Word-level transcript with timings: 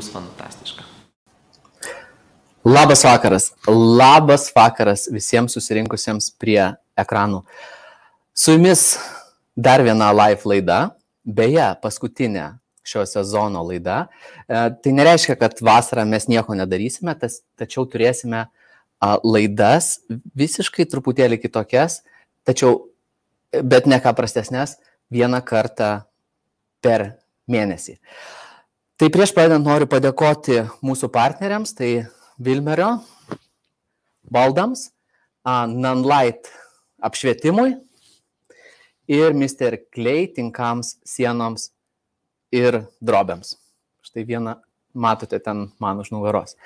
bus 0.00 0.12
fantastiška. 0.12 0.82
Labas 2.64 3.04
vakaras. 3.04 3.52
Labas 3.68 4.52
vakaras 4.56 5.08
visiems 5.12 5.52
susirinkusiems 5.52 6.30
prie 6.40 6.62
ekranų. 6.96 7.42
Su 8.32 8.54
jumis 8.56 8.94
dar 9.56 9.84
viena 9.84 10.08
live 10.16 10.48
laida, 10.48 10.78
beje, 11.24 11.66
paskutinė 11.84 12.46
šio 12.86 13.04
sezono 13.08 13.60
laida. 13.68 14.06
E, 14.48 14.62
tai 14.80 14.96
nereiškia, 14.96 15.36
kad 15.40 15.60
vasarą 15.60 16.06
mes 16.08 16.28
nieko 16.32 16.56
nedarysime, 16.56 17.12
tas, 17.20 17.42
tačiau 17.60 17.84
turėsime 17.84 18.46
laidas 19.24 19.98
visiškai 20.36 20.84
truputėlį 20.88 21.38
kitokias, 21.40 22.02
tačiau, 22.48 22.86
bet 23.52 23.88
ne 23.88 24.00
ką 24.00 24.12
prastesnės, 24.16 24.78
vieną 25.12 25.40
kartą 25.44 25.94
per 26.84 27.10
mėnesį. 27.48 27.98
Tai 29.00 29.06
prieš 29.08 29.30
pradedant 29.32 29.64
noriu 29.64 29.86
padėkoti 29.88 30.58
mūsų 30.84 31.08
partneriams, 31.08 31.70
tai 31.72 32.02
Vilmerio 32.36 32.98
baldams, 34.28 34.90
Nanlight 35.48 36.50
apšvietimui 37.08 37.78
ir 39.08 39.32
Mr. 39.32 39.78
Clay 39.88 40.26
tinkams 40.36 40.98
sienoms 41.08 41.70
ir 42.52 42.76
drobėms. 43.00 43.54
Štai 44.04 44.26
vieną 44.28 44.58
matote 44.92 45.40
ten 45.40 45.70
man 45.80 46.04
už 46.04 46.12
nugaros. 46.12 46.58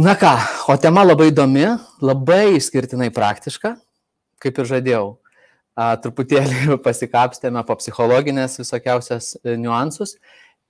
Na 0.00 0.16
ką, 0.16 0.32
o 0.72 0.78
tema 0.80 1.04
labai 1.04 1.28
įdomi, 1.28 1.74
labai 2.00 2.56
išskirtinai 2.56 3.10
praktiška, 3.12 3.74
kaip 4.40 4.64
ir 4.64 4.72
žadėjau. 4.72 5.04
A, 5.76 5.92
truputėlį 6.00 6.80
pasikapstėme 6.88 7.60
po 7.68 7.76
psichologinės 7.76 8.56
visokiausias 8.64 9.34
e, 9.44 9.58
niuansus 9.60 10.16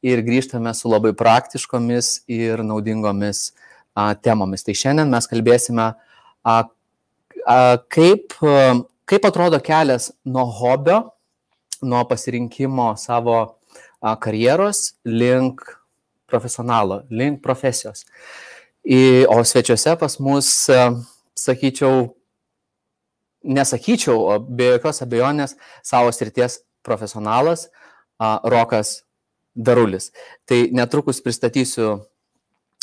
ir 0.05 0.23
grįžtame 0.25 0.73
su 0.75 0.91
labai 0.91 1.13
praktiškomis 1.17 2.27
ir 2.31 2.63
naudingomis 2.65 3.51
a, 3.97 4.13
temomis. 4.15 4.65
Tai 4.67 4.75
šiandien 4.77 5.13
mes 5.13 5.29
kalbėsime, 5.31 5.87
a, 5.93 6.57
a, 7.47 7.59
kaip, 7.93 8.37
a, 8.43 8.75
kaip 9.09 9.29
atrodo 9.29 9.61
kelias 9.65 10.11
nuo 10.25 10.47
hobio, 10.59 11.01
nuo 11.83 12.03
pasirinkimo 12.09 12.93
savo 13.01 13.39
a, 13.43 14.17
karjeros 14.21 14.97
link 15.05 15.65
profesionalo, 16.27 17.05
link 17.11 17.43
profesijos. 17.45 18.05
I, 18.87 19.25
o 19.31 19.41
svečiuose 19.43 19.97
pas 19.99 20.21
mus, 20.23 20.53
a, 20.71 20.93
sakyčiau, 21.37 22.13
nesakyčiau, 23.47 24.39
be 24.51 24.75
jokios 24.75 25.03
abejonės 25.05 25.57
savo 25.87 26.13
srities 26.15 26.61
profesionalas 26.87 27.69
a, 28.21 28.39
Rokas 28.45 29.06
Darulis. 29.57 30.11
Tai 30.45 30.59
netrukus 30.77 31.23
pristatysiu 31.25 31.97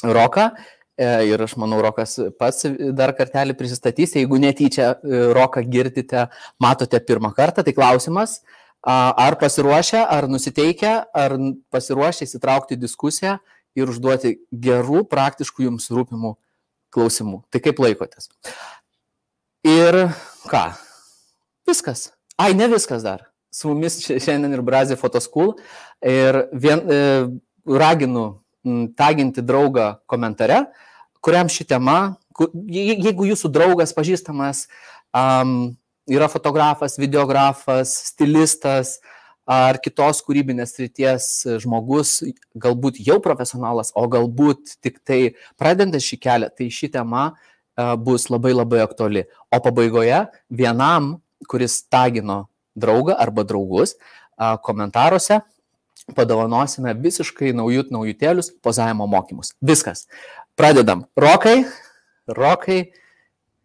Roką 0.04 0.50
e, 0.98 1.08
ir 1.30 1.42
aš 1.46 1.56
manau, 1.62 1.80
Rokas 1.86 2.18
pats 2.40 2.66
dar 2.98 3.14
kartelį 3.16 3.56
prisistatys. 3.60 4.16
Jeigu 4.18 4.40
netyčia 4.42 4.96
e, 4.96 5.24
Roką 5.38 5.64
girdite, 5.70 6.28
matote 6.62 7.00
pirmą 7.06 7.34
kartą, 7.38 7.64
tai 7.64 7.76
klausimas, 7.78 8.42
ar 8.84 9.38
pasiruošę, 9.40 10.02
ar 10.02 10.28
nusiteikę, 10.28 10.94
ar 11.16 11.38
pasiruošę 11.72 12.28
įsitraukti 12.28 12.76
į 12.76 12.82
diskusiją 12.82 13.38
ir 13.80 13.90
užduoti 13.90 14.36
gerų, 14.52 15.06
praktiškų 15.10 15.70
jums 15.70 15.88
rūpimų 15.94 16.36
klausimų. 16.94 17.44
Tai 17.50 17.64
kaip 17.64 17.80
laikotės? 17.80 18.28
Ir 19.64 20.10
ką? 20.52 20.66
Viskas. 21.70 22.10
Ai, 22.36 22.52
ne 22.58 22.68
viskas 22.68 23.06
dar 23.06 23.30
su 23.54 23.70
mumis 23.70 24.00
šiandien 24.02 24.54
ir 24.56 24.64
Brazė 24.66 24.98
Photoschool 25.00 25.54
ir 26.02 26.44
vien, 26.52 26.82
e, 26.90 27.02
raginu 27.66 28.26
taginti 28.98 29.44
draugą 29.44 29.98
komentare, 30.08 30.66
kuriam 31.24 31.50
ši 31.52 31.68
tema, 31.68 32.16
jeigu 32.72 33.28
jūsų 33.28 33.52
draugas 33.54 33.94
pažįstamas 33.96 34.66
um, 35.16 35.74
yra 36.10 36.30
fotografas, 36.32 36.98
videografas, 37.00 37.94
stilistas 38.12 38.98
ar 39.44 39.80
kitos 39.84 40.22
kūrybinės 40.24 40.78
ryties 40.80 41.28
žmogus, 41.64 42.22
galbūt 42.56 43.02
jau 43.04 43.20
profesionalas, 43.24 43.92
o 43.96 44.06
galbūt 44.08 44.78
tik 44.84 45.02
tai 45.04 45.36
pradedantis 45.60 46.08
šį 46.08 46.20
kelią, 46.24 46.52
tai 46.56 46.70
ši 46.72 46.94
tema 46.96 47.26
uh, 47.34 47.96
bus 48.00 48.30
labai 48.32 48.56
labai 48.56 48.80
aktuali. 48.84 49.26
O 49.52 49.60
pabaigoje 49.64 50.24
vienam, 50.48 51.18
kuris 51.52 51.82
tagino 51.92 52.46
draugą 52.76 53.18
arba 53.20 53.46
draugus 53.48 53.96
komentaruose 54.66 55.42
padovanosime 56.16 56.94
visiškai 57.00 57.54
naujut 57.56 57.94
naujutėlius 57.94 58.52
pozavimo 58.64 59.08
mokymus. 59.08 59.54
Viskas. 59.64 60.08
Pradedam. 60.60 61.06
Rokai, 61.16 61.64
Rokai, 62.28 62.94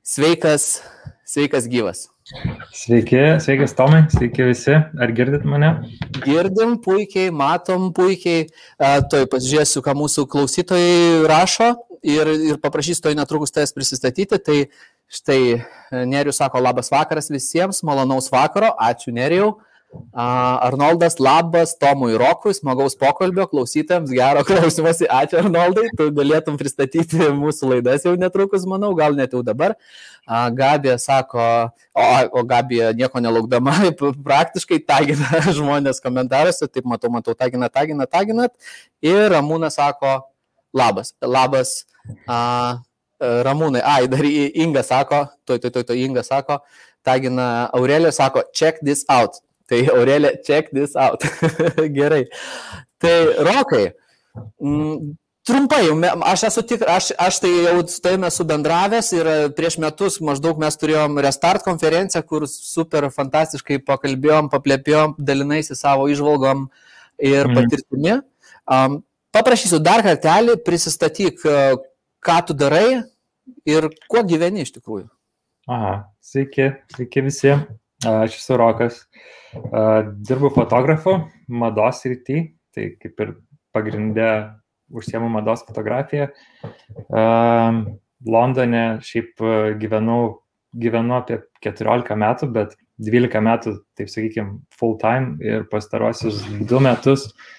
sveikas, 0.07 0.79
sveikas 1.27 1.67
gyvas. 1.71 2.07
Sveiki, 2.77 3.17
sveikas 3.41 3.73
Tomai, 3.77 4.03
sveiki 4.13 4.45
visi. 4.51 4.75
Ar 4.77 5.13
girdit 5.17 5.47
mane? 5.49 5.71
Girdim 6.21 6.77
puikiai, 6.85 7.33
matom 7.33 7.89
puikiai. 7.97 8.49
Toj 9.11 9.27
pasižiūrėsiu, 9.33 9.83
ką 9.85 9.95
mūsų 9.97 10.27
klausytojai 10.31 11.25
rašo 11.29 11.73
ir, 12.05 12.31
ir 12.53 12.61
paprašysiu 12.63 13.07
toj 13.09 13.17
netrukus 13.19 13.55
tavęs 13.57 13.73
prisistatyti. 13.77 14.41
Tai 14.45 14.59
Štai 15.09 15.63
Nerius 16.05 16.37
sako 16.37 16.61
labas 16.61 16.93
vakaras 16.93 17.31
visiems, 17.33 17.81
malonaus 17.83 18.29
vakaro, 18.33 18.75
ačiū 18.77 19.15
Nerijau. 19.17 19.57
Arnoldas, 20.13 21.17
labas 21.19 21.73
Tomui 21.81 22.13
Rokui, 22.21 22.53
smagaus 22.53 22.93
pokalbio, 22.99 23.47
klausytėms, 23.49 24.11
gero 24.13 24.43
klausimasi, 24.45 25.07
ačiū 25.09 25.39
Arnoldai, 25.41 25.87
tu 25.97 26.11
galėtum 26.13 26.59
pristatyti 26.61 27.31
mūsų 27.33 27.71
laidas 27.73 28.05
jau 28.05 28.13
netrukus, 28.21 28.67
manau, 28.69 28.91
gal 28.99 29.17
net 29.17 29.33
jau 29.33 29.41
dabar. 29.47 29.79
Gabija 30.29 30.99
sako, 31.01 31.41
o, 31.97 32.05
o 32.37 32.45
Gabija 32.45 32.91
nieko 32.93 33.23
nelaukdama, 33.25 33.79
praktiškai 34.29 34.83
tagina 34.85 35.41
žmonės 35.59 36.05
komentaruose, 36.05 36.69
taip 36.69 36.85
matau, 36.85 37.09
matau, 37.15 37.33
tagina, 37.39 37.71
tagina, 37.73 38.05
taginat. 38.05 38.53
Ir 39.01 39.31
Ramūnas 39.33 39.81
sako, 39.81 40.19
labas, 40.77 41.15
labas. 41.25 41.79
A, 42.29 42.85
Ramūnai, 43.19 43.83
ai, 43.83 44.07
dar 44.11 44.25
Inga 44.25 44.85
sako, 44.87 45.25
toj, 45.49 45.59
toj, 45.63 45.73
toj, 45.75 45.85
toj 45.91 46.03
Inga 46.05 46.23
sako, 46.23 46.61
tagina 47.07 47.69
Aurelija 47.75 48.13
sako, 48.15 48.45
check 48.55 48.79
this 48.85 49.05
out. 49.11 49.41
Tai 49.69 49.81
Aurelija, 49.93 50.37
check 50.47 50.71
this 50.73 50.97
out. 50.97 51.25
Gerai. 51.97 52.25
Tai 52.99 53.17
Rokai, 53.47 53.89
m, 54.63 54.71
mm, 54.71 55.17
trumpai, 55.49 55.83
aš 56.31 56.45
esu 56.51 56.63
tik, 56.69 56.85
aš, 56.89 57.11
aš 57.19 57.41
tai 57.43 57.51
jau 57.53 57.83
su 57.89 58.01
tavimi 58.05 58.29
esu 58.29 58.47
bendravęs 58.49 59.11
ir 59.17 59.31
prieš 59.57 59.79
metus 59.83 60.19
maždaug 60.25 60.61
mes 60.61 60.79
turėjom 60.81 61.21
Restart 61.25 61.65
konferenciją, 61.67 62.23
kur 62.27 62.47
super 62.51 63.09
fantastiškai 63.15 63.81
pakalbėjom, 63.89 64.51
paplėpėjom, 64.53 65.17
dalinaisi 65.19 65.77
savo 65.79 66.09
išvalgom 66.13 66.69
ir 67.19 67.49
mhm. 67.49 67.59
patirtimi. 67.59 68.19
Um, 68.69 69.01
paprašysiu 69.35 69.81
dar 69.83 70.05
kartelį, 70.07 70.59
prisistatyk, 70.67 71.41
ką 72.25 72.39
tu 72.47 72.57
darai 72.57 73.03
ir 73.69 73.89
kuo 74.11 74.23
gyveni 74.27 74.65
iš 74.65 74.73
tikrųjų. 74.77 75.09
Aha, 75.69 75.93
sveiki, 76.25 76.71
sveiki 76.95 77.25
visi. 77.27 77.53
Aš 78.09 78.37
esu 78.39 78.57
Rokas. 78.61 79.03
Dirbu 80.29 80.53
fotografu 80.55 81.17
mados 81.51 82.05
rytį, 82.07 82.43
tai 82.75 82.93
kaip 83.01 83.25
ir 83.25 83.33
pagrindė 83.75 84.29
užsiemu 84.95 85.29
mados 85.33 85.65
fotografiją. 85.67 86.29
Londone 88.29 88.85
šiaip 89.05 89.43
gyvenau, 89.83 90.39
gyvenu 90.79 91.19
apie 91.19 91.41
14 91.65 92.17
metų, 92.23 92.51
bet 92.55 92.79
12 93.03 93.43
metų, 93.45 93.77
taip 93.99 94.11
sakykime, 94.11 94.59
full 94.75 94.97
time 95.03 95.37
ir 95.43 95.67
pastarosius 95.71 96.41
2 96.71 96.81
metus 96.83 97.29
uh, 97.29 97.58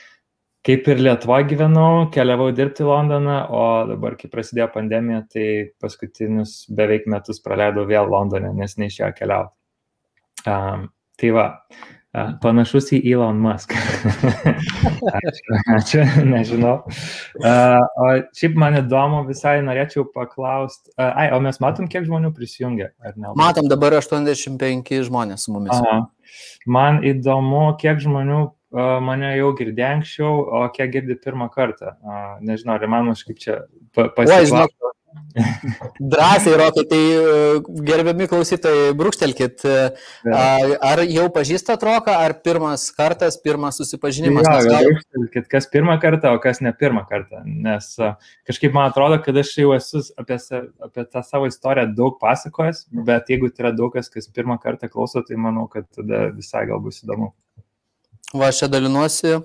kaip 0.67 0.87
ir 0.91 1.03
Lietuvoje 1.03 1.47
gyvenau, 1.53 2.07
keliavau 2.13 2.49
dirbti 2.55 2.83
į 2.83 2.89
Londoną, 2.89 3.37
o 3.55 3.61
dabar, 3.93 4.17
kai 4.19 4.31
prasidėjo 4.31 4.67
pandemija, 4.73 5.21
tai 5.31 5.45
paskutinius 5.81 6.65
beveik 6.75 7.07
metus 7.11 7.39
praleidau 7.43 7.87
vėl 7.89 8.11
Londone, 8.11 8.51
nes 8.57 8.75
neišėjo 8.81 9.13
keliauti. 9.15 9.55
Um, 10.47 10.89
tai 11.19 11.31
va, 11.35 11.45
uh, 11.71 12.33
panašus 12.43 12.91
į 12.97 12.99
Elon 13.13 13.39
Musk. 13.43 13.71
ačiū, 15.21 15.61
ačiū, 15.77 16.03
nežinau. 16.27 16.75
Uh, 17.39 17.79
o 17.79 18.11
šiaip 18.35 18.59
man 18.59 18.81
įdomu, 18.81 19.23
visai 19.31 19.59
norėčiau 19.63 20.09
paklausti, 20.11 20.91
uh, 20.97 21.07
ai, 21.13 21.29
o 21.35 21.39
mes 21.43 21.63
matom, 21.63 21.87
kiek 21.91 22.03
žmonių 22.07 22.35
prisijungia, 22.35 22.91
ar 22.99 23.15
ne? 23.15 23.31
Matom 23.39 23.71
dabar 23.71 23.95
85 24.03 25.07
žmonės 25.07 25.47
su 25.47 25.55
mumis. 25.55 25.75
Aha. 25.79 26.01
Man 26.67 26.99
įdomu, 27.07 27.69
kiek 27.79 28.03
žmonių 28.03 28.43
mane 28.71 29.33
jau 29.37 29.49
girdė 29.57 29.85
anksčiau, 29.87 30.43
o 30.59 30.63
kiek 30.75 30.91
girdi 30.93 31.17
pirmą 31.17 31.49
kartą. 31.53 31.95
Nežinau, 32.45 32.77
ar 32.77 32.87
man 32.91 33.13
kažkaip 33.13 33.41
čia 33.41 33.59
pasiklausyti. 33.95 34.95
Drąsiai, 35.99 36.57
Rokai, 36.57 36.83
tai 36.89 36.99
e, 36.99 37.59
gerbiami 37.85 38.27
klausytojai, 38.29 38.93
brūkštelkit, 38.97 39.63
e, 39.65 39.77
ar 40.89 41.01
jau 41.09 41.25
pažįstat 41.33 41.83
Roką, 41.85 42.13
ar 42.25 42.35
pirmas 42.45 42.87
kartas, 42.95 43.39
pirmas 43.41 43.79
susipažinimas? 43.81 44.47
Ja, 44.47 44.59
gal... 44.65 44.89
brūkštelkit, 44.89 45.49
kas 45.51 45.69
pirmą 45.73 45.97
kartą, 46.01 46.33
o 46.35 46.41
kas 46.43 46.61
ne 46.65 46.73
pirmą 46.77 47.05
kartą, 47.09 47.41
nes 47.45 47.91
e, 47.97 48.13
kažkaip 48.49 48.75
man 48.77 48.89
atrodo, 48.91 49.19
kad 49.25 49.37
aš 49.41 49.53
jau 49.61 49.73
esu 49.77 50.03
apie, 50.19 50.39
apie 50.89 51.05
tą 51.09 51.25
savo 51.25 51.49
istoriją 51.49 51.89
daug 51.97 52.17
pasakojęs, 52.21 52.87
bet 53.09 53.33
jeigu 53.33 53.51
tai 53.53 53.67
yra 53.67 53.75
daug 53.77 53.93
kas, 53.95 54.11
kas 54.13 54.29
pirmą 54.33 54.59
kartą 54.61 54.91
klauso, 54.93 55.25
tai 55.25 55.41
manau, 55.41 55.69
kad 55.71 55.89
tada 55.93 56.27
visai 56.35 56.67
gal 56.69 56.81
bus 56.85 57.01
įdomu. 57.05 57.33
Va, 58.33 58.49
aš 58.49 58.61
čia 58.61 58.69
dalinuosi 58.71 59.39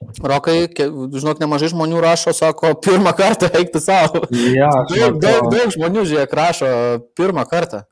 Rokai, 0.00 0.64
žinok, 0.72 1.40
nemažai 1.42 1.68
žmonių 1.74 2.00
rašo, 2.00 2.32
sako, 2.32 2.72
pirmą 2.80 3.12
kartą 3.16 3.50
eikti 3.52 3.82
savo. 3.84 4.22
Ja, 4.32 4.70
daug, 4.88 5.18
daug, 5.20 5.50
daug 5.52 5.74
žmonių, 5.74 6.06
žiūrėk, 6.08 6.32
rašo 6.36 6.70
pirmą 7.18 7.44
kartą. 7.50 7.82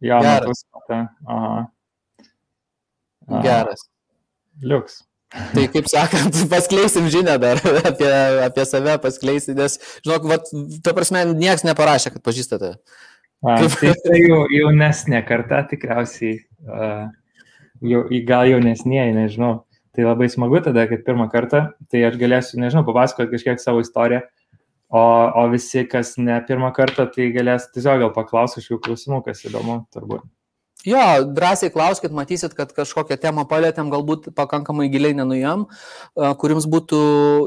Ja, 0.00 0.22
Geras. 0.24 0.64
Aha. 0.88 1.02
Aha. 3.28 3.42
Geras. 3.44 3.84
Liuks. 4.64 5.02
Tai 5.52 5.66
kaip 5.68 5.90
sakant, 5.92 6.40
paskleisim 6.54 7.10
žinę 7.12 7.36
dar 7.42 7.60
apie, 7.90 8.08
apie 8.46 8.64
save, 8.64 8.96
paskleisim, 9.02 9.58
nes, 9.60 9.76
žinok, 10.06 10.30
vat, 10.32 10.48
ta 10.84 10.96
prasme, 10.96 11.26
niekas 11.36 11.66
neparašė, 11.68 12.14
kad 12.16 12.24
pažįstate. 12.24 12.72
A. 13.44 13.60
Tai, 13.60 13.92
tai 14.02 14.22
jau 14.24 14.40
jaunesnė 14.50 15.20
karta 15.28 15.60
tikriausiai, 15.70 16.40
uh, 16.64 17.04
jau, 17.84 18.04
gal 18.28 18.48
jaunesnėje, 18.50 19.12
nežinau. 19.16 19.52
Tai 19.96 20.06
labai 20.06 20.28
smagu 20.30 20.60
tada, 20.62 20.84
kad 20.86 21.02
pirmą 21.06 21.26
kartą, 21.32 21.72
tai 21.90 22.04
aš 22.06 22.18
galėsiu, 22.20 22.60
nežinau, 22.62 22.84
papasakoti 22.86 23.32
kažkiek 23.34 23.62
savo 23.62 23.82
istoriją, 23.82 24.22
o, 24.94 25.02
o 25.02 25.46
visi, 25.50 25.82
kas 25.90 26.14
ne 26.22 26.38
pirmą 26.46 26.70
kartą, 26.76 27.08
tai 27.10 27.32
galės 27.34 27.70
tiesiog 27.74 28.04
gal 28.04 28.12
paklausyti 28.14 28.62
kažkokių 28.62 28.84
klausimų, 28.86 29.22
kas 29.26 29.42
įdomu, 29.48 29.80
turbūt. 29.94 30.26
Jo, 30.86 31.24
drąsiai 31.34 31.72
klauskit, 31.74 32.12
matysit, 32.14 32.52
kad 32.54 32.70
kažkokią 32.70 33.16
temą 33.18 33.42
palėtėm, 33.50 33.88
galbūt 33.90 34.28
pakankamai 34.38 34.86
giliai 34.92 35.16
nenujam, 35.18 35.66
kuriems 36.14 36.68
būtų 36.70 37.00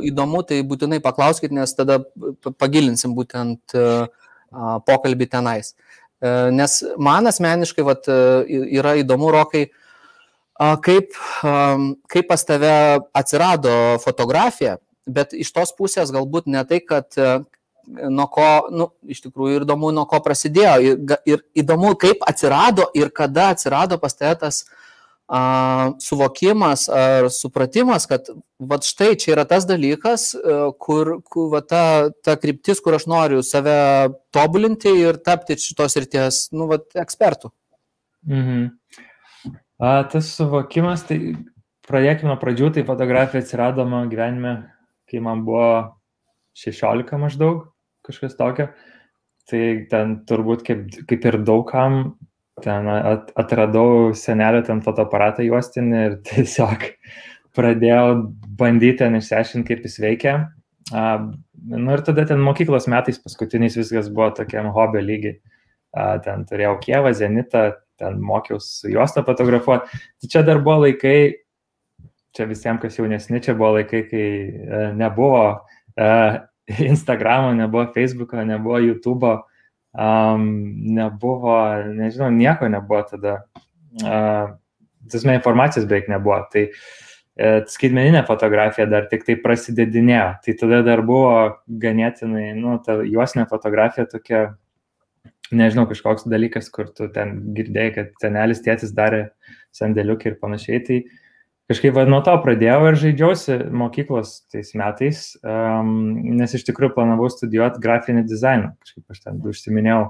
įdomu, 0.10 0.42
tai 0.44 0.60
būtinai 0.68 1.00
paklauskit, 1.04 1.54
nes 1.56 1.72
tada 1.77 2.01
pagilinsim 2.60 3.16
būtent 3.16 3.77
pokalbį 4.51 5.30
tenais. 5.31 5.77
Nes 6.51 6.75
man 7.00 7.31
asmeniškai 7.31 7.88
vat, 7.88 8.12
yra 8.51 8.98
įdomu, 9.00 9.31
Rokai, 9.31 9.69
kaip, 10.62 11.16
kaip 12.12 12.28
pas 12.30 12.44
tave 12.46 12.74
atsirado 13.18 13.74
fotografija, 14.04 14.78
bet 15.10 15.34
iš 15.34 15.52
tos 15.56 15.74
pusės 15.78 16.13
galbūt 16.13 16.50
ne 16.52 16.62
tai, 16.68 16.81
kad 16.86 17.18
e, 17.18 17.40
nuo 18.10 18.28
ko, 18.31 18.48
nu, 18.74 18.92
iš 19.10 19.24
tikrųjų 19.25 19.58
ir 19.62 19.66
įdomu, 19.66 19.92
nuo 19.96 20.06
ko 20.10 20.22
prasidėjo, 20.24 20.75
ir, 20.86 21.18
ir 21.25 21.44
įdomu, 21.63 21.96
kaip 22.00 22.22
atsirado 22.28 22.88
ir 22.98 23.10
kada 23.16 23.52
atsirado 23.56 23.98
pas 24.02 24.16
tave 24.18 24.38
tas 24.44 24.62
a, 25.25 25.42
suvokimas 26.04 26.88
ar 26.94 27.31
supratimas, 27.34 28.06
kad 28.10 28.30
va 28.60 28.78
štai 28.86 29.16
čia 29.19 29.34
yra 29.36 29.48
tas 29.50 29.66
dalykas, 29.69 30.31
e, 30.36 30.60
kur, 30.81 31.18
kur 31.25 31.50
va, 31.56 31.63
ta, 31.66 32.12
ta 32.24 32.38
kryptis, 32.38 32.84
kur 32.84 33.00
aš 33.00 33.08
noriu 33.10 33.42
save 33.46 33.80
tobulinti 34.36 34.94
ir 35.02 35.18
tapti 35.25 35.58
šitos 35.58 35.98
ryties, 35.98 36.46
nu, 36.54 36.69
va, 36.69 36.81
ekspertų. 37.02 37.54
Mhm. 38.30 38.69
A, 39.81 40.04
tas 40.06 40.28
suvokimas, 40.38 41.01
tai 41.10 41.18
pradėkime 41.89 42.30
nuo 42.30 42.38
pradžių, 42.38 42.68
tai 42.75 42.83
fotografija 42.86 43.42
atsirado 43.42 43.81
mano 43.89 44.06
gyvenime, 44.12 44.54
kai 45.10 45.22
man 45.25 45.42
buvo 45.48 45.98
16 46.62 47.18
maždaug, 47.18 47.63
kažkas 48.06 48.38
tokio. 48.38 48.69
Tai 49.50 49.63
ten 49.89 50.13
turbūt 50.30 50.62
kaip, 50.68 50.86
kaip 51.10 51.25
ir 51.25 51.39
daugam, 51.48 51.98
ten 52.62 52.88
at, 52.94 53.33
atradau 53.42 54.13
senelio 54.13 54.62
ten 54.68 54.83
fotoaparatą 54.86 55.48
juostinį 55.48 56.06
ir 56.06 56.18
tiesiog 56.30 56.86
pradėjau 57.57 58.06
bandyti 58.62 59.01
ten 59.01 59.18
išsiaiškinti, 59.18 59.66
kaip 59.72 59.89
jis 59.89 59.98
veikia. 60.04 60.36
A, 60.94 61.06
nu 61.74 61.95
ir 61.98 62.06
tada 62.06 62.30
ten 62.30 62.45
mokyklos 62.45 62.86
metais 62.92 63.18
paskutiniais 63.18 63.81
viskas 63.81 64.13
buvo 64.13 64.30
tokiam 64.44 64.69
hobio 64.75 65.01
lygiai. 65.01 65.39
A, 65.92 66.19
ten 66.22 66.45
turėjau 66.45 66.77
Kievą, 66.86 67.18
Zenitą, 67.18 67.72
ten 68.01 68.18
mokiausi 68.25 68.92
juostą 68.95 69.24
fotografuoti. 69.27 70.01
Tai 70.21 70.31
čia 70.33 70.42
dar 70.48 70.62
buvo 70.65 70.81
laikai, 70.88 71.18
čia 72.36 72.48
visiems, 72.50 72.81
kas 72.81 72.98
jaunesni, 72.98 73.42
čia 73.45 73.56
buvo 73.57 73.75
laikai, 73.77 74.06
kai 74.09 74.25
e, 74.25 74.81
nebuvo 74.98 75.44
e, 75.95 76.09
Instagramo, 76.92 77.53
nebuvo 77.53 77.88
Facebooko, 77.94 78.42
nebuvo 78.44 78.80
YouTube'o, 78.80 79.36
um, 79.94 80.48
nebuvo, 80.95 81.57
nežinau, 81.94 82.31
nieko 82.31 82.68
nebuvo 82.71 83.03
tada. 83.09 83.44
Uh, 84.03 84.57
Tasme 85.12 85.33
informacijos 85.36 85.88
beveik 85.89 86.06
nebuvo. 86.12 86.38
Tai 86.53 86.62
e, 86.69 87.48
skaitmeninė 87.74 88.21
fotografija 88.27 88.86
dar 88.88 89.07
tik 89.12 89.25
tai 89.27 89.36
prasidedinėjo. 89.42 90.27
Tai 90.45 90.53
tada 90.59 90.81
dar 90.86 91.01
buvo 91.03 91.31
ganėtinai, 91.81 92.51
nu, 92.56 92.77
ta 92.86 93.00
juostinė 93.01 93.48
fotografija 93.50 94.06
tokia 94.07 94.44
nežinau, 95.57 95.88
kažkoks 95.89 96.27
dalykas, 96.30 96.69
kur 96.74 96.89
tu 96.95 97.07
ten 97.13 97.53
girdėjai, 97.56 97.92
kad 97.95 98.13
senelis 98.24 98.63
tėtis 98.63 98.94
darė 98.95 99.27
sandėliukį 99.75 100.31
ir 100.31 100.39
panašiai. 100.42 100.80
Tai 100.88 100.98
kažkaip 101.71 101.95
va, 101.95 102.06
nuo 102.09 102.21
to 102.25 102.33
pradėjau 102.44 102.80
ir 102.89 103.00
žaidžiausi 103.03 103.57
mokyklos 103.81 104.33
tais 104.51 104.74
metais, 104.80 105.21
um, 105.44 105.94
nes 106.39 106.57
iš 106.57 106.65
tikrųjų 106.68 106.95
planavau 106.98 107.30
studijuoti 107.31 107.81
grafinį 107.83 108.25
dizainą. 108.30 108.74
Kažkaip 108.83 109.15
aš 109.15 109.24
ten 109.27 109.39
užsiminėjau 109.51 110.01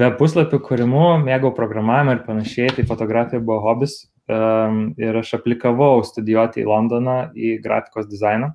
web 0.00 0.16
puslapių 0.20 0.62
kūrimu, 0.68 1.04
mėgau 1.26 1.52
programavimą 1.56 2.16
ir 2.16 2.24
panašiai, 2.26 2.72
tai 2.76 2.86
fotografija 2.88 3.42
buvo 3.42 3.60
hobis 3.66 4.04
um, 4.30 4.90
ir 5.00 5.20
aš 5.20 5.36
aplikavau 5.40 6.00
studijuoti 6.06 6.62
į 6.62 6.68
Londoną 6.70 7.18
į 7.34 7.58
grafikos 7.64 8.08
dizainą. 8.10 8.54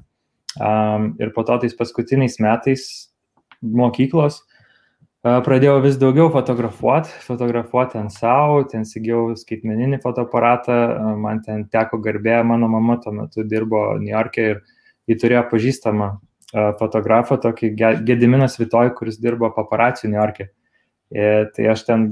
Um, 0.56 1.12
ir 1.20 1.34
po 1.36 1.44
to 1.44 1.58
tais 1.60 1.76
paskutiniais 1.76 2.40
metais 2.40 2.86
mokyklos 3.60 4.40
pradėjau 5.26 5.80
vis 5.82 5.96
daugiau 5.98 6.28
fotografuoti, 6.30 7.10
fotografuoti 7.26 7.98
ant 7.98 8.14
savo, 8.14 8.60
ten 8.70 8.84
įsigijau 8.86 9.32
skaitmeninį 9.40 9.98
fotoaparatą, 10.04 10.76
man 11.18 11.42
ten 11.46 11.64
teko 11.74 11.98
garbė, 12.04 12.44
mano 12.46 12.70
mama 12.70 13.00
tuo 13.02 13.14
metu 13.16 13.46
dirbo 13.48 13.96
New 13.98 14.14
York'e 14.14 14.46
ir 14.52 14.62
jį 15.10 15.18
turėjo 15.24 15.42
pažįstamą 15.50 16.12
fotografą, 16.78 17.40
tokį 17.42 17.72
Gediminas 18.06 18.60
Vitoj, 18.62 18.94
kuris 18.98 19.18
dirbo 19.22 19.50
paparacijų 19.56 20.12
New 20.12 20.22
York'e. 20.22 20.48
Ir 21.16 21.50
tai 21.58 21.72
aš 21.74 21.88
ten 21.90 22.06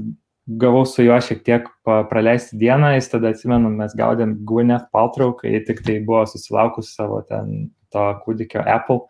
gavau 0.60 0.82
su 0.86 1.06
juo 1.06 1.20
šiek 1.22 1.46
tiek 1.46 1.70
praleisti 2.10 2.58
dieną, 2.60 2.96
jis 2.98 3.12
tada 3.14 3.30
atsimenu, 3.30 3.70
mes 3.78 3.94
gaudėm 3.96 4.40
Gwyneth 4.44 4.90
Paltrow, 4.92 5.36
kai 5.38 5.62
tik 5.66 5.86
tai 5.86 6.00
buvo 6.04 6.26
susilaukus 6.28 6.90
savo 6.98 7.22
ten 7.30 7.70
to 7.94 8.10
kūdikio 8.26 8.66
Apple 8.66 9.06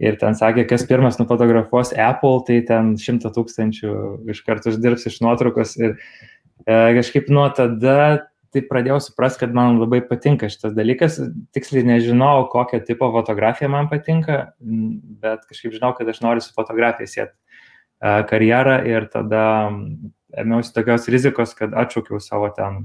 ir 0.00 0.16
ten 0.20 0.36
sakė, 0.36 0.64
kas 0.68 0.86
pirmas 0.88 1.20
nufotografuos 1.20 1.92
Apple, 1.92 2.40
tai 2.48 2.60
ten 2.66 2.94
šimta 3.00 3.32
tūkstančių 3.34 3.94
iš 4.32 4.42
karto 4.46 4.72
uždirbs 4.72 5.06
iš 5.10 5.20
nuotraukos 5.24 5.76
ir 5.80 5.94
e, 5.94 6.74
kažkaip 6.96 7.28
nuo 7.32 7.46
tada 7.56 8.26
tai 8.50 8.62
pradėjau 8.66 8.98
suprasti, 9.04 9.44
kad 9.44 9.52
man 9.54 9.78
labai 9.78 10.00
patinka 10.02 10.48
šitas 10.50 10.72
dalykas. 10.74 11.20
Tiksliai 11.54 11.86
nežinau, 11.86 12.48
kokio 12.50 12.80
tipo 12.82 13.06
fotografija 13.14 13.68
man 13.70 13.86
patinka, 13.92 14.40
bet 14.58 15.44
kažkaip 15.46 15.76
žinau, 15.76 15.92
kad 15.94 16.08
aš 16.10 16.18
noriu 16.24 16.42
su 16.42 16.50
fotografija 16.56 17.12
sėti 17.12 17.36
e, 17.36 18.16
karjerą 18.30 18.80
ir 18.90 19.06
tada 19.12 19.44
ėmiausi 20.40 20.74
tokios 20.74 21.06
rizikos, 21.12 21.54
kad 21.58 21.76
atšaukiau 21.78 22.18
savo 22.24 22.50
ten 22.56 22.82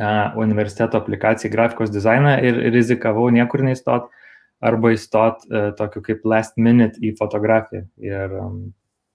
e, 0.00 0.10
universiteto 0.42 0.98
aplikaciją 0.98 1.52
grafikos 1.52 1.92
dizainą 1.94 2.38
ir 2.42 2.64
rizikavau 2.74 3.28
niekur 3.34 3.62
neįstot 3.68 4.10
arba 4.60 4.92
įstot 4.94 5.44
e, 5.46 5.68
tokiu 5.76 6.02
kaip 6.04 6.24
last 6.28 6.56
minute 6.56 7.00
į 7.02 7.14
fotografiją. 7.18 7.84
Ir 8.02 8.34
um, 8.40 8.58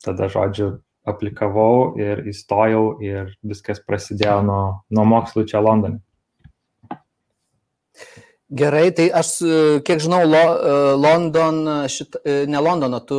tada, 0.04 0.30
žodžiu, 0.32 0.76
aplikavau 1.08 1.96
ir 1.98 2.22
įstojau 2.30 3.00
ir 3.02 3.34
viskas 3.42 3.82
prasidėjo 3.82 4.42
nuo, 4.46 4.62
nuo 4.94 5.06
mokslų 5.10 5.48
čia 5.50 5.64
Londone. 5.66 6.02
Gerai, 8.52 8.90
tai 8.94 9.08
aš, 9.16 9.34
e, 9.42 9.58
kiek 9.88 10.04
žinau, 10.04 10.22
Lo, 10.28 10.46
e, 10.54 10.78
London, 11.00 11.64
šit, 11.90 12.20
ne 12.26 12.62
Londono, 12.62 13.02
tu 13.08 13.18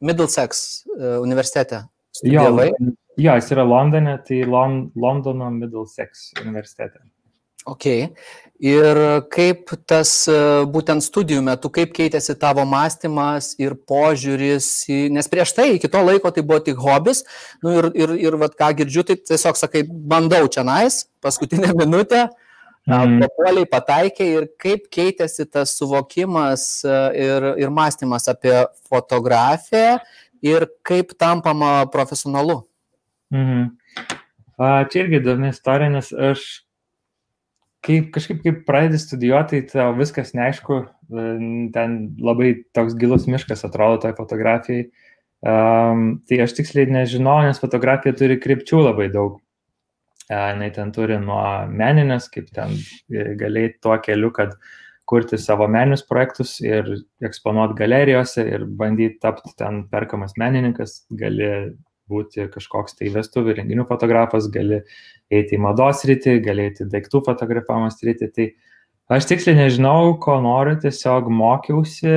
Middlesex 0.00 0.84
universitete 1.20 1.84
studijavai. 2.16 2.68
Jo, 2.72 2.92
jo, 3.16 3.36
jis 3.38 3.50
yra 3.54 3.64
Londone, 3.68 4.16
tai 4.26 4.42
Lon, 4.48 4.82
Londono 4.96 5.50
Middlesex 5.54 6.30
universitete. 6.42 7.02
Ok. 7.68 7.86
Ir 8.60 8.98
kaip 9.32 9.70
tas 9.88 10.10
e, 10.28 10.34
būtent 10.68 11.00
studijų 11.00 11.40
metu, 11.46 11.70
kaip 11.72 11.94
keitėsi 11.96 12.34
tavo 12.36 12.66
mąstymas 12.68 13.54
ir 13.56 13.72
požiūris, 13.88 14.68
į, 14.84 14.98
nes 15.16 15.30
prieš 15.32 15.54
tai 15.56 15.70
iki 15.78 15.88
to 15.88 16.02
laiko 16.04 16.28
tai 16.28 16.44
buvo 16.44 16.60
tik 16.66 16.76
hobis, 16.76 17.22
nu 17.64 17.72
ir, 17.78 17.88
ir, 17.96 18.12
ir 18.28 18.36
vat, 18.42 18.52
ką 18.60 18.68
girdžiu, 18.82 19.06
tai 19.08 19.16
tiesiog 19.16 19.56
sakai, 19.56 19.86
bandau 19.88 20.44
čia 20.52 20.66
nais, 20.68 21.06
paskutinę 21.24 21.72
minutę, 21.80 22.26
mm. 22.84 23.16
papuoliai 23.24 23.72
pataikė 23.72 24.28
ir 24.28 24.50
kaip 24.60 24.90
keitėsi 24.92 25.48
tas 25.48 25.72
suvokimas 25.80 26.68
e, 26.84 27.02
ir, 27.16 27.50
ir 27.64 27.72
mąstymas 27.72 28.28
apie 28.28 28.58
fotografiją, 28.92 30.02
ir 30.44 30.68
kaip 30.84 31.16
tampama 31.16 31.78
profesionalu? 31.88 32.60
Mhm. 33.32 33.70
A, 34.60 34.82
čia 34.92 35.06
irgi 35.06 35.22
įdomi 35.22 35.48
istorija, 35.48 35.96
nes 35.96 36.12
aš 36.12 36.50
kaip, 37.86 38.10
kažkaip 38.14 38.42
kaip 38.44 38.64
pradedi 38.68 39.00
studijuoti, 39.00 39.62
tai 39.68 39.84
tau 39.84 39.94
viskas 39.98 40.34
neaišku, 40.36 40.80
ten 41.74 41.96
labai 42.20 42.52
toks 42.76 42.96
gilus 43.00 43.28
miškas 43.30 43.64
atrodo 43.68 44.02
toj 44.04 44.16
fotografijai. 44.18 44.88
Um, 45.40 46.18
tai 46.28 46.42
aš 46.44 46.52
tiksliai 46.58 46.90
nežinau, 46.92 47.38
nes 47.46 47.60
fotografija 47.62 48.12
turi 48.12 48.36
krypčių 48.40 48.82
labai 48.84 49.08
daug. 49.12 49.38
Uh, 50.28 50.50
jinai 50.52 50.68
ten 50.74 50.92
turi 50.92 51.16
nuo 51.22 51.40
meninės, 51.72 52.28
kaip 52.32 52.50
ten 52.54 52.76
galėjai 53.10 53.72
tuo 53.80 53.96
keliu, 54.04 54.28
kad 54.36 54.52
kurti 55.10 55.40
savo 55.40 55.66
meninius 55.66 56.04
projektus 56.06 56.58
ir 56.62 56.86
eksponuoti 57.24 57.78
galerijose 57.80 58.44
ir 58.46 58.66
bandyti 58.78 59.18
tapti 59.24 59.50
ten 59.58 59.86
perkamas 59.90 60.36
menininkas, 60.38 61.00
gali 61.10 61.48
būti 62.10 62.48
kažkoks 62.52 62.98
tai 62.98 63.12
vestuvių 63.14 63.54
renginių 63.60 63.86
fotografas, 63.88 64.50
gali 64.52 64.82
eiti 65.30 65.56
į 65.56 65.62
mados 65.62 66.02
rytį, 66.08 66.40
gali 66.44 66.68
eiti 66.68 66.88
daiktų 66.90 67.22
fotografavimo 67.28 67.90
rytį. 68.10 68.30
Tai 68.34 68.48
aš 69.16 69.30
tiksliai 69.30 69.58
nežinau, 69.62 70.16
ko 70.22 70.40
noriu, 70.42 70.76
tiesiog 70.82 71.30
mokiausi, 71.30 72.12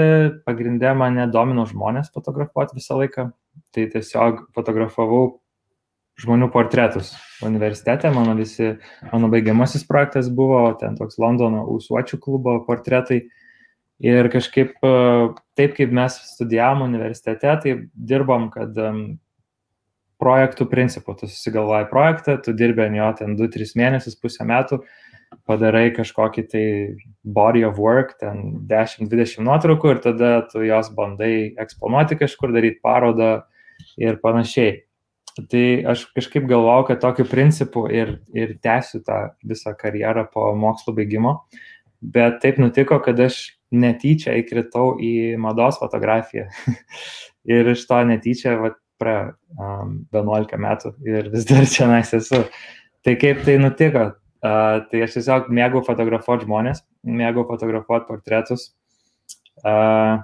pagrindė 0.48 0.96
mane 0.98 1.30
domino 1.34 1.68
žmonės 1.70 2.12
fotografuoti 2.16 2.82
visą 2.82 3.00
laiką. 3.02 3.30
Tai 3.74 3.84
tiesiog 3.94 4.48
fotografavau 4.58 5.38
žmonių 6.22 6.50
portretus 6.54 7.14
universitete, 7.46 8.12
mano 8.14 8.36
visi, 8.38 8.76
mano 9.10 9.30
baigiamasis 9.34 9.86
projektas 9.90 10.30
buvo 10.34 10.66
ten 10.80 10.98
toks 10.98 11.18
Londono 11.22 11.66
Usuočių 11.74 12.20
klubo 12.22 12.60
portretai. 12.68 13.24
Ir 14.04 14.28
kažkaip 14.34 14.74
taip, 14.82 15.76
kaip 15.78 15.92
mes 15.96 16.16
studijavom 16.34 16.82
universitete, 16.90 17.54
tai 17.64 17.76
dirbom, 17.94 18.50
kad 18.52 18.76
projektų 20.24 20.68
principu. 20.72 21.16
Tu 21.20 21.28
susigalvoji 21.28 21.90
projektą, 21.92 22.38
tu 22.44 22.56
dirbi 22.58 22.86
ant 22.88 23.00
jo 23.00 23.10
ten 23.20 23.36
2-3 23.40 23.76
mėnesius, 23.80 24.20
pusę 24.20 24.48
metų, 24.48 24.80
padarai 25.50 25.90
kažkokį 25.96 26.46
tai 26.52 26.66
body 27.24 27.66
of 27.68 27.80
work, 27.82 28.16
ten 28.22 28.64
10-20 28.70 29.44
nuotraukų 29.46 29.96
ir 29.96 30.02
tada 30.04 30.32
tu 30.52 30.64
jos 30.66 30.92
bandai 30.96 31.54
eksponuoti 31.60 32.20
kažkur, 32.22 32.54
daryti 32.56 32.82
parodą 32.84 33.36
ir 34.00 34.20
panašiai. 34.24 34.82
Tai 35.50 35.66
aš 35.90 36.06
kažkaip 36.14 36.46
galvojau, 36.46 36.86
kad 36.92 37.02
tokiu 37.02 37.26
principu 37.26 37.88
ir, 37.90 38.20
ir 38.38 38.54
tęsiu 38.62 39.02
tą 39.06 39.32
visą 39.42 39.74
karjerą 39.78 40.28
po 40.34 40.52
mokslo 40.54 40.94
baigimo, 40.94 41.40
bet 42.02 42.38
taip 42.44 42.60
nutiko, 42.62 43.00
kad 43.02 43.18
aš 43.18 43.42
netyčia 43.74 44.36
įkritau 44.38 44.94
į 45.02 45.34
mados 45.42 45.80
fotografiją. 45.82 46.46
ir 47.56 47.74
iš 47.74 47.88
to 47.90 48.00
netyčia, 48.06 48.56
vat, 48.62 48.78
praėjo 49.04 49.30
um, 49.60 49.96
11 50.16 50.60
metų 50.66 50.94
ir 51.06 51.32
vis 51.34 51.48
dar 51.50 51.68
čia 51.70 51.92
nais 51.92 52.14
esu. 52.16 52.44
Tai 53.04 53.16
kaip 53.20 53.44
tai 53.46 53.60
nutiko? 53.60 54.12
Uh, 54.44 54.84
tai 54.92 55.06
aš 55.06 55.20
tiesiog 55.20 55.48
mėgau 55.56 55.84
fotografuoti 55.88 56.48
žmonės, 56.48 56.82
mėgau 57.08 57.46
fotografuoti 57.48 58.10
portretus. 58.10 58.72
Uh, 59.64 60.24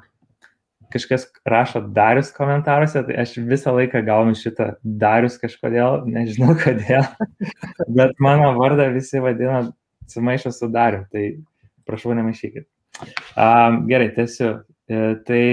kažkas 0.91 1.27
rašo 1.47 1.81
Darius 1.95 2.31
komentaruose, 2.35 3.03
tai 3.07 3.19
aš 3.21 3.35
visą 3.47 3.73
laiką 3.77 4.01
gaunu 4.07 4.35
šitą 4.37 4.73
Darius 4.83 5.37
kažkodėl, 5.41 6.03
nežinau 6.09 6.55
kodėl, 6.59 7.05
bet 7.99 8.17
mano 8.23 8.51
vardą 8.57 8.89
visi 8.95 9.21
vadina 9.23 9.67
sumaišę 10.09 10.51
su 10.55 10.69
Dariu, 10.73 11.05
tai 11.13 11.29
prašau 11.87 12.15
nemaišykit. 12.17 12.67
Um, 13.37 13.85
gerai, 13.89 14.09
tiesiu. 14.17 14.57
E, 14.89 15.15
tai 15.25 15.43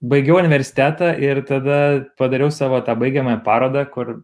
baigiau 0.00 0.38
universitetą 0.38 1.12
ir 1.18 1.42
tada 1.46 1.78
padariau 2.18 2.50
savo 2.54 2.80
tą 2.86 2.94
baigiamąją 2.98 3.40
parodą, 3.44 3.84
kur 3.90 4.22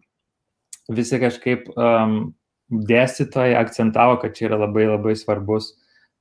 visi 0.89 1.19
kažkaip 1.19 1.69
um, 1.75 2.35
dėstytojai 2.69 3.55
akcentavo, 3.59 4.19
kad 4.21 4.35
čia 4.37 4.49
yra 4.49 4.61
labai 4.65 4.87
labai 4.89 5.15
svarbus 5.17 5.73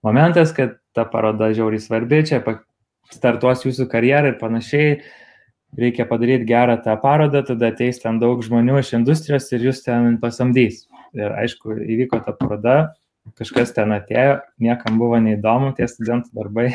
momentas, 0.05 0.53
kad 0.53 0.79
ta 0.95 1.05
paroda 1.09 1.53
žiauriai 1.55 1.83
svarbi, 1.83 2.23
čia 2.29 2.41
startuos 3.13 3.65
jūsų 3.65 3.89
karjerą 3.93 4.33
ir 4.35 4.41
panašiai. 4.41 4.97
Reikia 5.75 6.05
padaryti 6.07 6.47
gerą 6.47 6.77
tą 6.85 6.95
parodą, 7.03 7.41
tada 7.43 7.73
ateis 7.73 7.99
ten 7.99 8.21
daug 8.23 8.45
žmonių 8.47 8.77
iš 8.79 8.93
industrijos 8.95 9.49
ir 9.57 9.65
jūs 9.67 9.81
ten 9.83 10.21
pasamdys. 10.23 10.85
Ir 11.19 11.35
aišku, 11.35 11.75
įvyko 11.83 12.21
ta 12.23 12.35
paroda, 12.39 12.77
kažkas 13.39 13.73
ten 13.77 13.95
atėjo, 13.95 14.39
niekam 14.63 14.99
buvo 15.01 15.19
neįdomu 15.23 15.73
tie 15.77 15.89
studentų 15.91 16.35
darbai. 16.37 16.67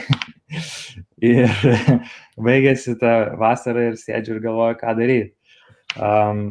ir 1.33 1.51
baigėsi 2.49 2.97
tą 2.99 3.13
vasarą 3.39 3.91
ir 3.91 3.99
sėdžiu 4.01 4.37
ir 4.37 4.43
galvoju, 4.47 4.79
ką 4.81 4.95
daryti. 4.97 5.33
Um, 5.97 6.43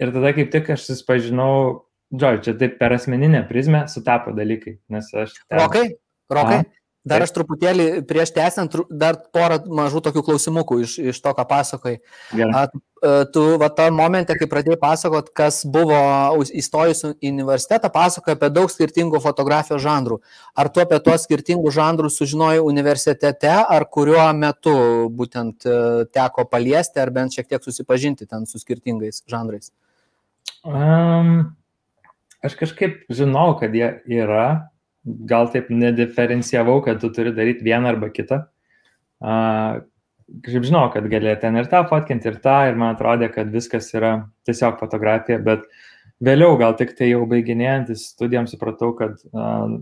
ir 0.00 0.12
tada 0.16 0.34
kaip 0.36 0.50
tik 0.52 0.72
aš 0.74 0.88
susipažinau, 0.88 1.54
žodžiu, 2.12 2.42
čia 2.48 2.56
taip 2.60 2.76
per 2.80 2.96
asmeninę 2.96 3.44
prizmę 3.48 3.86
sutapo 3.92 4.34
dalykai, 4.36 4.78
nes 4.92 5.08
aš... 5.14 5.36
Ten... 5.46 5.60
Rokai, 5.62 5.86
rokai. 6.32 6.62
A? 6.64 6.79
Dar 7.00 7.22
aš 7.24 7.30
truputėlį 7.32 8.02
prieš 8.04 8.34
tęsiant, 8.36 8.74
dar 8.92 9.16
porą 9.32 9.56
mažų 9.72 10.02
tokių 10.04 10.22
klausimukų 10.26 10.76
iš, 10.84 10.98
iš 11.12 11.20
to, 11.24 11.32
ką 11.32 11.46
pasakoji. 11.48 11.96
A, 12.44 12.66
e, 12.68 13.12
tu, 13.32 13.44
va, 13.60 13.70
tą 13.72 13.86
momentą, 13.96 14.34
kai 14.36 14.48
pradėjai 14.50 14.76
pasakot, 14.82 15.30
kas 15.32 15.62
buvo 15.64 15.96
įstojus 16.44 17.06
į 17.16 17.30
universitetą, 17.32 17.88
pasakoji 17.94 18.36
apie 18.36 18.50
daug 18.52 18.68
skirtingų 18.68 19.22
fotografijos 19.24 19.80
žanrų. 19.80 20.18
Ar 20.52 20.68
tu 20.68 20.82
apie 20.84 20.98
tuos 21.00 21.24
skirtingus 21.24 21.78
žanrus 21.78 22.20
sužinojai 22.20 22.60
universitete, 22.60 23.48
ar 23.48 23.86
kuriuo 23.88 24.26
metu 24.36 24.74
būtent 25.08 25.64
e, 25.64 25.78
teko 26.12 26.44
paliesti, 26.52 27.00
ar 27.00 27.14
bent 27.16 27.32
šiek 27.32 27.48
tiek 27.48 27.64
susipažinti 27.64 28.28
ten 28.28 28.44
su 28.44 28.60
skirtingais 28.60 29.22
žanrais? 29.24 29.72
Um, 30.68 31.56
aš 32.44 32.60
kažkaip 32.60 33.06
žinau, 33.08 33.54
kad 33.56 33.72
jie 33.72 33.94
yra, 34.04 34.68
gal 35.04 35.48
taip 35.52 35.70
nediferencijavau, 35.72 36.80
kad 36.84 37.00
tu 37.00 37.10
turi 37.14 37.32
daryti 37.36 37.64
vieną 37.64 37.94
arba 37.94 38.10
kitą. 38.12 38.42
Kažkaip 39.20 40.66
žinau, 40.68 40.84
kad 40.94 41.06
gali 41.10 41.32
ten 41.42 41.56
ir 41.58 41.68
tą 41.70 41.82
fotkinti, 41.90 42.28
ir 42.30 42.36
tą, 42.44 42.58
ir 42.70 42.76
man 42.78 42.94
atrodė, 42.94 43.30
kad 43.34 43.50
viskas 43.50 43.88
yra 43.96 44.12
tiesiog 44.46 44.78
fotografija, 44.78 45.40
bet 45.42 45.64
vėliau 46.22 46.58
gal 46.60 46.76
tik 46.78 46.94
tai 46.98 47.10
jau 47.10 47.24
baiginėjantis 47.30 48.10
studijams 48.12 48.54
supratau, 48.54 48.92
kad 48.98 49.16
uh, 49.32 49.80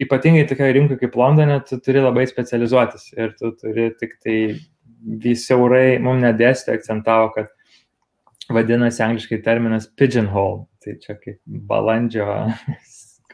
ypatingai 0.00 0.46
tokioje 0.48 0.74
rinkoje 0.74 1.00
kaip 1.04 1.16
Londone, 1.20 1.60
tu 1.68 1.78
turi 1.84 2.02
labai 2.02 2.26
specializuotis 2.30 3.12
ir 3.16 3.34
tu 3.38 3.52
turi 3.60 3.90
tik 4.00 4.16
tai 4.24 4.36
vis 5.24 5.46
siaurai, 5.48 5.98
mums 6.02 6.24
nedėstė, 6.24 6.76
akcentavo, 6.76 7.30
kad 7.36 7.52
vadinasi 8.52 9.04
angliškai 9.06 9.40
terminas 9.44 9.86
pigeonhole, 9.96 10.64
tai 10.82 10.96
čia 11.02 11.16
kaip 11.20 11.38
balandžio 11.46 12.26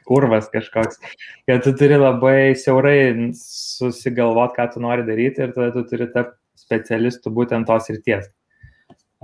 kurvas 0.07 0.49
kažkoks, 0.53 1.01
kad 1.49 1.65
tu 1.65 1.75
turi 1.77 1.99
labai 2.01 2.55
siaurai 2.59 3.33
susigalvot, 3.37 4.55
ką 4.57 4.69
tu 4.73 4.83
nori 4.85 5.07
daryti 5.07 5.45
ir 5.45 5.55
tada 5.57 5.73
tu 5.75 5.85
turi 5.91 6.09
tapti 6.15 6.39
specialistu 6.67 7.31
būtent 7.35 7.69
tos 7.69 7.91
ryties. 7.93 8.29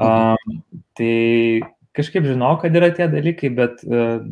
Um, 0.01 0.63
tai 0.99 1.63
kažkaip 1.97 2.27
žinau, 2.29 2.55
kad 2.61 2.75
yra 2.77 2.91
tie 2.95 3.09
dalykai, 3.11 3.51
bet 3.57 3.83
uh, 3.89 4.25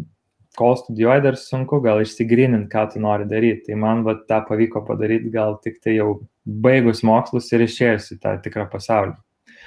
kol 0.58 0.76
studijuoji 0.78 1.24
dar 1.24 1.38
sunku 1.38 1.80
gal 1.84 2.02
išsigryninti, 2.02 2.70
ką 2.72 2.86
tu 2.92 3.02
nori 3.02 3.28
daryti. 3.28 3.70
Tai 3.70 3.80
man 3.82 4.04
va, 4.06 4.16
tą 4.28 4.42
pavyko 4.48 4.84
padaryti 4.88 5.32
gal 5.32 5.58
tik 5.64 5.80
tai 5.84 5.96
jau 5.98 6.20
baigus 6.44 7.04
mokslus 7.06 7.50
ir 7.54 7.66
išėjus 7.66 8.10
į 8.16 8.20
tą 8.24 8.36
tikrą 8.44 8.66
pasaulį. 8.72 9.16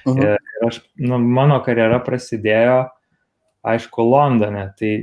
Uh 0.04 0.12
mhm. 0.12 0.22
-huh. 0.22 0.38
Ir 0.60 0.68
aš, 0.68 0.82
nu, 1.00 1.20
mano 1.20 1.62
karjera 1.63 2.00
prasidėjo, 2.04 2.90
aišku, 3.63 4.04
Londone. 4.04 4.74
Tai 4.80 4.94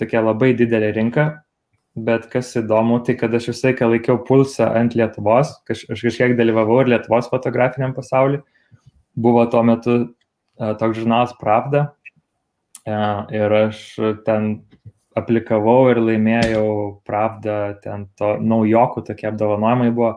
tokia 0.00 0.22
labai 0.24 0.52
didelė 0.58 0.92
rinka, 0.96 1.26
bet 1.94 2.28
kas 2.32 2.54
įdomu, 2.56 3.02
tai 3.04 3.16
kad 3.20 3.34
aš 3.36 3.50
visą 3.52 3.70
laiką 3.70 3.88
laikiau 3.92 4.20
pulsą 4.26 4.70
ant 4.78 4.96
Lietuvos, 4.96 5.52
kaž, 5.68 5.84
aš 5.92 6.04
kažkiek 6.08 6.36
dalyvavau 6.38 6.80
ir 6.82 6.92
Lietuvos 6.94 7.28
fotografiniam 7.32 7.94
pasauliu. 7.96 8.42
Buvo 9.12 9.44
tuo 9.52 9.60
metu 9.66 9.96
uh, 10.00 10.72
toks 10.80 10.96
žurnalas 11.02 11.34
Pravda 11.40 11.90
uh, 12.88 13.28
ir 13.28 13.52
aš 13.66 13.82
ten 14.24 14.54
aplikavau 15.18 15.90
ir 15.92 16.00
laimėjau 16.00 16.66
Pravda, 17.04 17.76
ten 17.84 18.08
to 18.16 18.38
naujokų 18.40 19.04
tokie 19.10 19.28
apdovanojimai 19.28 19.90
buvo, 19.92 20.14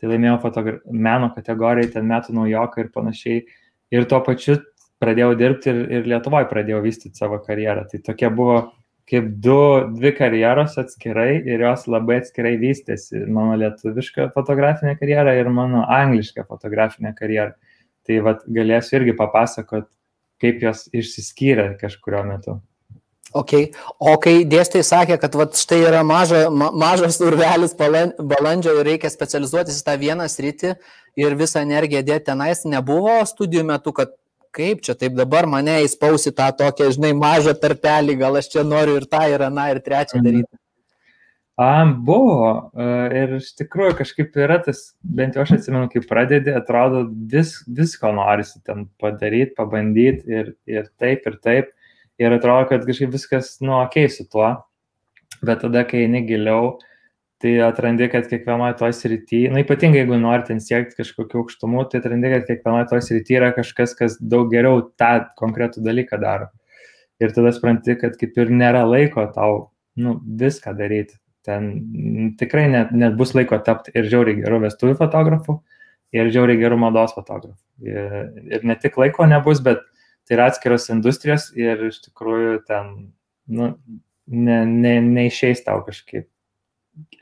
tai 0.00 0.10
laimėjau 0.10 0.40
fotogra... 0.42 0.78
meno 0.90 1.30
kategorijai, 1.36 1.92
ten 1.94 2.10
metų 2.10 2.34
naujoką 2.40 2.82
ir 2.82 2.92
panašiai. 2.94 3.44
Ir 3.92 4.06
tuo 4.10 4.18
pačiu 4.26 4.58
pradėjau 5.02 5.34
dirbti 5.38 5.70
ir, 5.70 5.80
ir 5.98 6.08
Lietuvoje 6.10 6.48
pradėjau 6.50 6.82
vystyti 6.82 7.18
savo 7.18 7.38
karjerą. 7.42 7.86
Tai 7.90 8.02
tokia 8.10 8.30
buvo 8.34 8.58
kaip 9.12 9.28
du, 9.44 9.58
dvi 9.92 10.14
karjeros 10.16 10.78
atskirai 10.80 11.42
ir 11.44 11.60
jos 11.66 11.84
labai 11.92 12.22
atskirai 12.22 12.54
vystėsi. 12.60 13.26
Mano 13.28 13.58
lietuviška 13.60 14.30
fotografinė 14.32 14.96
karjera 15.00 15.36
ir 15.36 15.50
mano 15.52 15.84
angliška 15.84 16.46
fotografinė 16.48 17.12
karjera. 17.18 17.52
Tai 18.08 18.18
vad 18.24 18.46
galėsiu 18.48 18.98
irgi 18.98 19.14
papasakot, 19.18 19.90
kaip 20.42 20.64
jos 20.64 20.86
išsiskyrė 20.96 21.74
kažkurio 21.82 22.24
metu. 22.26 22.56
Okay. 23.36 23.70
O 23.96 24.16
kai 24.20 24.42
dėstytojai 24.48 24.84
sakė, 24.84 25.16
kad 25.20 25.36
vat, 25.38 25.54
štai 25.56 25.78
yra 25.86 26.02
maža, 26.04 26.42
ma, 26.52 26.68
mažas 26.76 27.16
urvelis 27.24 27.72
balandžio 27.76 28.74
ir 28.76 28.90
reikia 28.90 29.08
specializuotis 29.12 29.78
į 29.80 29.86
tą 29.86 29.94
vieną 30.00 30.26
sritį 30.28 30.74
ir 31.20 31.36
visą 31.40 31.62
energiją 31.64 32.02
dėti 32.04 32.28
tenais, 32.28 32.66
nebuvo 32.68 33.14
studijų 33.28 33.64
metu, 33.70 33.94
kad 33.96 34.12
kaip 34.54 34.82
čia 34.86 34.96
taip 34.98 35.16
dabar 35.18 35.48
mane 35.50 35.80
įspausi 35.86 36.34
tą 36.36 36.48
tokią, 36.58 36.90
žinai, 36.96 37.12
mažą 37.18 37.54
tarpelį, 37.58 38.18
gal 38.20 38.40
aš 38.40 38.52
čia 38.54 38.66
noriu 38.66 38.98
ir 39.00 39.08
tą, 39.10 39.24
ir 39.32 39.46
aną, 39.48 39.70
ir 39.72 39.82
trečią 39.84 40.20
mhm. 40.20 40.26
daryti. 40.28 40.58
A, 41.62 41.84
buvo 41.84 42.46
e, 42.72 42.84
ir 43.20 43.34
iš 43.36 43.50
tikrųjų 43.58 43.98
kažkaip 43.98 44.38
yra 44.40 44.56
tas, 44.64 44.94
bent 45.04 45.36
jau 45.36 45.44
aš 45.44 45.58
atsimenu, 45.58 45.90
kai 45.92 46.00
pradedi, 46.08 46.54
atrodo 46.56 47.04
vis, 47.32 47.58
visko 47.68 48.08
norisi 48.16 48.62
ten 48.64 48.86
padaryti, 49.00 49.52
pabandyti 49.58 50.40
ir, 50.40 50.54
ir 50.66 50.88
taip, 50.98 51.28
ir 51.28 51.36
taip 51.44 51.70
ir 52.22 52.36
atrodo, 52.36 52.68
kad 52.70 52.86
kažkaip 52.86 53.12
viskas, 53.12 53.56
nu, 53.64 53.74
ok 53.80 53.98
su 54.12 54.26
tuo, 54.30 54.48
bet 55.42 55.62
tada, 55.64 55.84
kai 55.88 56.04
eini 56.06 56.22
giliau, 56.28 56.76
tai 57.42 57.56
atrandi, 57.66 58.06
kad 58.12 58.28
kiekvienoje 58.30 58.76
toj 58.78 58.92
srityje, 58.94 59.50
na 59.52 59.62
ypatingai 59.64 60.02
jeigu 60.02 60.18
nori 60.20 60.46
ten 60.46 60.60
siekti 60.62 61.00
kažkokių 61.00 61.40
aukštumų, 61.40 61.86
tai 61.90 61.98
atrandi, 62.02 62.30
kad 62.36 62.46
kiekvienoje 62.46 62.88
toj 62.92 63.02
srityje 63.08 63.40
yra 63.40 63.50
kažkas, 63.56 63.96
kas 63.98 64.16
daug 64.20 64.52
geriau 64.52 64.84
tą 65.00 65.12
konkretų 65.40 65.82
dalyką 65.82 66.20
daro. 66.22 66.48
Ir 67.22 67.34
tada 67.34 67.50
supranti, 67.54 67.96
kad 67.98 68.14
kaip 68.18 68.38
ir 68.38 68.52
nėra 68.54 68.84
laiko 68.86 69.26
tau 69.34 69.58
nu, 69.98 70.16
viską 70.22 70.74
daryti. 70.78 71.18
Ten 71.42 72.34
tikrai 72.38 72.68
net, 72.70 72.92
net 72.94 73.16
bus 73.18 73.34
laiko 73.34 73.58
tapti 73.66 73.94
ir 73.98 74.06
žiauriai 74.10 74.38
gerų 74.44 74.62
vestuvių 74.68 74.94
fotografų, 75.00 75.58
ir 76.14 76.30
žiauriai 76.34 76.60
gerų 76.60 76.78
mados 76.84 77.14
fotografų. 77.16 77.58
Ir, 77.82 78.30
ir 78.54 78.68
ne 78.68 78.76
tik 78.78 78.98
laiko 79.00 79.26
nebus, 79.26 79.62
bet 79.64 79.82
tai 80.28 80.36
yra 80.36 80.46
atskiros 80.52 80.86
industrijos 80.94 81.48
ir 81.58 81.88
iš 81.88 81.98
tikrųjų 82.06 82.60
ten 82.68 82.92
nu, 83.50 83.72
ne, 84.30 84.58
ne, 84.68 84.94
neišeis 85.02 85.64
tau 85.66 85.80
kažkaip 85.86 86.28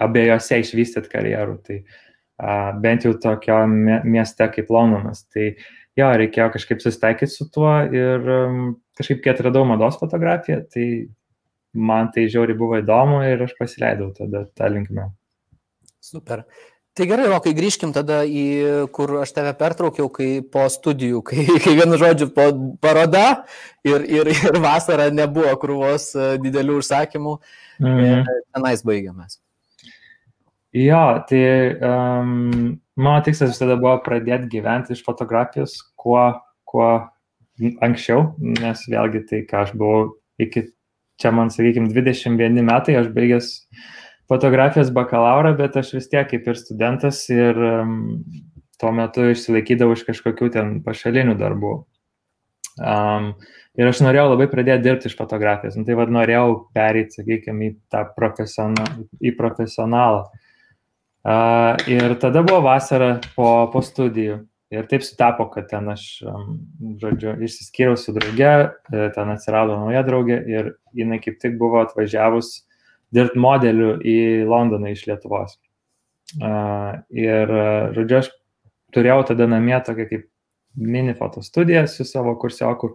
abiejose 0.02 0.60
išvystyti 0.62 1.12
karjerų. 1.12 1.58
Tai 1.66 1.78
a, 1.80 2.56
bent 2.82 3.06
jau 3.06 3.14
tokio 3.20 3.62
mieste 3.68 4.48
kaip 4.54 4.72
Londonas. 4.72 5.24
Tai 5.32 5.52
jo, 5.98 6.10
reikėjo 6.22 6.50
kažkaip 6.56 6.82
susitaikyti 6.82 7.32
su 7.32 7.48
tuo 7.52 7.72
ir 7.92 8.34
um, 8.36 8.60
kažkaip, 8.98 9.22
kai 9.24 9.34
atradau 9.34 9.64
mados 9.68 9.98
fotografiją, 10.00 10.62
tai 10.72 10.88
man 11.74 12.10
tai 12.14 12.26
žiauriai 12.30 12.58
buvo 12.58 12.80
įdomu 12.80 13.22
ir 13.28 13.46
aš 13.46 13.54
pasileidau 13.58 14.10
tada 14.16 14.44
tą 14.56 14.70
linkmę. 14.72 15.10
Super. 16.00 16.44
Tai 16.96 17.06
gerai, 17.06 17.28
o 17.30 17.38
kai 17.40 17.52
grįžkim 17.54 17.92
tada 17.94 18.24
į, 18.26 18.44
kur 18.92 19.12
aš 19.22 19.30
tave 19.36 19.52
pertraukiau, 19.56 20.08
kai 20.12 20.40
po 20.42 20.64
studijų, 20.72 21.22
kai, 21.28 21.44
kai 21.62 21.76
vienu 21.78 22.00
žodžiu 22.00 22.30
po 22.34 22.48
paroda 22.82 23.44
ir, 23.86 24.02
ir, 24.04 24.32
ir 24.32 24.58
vasara 24.62 25.06
nebuvo 25.14 25.52
krūvos 25.62 26.10
e, 26.16 26.32
didelių 26.42 26.80
užsakymų, 26.82 27.36
mhm. 27.86 28.26
tenais 28.56 28.82
baigiamės. 28.86 29.38
Jo, 30.76 31.24
tai 31.26 31.74
um, 31.82 32.80
mano 32.94 33.22
tikslas 33.26 33.56
visada 33.56 33.74
buvo 33.80 33.96
pradėti 34.04 34.46
gyventi 34.52 34.94
iš 34.94 35.02
fotografijos 35.02 35.80
kuo, 35.98 36.22
kuo 36.68 36.90
anksčiau, 37.82 38.28
nes 38.38 38.84
vėlgi 38.88 39.24
tai, 39.26 39.40
ką 39.50 39.64
aš 39.64 39.72
buvau 39.74 40.12
iki, 40.40 40.68
čia 41.20 41.32
man, 41.34 41.50
sakykime, 41.50 41.90
21 41.90 42.62
metai, 42.62 42.94
aš 43.00 43.10
baigęs 43.16 43.50
fotografijos 44.30 44.92
bakalauro, 44.94 45.52
bet 45.58 45.74
aš 45.80 45.96
vis 45.96 46.06
tiek 46.12 46.28
kaip 46.30 46.46
ir 46.46 46.58
studentas 46.58 47.24
ir 47.34 47.58
um, 47.58 47.96
tuo 48.80 48.92
metu 48.94 49.26
išsilaikydavau 49.32 49.96
iš 49.98 50.04
kažkokių 50.06 50.52
ten 50.54 50.76
pašalinių 50.86 51.34
darbų. 51.40 51.72
Um, 52.80 53.32
ir 53.74 53.90
aš 53.90 54.04
norėjau 54.06 54.30
labai 54.30 54.46
pradėti 54.52 54.86
dirbti 54.86 55.10
iš 55.10 55.16
fotografijos. 55.18 55.74
Nu, 55.76 55.82
tai 55.88 55.98
vad 55.98 56.14
norėjau 56.14 56.60
perėti, 56.76 57.18
sakykime, 57.18 57.72
į 57.72 57.74
tą 57.92 58.06
profesionalą. 58.14 59.08
Į 59.18 59.34
profesionalą. 59.36 60.22
Uh, 61.20 61.76
ir 61.90 62.14
tada 62.20 62.40
buvo 62.40 62.62
vasara 62.64 63.18
po, 63.36 63.68
po 63.72 63.82
studijų. 63.84 64.38
Ir 64.70 64.86
taip 64.86 65.02
sutapo, 65.02 65.48
kad 65.50 65.66
ten 65.66 65.88
aš, 65.90 66.04
žodžiu, 67.02 67.32
išsiskyriau 67.42 67.96
su 67.98 68.12
drauge, 68.14 68.52
e, 68.70 69.08
ten 69.16 69.32
atsirado 69.32 69.74
nauja 69.74 70.04
draugė 70.06 70.36
ir 70.46 70.68
jinai 70.94 71.18
kaip 71.18 71.40
tik 71.42 71.56
buvo 71.58 71.80
atvažiavus 71.82 72.52
dirbti 73.10 73.42
modeliu 73.42 73.96
į 73.98 74.46
Londoną 74.46 74.92
iš 74.94 75.08
Lietuvos. 75.08 75.56
Uh, 76.38 77.02
ir, 77.10 77.50
žodžiu, 77.96 78.20
aš 78.20 78.30
turėjau 78.94 79.24
tada 79.32 79.50
namie 79.50 79.74
tokią 79.82 80.06
kaip 80.12 80.28
mini 80.78 81.16
fotostudiją 81.18 81.88
su 81.90 82.06
savo 82.06 82.36
kursioku. 82.38 82.92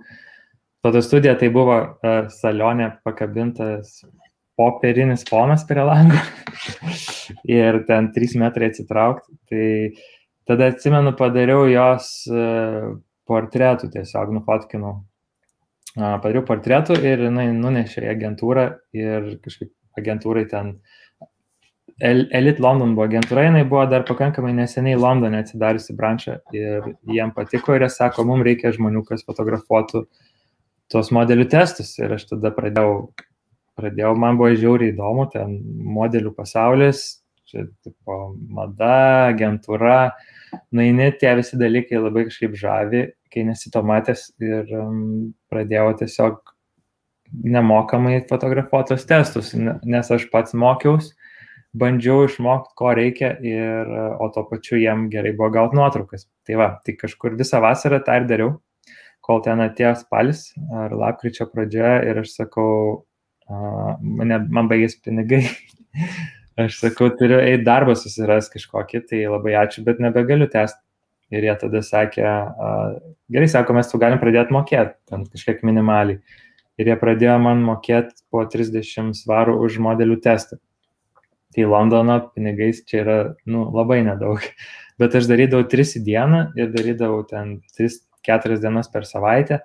Fotostudija 0.85 1.35
tai 1.35 1.51
buvo 1.51 1.75
uh, 1.83 2.31
salonė 2.31 2.93
pakabintas 3.03 3.99
popierinis 4.59 5.25
fonas 5.27 5.65
prie 5.67 5.83
lango 5.83 6.19
ir 7.59 7.81
ten 7.87 8.11
3 8.15 8.37
metrai 8.41 8.71
atsitraukti. 8.71 9.35
Tai 9.51 9.67
tada 10.47 10.69
atsimenu, 10.71 11.15
padariau 11.17 11.65
jos 11.71 12.11
uh, 12.31 12.95
portretų, 13.29 13.89
tiesiog 13.93 14.33
nufotkinau. 14.39 14.99
Padariau 15.95 16.43
portretų 16.43 16.97
ir 17.07 17.23
jinai 17.29 17.47
nunešė 17.55 18.03
į 18.03 18.11
agentūrą 18.11 18.65
ir 18.97 19.35
kažkaip 19.43 19.71
agentūrai 19.99 20.43
ten. 20.51 20.75
Elite 22.03 22.59
London 22.59 22.91
buvo 22.97 23.05
agentūra, 23.07 23.45
jinai 23.45 23.61
buvo 23.63 23.85
dar 23.87 24.03
pakankamai 24.03 24.51
neseniai 24.57 24.97
Londone 24.99 25.39
atsidariusi 25.39 25.95
branšą 25.95 26.33
ir 26.51 26.89
jiem 27.07 27.31
patiko 27.37 27.77
ir 27.77 27.85
jie 27.85 27.89
sako, 27.93 28.25
mums 28.27 28.43
reikia 28.43 28.73
žmonių, 28.75 29.05
kas 29.07 29.23
fotografuotų 29.23 30.01
tuos 30.91 31.11
modelių 31.15 31.47
testus. 31.53 31.93
Ir 32.01 32.17
aš 32.17 32.27
tada 32.33 32.51
pradėjau, 32.57 33.13
pradėjau 33.79 34.15
man 34.19 34.39
buvo 34.39 34.53
žiauriai 34.55 34.93
įdomu, 34.93 35.27
ten 35.33 35.57
modelių 35.97 36.33
pasaulis, 36.35 37.03
čia 37.49 37.67
tipo 37.85 38.35
mada, 38.49 39.31
agentūra, 39.31 40.15
naini 40.75 41.11
tie 41.19 41.35
visi 41.37 41.59
dalykai 41.59 42.01
labai 42.01 42.25
kažkaip 42.29 42.57
žavi, 42.59 43.05
kai 43.33 43.45
nesito 43.47 43.83
matęs 43.85 44.29
ir 44.43 44.71
um, 44.79 45.33
pradėjau 45.51 45.91
tiesiog 46.01 46.55
nemokamai 47.43 48.21
fotografuotos 48.29 49.05
testus, 49.09 49.53
nes 49.55 50.11
aš 50.11 50.27
pats 50.31 50.55
mokiausi, 50.57 51.13
bandžiau 51.75 52.25
išmokti, 52.29 52.75
ko 52.79 52.93
reikia, 52.95 53.33
ir, 53.43 53.89
o 54.21 54.29
to 54.31 54.45
pačiu 54.49 54.79
jiem 54.79 55.09
gerai 55.11 55.33
buvo 55.35 55.51
gauti 55.57 55.75
nuotraukas. 55.75 56.29
Tai 56.47 56.59
va, 56.61 56.69
tai 56.85 56.95
kažkur 56.99 57.35
visą 57.39 57.59
vasarą 57.63 57.99
tą 58.05 58.21
ir 58.21 58.29
dariau, 58.29 58.53
kol 59.25 59.41
ten 59.43 59.63
atėjo 59.63 59.95
spalis 60.03 60.47
ar 60.77 60.93
lapkričio 60.95 61.49
pradžia 61.51 61.97
ir 62.07 62.21
aš 62.21 62.37
sakau, 62.37 63.03
uh, 63.49 63.95
man, 64.01 64.69
baigės 64.71 64.97
pinigai. 65.01 65.43
aš 66.65 66.79
sakau, 66.81 67.11
turiu 67.19 67.41
eiti 67.41 67.65
darbą 67.67 67.97
susiras 67.99 68.49
kažkokį, 68.53 69.03
tai 69.09 69.25
labai 69.27 69.57
ačiū, 69.65 69.83
bet 69.87 70.01
nebegaliu 70.03 70.49
tęsti. 70.51 70.81
Ir 71.33 71.47
jie 71.47 71.53
tada 71.57 71.81
sakė, 71.81 72.23
uh, 72.23 73.13
gerai, 73.33 73.47
sako, 73.49 73.73
mes 73.73 73.87
tu 73.89 73.97
galim 73.99 74.19
pradėti 74.21 74.53
mokėti, 74.53 74.93
ten 75.09 75.23
kažkiek 75.31 75.63
minimaliai 75.65 76.19
ir 76.79 76.91
jie 76.91 76.95
pradėjo 76.99 77.35
man 77.41 77.63
mokėti 77.65 78.17
po 78.31 78.43
30 78.51 79.15
svarų 79.17 79.57
už 79.65 79.79
modelių 79.83 80.19
testą. 80.23 80.59
Tai 81.55 81.67
Londono 81.71 82.17
pinigais 82.35 82.81
čia 82.87 82.97
yra 83.03 83.17
nu, 83.47 83.69
labai 83.71 84.01
nedaug. 84.07 84.43
Bet 84.99 85.15
aš 85.15 85.29
darydavau 85.31 85.67
3 85.71 85.97
į 85.99 86.03
dieną 86.07 86.41
ir 86.59 86.71
darydavau 86.73 87.23
ten 87.27 87.59
3-4 87.79 88.59
dienas 88.63 88.91
per 88.91 89.07
savaitę. 89.07 89.61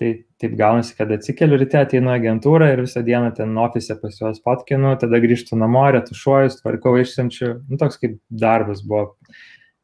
Tai 0.00 0.08
taip 0.42 0.54
gaunasi, 0.58 0.96
kad 0.98 1.12
atsikeliu 1.14 1.54
ryte, 1.60 1.78
ateinu 1.78 2.10
agentūrą 2.10 2.72
ir 2.72 2.82
visą 2.82 3.04
dieną 3.06 3.28
ten 3.36 3.52
ofise 3.62 3.94
pas 4.00 4.16
juos 4.18 4.40
potkinu, 4.42 4.96
tada 4.98 5.20
grįžtu 5.22 5.54
namo, 5.60 5.84
retušuoju, 5.94 6.56
tvarkau 6.62 6.96
išsiunčiu. 6.98 7.52
Nu, 7.70 7.78
toks 7.78 8.00
kaip 8.02 8.18
darbas 8.42 8.82
buvo 8.82 9.12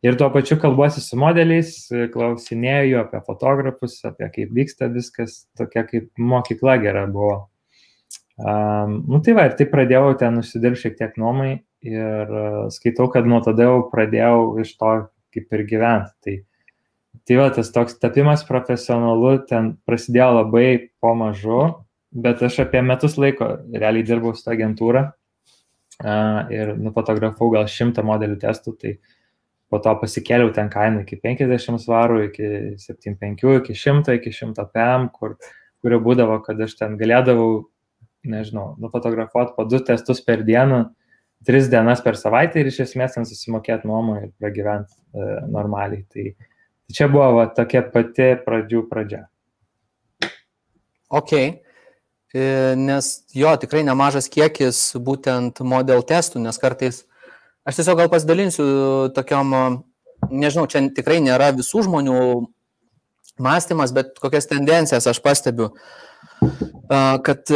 Ir 0.01 0.17
tuo 0.17 0.31
pačiu 0.33 0.57
kalbuosi 0.57 1.03
su 1.05 1.17
modeliais, 1.21 1.75
klausinėjau 2.15 3.03
apie 3.03 3.19
fotografus, 3.27 3.99
apie 4.09 4.31
kaip 4.33 4.55
vyksta 4.57 4.89
viskas, 4.95 5.43
tokia 5.61 5.83
kaip 5.85 6.07
mokykla 6.17 6.79
gera 6.81 7.03
buvo. 7.05 7.35
Um, 8.41 9.03
nu 9.05 9.21
tai 9.21 9.35
va, 9.37 9.45
ir 9.51 9.59
tai 9.59 9.67
pradėjau 9.69 10.15
ten 10.23 10.41
užsidirbti 10.41 10.87
šiek 10.87 10.97
tiek 10.97 11.19
nuomai 11.21 11.51
ir 11.85 12.33
uh, 12.33 12.63
skaitau, 12.73 13.11
kad 13.13 13.29
nuo 13.29 13.43
tada 13.45 13.67
jau 13.67 13.83
pradėjau 13.93 14.63
iš 14.63 14.73
to 14.81 14.95
kaip 15.37 15.53
ir 15.59 15.67
gyventi. 15.69 16.17
Tai, 16.25 16.37
tai 17.27 17.39
va, 17.41 17.49
tas 17.55 17.71
toks 17.75 17.99
tapimas 18.03 18.45
profesionalu 18.49 19.37
ten 19.51 19.73
prasidėjo 19.87 20.31
labai 20.41 20.67
po 21.03 21.15
mažu, 21.19 21.63
bet 22.11 22.43
aš 22.43 22.63
apie 22.67 22.83
metus 22.83 23.17
laiko 23.21 23.57
realiai 23.71 24.07
dirbau 24.07 24.35
su 24.35 24.47
tą 24.47 24.57
agentūrą 24.57 25.07
uh, 25.11 26.51
ir 26.51 26.75
nufotografavau 26.79 27.55
gal 27.55 27.71
šimtą 27.71 28.05
modelių 28.07 28.39
testų. 28.43 28.77
Tai, 28.81 28.95
uh, 28.97 29.17
po 29.71 29.79
to 29.79 29.95
pasikėliau 30.03 30.51
ten 30.55 30.71
kainą 30.71 31.05
iki 31.05 31.19
50 31.23 31.81
svarų, 31.85 32.25
iki 32.29 32.47
75, 32.83 33.45
iki 33.61 33.77
100, 33.79 34.17
iki 34.19 34.33
100 34.35 34.67
PM, 34.75 35.09
kur, 35.15 35.37
kur 35.81 35.95
jau 35.95 36.01
būdavo, 36.05 36.41
kad 36.47 36.61
aš 36.67 36.75
ten 36.81 36.97
galėdavau, 37.01 37.69
nežinau, 38.31 38.75
nufotografuoti 38.83 39.55
po 39.57 39.67
du 39.71 39.81
testus 39.87 40.21
per 40.27 40.43
dieną, 40.47 40.83
tris 41.47 41.71
dienas 41.73 42.03
per 42.05 42.19
savaitę 42.21 42.61
ir 42.61 42.69
iš 42.69 42.83
esmės 42.89 43.15
ten 43.15 43.29
susimokėti 43.29 43.89
nuomą 43.89 44.19
ir 44.25 44.33
pragyventi 44.43 44.93
e, 44.93 45.29
normaliai. 45.49 46.03
Tai, 46.13 46.27
tai 46.91 46.97
čia 46.99 47.07
buvo 47.07 47.29
va, 47.39 47.47
tokia 47.47 47.85
pati 47.87 48.33
pradžių 48.43 48.89
pradžia. 48.91 49.29
Ok. 51.11 51.63
nes 52.79 53.07
jo 53.35 53.51
tikrai 53.59 53.83
nemažas 53.83 54.29
kiekis 54.31 54.97
būtent 54.99 55.63
model 55.67 56.03
testų, 56.07 56.39
nes 56.39 56.59
kartais 56.59 57.05
aš 57.67 57.79
tiesiog 57.79 57.99
gal 57.99 58.11
pasidalinsiu 58.11 59.11
tokiom, 59.15 59.83
nežinau, 60.31 60.67
čia 60.71 60.83
tikrai 60.95 61.19
nėra 61.23 61.51
visų 61.55 61.83
žmonių 61.87 62.21
mąstymas, 63.39 63.91
bet 63.95 64.19
kokias 64.23 64.47
tendencijas 64.47 65.07
aš 65.11 65.19
pastebiu, 65.23 65.73
kad 66.91 67.51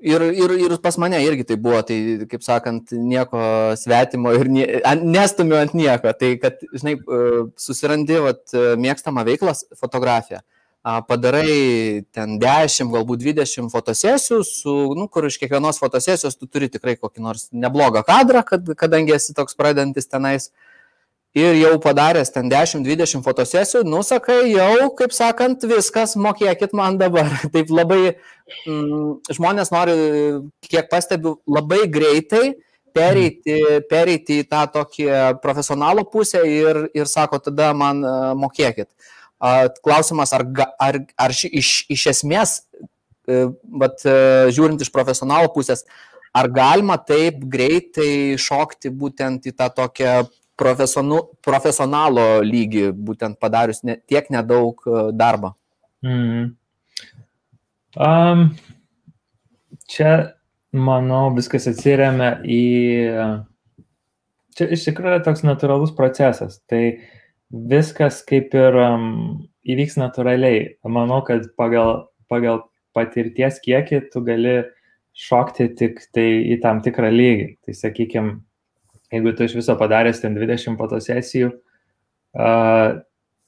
Ir, 0.00 0.22
ir, 0.32 0.52
ir 0.64 0.72
pas 0.80 0.96
mane 0.96 1.18
irgi 1.20 1.44
tai 1.44 1.56
buvo, 1.60 1.80
tai 1.84 1.96
kaip 2.30 2.40
sakant, 2.40 2.94
nieko 2.96 3.40
svetimo 3.76 4.32
ir 4.32 4.48
nie, 4.48 4.64
nestumiu 5.04 5.58
ant 5.58 5.74
nieko. 5.76 6.14
Tai 6.16 6.30
kad, 6.40 6.62
žinai, 6.72 6.94
susirandi 7.60 8.22
vat, 8.24 8.40
mėgstamą 8.80 9.26
veiklą 9.28 9.52
fotografiją, 9.76 10.40
padarai 11.10 12.06
ten 12.16 12.38
10, 12.40 12.88
galbūt 12.94 13.20
20 13.26 13.68
fotosesijų, 13.74 14.40
su, 14.48 14.78
nu, 14.96 15.04
kur 15.12 15.28
iš 15.28 15.36
kiekvienos 15.42 15.82
fotosesijos 15.82 16.40
tu 16.40 16.48
turi 16.48 16.70
tikrai 16.72 16.96
kokį 16.96 17.26
nors 17.26 17.50
neblogą 17.52 18.00
kadrą, 18.08 18.40
kad, 18.48 18.72
kadangi 18.80 19.18
esi 19.18 19.36
toks 19.36 19.58
pradedantis 19.58 20.08
tenais. 20.08 20.48
Uh, 20.48 20.69
ir 21.34 21.54
jau 21.60 21.76
padaręs 21.82 22.32
ten 22.34 22.50
10-20 22.50 23.22
fotosesijų, 23.22 23.84
nusakai, 23.86 24.40
jau, 24.50 24.90
kaip 24.98 25.14
sakant, 25.14 25.62
viskas, 25.70 26.16
mokėkit 26.18 26.74
man 26.76 26.98
dabar. 26.98 27.30
Taip 27.54 27.70
labai 27.70 28.00
mm, 28.66 29.30
žmonės 29.36 29.70
nori, 29.74 29.94
kiek 30.66 30.90
pastebiu, 30.90 31.38
labai 31.46 31.84
greitai 31.92 32.56
pereiti, 32.94 33.60
pereiti 33.90 34.40
į 34.42 34.48
tą 34.50 34.64
tokį 34.74 35.08
profesionalų 35.42 36.08
pusę 36.10 36.42
ir, 36.48 36.88
ir 36.96 37.06
sako, 37.06 37.38
tada 37.38 37.70
man 37.76 38.02
uh, 38.02 38.32
mokėkit. 38.38 38.90
Klausimas, 39.80 40.34
ar, 40.36 40.42
ar, 40.82 40.98
ar 41.16 41.32
iš, 41.32 41.70
iš 41.88 42.06
esmės, 42.10 42.58
bet 43.24 44.02
uh, 44.04 44.50
žiūrint 44.52 44.82
iš 44.82 44.90
profesionalų 44.92 45.52
pusės, 45.54 45.86
ar 46.34 46.50
galima 46.50 46.98
taip 46.98 47.38
greitai 47.50 48.36
šokti 48.38 48.90
būtent 48.90 49.46
į 49.46 49.54
tą 49.54 49.70
tokią 49.78 50.18
profesionalo 50.60 52.26
lygį, 52.46 52.90
būtent 52.92 53.40
padarius 53.40 53.82
ne, 53.86 53.96
tiek 54.08 54.28
nedaug 54.32 54.84
e, 54.86 55.04
darbo? 55.16 55.54
Mm. 56.06 56.52
Um, 57.96 58.44
čia, 59.90 60.34
manau, 60.72 61.28
viskas 61.36 61.68
atsiriamia 61.70 62.36
į... 62.44 62.64
Čia 64.58 64.66
iš 64.74 64.84
tikrųjų 64.88 65.22
toks 65.24 65.44
natūralus 65.46 65.92
procesas. 65.96 66.58
Tai 66.70 66.82
viskas 67.70 68.20
kaip 68.26 68.54
ir 68.54 68.76
um, 68.78 69.06
įvyks 69.66 69.96
natūraliai. 70.00 70.76
Manau, 70.86 71.22
kad 71.26 71.48
pagal, 71.58 72.10
pagal 72.30 72.64
patirties 72.96 73.60
kiekį 73.64 74.04
tu 74.12 74.22
gali 74.26 74.60
šokti 75.16 75.68
tik 75.78 76.00
tai 76.14 76.28
į 76.52 76.60
tam 76.62 76.82
tikrą 76.84 77.10
lygį. 77.14 77.48
Tai 77.66 77.76
sakykime, 77.78 78.36
jeigu 79.12 79.34
tu 79.36 79.46
iš 79.46 79.56
viso 79.58 79.76
padaręs 79.78 80.22
ten 80.22 80.36
20 80.38 80.78
fotosesijų 80.80 81.52
uh, 81.52 83.00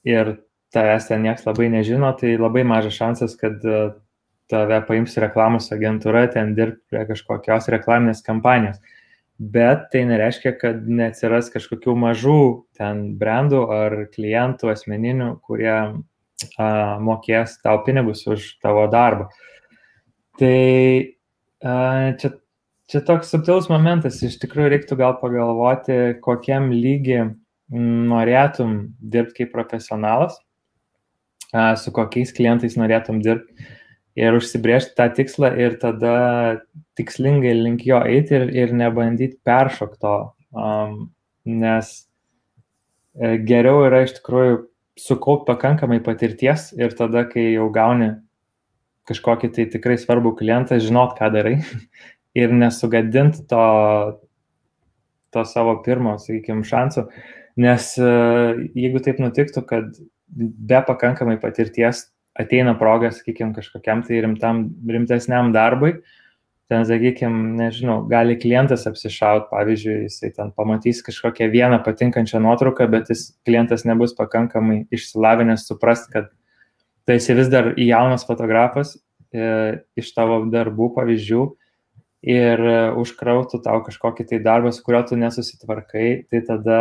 ir 0.07 0.33
tavęs 0.73 1.09
ten 1.09 1.23
niekas 1.23 1.45
labai 1.47 1.69
nežino, 1.73 2.09
tai 2.19 2.35
labai 2.37 2.65
mažas 2.67 2.97
šansas, 2.97 3.37
kad 3.39 3.63
uh, 3.67 3.93
tave 4.51 4.79
paims 4.87 5.15
reklamos 5.21 5.71
agentūra 5.73 6.27
ten 6.33 6.53
dirbti 6.57 6.83
prie 6.91 7.05
kažkokios 7.09 7.69
reklaminės 7.73 8.23
kampanijos. 8.25 8.81
Bet 9.39 9.87
tai 9.91 10.03
nereiškia, 10.07 10.53
kad 10.61 10.83
neatsiras 10.85 11.49
kažkokių 11.53 11.95
mažų 12.03 12.41
ten 12.77 13.05
brandų 13.19 13.63
ar 13.73 13.95
klientų 14.13 14.69
asmeninių, 14.75 15.29
kurie 15.43 15.73
a, 15.73 15.87
mokės 17.01 17.57
tau 17.63 17.79
pinigus 17.87 18.21
už 18.29 18.45
tavo 18.63 18.85
darbą. 18.93 19.31
Tai 20.37 20.61
a, 21.65 21.73
čia 22.21 22.35
Čia 22.93 22.99
toks 23.01 23.31
subtilus 23.33 23.71
momentas, 23.73 24.19
iš 24.21 24.35
tikrųjų 24.37 24.69
reiktų 24.69 24.95
gal 24.99 25.15
pagalvoti, 25.17 25.95
kokiam 26.21 26.67
lygi 26.69 27.23
norėtum 27.73 28.75
dirbti 29.01 29.39
kaip 29.39 29.49
profesionalas, 29.55 30.35
su 31.81 31.93
kokiais 31.95 32.35
klientais 32.37 32.77
norėtum 32.77 33.17
dirbti 33.25 33.65
ir 34.21 34.37
užsibriežti 34.37 34.93
tą 34.99 35.07
tikslą 35.17 35.49
ir 35.57 35.79
tada 35.81 36.13
tikslingai 37.01 37.55
link 37.57 37.81
jo 37.89 37.97
eiti 38.05 38.37
ir, 38.37 38.45
ir 38.53 38.77
nebandyti 38.77 39.41
peršokto, 39.41 40.13
um, 40.53 41.07
nes 41.49 41.93
e, 43.17 43.39
geriau 43.41 43.87
yra 43.87 44.03
iš 44.05 44.19
tikrųjų 44.19 44.59
sukaupti 45.01 45.49
pakankamai 45.49 45.97
patirties 46.05 46.69
ir 46.77 46.93
tada, 46.93 47.25
kai 47.25 47.55
jau 47.55 47.71
gauni 47.73 48.13
kažkokį 49.09 49.49
tai 49.57 49.71
tikrai 49.73 49.97
svarbų 49.97 50.37
klientą, 50.37 50.77
žinot, 50.77 51.17
ką 51.17 51.33
darai 51.33 51.57
ir 52.37 52.53
nesugadinti 52.53 53.45
to, 53.49 53.65
to 55.33 55.45
savo 55.45 55.77
pirmo, 55.85 56.17
sakykime, 56.21 56.65
šansų. 56.67 57.07
Nes 57.63 57.93
e, 58.01 58.09
jeigu 58.73 59.01
taip 59.05 59.21
nutiktų, 59.21 59.63
kad 59.69 59.93
be 60.33 60.81
pakankamai 60.87 61.37
patirties 61.41 62.07
ateina 62.39 62.73
proga, 62.77 63.11
sakykime, 63.13 63.53
kažkokiam 63.53 64.01
tai 64.05 64.23
rimtam, 64.25 64.65
rimtesniam 64.89 65.51
darbui, 65.53 65.93
ten, 66.71 66.85
sakykime, 66.89 67.53
nežinau, 67.59 67.99
gali 68.09 68.39
klientas 68.41 68.87
apsišaut, 68.89 69.51
pavyzdžiui, 69.51 70.07
jisai 70.07 70.31
ten 70.33 70.49
pamatys 70.57 71.03
kažkokią 71.05 71.51
vieną 71.53 71.83
patinkančią 71.85 72.41
nuotrauką, 72.41 72.89
bet 72.89 73.13
jis 73.13 73.27
klientas 73.45 73.85
nebus 73.85 74.15
pakankamai 74.17 74.83
išsilavinęs 74.93 75.67
suprast, 75.69 76.09
kad 76.13 76.31
tai 77.05 77.19
esi 77.19 77.35
vis 77.37 77.51
dar 77.53 77.73
jaunas 77.77 78.25
fotografas 78.25 78.95
e, 79.35 79.83
iš 79.99 80.13
tavo 80.15 80.41
darbų 80.49 80.93
pavyzdžių 80.97 81.43
ir 82.23 82.61
e, 82.63 82.75
užkrautų 82.99 83.59
tau 83.65 83.81
kažkokį 83.83 84.25
tai 84.29 84.39
darbą, 84.43 84.71
su 84.71 84.83
kuriuo 84.85 85.03
tu 85.09 85.17
nesusitvarkai, 85.19 86.07
tai 86.31 86.41
tada 86.47 86.79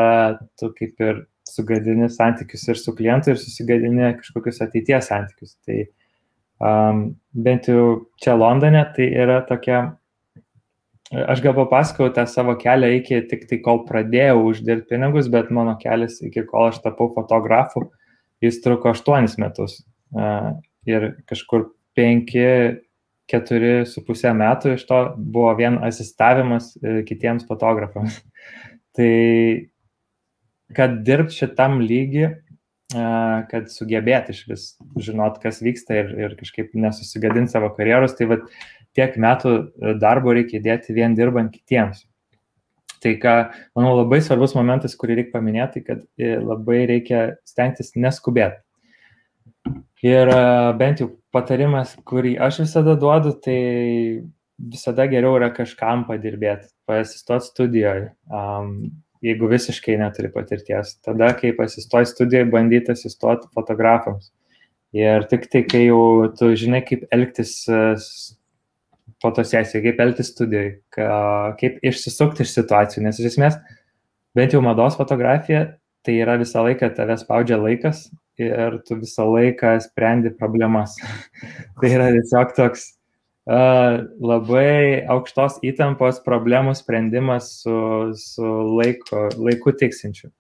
tu 0.59 0.70
kaip 0.76 1.02
ir 1.02 1.24
sugadini 1.48 2.09
santykius 2.11 2.68
ir 2.70 2.78
su 2.78 2.94
klientu 2.96 3.33
ir 3.33 3.40
susigadini 3.40 4.12
kažkokius 4.20 4.62
ateities 4.64 5.11
santykius. 5.11 5.57
Tai 5.66 5.81
um, 6.62 7.02
bent 7.35 7.66
jau 7.68 8.07
čia 8.22 8.37
Londone 8.38 8.85
tai 8.96 9.09
yra 9.24 9.40
tokia, 9.48 9.83
aš 11.11 11.42
gal 11.44 11.57
papasakau 11.59 12.12
tą 12.14 12.24
savo 12.31 12.55
kelią 12.61 12.92
iki 13.00 13.20
tik 13.28 13.48
tai 13.50 13.59
kol 13.66 13.83
pradėjau 13.88 14.38
uždirbti 14.46 14.94
pinigus, 14.94 15.28
bet 15.33 15.50
mano 15.50 15.74
kelias 15.83 16.22
iki 16.22 16.46
kol 16.48 16.70
aš 16.70 16.81
tapau 16.87 17.11
fotografu, 17.16 17.88
jis 18.42 18.62
truko 18.62 18.94
8 18.94 19.42
metus. 19.42 19.83
Uh, 20.14 20.55
ir 20.87 21.12
kažkur 21.26 21.72
5 21.98 22.33
keturi 23.32 23.72
su 23.88 24.04
pusę 24.06 24.32
metų 24.36 24.76
iš 24.76 24.84
to 24.88 25.00
buvo 25.16 25.52
vien 25.58 25.80
asistavimas 25.84 26.72
e, 26.76 27.00
kitiems 27.08 27.48
fotografams. 27.48 28.20
tai 28.96 29.12
kad 30.76 31.00
dirbt 31.06 31.34
šitam 31.36 31.80
lygi, 31.84 32.28
e, 32.28 33.08
kad 33.50 33.72
sugebėti 33.72 34.36
iš 34.36 34.44
vis 34.50 34.68
žinot, 35.08 35.40
kas 35.42 35.60
vyksta 35.64 35.98
ir, 36.02 36.14
ir 36.28 36.38
kažkaip 36.40 36.76
nesusigadinti 36.76 37.56
savo 37.56 37.72
karjeros, 37.76 38.16
tai 38.18 38.30
vat, 38.36 38.46
tiek 38.96 39.16
metų 39.20 39.54
darbo 40.00 40.34
reikia 40.36 40.60
įdėti 40.60 40.96
vien 40.96 41.16
dirbant 41.16 41.52
kitiems. 41.52 42.04
Tai 43.02 43.16
ką, 43.18 43.36
manau, 43.74 43.96
labai 43.98 44.20
svarbus 44.22 44.54
momentas, 44.54 44.94
kurį 44.98 45.16
reikia 45.18 45.34
paminėti, 45.34 45.82
kad 45.86 46.04
e, 46.20 46.36
labai 46.38 46.84
reikia 46.90 47.32
stengtis 47.48 47.96
neskubėti. 47.98 48.60
Ir 50.03 50.31
bent 50.79 50.98
jau 50.98 51.09
patarimas, 51.35 51.94
kurį 52.09 52.35
aš 52.42 52.64
visada 52.64 52.96
duodu, 52.98 53.37
tai 53.44 53.59
visada 54.59 55.07
geriau 55.11 55.37
yra 55.38 55.53
kažkam 55.55 56.03
padirbėti, 56.09 56.68
pasistoti 56.90 57.46
studijoje, 57.46 58.09
um, 58.27 58.72
jeigu 59.22 59.48
visiškai 59.51 59.96
neturi 60.01 60.31
patirties. 60.35 60.96
Tada, 61.07 61.31
kai 61.38 61.53
pasistoji 61.55 62.11
studijoje, 62.11 62.51
bandyti 62.51 62.94
asistoti 62.94 63.46
fotografams. 63.55 64.33
Ir 64.92 65.25
tik 65.31 65.46
tai, 65.53 65.62
kai 65.70 65.87
jau 65.87 66.29
tu 66.37 66.51
žinai, 66.59 66.83
kaip 66.85 67.07
elgtis 67.14 67.55
fotosesijoje, 69.22 69.85
kaip 69.87 70.03
elgtis 70.03 70.33
studijoje, 70.35 70.75
kaip 70.92 71.79
išsisukti 71.87 72.44
iš 72.44 72.57
situacijų, 72.59 73.07
nes 73.07 73.22
iš 73.22 73.31
esmės, 73.33 73.57
bent 74.37 74.53
jau 74.53 74.61
mados 74.64 74.98
fotografija, 74.98 75.62
tai 76.03 76.18
yra 76.18 76.35
visą 76.42 76.66
laiką 76.66 76.90
tave 76.98 77.16
spaudžia 77.22 77.61
laikas 77.62 78.09
ir 78.40 78.80
tu 78.86 78.96
visą 79.00 79.26
laiką 79.32 79.76
sprendi 79.84 80.32
problemas. 80.38 80.96
tai 81.80 81.92
yra 81.96 82.10
tiesiog 82.14 82.54
toks 82.56 82.86
uh, 83.50 84.02
labai 84.20 85.02
aukštos 85.12 85.60
įtampos 85.66 86.22
problemų 86.24 86.74
sprendimas 86.78 87.50
su, 87.62 87.76
su 88.18 88.54
laiko, 88.78 89.28
laiku 89.36 89.74
tiksinčiu. 89.76 90.30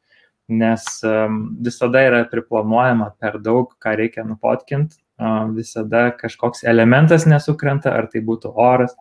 Nes 0.52 0.84
um, 1.06 1.44
visada 1.64 2.02
yra 2.04 2.24
priplanuojama 2.28 3.12
per 3.22 3.38
daug, 3.40 3.70
ką 3.80 3.94
reikia 4.00 4.24
nupotkinti, 4.26 4.98
uh, 5.22 5.46
visada 5.54 6.10
kažkoks 6.18 6.66
elementas 6.68 7.26
nesukrenta, 7.30 7.94
ar 7.94 8.10
tai 8.12 8.24
būtų 8.26 8.52
oras, 8.58 8.96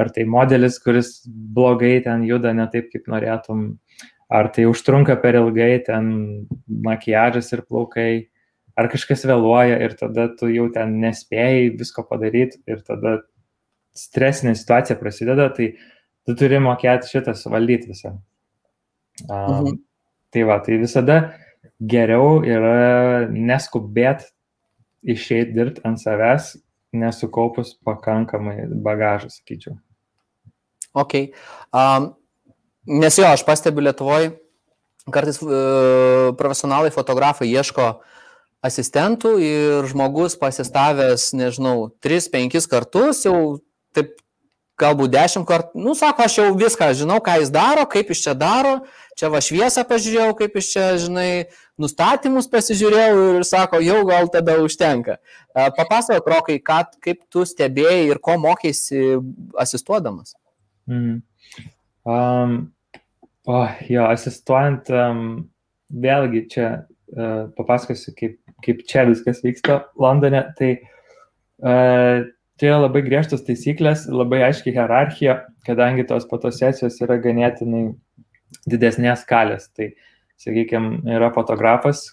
ar 0.00 0.10
tai 0.14 0.24
modelis, 0.28 0.80
kuris 0.82 1.20
blogai 1.26 2.00
ten 2.04 2.24
juda 2.28 2.52
ne 2.56 2.66
taip, 2.72 2.90
kaip 2.92 3.08
norėtum, 3.10 3.64
ar 4.30 4.50
tai 4.54 4.66
užtrunka 4.70 5.16
per 5.22 5.38
ilgai, 5.40 5.72
ten 5.86 6.10
makiažas 6.68 7.50
ir 7.54 7.64
plaukai, 7.66 8.29
ar 8.80 8.88
kažkas 8.92 9.26
vėluoja 9.28 9.76
ir 9.84 9.94
tada 9.98 10.28
tu 10.38 10.48
jau 10.52 10.68
ten 10.72 10.96
nespėjai 11.02 11.68
visko 11.76 12.04
padaryti 12.08 12.62
ir 12.70 12.80
tada 12.86 13.18
stresinė 13.96 14.54
situacija 14.56 14.96
prasideda, 15.00 15.50
tai 15.52 15.74
tu 16.26 16.36
turi 16.38 16.60
mokėti 16.62 17.10
šitą 17.10 17.34
suvaldyti 17.36 17.90
visą. 17.92 18.16
Um, 19.28 19.30
mhm. 19.36 19.78
Tai 20.30 20.44
va, 20.46 20.60
tai 20.64 20.78
visada 20.80 21.16
geriau 21.80 22.40
yra 22.46 23.26
neskubėti 23.32 24.30
išeiti 25.00 25.56
dirbti 25.56 25.82
ant 25.88 26.00
savęs, 26.00 26.54
nesukaupus 26.96 27.72
pakankamai 27.86 28.66
bagažą, 28.84 29.30
sakyčiau. 29.32 29.76
Ok. 30.96 31.16
Um, 31.72 32.12
nes 33.00 33.18
jo, 33.18 33.26
aš 33.26 33.44
stebiu 33.58 33.84
Lietuvoje, 33.86 34.32
kartais 35.10 35.40
uh, 35.42 36.30
profesionalai 36.38 36.92
fotografai 36.94 37.48
ieško 37.50 37.92
asistentų 38.64 39.36
ir 39.42 39.88
žmogus 39.90 40.36
pasistavęs, 40.40 41.30
nežinau, 41.36 41.90
3-5 42.04 42.66
kartus, 42.70 43.24
jau 43.24 43.60
taip 43.96 44.16
galbūt 44.80 45.12
10 45.12 45.46
kartų, 45.48 45.80
nu, 45.80 45.94
sako, 45.98 46.24
aš 46.26 46.38
jau 46.40 46.48
viską 46.56 46.90
žinau, 46.96 47.18
ką 47.24 47.36
jis 47.42 47.52
daro, 47.52 47.84
kaip 47.90 48.10
jis 48.12 48.22
čia 48.24 48.34
daro, 48.38 48.80
čia 49.18 49.30
va 49.32 49.42
šviesą 49.44 49.84
pažiūrėjau, 49.88 50.34
kaip 50.38 50.56
jis 50.56 50.70
čia, 50.72 50.86
žinai, 51.02 51.30
nustatymus 51.80 52.48
pasižiūrėjau 52.52 53.24
ir 53.38 53.46
sako, 53.48 53.80
jau 53.84 54.00
gal 54.08 54.30
tada 54.32 54.56
užtenka. 54.64 55.18
Papasakok, 55.54 56.28
Rokai, 56.34 56.58
ką, 56.64 56.82
kaip 57.04 57.24
tu 57.32 57.44
stebėjai 57.48 58.06
ir 58.08 58.20
ko 58.22 58.38
mokėsi 58.40 59.20
asistuodamas. 59.60 60.36
Mm. 60.90 61.20
Um, 62.08 62.54
oh, 63.46 63.80
jo, 63.90 64.06
asistuojant, 64.08 64.88
um, 64.94 65.24
vėlgi 65.92 66.46
čia 66.54 66.68
uh, 66.72 67.50
papasakosiu, 67.58 68.16
kaip, 68.16 68.39
kaip 68.64 68.84
čia 68.88 69.06
viskas 69.08 69.42
vyksta 69.44 69.80
Londone. 70.00 70.44
Tai 70.58 70.70
uh, 70.80 72.28
čia 72.60 72.68
yra 72.68 72.82
labai 72.84 73.02
griežtos 73.06 73.44
taisyklės, 73.46 74.04
labai 74.12 74.42
aiškiai 74.50 74.76
hierarchija, 74.76 75.36
kadangi 75.64 76.04
tos 76.08 76.26
fotosesijos 76.28 77.00
yra 77.04 77.16
ganėtinai 77.22 77.90
didesnės 78.68 79.24
skalės. 79.24 79.70
Tai, 79.76 79.92
sakykime, 80.40 81.00
yra 81.08 81.30
fotografas, 81.32 82.04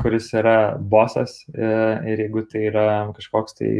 kuris 0.00 0.28
yra 0.36 0.76
bosas 0.78 1.40
e, 1.52 1.68
ir 2.12 2.22
jeigu 2.24 2.44
tai 2.48 2.66
yra 2.70 2.86
kažkoks 3.16 3.58
tai 3.58 3.70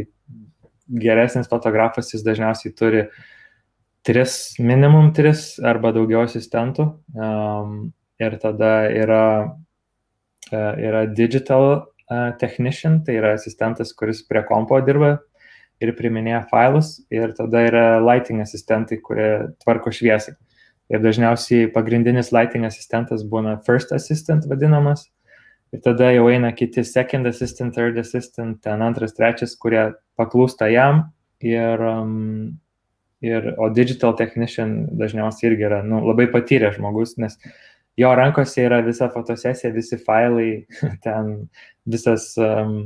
geresnis 0.89 1.49
fotografas, 1.49 2.11
jis 2.13 2.25
dažniausiai 2.25 2.73
turi 2.77 3.05
tris, 4.05 4.35
minimum 4.61 5.11
tris 5.15 5.59
arba 5.61 5.93
daugiau 5.95 6.25
asistentų. 6.25 6.87
Um, 7.13 7.91
ir 8.19 8.35
tada 8.41 8.89
yra, 8.91 9.23
uh, 10.49 10.73
yra 10.81 11.05
digital 11.07 11.85
technician, 12.41 13.03
tai 13.05 13.19
yra 13.19 13.33
asistentas, 13.37 13.93
kuris 13.93 14.23
prie 14.25 14.41
kompo 14.47 14.79
dirba 14.85 15.17
ir 15.79 15.93
priminėja 15.97 16.43
failus. 16.49 16.97
Ir 17.13 17.33
tada 17.37 17.63
yra 17.67 17.85
lighting 18.03 18.41
asistentai, 18.43 18.99
kurie 19.03 19.29
tvarko 19.63 19.93
šviesą. 19.95 20.35
Ir 20.89 21.03
dažniausiai 21.03 21.69
pagrindinis 21.73 22.31
lighting 22.33 22.65
asistentas 22.65 23.23
būna 23.23 23.59
first 23.65 23.93
assistant 23.95 24.47
vadinamas. 24.49 25.05
Ir 25.69 25.83
tada 25.85 26.09
jau 26.15 26.25
eina 26.31 26.49
kiti 26.57 26.81
second 26.83 27.29
assistant, 27.29 27.75
third 27.75 27.99
assistant, 28.01 28.57
ten 28.65 28.81
antras, 28.81 29.13
trečias, 29.13 29.53
kurie 29.53 29.91
paklūsta 30.17 30.71
jam. 30.73 31.11
Ir, 31.45 31.83
um, 31.85 32.57
ir, 33.21 33.53
o 33.61 33.69
digital 33.71 34.15
technician 34.17 34.81
dažniausiai 34.97 35.51
irgi 35.51 35.67
yra 35.69 35.83
nu, 35.85 36.01
labai 36.09 36.25
patyręs 36.33 36.79
žmogus, 36.79 37.15
nes 37.21 37.37
jo 37.99 38.11
rankose 38.15 38.63
yra 38.63 38.79
visa 38.85 39.09
fotosesija, 39.13 39.73
visi 39.75 39.99
failai, 40.01 40.51
ten 41.05 41.33
visas 41.89 42.31
um, 42.39 42.77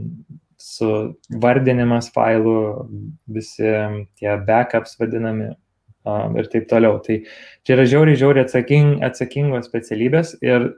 suvardinimas 0.63 2.09
failų, 2.15 2.57
visi 3.35 3.67
tie 4.19 4.37
backups 4.47 4.97
vadinami, 4.99 5.51
um, 6.07 6.37
ir 6.39 6.49
taip 6.51 6.69
toliau. 6.71 6.99
Tai 7.03 7.19
čia 7.65 7.77
yra 7.77 7.87
žiauriai, 7.89 8.19
žiauriai 8.19 8.47
atsaking, 8.47 8.93
atsakingos 9.05 9.67
specialybės 9.69 10.37
ir 10.45 10.71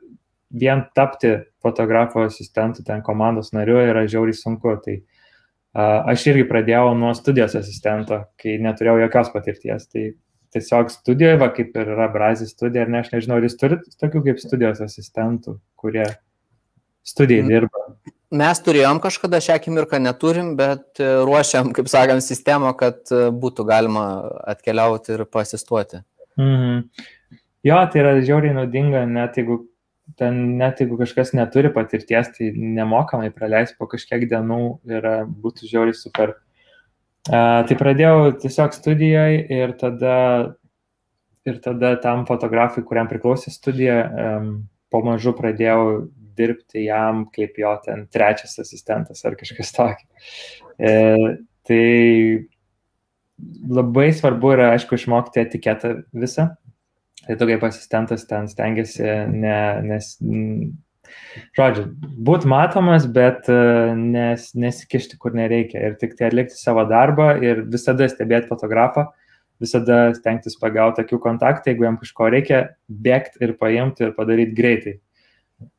vien 0.56 0.86
tapti 0.98 1.36
fotografo 1.64 2.24
asistentų 2.26 2.86
ten 2.88 3.02
komandos 3.06 3.52
nariu 3.56 3.80
yra 3.82 4.06
žiauriai 4.10 4.38
sunku. 4.38 4.76
Tai 4.86 4.98
uh, 5.00 6.12
aš 6.14 6.30
irgi 6.34 6.48
pradėjau 6.50 6.94
nuo 6.98 7.14
studijos 7.18 7.58
asistento, 7.60 8.24
kai 8.42 8.58
neturėjau 8.64 9.04
jokios 9.06 9.34
patirties. 9.34 9.90
Tai 9.92 10.08
tiesiog 10.56 10.90
studijoje, 10.94 11.38
va, 11.44 11.52
kaip 11.54 11.76
ir 11.78 11.94
yra 11.96 12.10
Brazis 12.14 12.56
studija, 12.56 12.88
ar 12.88 12.94
ne, 12.94 13.04
aš 13.04 13.14
nežinau, 13.14 13.38
ar 13.38 13.48
jūs 13.48 13.60
turite 13.60 13.94
tokių 14.02 14.24
kaip 14.30 14.42
studijos 14.42 14.82
asistentų, 14.86 15.60
kurie 15.80 16.08
studijai 17.06 17.46
mm. 17.46 17.54
dirba 17.54 17.86
mes 18.36 18.62
turėjom 18.64 19.00
kažkada 19.04 19.40
šią 19.44 19.60
akimirką 19.60 20.00
neturim, 20.02 20.54
bet 20.60 21.02
e, 21.02 21.10
ruošiam, 21.26 21.72
kaip 21.76 21.90
sakant, 21.92 22.24
sistemą, 22.26 22.74
kad 22.78 23.02
e, 23.14 23.28
būtų 23.32 23.66
galima 23.68 24.06
atkeliauti 24.56 25.16
ir 25.16 25.26
pasistuoti. 25.30 26.02
Mhm. 26.40 26.84
Jo, 27.66 27.80
tai 27.90 28.02
yra 28.04 28.18
žiauriai 28.22 28.54
naudinga, 28.54 29.06
net 29.10 29.40
jeigu, 29.40 29.64
ten, 30.20 30.58
net 30.60 30.82
jeigu 30.84 31.00
kažkas 31.00 31.34
neturi 31.38 31.72
patirties, 31.74 32.30
tai 32.36 32.52
nemokamai 32.54 33.32
praleis 33.34 33.74
po 33.78 33.88
kažkiek 33.90 34.28
dienų 34.30 34.60
ir 34.92 35.08
būtų 35.42 35.72
žiauriai 35.72 35.98
super. 35.98 36.36
Tai 37.26 37.78
pradėjau 37.80 38.36
tiesiog 38.42 38.76
studijoje 38.76 39.40
ir 39.56 39.74
tada, 39.80 40.18
ir 41.50 41.58
tada 41.64 41.96
tam 42.04 42.26
fotografui, 42.30 42.84
kuriam 42.86 43.10
priklausė 43.10 43.54
studija, 43.54 43.98
um, 44.06 44.52
po 44.94 45.02
mažu 45.06 45.34
pradėjau 45.34 46.06
dirbti 46.36 46.86
jam 46.86 47.26
kaip 47.34 47.58
jo 47.60 47.72
ten 47.86 48.06
trečias 48.12 48.60
asistentas 48.62 49.24
ar 49.26 49.38
kažkas 49.40 49.72
tokio. 49.76 50.06
E, 50.78 50.92
tai 51.66 51.84
labai 53.70 54.10
svarbu 54.16 54.54
yra, 54.56 54.70
aišku, 54.76 55.00
išmokti 55.00 55.44
etiketą 55.44 55.96
visą. 56.16 56.52
Tai 57.26 57.38
tu 57.40 57.48
kaip 57.50 57.64
asistentas 57.66 58.28
ten 58.30 58.50
stengiasi, 58.52 59.06
ne, 59.32 59.58
nes, 59.88 60.12
žodžiu, 61.58 61.86
būti 62.28 62.50
matomas, 62.52 63.08
bet 63.12 63.50
e, 63.52 63.58
nes, 64.00 64.50
nesikišti, 64.56 65.20
kur 65.22 65.36
nereikia. 65.38 65.82
Ir 65.90 65.98
tik 66.02 66.18
tai 66.20 66.30
atlikti 66.30 66.58
savo 66.60 66.86
darbą 66.90 67.34
ir 67.44 67.64
visada 67.72 68.08
stebėti 68.12 68.50
fotografą, 68.52 69.08
visada 69.64 70.10
stengtis 70.18 70.58
pagauti 70.62 71.06
akių 71.06 71.20
kontaktą, 71.24 71.72
jeigu 71.72 71.88
jam 71.88 72.00
kažko 72.02 72.30
reikia, 72.34 72.62
bėgti 72.90 73.44
ir 73.46 73.56
paimti 73.60 74.08
ir 74.08 74.16
padaryti 74.18 74.58
greitai. 74.58 74.96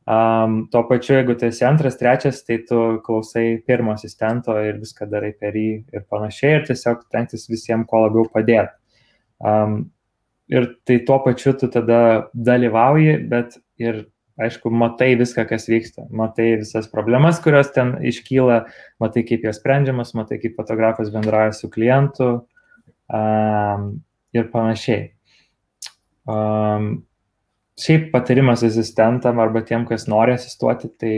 Um, 0.07 0.63
tuo 0.71 0.81
pačiu, 0.89 1.19
jeigu 1.19 1.35
tu 1.37 1.45
esi 1.45 1.65
antras, 1.67 1.99
trečias, 1.99 2.39
tai 2.47 2.57
tu 2.65 2.97
klausai 3.05 3.59
pirmo 3.67 3.93
asistento 3.93 4.55
ir 4.63 4.79
viską 4.81 5.05
darai 5.11 5.33
per 5.37 5.53
jį 5.53 5.73
ir 5.93 6.05
panašiai 6.09 6.55
ir 6.57 6.65
tiesiog 6.69 7.03
tenktis 7.13 7.45
visiems 7.51 7.85
kuo 7.89 8.05
labiau 8.07 8.25
padėti. 8.33 8.73
Um, 9.37 9.91
ir 10.49 10.71
tai 10.87 10.97
tuo 11.05 11.19
pačiu 11.25 11.53
tu 11.59 11.69
tada 11.69 11.99
dalyvauji, 12.33 13.17
bet 13.29 13.59
ir, 13.83 14.07
aišku, 14.37 14.69
matai 14.73 15.15
viską, 15.17 15.45
kas 15.49 15.67
vyksta, 15.69 16.05
matai 16.13 16.57
visas 16.61 16.89
problemas, 16.91 17.41
kurios 17.43 17.71
ten 17.73 17.95
iškyla, 18.05 18.63
matai, 19.01 19.23
kaip 19.27 19.45
jos 19.47 19.59
sprendžiamas, 19.61 20.13
matai, 20.17 20.39
kaip 20.41 20.57
fotografas 20.59 21.09
bendrauja 21.13 21.55
su 21.57 21.69
klientu 21.73 22.29
um, 23.09 23.87
ir 24.37 24.49
panašiai. 24.53 25.07
Um, 26.27 26.91
šiaip 27.79 28.11
patarimas 28.13 28.65
asistentam 28.67 29.39
arba 29.41 29.63
tiem, 29.65 29.87
kas 29.89 30.07
nori 30.11 30.35
asistuoti, 30.37 30.91
tai 30.99 31.17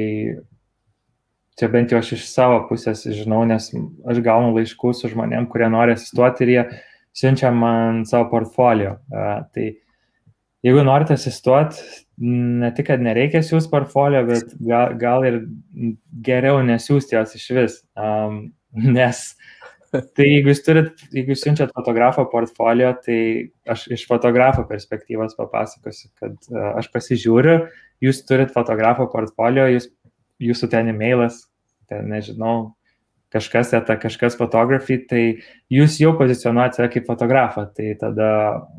čia 1.59 1.67
bent 1.71 1.91
jau 1.91 1.99
aš 1.99 2.13
iš 2.15 2.27
savo 2.31 2.61
pusės 2.69 3.03
žinau, 3.03 3.41
nes 3.47 3.71
aš 4.07 4.23
gaunu 4.23 4.53
laiškų 4.55 4.93
su 4.95 5.11
žmonėm, 5.11 5.49
kurie 5.51 5.67
nori 5.71 5.97
asistuoti 5.97 6.45
ir 6.45 6.53
jie 6.53 6.65
siunčia 7.19 7.51
man 7.51 8.05
savo 8.07 8.29
portfolio. 8.31 8.95
Tai 9.11 9.65
jeigu 10.65 10.83
norite 10.85 11.15
asistuoti, 11.15 11.83
ne 12.19 12.71
tik, 12.75 12.89
kad 12.91 13.03
nereikia 13.03 13.41
siūsti 13.45 13.71
portfolio, 13.71 14.25
bet 14.27 14.55
gal, 14.59 14.95
gal 14.99 15.27
ir 15.27 15.41
geriau 16.25 16.59
nesiūsti 16.65 17.15
jos 17.15 17.37
iš 17.39 17.49
vis. 17.57 17.79
Um, 17.95 18.49
nes 18.97 19.29
Tai 19.89 20.25
jeigu 20.25 20.51
jūs 20.51 20.59
turit, 20.61 20.99
jeigu 21.15 21.33
jūs 21.33 21.41
siunčiat 21.41 21.71
fotografo 21.73 22.21
portfolio, 22.29 22.91
tai 23.05 23.49
aš 23.73 23.87
iš 23.95 24.03
fotografo 24.09 24.61
perspektyvos 24.69 25.33
papasakosiu, 25.37 26.11
kad 26.19 26.35
uh, 26.53 26.75
aš 26.77 26.91
pasižiūriu, 26.93 27.55
jūs 28.05 28.21
turit 28.29 28.53
fotografo 28.53 29.07
portfolio, 29.09 29.65
jūs, 29.73 29.89
jūsų 30.45 30.69
ten 30.75 30.91
e-mailas, 30.93 31.41
ten 31.89 32.05
nežinau, 32.13 32.75
kažkas 33.33 33.73
eta, 33.77 33.95
kažkas 34.01 34.37
fotografy, 34.39 34.97
tai 35.09 35.23
jūs 35.73 35.99
jau 36.01 36.15
pozicionuojate 36.17 36.87
kaip 36.93 37.05
fotografą, 37.09 37.67
tai 37.75 37.93
tada, 37.99 38.29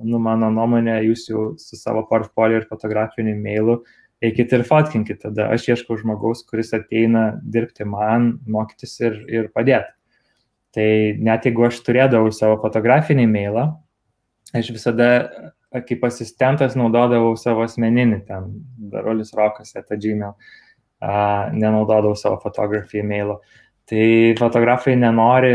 nu, 0.02 0.18
mano 0.22 0.50
nuomonė, 0.54 0.98
jūs 1.06 1.28
jau 1.30 1.44
su 1.60 1.78
savo 1.78 2.02
portfolio 2.10 2.60
ir 2.60 2.66
fotografiniu 2.70 3.36
e-mailu 3.36 3.80
eikit 4.20 4.52
ir 4.52 4.66
fotkinkit, 4.68 5.22
tada 5.22 5.48
aš 5.54 5.70
ieškau 5.70 5.96
žmogaus, 6.00 6.42
kuris 6.48 6.74
ateina 6.76 7.30
dirbti 7.40 7.86
man, 7.88 8.34
mokytis 8.50 8.98
ir, 9.00 9.16
ir 9.32 9.48
padėti. 9.54 9.94
Tai 10.76 10.90
net 11.18 11.46
jeigu 11.48 11.64
aš 11.66 11.80
turėdavau 11.86 12.30
savo 12.34 12.58
fotografinį 12.62 13.24
mailą, 13.30 13.64
aš 14.54 14.70
visada 14.74 15.08
kaip 15.86 16.04
asistentas 16.06 16.76
naudodavau 16.78 17.32
savo 17.38 17.64
asmeninį, 17.64 18.20
ten 18.26 18.50
darolis 18.92 19.32
rokas, 19.38 19.72
eta 19.78 19.98
gmail, 19.98 20.34
uh, 20.34 21.50
nenaudodavau 21.54 22.16
savo 22.18 22.40
fotografijų 22.42 23.06
mailo. 23.06 23.40
Tai 23.90 24.08
fotografai 24.38 24.94
nenori 24.96 25.54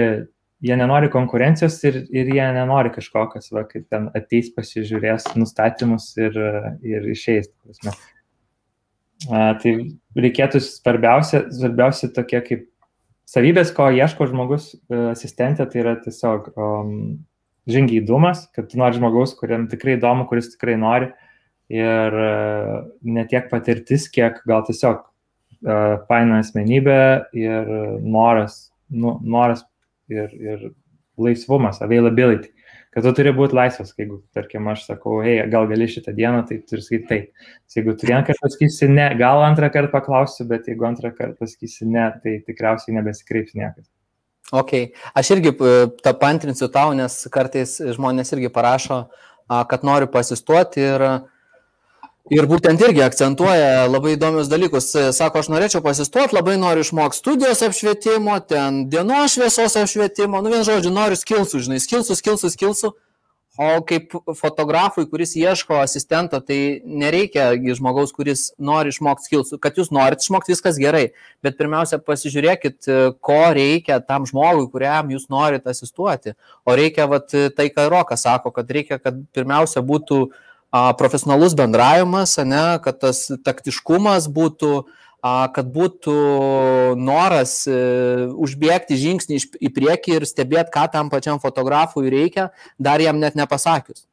jie 0.65 0.75
nenori 0.77 1.09
konkurencijos 1.13 1.77
ir, 1.87 2.01
ir 2.13 2.29
jie 2.33 2.45
nenori 2.55 2.91
kažko, 2.93 3.27
kas, 3.33 3.49
va, 3.53 3.65
kaip 3.69 3.87
ten 3.91 4.09
ateis, 4.17 4.51
pasižiūrės 4.55 5.33
nustatymus 5.37 6.11
ir, 6.19 6.37
ir 6.85 7.09
išeis. 7.11 7.51
A, 9.29 9.53
tai 9.61 9.75
reikėtų 10.17 10.61
svarbiausia, 10.63 11.45
svarbiausia 11.53 12.11
tokie 12.15 12.41
kaip 12.45 12.65
savybės, 13.29 13.71
ko 13.75 13.89
ieško 13.93 14.29
žmogus 14.31 14.73
e, 14.75 14.99
asistentė, 15.13 15.67
tai 15.69 15.81
yra 15.81 15.95
tiesiog 16.03 16.51
um, 16.53 16.95
žingeidumas, 17.71 18.45
kad 18.55 18.69
tu 18.69 18.79
nori 18.81 18.99
žmogaus, 18.99 19.35
kuriam 19.39 19.69
tikrai 19.71 19.97
įdomu, 19.99 20.27
kuris 20.29 20.51
tikrai 20.53 20.77
nori. 20.81 21.13
Ir 21.73 22.13
uh, 22.13 22.73
ne 23.01 23.23
tiek 23.25 23.47
patirtis, 23.49 24.03
kiek 24.13 24.35
gal 24.45 24.61
tiesiog 24.67 24.99
faina 26.09 26.41
asmenybė 26.43 26.99
ir 27.37 27.71
noras, 28.01 28.71
nu, 28.89 29.17
noras 29.23 29.63
ir, 30.11 30.33
ir 30.33 30.67
laisvumas, 31.17 31.81
availability. 31.81 32.51
Kad 32.95 33.03
tu 33.03 33.11
turi 33.17 33.33
būti 33.35 33.57
laisvas, 33.57 33.91
jeigu, 33.99 34.21
tarkim, 34.35 34.67
aš 34.71 34.85
sakau, 34.87 35.17
hei, 35.23 35.41
gal 35.51 35.67
gali 35.67 35.87
šitą 35.91 36.13
dieną, 36.15 36.45
tai 36.47 36.61
turi 36.63 36.83
sakyti 36.83 37.09
taip. 37.09 37.49
Jeigu 37.75 37.95
tu 37.99 38.07
vieną 38.07 38.21
kartą 38.23 38.45
pasakysi 38.45 38.87
ne, 38.87 39.09
gal 39.19 39.43
antrą 39.43 39.67
kartą 39.73 39.91
paklausiu, 39.91 40.45
bet 40.47 40.69
jeigu 40.71 40.87
antrą 40.87 41.11
kartą 41.17 41.35
pasakysi 41.41 41.89
ne, 41.91 42.07
tai 42.23 42.37
tikriausiai 42.47 42.95
nebesikreips 42.95 43.57
niekas. 43.59 43.89
Ok, 44.55 44.71
aš 45.17 45.33
irgi 45.35 45.51
tą 46.05 46.15
pantrinsiu 46.21 46.69
tau, 46.71 46.93
nes 46.95 47.17
kartais 47.33 47.75
žmonės 47.97 48.31
irgi 48.37 48.53
parašo, 48.53 49.01
kad 49.67 49.83
nori 49.83 50.07
pasistuoti 50.11 50.85
ir 50.85 51.03
uh, 51.03 51.17
Ir 52.33 52.47
būtent 52.49 52.81
irgi 52.81 53.03
akcentuoja 53.05 53.83
labai 53.85 54.15
įdomius 54.15 54.47
dalykus. 54.49 54.87
Sako, 55.13 55.43
aš 55.43 55.49
norėčiau 55.53 55.83
pasistuoti, 55.85 56.33
labai 56.33 56.55
noriu 56.57 56.81
išmokti 56.81 57.19
studijos 57.19 57.59
apšvietimo, 57.67 58.39
ten 58.49 58.87
dienos 58.89 59.35
šviesos 59.35 59.75
apšvietimo, 59.77 60.39
nu 60.41 60.49
vien 60.49 60.63
žodžiu, 60.65 60.89
noriu 60.93 61.19
skilsų, 61.19 61.61
žinai, 61.67 61.77
skilsų, 61.83 62.17
skilsų, 62.17 62.49
skilsų. 62.55 62.89
O 63.61 63.67
kaip 63.87 64.11
fotografui, 64.35 65.05
kuris 65.07 65.35
ieško 65.37 65.77
asistento, 65.79 66.39
tai 66.43 66.81
nereikia 66.83 67.51
žmogaus, 67.77 68.09
kuris 68.17 68.47
nori 68.57 68.89
išmokti 68.91 69.29
skilsų. 69.29 69.59
Kad 69.61 69.77
jūs 69.77 69.93
norit 69.95 70.25
išmokti, 70.25 70.51
viskas 70.55 70.81
gerai. 70.81 71.03
Bet 71.45 71.59
pirmiausia, 71.61 72.01
pasižiūrėkit, 72.01 72.89
ko 73.23 73.37
reikia 73.55 74.01
tam 74.01 74.25
žmogui, 74.27 74.65
kuriam 74.73 75.13
jūs 75.13 75.29
norite 75.29 75.71
asistuoti. 75.71 76.33
O 76.65 76.75
reikia, 76.75 77.05
vat, 77.07 77.29
tai, 77.55 77.69
ką 77.69 77.85
Rokas 77.93 78.25
sako, 78.25 78.51
kad 78.57 78.75
reikia, 78.75 78.97
kad 78.99 79.23
pirmiausia 79.37 79.85
būtų 79.85 80.19
uh, 80.25 80.35
profesionalus 80.99 81.55
bendravimas, 81.57 82.37
ne, 82.43 82.65
kad 82.83 82.99
tas 83.03 83.25
taktiškumas 83.45 84.27
būtų, 84.31 84.71
kad 85.55 85.69
būtų 85.73 86.15
noras 87.01 87.63
e, 87.65 87.77
užbėgti 88.29 88.97
žingsnį 88.99 89.39
į 89.57 89.71
priekį 89.73 90.19
ir 90.19 90.27
stebėti, 90.29 90.73
ką 90.75 90.85
tam 90.93 91.09
pačiam 91.13 91.41
fotografui 91.41 92.11
reikia, 92.13 92.51
dar 92.77 93.01
jam 93.01 93.21
net 93.21 93.37
nepasakius. 93.39 94.05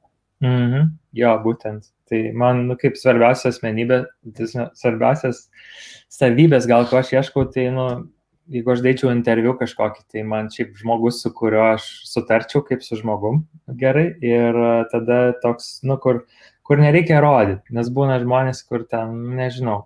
Mhm. 0.43 0.95
Jo, 1.19 1.37
būtent. 1.45 1.91
Tai 2.09 2.23
man, 2.37 2.67
nu, 2.69 2.77
kaip 2.81 2.97
svarbiausia 3.01 3.53
asmenybė, 3.53 4.03
tai 4.37 4.49
svarbiausias 4.77 5.47
savybės, 6.13 6.67
gal 6.69 6.89
ko 6.89 6.99
aš 7.01 7.13
ieškau, 7.15 7.47
tai, 7.53 7.69
nu, 7.73 7.87
jeigu 8.53 8.73
aš 8.75 8.83
dėčiau 8.85 9.13
interviu 9.13 9.55
kažkokį, 9.59 10.05
tai 10.13 10.25
man 10.29 10.51
šiaip 10.53 10.75
žmogus, 10.81 11.23
su 11.23 11.33
kuriuo 11.37 11.73
aš 11.77 11.89
sutarčiau 12.09 12.65
kaip 12.67 12.83
su 12.85 12.99
žmogum 12.99 13.45
gerai 13.81 14.09
ir 14.25 14.59
tada 14.93 15.21
toks, 15.45 15.79
nu, 15.87 15.97
kur 16.03 16.25
kur 16.67 16.81
nereikia 16.83 17.21
rodyti, 17.23 17.75
nes 17.77 17.89
būna 17.93 18.21
žmonės, 18.23 18.63
kur 18.69 18.85
ten, 18.91 19.15
nežinau, 19.39 19.83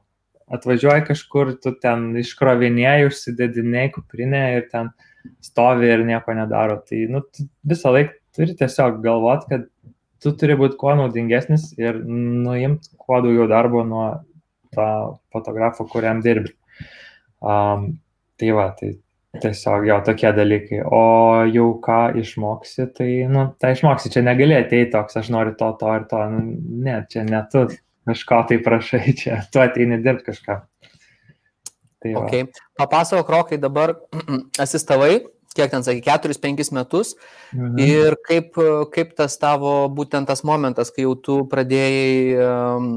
atvažiuoji 0.52 1.06
kažkur, 1.08 1.54
tu 1.62 1.72
ten 1.82 2.10
iškrovinėjai, 2.20 3.08
užsidedinėjai 3.08 3.92
kuprinę 3.96 4.42
ir 4.58 4.68
ten 4.72 4.92
stovi 5.42 5.88
ir 5.90 6.04
nieko 6.06 6.36
nedaro. 6.38 6.78
Tai 6.86 7.00
nu, 7.12 7.22
visą 7.66 7.94
laiką 7.96 8.14
turi 8.36 8.54
tiesiog 8.58 9.00
galvot, 9.04 9.48
kad 9.50 9.66
tu 10.22 10.32
turi 10.38 10.56
būti 10.58 10.78
kuo 10.80 10.94
naudingesnis 10.98 11.72
ir 11.80 11.98
nuimti 12.04 12.92
kuo 13.00 13.20
daugiau 13.24 13.48
darbo 13.50 13.82
nuo 13.86 14.06
to 14.76 14.86
fotografo, 15.32 15.86
kuriam 15.90 16.22
dirbi. 16.24 16.52
Um, 17.40 17.96
tai 18.40 18.52
va, 18.56 18.70
tai 18.78 18.94
Tiesiog 19.42 19.86
jo 19.88 19.96
tokie 20.06 20.30
dalykai. 20.36 20.82
O 20.84 21.02
jau 21.52 21.68
ką 21.82 22.00
išmoksi, 22.20 22.88
tai, 22.96 23.10
nu, 23.30 23.48
tai 23.60 23.74
išmoksi, 23.76 24.12
čia 24.14 24.22
negali 24.26 24.56
ateiti 24.58 24.92
toks, 24.94 25.18
aš 25.20 25.30
noriu 25.34 25.56
to, 25.58 25.70
to 25.80 25.94
ir 25.98 26.06
to. 26.10 26.22
Nu, 26.32 26.42
ne, 26.86 27.00
čia 27.10 27.26
ne 27.28 27.42
tu 27.52 27.66
kažko 28.06 28.42
tai 28.50 28.60
prašai, 28.62 29.04
čia 29.20 29.42
tu 29.52 29.62
ateini 29.62 30.00
dirbti 30.02 30.30
kažką. 30.30 30.58
Tai 32.02 32.12
va. 32.12 32.24
okay. 32.24 32.46
Papasakok, 32.78 33.32
Rokai, 33.36 33.60
dabar 33.62 33.96
asistavai, 34.64 35.24
kiek 35.56 35.72
ten 35.72 35.84
sakė, 35.86 36.04
4-5 36.06 36.72
metus. 36.76 37.14
Mhm. 37.54 37.78
Ir 37.82 38.18
kaip, 38.26 38.58
kaip 38.94 39.14
tas 39.18 39.38
tavo 39.40 39.78
būtent 39.92 40.28
tas 40.28 40.44
momentas, 40.46 40.92
kai 40.94 41.06
jau 41.06 41.16
tu 41.16 41.38
pradėjai 41.50 42.42
um, 42.44 42.90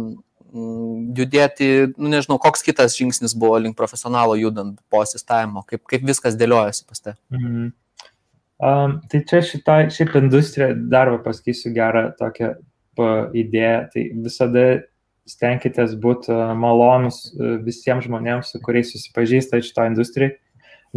judėti, 0.53 1.93
nu 1.97 2.09
nežinau, 2.11 2.39
koks 2.41 2.63
kitas 2.65 2.95
žingsnis 2.97 3.35
buvo 3.37 3.59
link 3.61 3.77
profesionalo 3.77 4.37
judant 4.39 4.79
po 4.89 5.03
asistavimo, 5.03 5.63
kaip, 5.69 5.83
kaip 5.89 6.05
viskas 6.07 6.37
dėliojasi 6.39 6.87
pas 6.89 7.05
te. 7.05 7.15
Mhm. 7.35 7.69
Um, 8.59 8.97
tai 9.07 9.21
čia 9.23 9.39
šitą, 9.45 9.77
šiaip 9.95 10.17
industrija, 10.19 10.73
dar 10.91 11.13
pasakysiu 11.23 11.71
gerą 11.75 12.09
tokią 12.19 12.57
idėją, 13.39 13.75
tai 13.93 14.01
visada 14.25 14.63
stenkitės 15.29 15.93
būti 16.01 16.35
malonus 16.59 17.29
e, 17.29 17.53
visiems 17.63 18.03
žmonėms, 18.09 18.49
su 18.51 18.59
kuriais 18.59 18.91
susipažįstate 18.91 19.63
šito 19.63 19.85
industrijai, 19.87 20.33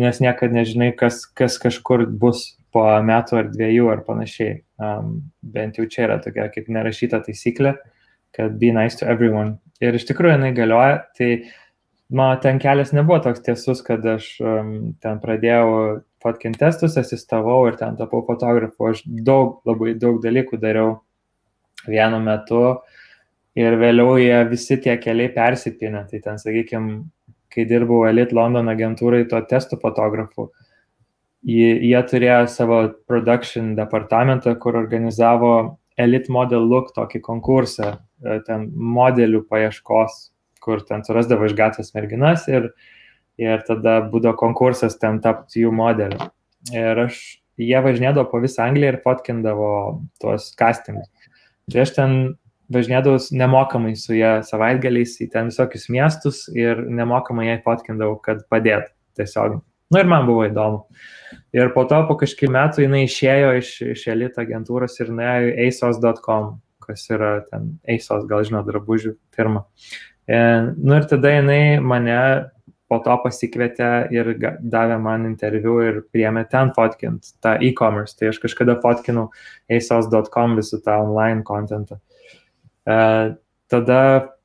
nes 0.01 0.19
niekada 0.25 0.57
nežinai, 0.57 0.91
kas, 0.99 1.21
kas 1.39 1.61
kažkur 1.63 2.09
bus 2.09 2.57
po 2.75 2.83
metų 3.05 3.39
ar 3.39 3.53
dviejų 3.53 3.93
ar 3.93 4.03
panašiai. 4.09 4.57
Um, 4.83 5.21
bent 5.45 5.79
jau 5.79 5.87
čia 5.87 6.09
yra 6.09 6.19
tokia 6.25 6.49
kaip 6.51 6.73
nerašyta 6.73 7.21
taisyklė. 7.29 7.77
Uh, 7.77 7.92
kad 8.37 8.59
be 8.59 8.73
nice 8.73 8.99
to 8.99 9.09
everyone. 9.09 9.59
Ir 9.83 9.97
iš 9.99 10.07
tikrųjų 10.09 10.37
jinai 10.37 10.53
galioja, 10.57 11.03
tai 11.19 11.31
mano 12.13 12.39
ten 12.43 12.61
kelias 12.63 12.93
nebuvo 12.95 13.19
toks 13.25 13.43
tiesus, 13.45 13.83
kad 13.85 14.05
aš 14.07 14.29
um, 14.45 14.73
ten 15.03 15.21
pradėjau 15.23 16.03
fotkin 16.23 16.55
testus, 16.57 16.99
asistavau 17.01 17.65
ir 17.69 17.79
ten 17.81 17.97
tapau 17.99 18.23
fotografu. 18.27 18.93
Aš 18.93 19.03
daug, 19.27 19.61
labai 19.69 19.97
daug 19.99 20.21
dalykų 20.23 20.61
dariau 20.63 21.01
vienu 21.89 22.21
metu 22.23 22.63
ir 23.59 23.77
vėliau 23.81 24.17
jie 24.21 24.39
visi 24.51 24.79
tie 24.81 24.97
keliai 25.03 25.33
persipinę. 25.35 26.07
Tai 26.11 26.23
ten, 26.25 26.41
sakykime, 26.41 27.03
kai 27.53 27.67
dirbau 27.69 28.07
Elite 28.09 28.37
London 28.37 28.71
agentūrai, 28.73 29.27
to 29.29 29.41
testų 29.49 29.81
fotografu, 29.83 30.49
jie, 31.45 31.75
jie 31.91 32.01
turėjo 32.09 32.47
savo 32.49 32.83
production 33.09 33.75
departamentą, 33.77 34.55
kur 34.63 34.79
organizavo 34.81 35.53
Elite 36.01 36.33
Model 36.33 36.65
Look 36.71 36.95
tokį 36.97 37.21
konkursą 37.25 37.97
ten 38.47 38.69
modelių 38.73 39.43
paieškos, 39.51 40.19
kur 40.63 40.83
ten 40.87 41.05
surasdavo 41.07 41.49
iš 41.49 41.57
gatvės 41.59 41.93
merginas 41.97 42.47
ir, 42.51 42.71
ir 43.41 43.65
tada 43.67 44.01
būdavo 44.13 44.37
konkursas 44.41 44.99
ten 45.01 45.21
tapti 45.25 45.65
jų 45.65 45.73
modeliu. 45.75 46.31
Ir 46.71 47.07
aš, 47.09 47.19
jie 47.59 47.81
važinėdavo 47.83 48.29
po 48.31 48.43
visą 48.43 48.69
Angliją 48.69 48.95
ir 48.95 49.03
fotkindavo 49.03 49.73
tuos 50.23 50.53
castingus. 50.59 51.11
Tai 51.73 51.83
aš 51.83 51.95
ten 51.97 52.17
važinėdavau 52.73 53.19
nemokamai 53.37 53.97
su 53.99 54.15
jie 54.17 54.39
savaitgaliais 54.47 55.19
į 55.23 55.29
ten 55.35 55.51
visokius 55.51 55.89
miestus 55.93 56.47
ir 56.55 56.81
nemokamai 56.89 57.51
jai 57.51 57.61
fotkindavau, 57.67 58.17
kad 58.23 58.47
padėt 58.53 58.93
tiesiog. 59.19 59.61
Na 59.93 59.99
nu, 59.99 60.01
ir 60.01 60.09
man 60.09 60.25
buvo 60.25 60.47
įdomu. 60.47 60.87
Ir 61.53 61.69
po 61.75 61.85
to, 61.85 61.99
po 62.09 62.17
kažkiek 62.21 62.49
metų, 62.53 62.87
jinai 62.87 63.03
išėjo 63.05 63.51
iš, 63.59 63.73
iš 63.93 64.07
elite 64.15 64.41
agentūros 64.41 64.97
ir 65.03 65.11
nuėjo 65.13 65.51
į 65.53 65.67
asos.com 65.69 66.55
kas 66.93 67.09
yra 67.11 67.35
ten 67.49 67.77
Eisos, 67.89 68.27
gal 68.31 68.45
žinot, 68.47 68.69
drabužių 68.69 69.17
firma. 69.35 69.65
E, 70.29 70.39
nu 70.77 70.99
ir 71.01 71.09
tada 71.11 71.33
jinai 71.33 71.81
mane 71.83 72.19
po 72.93 72.99
to 73.01 73.15
pasikvietė 73.25 73.89
ir 74.13 74.35
davė 74.61 74.99
man 75.01 75.25
interviu 75.25 75.79
ir 75.81 76.03
priemė 76.13 76.45
ten 76.53 76.75
fotkint 76.77 77.33
tą 77.41 77.57
e-commerce. 77.65 78.19
Tai 78.19 78.29
aš 78.33 78.43
kažkada 78.43 78.77
fotkinau 78.83 79.31
asos.com 79.73 80.59
visų 80.61 80.83
tą 80.85 80.99
online 81.07 81.41
kontentą. 81.49 81.99
E, 82.85 82.99
tada 83.73 84.03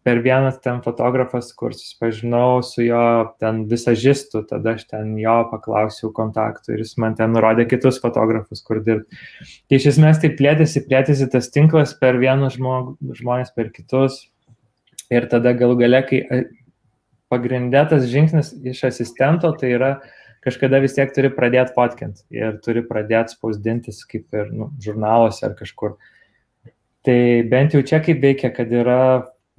per 0.08 0.22
vienas 0.24 0.56
ten 0.64 0.78
fotografas, 0.80 1.50
kur 1.52 1.74
susipažinau 1.76 2.62
su 2.64 2.86
jo 2.86 3.00
ten 3.44 3.66
visažistų, 3.68 4.46
tada 4.48 4.78
aš 4.78 4.86
ten 4.88 5.10
jo 5.20 5.36
paklausiau 5.52 6.14
kontaktų 6.16 6.78
ir 6.78 6.84
jis 6.86 6.94
man 7.04 7.18
ten 7.20 7.36
nurodė 7.36 7.66
kitus 7.68 8.00
fotografus, 8.00 8.62
kur 8.64 8.80
dirbti. 8.86 9.20
Tai 9.68 9.82
iš 9.82 9.90
esmės 9.92 10.24
tai 10.24 10.32
plėtėsi, 10.40 10.86
plėtėsi 10.88 11.28
tas 11.36 11.52
tinklas 11.52 11.92
per 12.00 12.22
vienus 12.24 12.56
žmog, 12.56 12.96
žmonės, 13.20 13.52
per 13.52 13.68
kitus. 13.76 14.22
Ir 15.12 15.28
tada 15.28 15.52
galų 15.60 15.82
gale, 15.84 16.04
kai 16.08 16.24
pagrindėtas 17.28 18.08
žingsnis 18.08 18.56
iš 18.64 18.86
asistento, 18.88 19.52
tai 19.60 19.76
yra 19.76 19.94
kažkada 20.48 20.80
vis 20.80 20.96
tiek 20.96 21.12
turi 21.12 21.36
pradėti 21.36 21.76
fotkint 21.76 22.24
ir 22.32 22.62
turi 22.64 22.88
pradėti 22.88 23.36
spausdintis 23.36 24.06
kaip 24.08 24.32
ir 24.32 24.56
nu, 24.56 24.72
žurnaluose 24.80 25.44
ar 25.52 25.60
kažkur. 25.60 25.98
Tai 27.04 27.24
bent 27.52 27.76
jau 27.76 27.84
čia 27.84 28.00
kaip 28.04 28.24
veikia, 28.24 28.56
kad 28.56 28.72
yra 28.72 29.02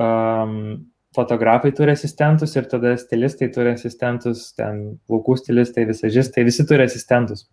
um, 0.02 0.86
fotografai 1.16 1.72
turi 1.74 1.94
asistentus 1.94 2.54
ir 2.56 2.68
tada 2.70 2.94
stilistai 3.00 3.50
turi 3.54 3.74
asistentus, 3.74 4.52
ten 4.58 4.98
laukų 5.10 5.38
stilistai, 5.40 5.86
visažistai, 5.88 6.46
visi 6.46 6.66
turi 6.68 6.86
asistentus. 6.86 7.46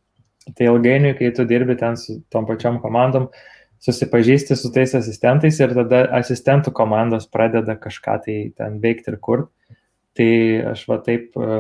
Tai 0.46 0.68
ilgainiui, 0.70 1.16
kai 1.18 1.32
tu 1.34 1.46
dirbi 1.50 1.78
ten 1.80 1.98
su 1.98 2.20
tom 2.30 2.46
pačiom 2.46 2.78
komandom, 2.84 3.30
susipažįsti 3.86 4.58
su 4.58 4.72
tais 4.74 4.94
asistentais 4.98 5.58
ir 5.62 5.74
tada 5.78 6.06
asistentų 6.20 6.74
komandos 6.76 7.28
pradeda 7.32 7.78
kažką 7.82 8.20
tai 8.26 8.38
ten 8.58 8.80
veikti 8.84 9.14
ir 9.14 9.20
kurti. 9.22 9.52
Tai 10.16 10.32
aš 10.72 10.86
va 10.88 11.00
taip 11.04 11.34
e, 11.36 11.58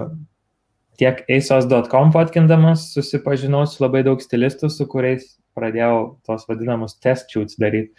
tiek 1.01 1.25
asos.com 1.37 2.13
patkindamas 2.15 2.87
susipažinau 2.93 3.65
su 3.67 3.83
labai 3.83 4.05
daug 4.07 4.21
stilistų, 4.23 4.69
su 4.71 4.87
kuriais 4.87 5.33
pradėjau 5.55 6.21
tos 6.27 6.45
vadinamus 6.47 6.95
test 7.03 7.33
shoots 7.33 7.59
daryti. 7.59 7.91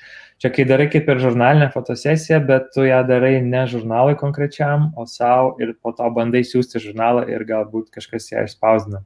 Čia 0.42 0.50
kai 0.52 0.66
darai 0.68 0.86
kaip 0.92 1.06
ir 1.08 1.20
žurnalinę 1.22 1.70
fotosesiją, 1.72 2.42
bet 2.48 2.72
tu 2.74 2.84
ją 2.84 3.00
darai 3.08 3.38
ne 3.42 3.62
žurnalui 3.70 4.18
konkrečiam, 4.20 4.90
o 4.96 5.06
savo 5.08 5.54
ir 5.62 5.72
po 5.80 5.94
to 5.96 6.08
bandai 6.12 6.42
siūsti 6.44 6.82
žurnalą 6.88 7.24
ir 7.32 7.46
galbūt 7.48 7.88
kažkas 7.94 8.28
ją 8.34 8.44
išspausdina. 8.44 9.00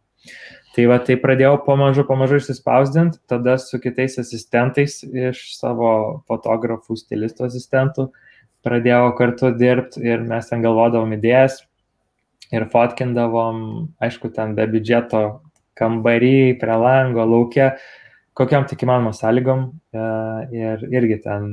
Tai 0.74 0.86
va, 0.90 0.98
tai 1.02 1.16
pradėjau 1.18 1.54
pamažu, 1.66 2.02
pamažu 2.06 2.40
išsispausdinti, 2.40 3.22
tada 3.30 3.56
su 3.58 3.78
kitais 3.82 4.18
asistentais 4.22 5.00
iš 5.06 5.44
savo 5.58 5.92
fotografų, 6.30 6.98
stilistų 6.98 7.46
asistentų 7.46 8.10
pradėjau 8.66 9.12
kartu 9.18 9.52
dirbti 9.56 10.02
ir 10.04 10.24
mes 10.26 10.48
ten 10.50 10.62
galvodavom 10.64 11.14
idėjas 11.16 11.62
ir 12.54 12.66
fotkindavom, 12.72 13.62
aišku, 14.02 14.32
ten 14.34 14.56
be 14.58 14.66
biudžeto 14.70 15.22
kambarį, 15.78 16.58
prie 16.60 16.76
lango, 16.76 17.24
laukia, 17.24 17.72
kokiam 18.34 18.66
tik 18.68 18.84
įmanomam 18.84 19.14
sąlygom 19.16 19.66
e, 19.92 20.04
ir 20.54 20.84
irgi 20.90 21.20
ten 21.24 21.50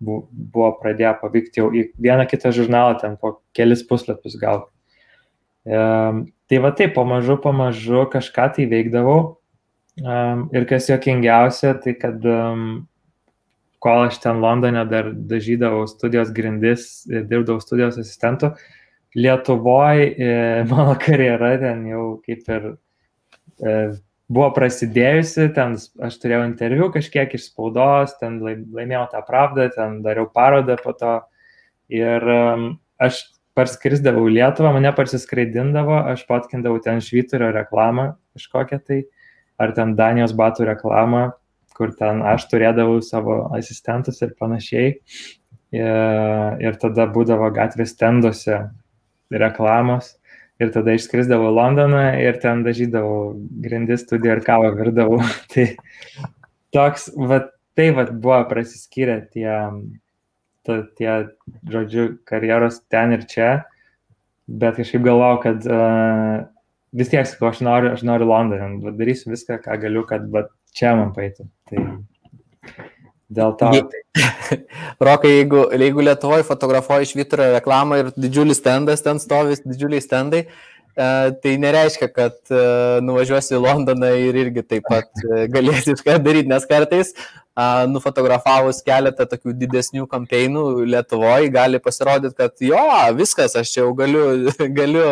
buvo 0.00 0.72
pradėję 0.82 1.14
pavykti 1.22 1.62
jau 1.62 1.70
į 1.72 1.86
vieną 2.02 2.26
kitą 2.28 2.52
žurnalą, 2.52 2.98
ten 3.00 3.16
po 3.20 3.38
kelis 3.56 3.84
puslapius 3.86 4.36
gal. 4.40 4.66
E, 5.64 5.78
tai 6.50 6.60
va 6.62 6.72
taip, 6.76 6.94
pamažu, 6.98 7.38
pamažu 7.42 8.04
kažką 8.12 8.50
tai 8.56 8.68
veikdavau. 8.72 9.36
E, 9.96 10.18
ir 10.58 10.68
kas 10.68 10.90
jokingiausia, 10.90 11.76
tai 11.82 11.96
kad 11.96 12.26
kol 13.86 14.08
aš 14.08 14.18
ten 14.20 14.42
Londone 14.42 14.82
dar 14.90 15.12
dažydavau 15.14 15.86
studijos 15.88 16.32
grindis 16.34 17.06
ir 17.08 17.24
dirbdavau 17.28 17.62
studijos 17.62 18.00
asistentu, 18.02 18.54
Lietuvoje 19.16 20.10
mano 20.68 20.92
karjera 21.00 21.54
ten 21.62 21.86
jau 21.88 22.18
kaip 22.26 22.50
ir 22.52 22.66
buvo 24.32 24.48
prasidėjusi, 24.56 25.50
ten 25.54 25.76
aš 25.78 26.18
turėjau 26.22 26.42
interviu 26.48 26.90
kažkiek 26.94 27.36
iš 27.38 27.50
spaudos, 27.50 28.16
ten 28.20 28.40
laimėjau 28.42 29.06
tą 29.12 29.22
pravdą, 29.26 29.68
ten 29.74 30.00
dariau 30.06 30.28
parodą 30.32 30.78
po 30.82 30.94
to 30.98 31.14
ir 31.92 32.26
um, 32.26 32.68
aš 32.98 33.22
parskrisdavau 33.56 34.26
Lietuvą, 34.28 34.72
mane 34.74 34.90
parsiskraidindavo, 34.96 36.02
aš 36.12 36.26
patkindavau 36.28 36.82
ten 36.84 37.00
švyturio 37.00 37.52
reklamą 37.54 38.10
kažkokią 38.36 38.80
tai, 38.84 39.00
ar 39.62 39.72
ten 39.76 39.94
Danijos 39.96 40.34
batų 40.36 40.66
reklamą, 40.68 41.30
kur 41.76 41.94
ten 41.96 42.20
aš 42.26 42.48
turėdavau 42.50 42.98
savo 43.04 43.46
asistentus 43.56 44.20
ir 44.24 44.34
panašiai. 44.40 44.98
Ir, 45.74 46.60
ir 46.62 46.76
tada 46.80 47.08
būdavo 47.10 47.48
gatvės 47.52 47.96
tenduose 47.98 48.60
reklamos 49.34 50.12
ir 50.62 50.72
tada 50.72 50.94
išskrisdavau 50.96 51.52
Londoną 51.54 52.02
ir 52.22 52.38
ten 52.42 52.64
dažydavau 52.66 53.36
grindis 53.64 54.06
studiją 54.06 54.38
ir 54.38 54.42
kavą 54.46 54.72
virdavau. 54.78 55.20
tai 55.52 55.68
toks, 56.74 57.10
va, 57.16 57.42
tai 57.76 57.90
va, 57.96 58.06
buvo 58.10 58.40
prasiskyrę 58.50 59.20
tie, 59.32 59.50
ta, 60.66 60.80
tie, 60.98 61.12
žodžiu, 61.72 62.08
karjeros 62.28 62.80
ten 62.92 63.16
ir 63.16 63.26
čia, 63.30 63.50
bet 64.46 64.80
kažkaip 64.80 65.04
galvojau, 65.04 65.40
kad 65.44 65.68
uh, 65.68 66.44
vis 66.96 67.12
tiek, 67.12 67.28
sakau, 67.28 67.50
aš 67.52 67.62
noriu, 67.66 67.92
aš 67.96 68.04
noriu 68.06 68.30
Londoną, 68.30 68.94
darysiu 68.96 69.34
viską, 69.34 69.60
ką 69.64 69.80
galiu, 69.84 70.06
kad 70.08 70.28
va, 70.32 70.46
čia 70.76 70.96
man 70.98 71.12
paėtų. 71.16 71.50
Tai 71.68 71.88
dėl 73.32 73.56
to. 73.58 73.70
Rokai, 75.06 75.32
jeigu, 75.40 75.66
jeigu 75.74 76.04
Lietuvoje 76.04 76.46
fotografuoji 76.46 77.10
švyturio 77.12 77.50
reklamą 77.56 78.00
ir 78.02 78.12
didžiulis 78.16 78.60
standas 78.62 79.04
ten 79.04 79.20
stovis, 79.22 79.64
didžiuliai 79.66 80.02
standai, 80.04 80.44
e, 80.46 81.08
tai 81.42 81.56
nereiškia, 81.62 82.10
kad 82.14 82.38
e, 82.50 82.62
nuvažiuosi 83.06 83.56
į 83.56 83.62
Londoną 83.64 84.12
ir 84.28 84.38
irgi 84.44 84.64
taip 84.66 84.86
pat 84.90 85.10
e, 85.24 85.46
galėsi 85.54 85.96
kažką 85.96 86.20
daryti, 86.22 86.52
nes 86.52 86.68
kartais 86.70 87.14
nufotografavus 87.88 88.82
keletą 88.84 89.24
tokių 89.30 89.54
didesnių 89.56 90.04
kampeinų 90.10 90.84
Lietuvoje 90.92 91.48
gali 91.54 91.78
pasirodyti, 91.80 92.36
kad 92.36 92.60
jo, 92.60 92.82
viskas, 93.16 93.54
aš 93.56 93.78
jau 93.78 93.86
galiu, 93.96 94.52
galiu 94.76 95.06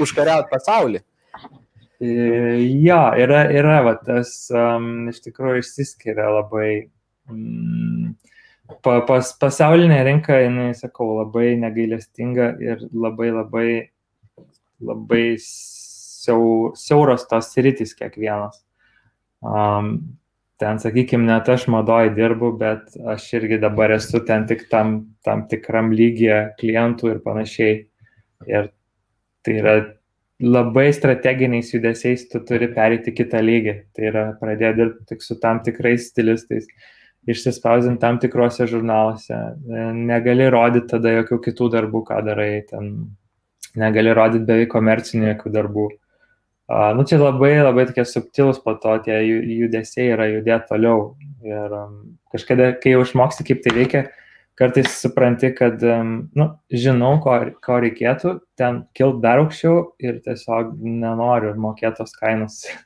užkariauti 0.00 0.48
pasaulį. 0.54 1.02
Jo, 2.00 3.02
yra, 3.16 3.44
yra, 3.52 3.76
va, 3.84 3.92
tas 4.04 4.32
um, 4.52 5.06
iš 5.12 5.20
tikrųjų 5.24 5.62
išsiskiria 5.62 6.26
labai 6.32 6.70
pa, 8.82 9.00
pas, 9.06 9.32
pasaulinė 9.40 10.02
rinka, 10.06 10.38
jinai, 10.42 10.70
sakau, 10.78 11.12
labai 11.20 11.54
negailestinga 11.60 12.52
ir 12.62 12.84
labai 12.92 13.30
labai, 13.34 13.70
labai 14.82 15.24
siau, 15.42 16.72
siauros 16.78 17.26
tos 17.30 17.52
rytis 17.56 17.94
kiekvienas. 17.98 18.62
Um, 19.46 19.90
ten, 20.60 20.80
sakykime, 20.82 21.26
net 21.28 21.50
aš 21.52 21.68
madoji 21.72 22.14
dirbu, 22.16 22.54
bet 22.60 22.96
aš 23.14 23.28
irgi 23.40 23.60
dabar 23.62 23.94
esu 23.98 24.22
ten 24.26 24.46
tik 24.48 24.66
tam, 24.72 24.98
tam 25.26 25.46
tikram 25.50 25.92
lygiai 25.94 26.56
klientų 26.60 27.14
ir 27.14 27.22
panašiai. 27.26 27.84
Ir 28.46 28.72
tai 29.46 29.54
yra 29.60 29.76
labai 30.42 30.90
strateginiais 30.92 31.70
judesiais 31.72 32.26
tu 32.28 32.42
turi 32.44 32.68
perėti 32.74 33.14
kitą 33.16 33.40
lygį. 33.44 33.76
Tai 33.96 34.10
yra 34.10 34.24
pradėti 34.40 34.82
dirbti 34.82 35.14
tik 35.14 35.24
su 35.24 35.38
tam 35.40 35.62
tikrais 35.64 36.10
stilistais. 36.10 36.66
Uh, 36.66 36.95
išsispausdinti 37.30 38.00
tam 38.02 38.18
tikrose 38.22 38.66
žurnaluose, 38.70 39.38
negali 39.96 40.48
rodyti 40.52 40.90
tada 40.94 41.12
jokių 41.18 41.40
kitų 41.48 41.70
darbų, 41.74 42.02
ką 42.08 42.20
darai, 42.26 42.50
ten 42.70 42.92
negali 43.78 44.14
rodyti 44.16 44.46
beveik 44.48 44.72
komercinių 44.72 45.32
jokių 45.32 45.54
darbų. 45.58 45.86
Nu, 46.66 47.04
čia 47.06 47.20
labai, 47.20 47.52
labai 47.62 47.86
tokie 47.86 48.02
subtilus 48.08 48.58
po 48.62 48.74
to 48.82 48.96
tie 49.04 49.20
judesiai 49.22 50.10
yra 50.16 50.26
judėti 50.32 50.66
toliau. 50.72 51.12
Ir 51.46 51.74
um, 51.78 51.92
kažkada, 52.34 52.72
kai 52.82 52.96
jau 52.96 53.04
išmoksti, 53.04 53.46
kaip 53.46 53.60
tai 53.62 53.74
veikia, 53.76 54.00
kartais 54.58 54.88
supranti, 54.98 55.52
kad, 55.54 55.78
um, 55.86 56.16
nu, 56.34 56.48
žinau, 56.74 57.12
ko, 57.22 57.36
ko 57.62 57.78
reikėtų, 57.84 58.32
ten 58.58 58.82
kilt 58.98 59.20
dar 59.22 59.44
aukščiau 59.44 59.92
ir 60.02 60.18
tiesiog 60.24 60.74
nenoriu 60.82 61.54
mokėtos 61.54 62.18
kainos. 62.18 62.64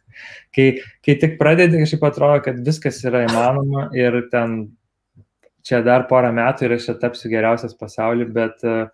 kai, 0.56 0.68
kai 1.06 1.16
tik 1.22 1.38
pradedi, 1.40 1.80
kažkaip 1.82 2.06
atrodo, 2.10 2.40
kad 2.46 2.60
viskas 2.66 3.02
yra 3.06 3.24
įmanoma 3.28 3.88
ir 3.98 4.22
ten 4.32 4.62
čia 5.66 5.82
dar 5.84 6.06
porą 6.10 6.32
metų 6.34 6.66
ir 6.66 6.76
aš 6.76 6.88
čia 6.88 6.96
tapsiu 7.02 7.30
geriausias 7.32 7.76
pasaulyje, 7.78 8.30
bet 8.34 8.64
uh, 8.66 8.88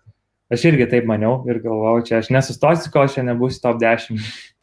aš 0.53 0.67
irgi 0.71 0.87
taip 0.91 1.07
maniau 1.09 1.41
ir 1.49 1.61
galvojau, 1.63 2.05
čia 2.07 2.21
aš 2.21 2.31
nesustosiu, 2.35 2.91
kol 2.93 3.09
čia 3.11 3.23
nebus 3.27 3.61
top 3.63 3.79
10. 3.81 4.19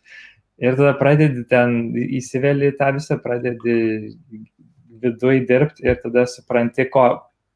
ir 0.64 0.76
tada 0.78 0.94
pradedi 1.00 1.44
ten 1.50 1.94
įsiveli 2.20 2.74
tą 2.78 2.92
visą, 2.98 3.18
pradedi 3.22 3.78
viduje 5.04 5.44
dirbti 5.48 5.86
ir 5.88 6.00
tada 6.02 6.24
supranti, 6.30 6.86
ko, 6.92 7.08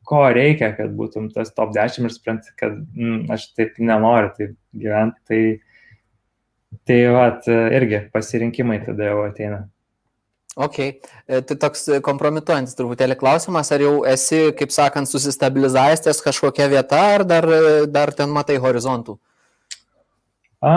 ko 0.09 0.25
reikia, 0.35 0.73
kad 0.77 0.93
būtum 0.97 1.31
tas 1.35 1.53
top 1.57 1.73
10 1.77 2.09
ir 2.09 2.15
supranti, 2.15 2.53
kad 2.59 2.77
mm, 2.77 3.29
aš 3.35 3.51
taip 3.57 3.79
nenoriu 3.81 4.33
taip 4.37 4.55
gyventi. 4.77 5.25
Tai 5.29 5.43
Tai 6.89 7.01
vat, 7.15 7.49
irgi 7.49 8.05
pasirinkimai 8.13 8.83
tada 8.85 9.11
jau 9.11 9.25
ateina. 9.25 9.67
Ok, 10.59 10.79
e, 10.83 11.39
tai 11.47 11.55
toks 11.61 11.85
kompromituojantis 12.03 12.75
truputėlį 12.75 13.15
klausimas, 13.21 13.69
ar 13.71 13.83
jau 13.85 13.93
esi, 14.11 14.49
kaip 14.59 14.73
sakant, 14.75 15.07
susistabilizavęs 15.07 16.03
ties 16.03 16.19
kažkokia 16.25 16.67
vieta, 16.73 16.99
ar 17.15 17.25
dar, 17.29 17.47
dar 17.87 18.11
ten 18.17 18.33
matai 18.35 18.57
horizontų? 18.65 19.15
A, 20.67 20.73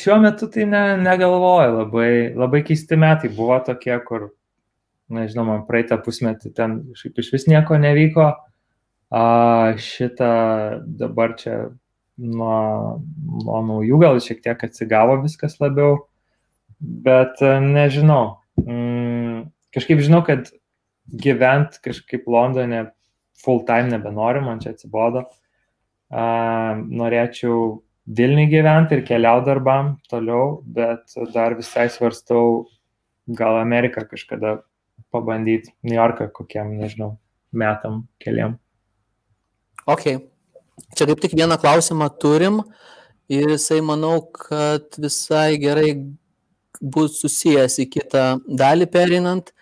šiuo 0.00 0.16
metu 0.24 0.48
tai 0.54 0.64
ne, 0.70 0.82
negalvoju, 1.02 1.74
labai, 1.76 2.10
labai 2.40 2.62
keisti 2.64 2.96
metai 2.96 3.28
buvo 3.36 3.58
tokie, 3.66 3.92
kur, 4.06 4.30
nežinau, 5.12 5.44
man 5.50 5.66
praeitą 5.68 6.00
pusmetį 6.00 6.54
ten 6.56 6.80
iš 6.96 7.28
vis 7.34 7.46
nieko 7.52 7.76
nevyko, 7.76 8.30
a, 9.12 9.26
šitą 9.76 10.32
dabar 11.02 11.36
čia 11.36 11.66
nuo, 12.20 13.00
nuo 13.44 13.60
naujų 13.66 13.98
gal 14.02 14.20
šiek 14.22 14.42
tiek 14.44 14.64
atsigavo 14.66 15.18
viskas 15.24 15.58
labiau, 15.62 16.04
bet 16.78 17.40
e, 17.44 17.56
nežinau. 17.64 18.38
Mm, 18.60 19.50
kažkaip 19.74 20.02
žinau, 20.04 20.22
kad 20.26 20.52
gyvent 21.10 21.80
kažkaip 21.84 22.28
Londone 22.30 22.90
full 23.40 23.64
time 23.66 23.90
nebenoriu, 23.90 24.44
man 24.44 24.60
čia 24.62 24.74
atsibodo. 24.74 25.26
Norėčiau 26.10 27.80
Vilniui 28.10 28.48
gyventi 28.50 28.96
ir 28.96 29.04
keliauti 29.06 29.46
darbam 29.46 29.92
toliau, 30.10 30.58
bet 30.66 31.12
dar 31.34 31.54
visai 31.54 31.86
svarstau 31.92 32.64
gal 33.38 33.60
Ameriką 33.60 34.02
kažkada 34.10 34.56
pabandyti, 35.14 35.70
New 35.86 35.94
Yorką 35.94 36.30
kokiam, 36.34 36.72
nežinau, 36.80 37.12
metam 37.52 38.08
keliam. 38.18 38.56
Ok, 39.86 40.06
Čia 40.96 41.08
kaip 41.10 41.22
tik 41.22 41.36
vieną 41.38 41.58
klausimą 41.60 42.08
turim 42.20 42.60
ir 43.30 43.54
jisai 43.54 43.80
manau, 43.84 44.20
kad 44.34 44.98
visai 44.98 45.58
gerai 45.60 45.94
bus 46.80 47.20
susijęs 47.20 47.78
į 47.84 47.88
kitą 47.94 48.26
dalį 48.46 48.88
perinant. 48.90 49.52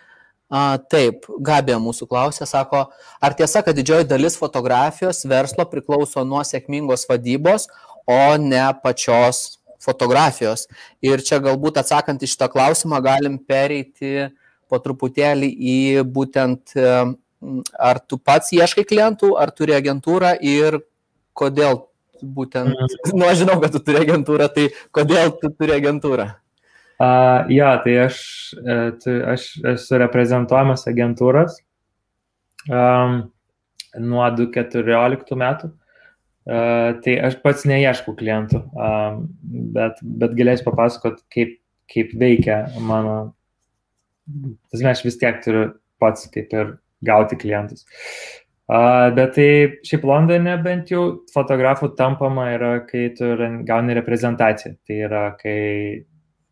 A, 0.49 0.79
taip, 0.89 1.27
Gabė 1.45 1.75
mūsų 1.77 2.07
klausė, 2.09 2.47
sako, 2.49 2.87
ar 3.21 3.35
tiesa, 3.37 3.61
kad 3.61 3.77
didžioji 3.77 4.07
dalis 4.09 4.33
fotografijos 4.39 5.21
verslo 5.29 5.61
priklauso 5.69 6.23
nuo 6.25 6.41
sėkmingos 6.41 7.05
vadybos, 7.05 7.67
o 8.09 8.33
ne 8.41 8.63
pačios 8.81 9.59
fotografijos. 9.77 10.65
Ir 11.05 11.21
čia 11.21 11.37
galbūt 11.43 11.77
atsakant 11.83 12.25
į 12.25 12.31
šitą 12.31 12.49
klausimą 12.49 12.97
galim 13.05 13.37
pereiti 13.37 14.31
po 14.69 14.81
truputėlį 14.81 15.49
į 15.53 15.79
būtent, 16.17 16.73
ar 17.77 18.01
tu 18.09 18.17
pats 18.17 18.49
ieškai 18.57 18.87
klientų, 18.89 19.35
ar 19.37 19.53
turi 19.53 19.77
agentūrą 19.77 20.33
ir 20.41 20.81
kodėl 21.39 21.83
būtent, 22.21 22.75
nu 23.17 23.27
aš 23.27 23.43
žinau, 23.43 23.57
kad 23.63 23.73
tu 23.75 23.81
turi 23.83 24.03
agentūrą, 24.03 24.49
tai 24.55 24.69
kodėl 24.95 25.33
tu 25.39 25.51
turi 25.55 25.77
agentūrą? 25.79 26.29
Uh, 26.99 27.47
ja, 27.47 27.77
tai 27.79 27.93
aš, 28.09 28.17
e, 28.59 28.73
tai 28.99 29.13
aš 29.31 29.43
esu 29.71 29.99
reprezentuojamas 30.01 30.81
agentūros 30.91 31.61
um, 32.67 33.21
nuo 34.03 34.25
2014 34.35 35.37
metų. 35.39 35.69
Uh, 36.49 36.97
tai 37.05 37.13
aš 37.23 37.37
pats 37.43 37.63
neieškau 37.69 38.15
klientų, 38.17 38.59
um, 38.73 39.19
bet, 39.75 39.99
bet 40.01 40.33
galėsiu 40.35 40.65
papasakot, 40.65 41.19
kaip, 41.31 41.59
kaip 41.93 42.11
veikia 42.19 42.63
mano. 42.81 43.17
Tas 44.73 44.81
mes 44.83 45.03
vis 45.05 45.19
tiek 45.21 45.39
turiu 45.45 45.67
pats 46.01 46.27
kaip 46.33 46.51
ir 46.55 46.73
gauti 47.05 47.37
klientus. 47.39 47.85
Uh, 48.69 49.07
bet 49.17 49.31
tai 49.33 49.49
šiaip 49.87 50.03
Londone 50.05 50.53
bent 50.61 50.91
jau 50.93 51.03
fotografų 51.33 51.95
tampama 51.97 52.51
yra, 52.53 52.73
kai 52.85 53.07
tu 53.17 53.31
gauni 53.65 53.95
reprezentaciją. 53.97 54.75
Tai 54.85 54.97
yra, 55.07 55.23
kai 55.39 55.55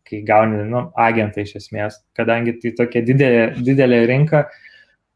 kai 0.08 0.22
gauni 0.24 0.62
nu, 0.68 0.86
agentą 0.96 1.42
iš 1.44 1.56
esmės, 1.62 2.00
kadangi 2.16 2.56
tai 2.62 2.72
tokia 2.78 3.02
didelė, 3.04 3.42
didelė 3.64 4.00
rinka, 4.08 4.46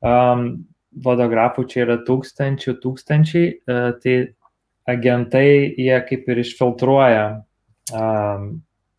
um, 0.04 0.44
fotografų 1.04 1.64
čia 1.70 1.84
yra 1.86 1.98
tūkstančių, 2.06 2.76
tūkstančiai, 2.82 3.46
uh, 3.72 3.86
tai 4.02 4.16
agentai 4.92 5.46
jie 5.80 5.96
kaip 6.08 6.28
ir 6.28 6.42
išfiltruoja 6.42 7.24
um, 7.96 8.50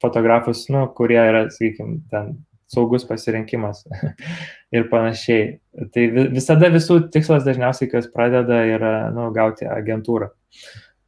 fotografus, 0.03 0.65
nu, 0.73 0.87
kurie 0.97 1.21
yra, 1.21 1.45
sakykime, 1.53 2.01
ten 2.11 2.33
saugus 2.73 3.05
pasirinkimas 3.07 3.83
ir 4.75 4.89
panašiai. 4.91 5.57
Tai 5.93 6.07
visada 6.33 6.71
visų 6.73 7.05
tikslas 7.13 7.45
dažniausiai, 7.47 7.91
kas 7.91 8.09
pradeda, 8.11 8.63
yra 8.75 8.93
nu, 9.15 9.29
gauti 9.35 9.69
agentūrą. 9.69 10.31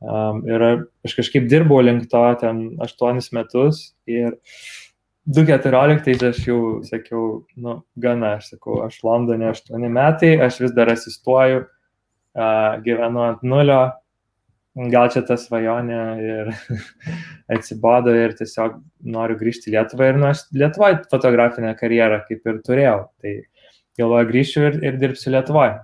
Um, 0.06 0.44
ir 0.46 0.62
aš 1.06 1.16
kažkaip 1.18 1.48
dirbau 1.50 1.80
link 1.82 2.10
to 2.12 2.22
ten 2.42 2.66
aštuonis 2.84 3.32
metus 3.34 3.96
ir 4.06 4.36
2014 5.26 6.26
aš 6.28 6.42
jau 6.46 6.60
sakiau, 6.86 7.46
nu, 7.58 7.80
gana, 7.98 8.36
aš 8.38 8.52
sakau, 8.54 8.84
aš 8.86 9.00
Londone 9.08 9.50
aštuoni 9.50 9.90
metai, 9.90 10.36
aš 10.46 10.60
vis 10.62 10.76
dar 10.76 10.92
asistuoju, 10.94 11.64
uh, 11.66 12.76
gyvenu 12.86 13.24
ant 13.26 13.42
nulio, 13.42 13.80
gal 14.76 15.10
čia 15.12 15.24
ta 15.28 15.38
svajonė 15.40 16.00
ir 16.20 16.54
atsibodo 17.56 18.14
ir 18.16 18.36
tiesiog 18.38 18.80
noriu 19.16 19.38
grįžti 19.40 19.72
į 19.72 19.78
Lietuvą 19.78 20.10
ir 20.12 20.20
nu, 20.20 20.30
aš 20.32 20.46
Lietuvoje 20.56 21.04
fotografinę 21.12 21.76
karjerą 21.80 22.22
kaip 22.28 22.50
ir 22.52 22.64
turėjau, 22.66 22.98
tai 23.24 23.38
galvoju 24.00 24.32
grįšiu 24.32 24.66
ir, 24.70 24.82
ir 24.84 24.98
dirbsiu 25.00 25.36
Lietuvoje. 25.36 25.78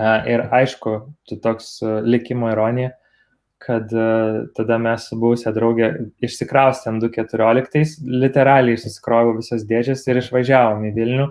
Ir 0.00 0.46
aišku, 0.56 0.94
tu 1.28 1.36
toks 1.44 1.74
likimo 2.08 2.48
ironija, 2.48 2.94
kad 3.60 3.92
tada 4.56 4.78
mes 4.80 5.04
su 5.10 5.18
buvusią 5.20 5.52
draugę 5.52 5.90
išsikraustėm 6.24 7.02
2014, 7.02 8.00
literaliai 8.08 8.80
susikroviau 8.80 9.36
visas 9.36 9.66
dėžės 9.68 10.06
ir 10.08 10.22
išvažiavom 10.22 10.88
į 10.88 10.94
Vilnių. 10.96 11.28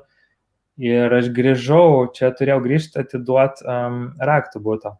Ir 0.86 1.12
aš 1.18 1.32
grįžau, 1.36 2.12
čia 2.16 2.30
turėjau 2.38 2.62
grįžti 2.64 3.02
atiduoti 3.02 3.66
um, 3.66 4.04
raktų 4.24 4.62
būto. 4.64 4.94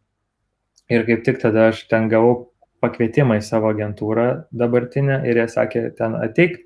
Ir 0.90 1.06
kaip 1.06 1.22
tik 1.26 1.38
tada 1.42 1.70
aš 1.70 1.84
ten 1.90 2.08
gavau 2.10 2.50
pakvietimą 2.84 3.38
į 3.40 3.46
savo 3.46 3.70
agentūrą 3.74 4.28
dabartinę 4.56 5.22
ir 5.28 5.42
jie 5.42 5.48
sakė, 5.52 5.84
ten 5.98 6.16
ateik, 6.18 6.58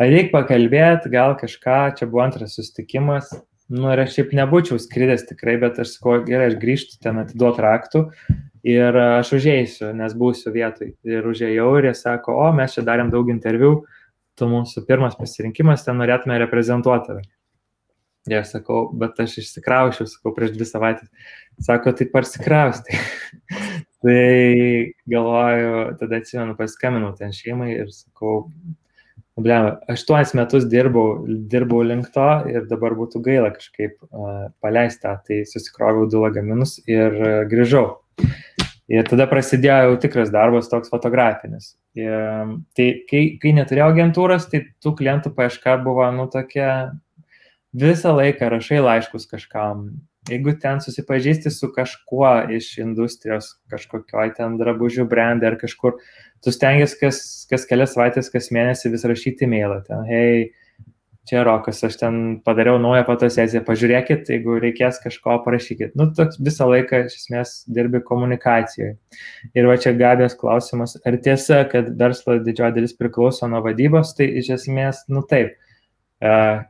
ateik 0.00 0.32
pakalbėti, 0.32 1.12
gal 1.12 1.36
kažką, 1.40 1.80
čia 1.98 2.08
buvo 2.08 2.24
antras 2.24 2.56
sustikimas. 2.58 3.30
Nu, 3.72 3.86
ir 3.92 4.02
aš 4.02 4.16
šiaip 4.16 4.32
nebūčiau 4.36 4.80
skridęs 4.82 5.24
tikrai, 5.28 5.56
bet 5.60 5.78
aš 5.80 5.94
sakau, 5.94 6.18
gerai, 6.26 6.50
aš 6.50 6.58
grįžtu 6.60 6.98
ten 7.04 7.20
atiduoti 7.22 7.62
raktų 7.64 8.02
ir 8.68 8.98
aš 9.00 9.32
užėjsiu, 9.38 9.92
nes 9.96 10.16
būsiu 10.18 10.52
vietoj. 10.54 10.92
Ir 11.08 11.28
užėjau 11.28 11.70
ir 11.78 11.88
jie 11.88 11.94
sako, 11.96 12.36
o 12.42 12.50
mes 12.56 12.74
čia 12.76 12.84
darėm 12.86 13.12
daug 13.14 13.30
interviu, 13.32 13.84
tu 14.38 14.48
mūsų 14.50 14.84
pirmas 14.88 15.16
pasirinkimas, 15.18 15.86
ten 15.86 16.00
norėtume 16.00 16.36
reprezentuoti 16.42 17.08
tave. 17.08 17.24
Ir 18.30 18.38
aš 18.38 18.52
sakau, 18.56 18.84
bet 18.94 19.18
aš 19.22 19.40
išsikraušiu, 19.42 20.06
sakau, 20.10 20.34
prieš 20.36 20.52
dvi 20.54 20.66
savaitės. 20.68 21.08
Sako, 21.62 21.94
tai 21.98 22.06
parsikraustai. 22.12 23.00
tai 24.04 24.20
galvoju, 25.10 25.96
tada 25.98 26.20
atsimenu, 26.22 26.54
paskambinau 26.58 27.10
ten 27.18 27.34
šeimai 27.34 27.72
ir 27.74 27.90
sakau, 27.94 28.44
Blema, 29.40 29.78
aštuonis 29.88 30.34
metus 30.36 30.66
dirbau, 30.68 31.22
dirbau 31.48 31.80
link 31.88 32.10
to 32.12 32.26
ir 32.52 32.66
dabar 32.68 32.92
būtų 32.98 33.22
gaila 33.24 33.48
kažkaip 33.54 33.94
uh, 34.10 34.50
paleisti 34.60 35.06
tą, 35.06 35.14
tai 35.24 35.38
susikroviau 35.48 36.04
du 36.12 36.20
lagaminus 36.20 36.76
ir 36.84 37.16
uh, 37.16 37.38
grįžau. 37.48 37.86
Ir 38.92 39.08
tada 39.08 39.24
prasidėjo 39.30 39.86
jau 39.86 39.94
tikras 40.02 40.28
darbas 40.34 40.68
toks 40.68 40.92
fotografinis. 40.92 41.70
Ir, 41.96 42.12
tai 42.76 42.88
kai, 43.08 43.22
kai 43.40 43.54
neturėjau 43.56 43.88
agentūros, 43.94 44.50
tai 44.52 44.66
tų 44.84 44.92
klientų 44.98 45.32
paieška 45.38 45.78
buvo, 45.80 46.04
nu, 46.12 46.26
tokia 46.28 46.92
visą 47.72 48.14
laiką 48.16 48.48
rašai 48.52 48.80
laiškus 48.84 49.28
kažkam. 49.30 49.90
Jeigu 50.30 50.54
ten 50.62 50.78
susipažįsti 50.78 51.50
su 51.50 51.72
kažkuo 51.74 52.30
iš 52.54 52.76
industrijos, 52.78 53.56
kažkokioj 53.72 54.36
ten 54.36 54.54
drabužių 54.60 55.08
brandai 55.10 55.50
ar 55.50 55.56
kažkur, 55.58 55.96
tu 56.44 56.54
stengiasi 56.54 56.98
kas, 57.00 57.22
kas 57.50 57.66
kelias 57.66 57.96
savaitės, 57.96 58.30
kas 58.30 58.52
mėnesį 58.54 58.92
vis 58.92 59.06
rašyti 59.08 59.48
mailą. 59.50 59.80
Ten, 59.88 60.06
hei, 60.06 60.46
čia 61.26 61.42
Rokas, 61.48 61.82
aš 61.88 61.98
ten 61.98 62.22
padariau 62.46 62.78
naują 62.82 63.02
fotosesiją, 63.08 63.64
pažiūrėkit, 63.66 64.30
jeigu 64.30 64.60
reikės 64.62 65.02
kažko, 65.02 65.40
parašykit. 65.42 65.98
Nu, 65.98 66.12
toks 66.14 66.38
visą 66.38 66.70
laiką 66.70 67.04
iš 67.08 67.18
esmės 67.18 67.58
dirbi 67.66 68.04
komunikacijoje. 68.06 68.96
Ir 69.58 69.70
va 69.70 69.78
čia 69.82 69.94
gabės 69.98 70.38
klausimas, 70.38 71.00
ar 71.02 71.18
tiesa, 71.24 71.64
kad 71.70 71.90
verslo 71.98 72.38
didžioji 72.42 72.78
dalis 72.78 72.94
priklauso 72.98 73.50
nuo 73.50 73.62
vadybos, 73.66 74.14
tai 74.18 74.30
iš 74.38 74.54
esmės, 74.60 75.02
nu 75.10 75.26
taip. 75.26 75.58
Uh, 76.22 76.62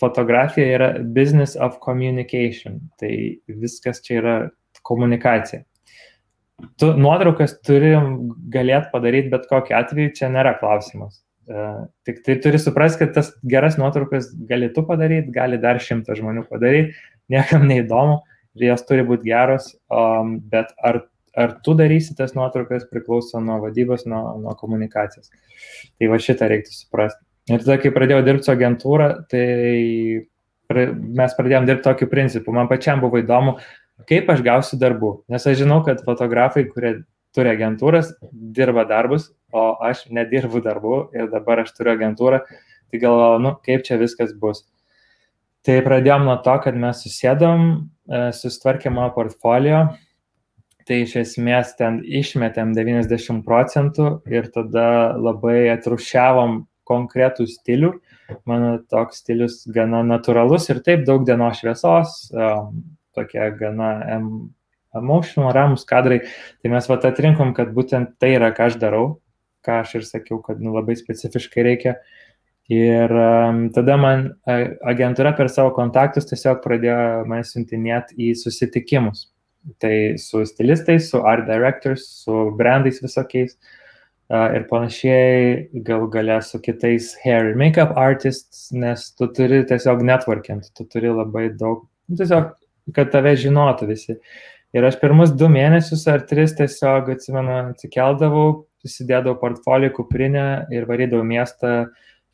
fotografija 0.00 0.78
yra 0.78 0.88
business 1.16 1.58
of 1.60 1.78
communication, 1.84 2.80
tai 3.00 3.40
viskas 3.48 4.02
čia 4.04 4.18
yra 4.20 4.36
komunikacija. 4.82 5.62
Tu 6.78 6.88
nuotraukas 6.98 7.56
turi 7.66 7.92
galėt 8.54 8.90
padaryti 8.92 9.32
bet 9.32 9.46
kokiu 9.50 9.76
atveju, 9.78 10.14
čia 10.18 10.30
nėra 10.32 10.56
klausimas 10.60 11.24
Uh, 11.44 11.82
tik 12.08 12.22
tai 12.24 12.38
turi 12.40 12.56
suprasti, 12.56 13.02
kad 13.02 13.10
tas 13.12 13.26
geras 13.44 13.74
nuotraukas 13.76 14.30
gali 14.48 14.70
tu 14.72 14.80
padaryti, 14.88 15.28
gali 15.28 15.58
dar 15.60 15.76
šimtas 15.76 16.16
žmonių 16.16 16.46
padaryti, 16.48 16.94
niekam 17.28 17.66
neįdomu 17.68 18.22
jos 18.62 18.84
turi 18.88 19.04
būti 19.06 19.28
geros, 19.28 19.72
bet 20.50 20.72
ar, 20.78 21.00
ar 21.36 21.56
tu 21.66 21.74
darysi 21.76 22.14
tas 22.16 22.34
nuotraukas 22.38 22.86
priklauso 22.90 23.42
nuo 23.42 23.58
vadybos, 23.64 24.06
nuo, 24.08 24.22
nuo 24.40 24.54
komunikacijos. 24.56 25.32
Tai 25.98 26.10
va 26.12 26.20
šitą 26.22 26.48
reiktų 26.50 26.72
suprasti. 26.72 27.23
Ir 27.52 27.60
tada, 27.60 27.76
kai 27.80 27.92
pradėjau 27.92 28.22
dirbti 28.24 28.48
su 28.48 28.52
agentūra, 28.54 29.08
tai 29.28 29.46
mes 30.72 31.34
pradėjom 31.36 31.66
dirbti 31.68 31.84
tokiu 31.84 32.08
principu. 32.08 32.54
Man 32.56 32.70
pačiam 32.70 33.02
buvo 33.02 33.20
įdomu, 33.20 33.58
kaip 34.08 34.30
aš 34.32 34.40
gausiu 34.46 34.78
darbų. 34.80 35.10
Nes 35.32 35.44
aš 35.46 35.60
žinau, 35.60 35.82
kad 35.84 36.00
fotografai, 36.06 36.64
kurie 36.70 36.94
turi 37.34 37.52
agentūras, 37.52 38.14
dirba 38.32 38.86
darbus, 38.88 39.28
o 39.52 39.74
aš 39.84 40.06
nedirbu 40.14 40.62
darbų 40.64 41.00
ir 41.18 41.28
dabar 41.32 41.64
aš 41.64 41.74
turiu 41.76 41.94
agentūrą, 41.94 42.40
tai 42.90 43.02
galvoju, 43.02 43.42
nu, 43.44 43.54
kaip 43.66 43.84
čia 43.86 43.98
viskas 44.00 44.32
bus. 44.38 44.64
Tai 45.64 45.78
pradėjom 45.84 46.26
nuo 46.28 46.36
to, 46.44 46.54
kad 46.64 46.76
mes 46.76 47.00
susėdom, 47.04 47.68
e, 48.08 48.26
sustvarkėm 48.36 48.96
mano 48.98 49.12
portfolio, 49.16 49.86
tai 50.84 51.02
iš 51.04 51.16
esmės 51.22 51.72
ten 51.78 52.02
išmetėm 52.04 52.74
90 52.76 53.42
procentų 53.46 54.08
ir 54.28 54.50
tada 54.52 55.16
labai 55.16 55.70
atrušiavom 55.72 56.62
konkretų 56.88 57.46
stilių. 57.50 57.92
Mano 58.48 58.76
toks 58.90 59.22
stilius 59.22 59.62
gana 59.70 60.02
natūralus 60.06 60.70
ir 60.72 60.80
taip 60.84 61.04
daug 61.08 61.26
dienos 61.28 61.60
šviesos, 61.60 62.16
tokia 63.14 63.50
gana 63.58 63.90
emotional, 64.94 65.52
ramus 65.52 65.84
kadrai, 65.88 66.22
tai 66.62 66.72
mes 66.72 66.88
vat 66.88 67.06
atrinkom, 67.08 67.52
kad 67.56 67.72
būtent 67.74 68.14
tai 68.22 68.34
yra, 68.38 68.52
ką 68.54 68.70
aš 68.70 68.78
darau, 68.82 69.06
ką 69.66 69.80
aš 69.82 69.98
ir 69.98 70.06
sakiau, 70.08 70.40
kad 70.44 70.60
nu, 70.62 70.74
labai 70.76 70.96
specifiškai 70.98 71.66
reikia. 71.66 71.98
Ir 72.72 73.12
um, 73.12 73.66
tada 73.76 73.98
man 74.00 74.30
agentūra 74.48 75.34
per 75.36 75.50
savo 75.52 75.74
kontaktus 75.76 76.30
tiesiog 76.30 76.62
pradėjo 76.64 76.96
mane 77.28 77.44
siuntinėti 77.44 78.16
į 78.16 78.30
susitikimus. 78.40 79.26
Tai 79.80 79.94
su 80.20 80.44
stilistais, 80.48 81.10
su 81.10 81.20
art 81.24 81.44
directors, 81.48 82.06
su 82.24 82.48
brandais 82.56 83.02
visokiais. 83.04 83.58
Ir 84.30 84.64
panašiai, 84.68 85.68
gal 85.84 86.06
galę 86.08 86.42
su 86.42 86.58
kitais 86.60 87.14
hair 87.24 87.50
ir 87.50 87.56
makeup 87.56 87.92
artists, 87.96 88.70
nes 88.72 89.10
tu 89.12 89.28
turi 89.28 89.64
tiesiog 89.68 90.02
networkint, 90.02 90.70
tu 90.74 90.84
turi 90.88 91.12
labai 91.12 91.50
daug, 91.52 91.84
nu, 92.08 92.16
tiesiog, 92.16 92.54
kad 92.96 93.12
tave 93.12 93.34
žinotų 93.36 93.88
visi. 93.92 94.16
Ir 94.74 94.84
aš 94.88 94.96
pirmus 94.98 95.30
du 95.36 95.48
mėnesius 95.52 96.06
ar 96.10 96.24
tris 96.26 96.56
tiesiog, 96.56 97.12
atsimenu, 97.14 97.74
atsikeldavau, 97.74 98.64
susidėdavau 98.84 99.36
portfolio 99.40 99.92
kuprinę 99.94 100.66
ir 100.74 100.88
varydavau 100.88 101.24
miestą 101.24 101.76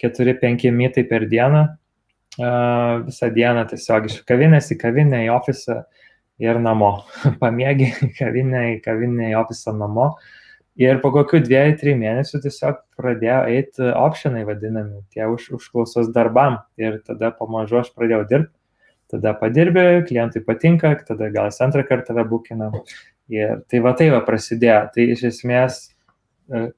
4-5 0.00 0.70
mytai 0.72 1.04
per 1.10 1.26
dieną. 1.28 1.66
Uh, 2.40 3.02
visą 3.08 3.26
dieną 3.34 3.66
tiesiog 3.72 4.06
iš 4.06 4.20
kavinės 4.24 4.70
į 4.70 4.76
kavinę, 4.78 5.24
į 5.26 5.32
ofisą 5.34 5.82
ir 6.40 6.60
namo. 6.62 7.00
Pamėgi 7.42 7.90
kavinę, 8.16 8.76
į 8.76 8.84
kavinę, 8.86 9.32
į 9.34 9.40
ofisą 9.42 9.74
namo. 9.76 10.12
Uh, 10.14 10.39
Ir 10.78 11.00
po 11.02 11.10
kokių 11.12 11.40
dviejų, 11.44 11.76
trijų 11.80 11.96
mėnesių 11.98 12.40
tiesiog 12.44 12.78
pradėjo 12.98 13.38
eiti 13.50 13.88
optionai 13.90 14.44
vadinami, 14.46 15.02
tie 15.12 15.26
už, 15.26 15.48
užklausos 15.58 16.12
darbam. 16.14 16.60
Ir 16.80 17.00
tada 17.06 17.32
pamažu 17.34 17.80
aš 17.80 17.90
pradėjau 17.96 18.22
dirbti, 18.30 18.54
tada 19.10 19.34
padirbė, 19.36 20.04
klientui 20.06 20.44
patinka, 20.46 20.94
tada 21.08 21.30
gal 21.34 21.50
jis 21.50 21.58
antrą 21.66 21.82
kartą 21.88 22.14
tave 22.14 22.24
būkina. 22.30 22.70
Ir 23.30 23.64
tai 23.70 23.82
va 23.82 23.96
tai 23.98 24.08
va 24.14 24.22
prasidėjo. 24.26 24.78
Tai 24.94 25.08
iš 25.16 25.26
esmės 25.32 25.80
e, 26.50 26.70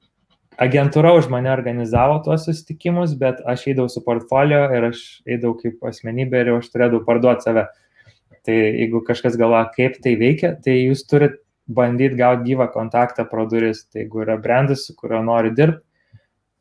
agentūra 0.61 1.13
už 1.17 1.29
mane 1.33 1.53
organizavo 1.53 2.19
tuos 2.25 2.47
susitikimus, 2.49 3.13
bet 3.21 3.39
aš 3.45 3.69
eidavau 3.69 3.93
su 3.93 4.03
portfolio 4.05 4.65
ir 4.73 4.89
aš 4.89 5.05
eidavau 5.29 5.55
kaip 5.61 5.85
asmenybė 5.93 6.43
ir 6.43 6.51
aš 6.57 6.73
turėdavau 6.73 7.05
parduoti 7.07 7.45
save. 7.45 7.67
Tai 8.43 8.57
jeigu 8.57 8.99
kažkas 9.07 9.37
galvoja, 9.39 9.69
kaip 9.77 10.01
tai 10.03 10.17
veikia, 10.19 10.57
tai 10.59 10.81
jūs 10.81 11.05
turit 11.07 11.39
bandyti 11.67 12.19
gauti 12.19 12.51
gyvą 12.51 12.67
kontaktą 12.73 13.25
pro 13.29 13.47
duris. 13.49 13.85
Tai 13.87 14.03
jeigu 14.03 14.23
yra 14.25 14.37
brandas, 14.41 14.87
su 14.87 14.95
kuriuo 14.99 15.23
nori 15.25 15.53
dirbti, 15.55 15.83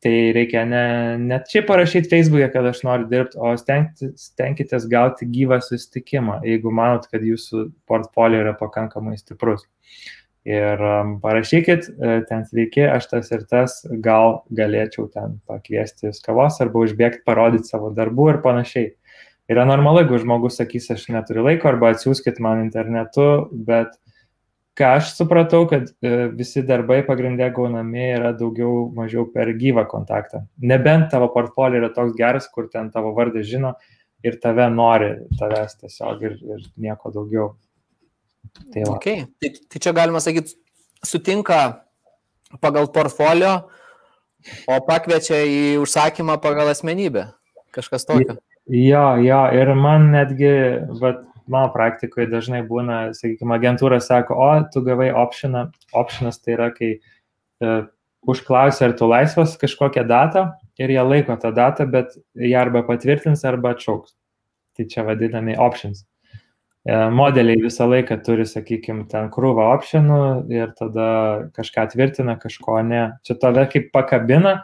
tai 0.02 0.32
reikia 0.34 0.64
ne, 0.66 0.86
ne 1.22 1.38
čia 1.46 1.62
parašyti 1.66 2.10
Facebook'e, 2.10 2.48
kad 2.54 2.66
aš 2.66 2.80
noriu 2.86 3.06
dirbti, 3.10 3.38
o 3.38 3.52
stenkitės 3.54 4.88
gauti 4.90 5.28
gyvą 5.30 5.60
susitikimą, 5.62 6.40
jeigu 6.46 6.72
manot, 6.74 7.06
kad 7.12 7.22
jūsų 7.22 7.68
portfolio 7.86 8.42
yra 8.42 8.56
pakankamai 8.58 9.14
stiprus. 9.20 9.62
Ir 10.42 10.80
um, 10.82 11.12
parašykit, 11.22 11.86
e, 11.86 12.14
ten 12.26 12.42
sveiki, 12.48 12.82
aš 12.90 13.06
tas 13.12 13.28
ir 13.30 13.44
tas, 13.46 13.76
gal 14.02 14.40
galėčiau 14.50 15.06
ten 15.12 15.36
pakviesti 15.46 16.10
kavos 16.24 16.58
arba 16.64 16.82
užbėgti, 16.82 17.22
parodyti 17.28 17.70
savo 17.70 17.92
darbų 17.94 18.26
ir 18.32 18.40
panašiai. 18.42 18.88
Yra 19.52 19.62
normalu, 19.68 20.02
jeigu 20.02 20.18
žmogus 20.22 20.58
sakys, 20.58 20.88
aš 20.90 21.06
neturiu 21.14 21.44
laiko 21.46 21.70
arba 21.70 21.92
atsiųskit 21.94 22.42
man 22.42 22.64
internetu, 22.64 23.28
bet 23.54 23.94
ką 24.82 24.92
aš 24.98 25.14
supratau, 25.14 25.64
kad 25.70 25.88
e, 26.02 26.12
visi 26.34 26.64
darbai 26.66 27.00
pagrindė 27.06 27.52
gaunami 27.54 28.08
yra 28.16 28.32
daugiau 28.36 28.88
mažiau 28.96 29.28
per 29.30 29.52
gyvą 29.58 29.86
kontaktą. 29.90 30.42
Nebent 30.58 31.12
tavo 31.14 31.30
portfolio 31.34 31.78
yra 31.82 31.92
toks 31.94 32.16
geras, 32.18 32.48
kur 32.50 32.66
ten 32.72 32.90
tavo 32.94 33.14
vardą 33.16 33.44
žino 33.46 33.76
ir 34.26 34.38
tave 34.42 34.66
nori 34.74 35.12
tavęs 35.38 35.78
tiesiog 35.80 36.26
ir, 36.26 36.38
ir 36.42 36.66
nieko 36.82 37.14
daugiau. 37.14 37.52
Tai, 38.72 38.82
va. 38.84 38.96
okay. 38.96 39.24
tai, 39.40 39.54
tai 39.70 39.80
čia 39.82 39.94
galima 39.96 40.20
sakyti, 40.22 40.56
sutinka 41.06 41.60
pagal 42.60 42.90
portfolio, 42.92 43.54
o 44.68 44.78
pakviečia 44.86 45.38
į 45.46 45.60
užsakymą 45.82 46.38
pagal 46.42 46.72
asmenybę. 46.72 47.28
Kažkas 47.72 48.04
tokio. 48.08 48.36
Jo, 48.70 49.06
jo, 49.22 49.42
ir 49.58 49.72
man 49.78 50.10
netgi, 50.12 50.52
vat, 51.00 51.22
mano 51.50 51.70
praktikoje 51.74 52.28
dažnai 52.30 52.62
būna, 52.66 53.12
sakykime, 53.16 53.56
agentūra 53.56 53.98
sako, 54.02 54.36
o, 54.36 54.50
tu 54.72 54.82
gavai 54.86 55.10
optioną, 55.16 55.68
optionas 55.96 56.40
tai 56.42 56.56
yra, 56.56 56.68
kai 56.74 56.94
uh, 56.98 57.86
užklausia, 58.28 58.88
ar 58.88 58.96
tu 58.98 59.08
laisvas 59.10 59.56
kažkokią 59.60 60.06
datą 60.08 60.46
ir 60.80 60.92
jie 60.94 61.02
laiko 61.02 61.36
tą 61.40 61.52
datą, 61.54 61.88
bet 61.90 62.14
jie 62.38 62.56
arba 62.58 62.84
patvirtins, 62.86 63.44
arba 63.48 63.74
atšauks. 63.76 64.14
Tai 64.76 64.88
čia 64.88 65.04
vadinami 65.04 65.58
options. 65.60 66.04
Uh, 66.82 67.08
modeliai 67.14 67.60
visą 67.62 67.86
laiką 67.90 68.18
turi, 68.26 68.46
sakykime, 68.48 69.06
ten 69.10 69.28
krūvą 69.30 69.68
optionų 69.76 70.22
ir 70.50 70.72
tada 70.78 71.08
kažką 71.54 71.88
tvirtina, 71.94 72.38
kažko 72.42 72.80
ne. 72.86 73.04
Čia 73.26 73.38
tave 73.42 73.68
kaip 73.70 73.92
pakabina, 73.94 74.60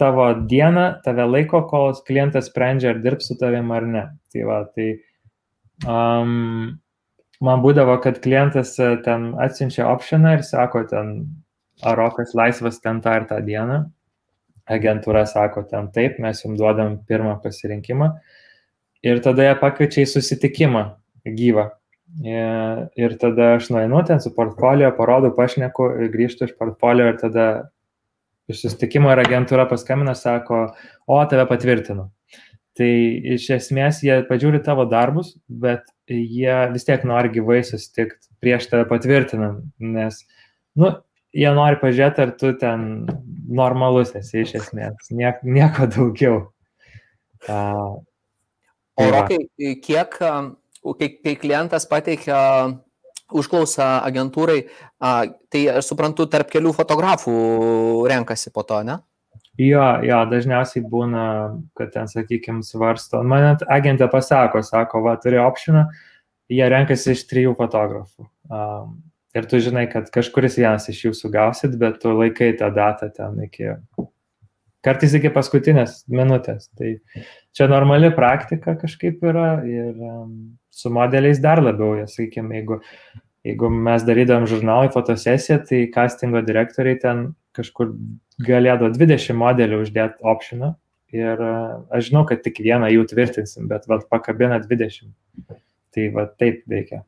tavo 0.00 0.30
dieną, 0.34 1.02
tave 1.04 1.26
laiko, 1.28 1.64
kol 1.68 1.92
klientas 2.06 2.48
sprendžia, 2.48 2.94
ar 2.94 3.02
dirbs 3.04 3.28
su 3.28 3.36
tavim 3.40 3.70
ar 3.74 3.86
ne. 3.86 4.04
Tai 4.32 4.46
va, 4.48 4.60
tai 4.70 4.92
Um, 5.88 6.80
man 7.40 7.62
būdavo, 7.64 7.96
kad 8.04 8.20
klientas 8.24 8.74
e, 8.80 8.92
ten 9.04 9.32
atsiunčia 9.40 9.86
optioną 9.88 10.36
ir 10.36 10.44
sako 10.44 10.84
ten, 10.90 11.14
ar 11.80 11.96
rokas 12.00 12.34
laisvas 12.36 12.80
ten 12.84 13.00
tą 13.04 13.16
ir 13.20 13.26
tą 13.30 13.40
dieną. 13.46 13.80
Agentūra 14.70 15.24
sako 15.26 15.64
ten 15.70 15.88
taip, 15.94 16.20
mes 16.22 16.44
jums 16.44 16.60
duodam 16.60 17.00
pirmą 17.08 17.38
pasirinkimą. 17.42 18.12
Ir 19.02 19.22
tada 19.24 19.48
jie 19.48 19.56
pakviečia 19.58 20.04
į 20.04 20.10
susitikimą 20.12 20.84
gyvą. 21.24 21.70
Ir, 22.26 22.86
ir 22.98 23.12
tada 23.22 23.54
aš 23.56 23.70
nueinu 23.70 24.02
ten 24.06 24.20
su 24.20 24.32
portfolio, 24.34 24.90
parodau, 24.96 25.30
pašneku, 25.34 25.86
grįžtu 26.12 26.48
iš 26.48 26.56
portfolio 26.58 27.06
ir 27.08 27.18
tada 27.20 27.46
iš 28.50 28.64
susitikimo 28.64 29.12
ir 29.14 29.22
agentūra 29.22 29.68
paskambina, 29.70 30.16
sako, 30.18 30.64
o 31.06 31.20
tave 31.30 31.46
patvirtinu. 31.48 32.08
Tai 32.78 32.90
iš 33.34 33.48
esmės 33.56 33.98
jie 34.06 34.20
pažiūri 34.28 34.60
tavo 34.62 34.84
darbus, 34.88 35.34
bet 35.48 35.88
jie 36.06 36.54
vis 36.70 36.86
tiek 36.86 37.02
nori 37.08 37.32
gyvai 37.34 37.60
susitikti 37.66 38.30
prieš 38.40 38.68
tave 38.70 38.86
patvirtinant, 38.88 39.64
nes, 39.82 40.20
nu, 40.78 40.92
jie 41.36 41.50
nori 41.56 41.80
pažiūrėti, 41.82 42.22
ar 42.24 42.34
tu 42.38 42.52
ten 42.60 42.86
normalus 43.50 44.14
esi 44.18 44.44
iš 44.44 44.54
esmės, 44.62 45.10
niek, 45.10 45.42
nieko 45.42 45.88
daugiau. 45.90 46.38
Uh, 47.48 47.98
o 49.00 49.10
Rokai, 49.10 49.42
kiek, 49.82 50.16
kai, 50.20 51.10
kai 51.24 51.36
klientas 51.40 51.88
pateikia 51.90 52.38
užklausą 53.30 54.00
agentūrai, 54.06 54.64
tai 55.00 55.62
aš 55.74 55.92
suprantu, 55.92 56.26
tarp 56.30 56.50
kelių 56.50 56.72
fotografų 56.76 57.34
renkasi 58.10 58.52
po 58.54 58.64
to, 58.66 58.80
ne? 58.86 58.98
Jo, 59.60 59.84
jo, 60.06 60.18
dažniausiai 60.30 60.80
būna, 60.88 61.22
kad 61.76 61.90
ten, 61.92 62.08
sakykime, 62.08 62.62
svarsto. 62.64 63.20
Man 63.26 63.44
net 63.44 63.64
agentė 63.68 64.06
pasako, 64.08 64.62
sako, 64.64 65.02
va, 65.04 65.16
turi 65.20 65.40
optioną, 65.42 65.84
jie 66.48 66.68
renkasi 66.70 67.12
iš 67.12 67.26
trijų 67.28 67.52
fotografų. 67.58 68.24
Um, 68.48 68.94
ir 69.36 69.48
tu 69.50 69.60
žinai, 69.60 69.84
kad 69.90 70.08
kažkuris 70.14 70.56
vienas 70.62 70.88
iš 70.88 71.02
jūsų 71.08 71.32
gausit, 71.34 71.76
bet 71.80 71.98
tu 72.00 72.14
laikai 72.16 72.54
tą 72.58 72.70
datą 72.74 73.10
ten 73.14 73.36
iki, 73.44 73.74
kartais 74.86 75.18
iki 75.18 75.32
paskutinės 75.34 76.04
minutės. 76.08 76.70
Tai 76.78 76.94
čia 77.52 77.68
normali 77.68 78.12
praktika 78.16 78.78
kažkaip 78.80 79.20
yra 79.28 79.58
ir 79.68 79.92
um, 79.98 80.32
su 80.72 80.94
modeliais 80.94 81.42
dar 81.42 81.60
labiau, 81.60 81.98
sakykime, 82.08 82.62
jeigu, 82.62 82.80
jeigu 83.44 83.74
mes 83.90 84.08
darydavom 84.08 84.48
žurnalai 84.48 84.88
fotosesiją, 84.94 85.60
tai 85.68 85.84
castingo 85.92 86.40
direktoriai 86.46 87.02
ten 87.02 87.28
kažkur 87.56 87.94
galėdavo 88.46 88.92
20 88.94 89.36
modelių 89.36 89.82
uždėti 89.84 90.24
optioną 90.26 90.74
ir 91.14 91.42
e, 91.42 91.52
aš 91.90 92.10
žinau, 92.10 92.24
kad 92.28 92.42
tik 92.44 92.60
vieną 92.62 92.90
jų 92.92 93.06
tvirtinsim, 93.10 93.68
bet 93.70 93.88
vat, 93.90 94.06
pakabina 94.12 94.60
20. 94.62 95.10
Tai 95.90 96.06
va 96.14 96.26
taip 96.38 96.62
veikia. 96.70 97.02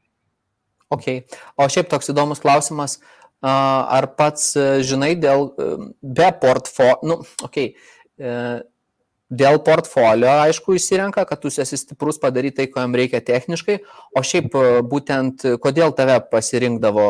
Ok. 0.92 1.08
O 1.56 1.68
šiaip 1.70 1.88
toks 1.92 2.10
įdomus 2.12 2.42
klausimas, 2.42 2.98
ar 3.42 4.10
pats 4.18 4.52
e, 4.58 4.66
žinai 4.86 5.14
dėl 5.18 5.48
e, 5.54 5.70
be 6.02 6.28
portfolio, 6.42 6.98
nu, 7.06 7.20
ok, 7.46 7.62
dėl 9.32 9.56
portfolio, 9.64 10.28
aišku, 10.44 10.76
įsirenka, 10.76 11.24
kad 11.26 11.40
tu 11.40 11.50
esi 11.62 11.78
stiprus 11.80 12.20
padaryti 12.22 12.60
tai, 12.60 12.66
ko 12.70 12.82
jam 12.84 12.94
reikia 12.98 13.22
techniškai, 13.24 13.78
o 14.14 14.22
šiaip 14.22 14.52
būtent 14.90 15.46
kodėl 15.62 15.94
tave 15.96 16.18
pasirinkdavo, 16.30 17.06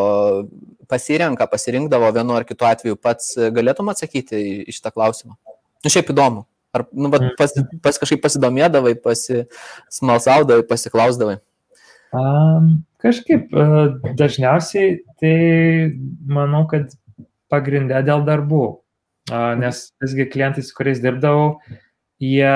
pasirenka, 0.92 1.48
pasirinkdavo 1.48 2.12
vienu 2.14 2.36
ar 2.36 2.46
kitu 2.48 2.68
atveju, 2.68 3.00
pats 3.00 3.34
galėtum 3.56 3.90
atsakyti 3.92 4.44
į 4.68 4.76
šitą 4.76 4.92
klausimą? 4.94 5.38
Nu, 5.82 5.90
šiaip 5.90 6.12
įdomu. 6.12 6.44
Ar 6.72 6.86
nu, 6.96 7.10
pas, 7.36 7.52
pas 7.84 7.98
kažkaip 8.00 8.22
pasidomėdavai, 8.24 8.94
pasismalsaudavai, 9.04 10.64
pasiklausdavai? 10.68 11.40
Um, 12.16 12.84
kažkaip 13.00 13.52
dažniausiai 14.16 15.00
tai 15.20 15.36
manau, 16.28 16.64
kad 16.70 16.92
pagrindė 17.52 18.00
dėl 18.06 18.24
darbų. 18.28 18.64
Nes 19.60 19.84
visgi 20.02 20.26
klientai, 20.32 20.64
su 20.66 20.74
kuriais 20.74 21.00
dirbdavau, 21.02 21.60
jie 22.22 22.54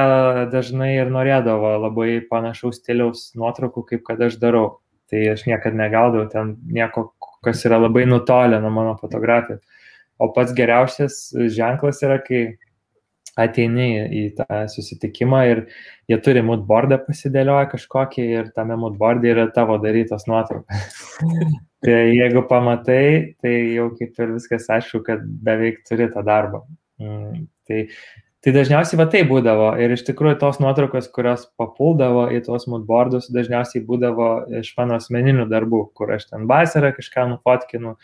dažnai 0.52 0.96
ir 0.96 1.12
norėdavo 1.12 1.76
labai 1.84 2.18
panašaus 2.30 2.80
stiliaus 2.80 3.30
nuotraukų, 3.38 3.84
kaip 3.92 4.04
kad 4.08 4.22
aš 4.28 4.40
darau. 4.42 4.80
Tai 5.06 5.20
aš 5.36 5.44
niekada 5.46 5.78
negaudavau 5.78 6.26
ten 6.32 6.56
nieko, 6.66 7.12
kas 7.44 7.64
yra 7.68 7.80
labai 7.82 8.06
nutolę 8.08 8.60
nuo 8.60 8.70
mano 8.70 8.94
fotografijos. 9.00 9.60
O 10.18 10.30
pats 10.32 10.54
geriausias 10.56 11.18
ženklas 11.52 12.00
yra, 12.06 12.16
kai 12.24 12.56
ateini 13.36 13.88
į 14.16 14.22
tą 14.38 14.62
susitikimą 14.72 15.42
ir 15.50 15.62
jie 16.08 16.16
turi 16.24 16.42
moodboardą 16.46 16.98
pasidėlioję 17.04 17.68
kažkokį 17.74 18.24
ir 18.38 18.48
tame 18.56 18.78
moodboardė 18.80 19.34
yra 19.34 19.46
tavo 19.52 19.76
darytos 19.82 20.24
nuotraukos. 20.30 20.86
tai 21.84 21.98
jeigu 22.16 22.46
pamatai, 22.48 23.36
tai 23.44 23.54
jau 23.76 23.90
kaip 23.98 24.16
ir 24.22 24.32
viskas 24.38 24.70
aišku, 24.78 25.02
kad 25.06 25.24
beveik 25.48 25.82
turi 25.88 26.08
tą 26.14 26.24
darbą. 26.26 26.64
Mm, 27.02 27.44
tai, 27.68 27.84
tai 28.46 28.52
dažniausiai 28.54 29.00
va 29.00 29.08
tai 29.10 29.24
būdavo 29.26 29.72
ir 29.82 29.90
iš 29.90 30.04
tikrųjų 30.06 30.36
tos 30.38 30.60
nuotraukos, 30.62 31.08
kurios 31.10 31.48
papuldavo 31.58 32.28
į 32.30 32.44
tuos 32.46 32.68
moodboardus, 32.70 33.26
dažniausiai 33.34 33.82
būdavo 33.88 34.28
iš 34.60 34.70
mano 34.78 35.00
asmeninių 35.00 35.48
darbų, 35.50 35.80
kur 35.98 36.12
aš 36.14 36.28
ten 36.30 36.44
vasarą 36.46 36.92
kažką 36.94 37.24
nufotkinu, 37.32 37.96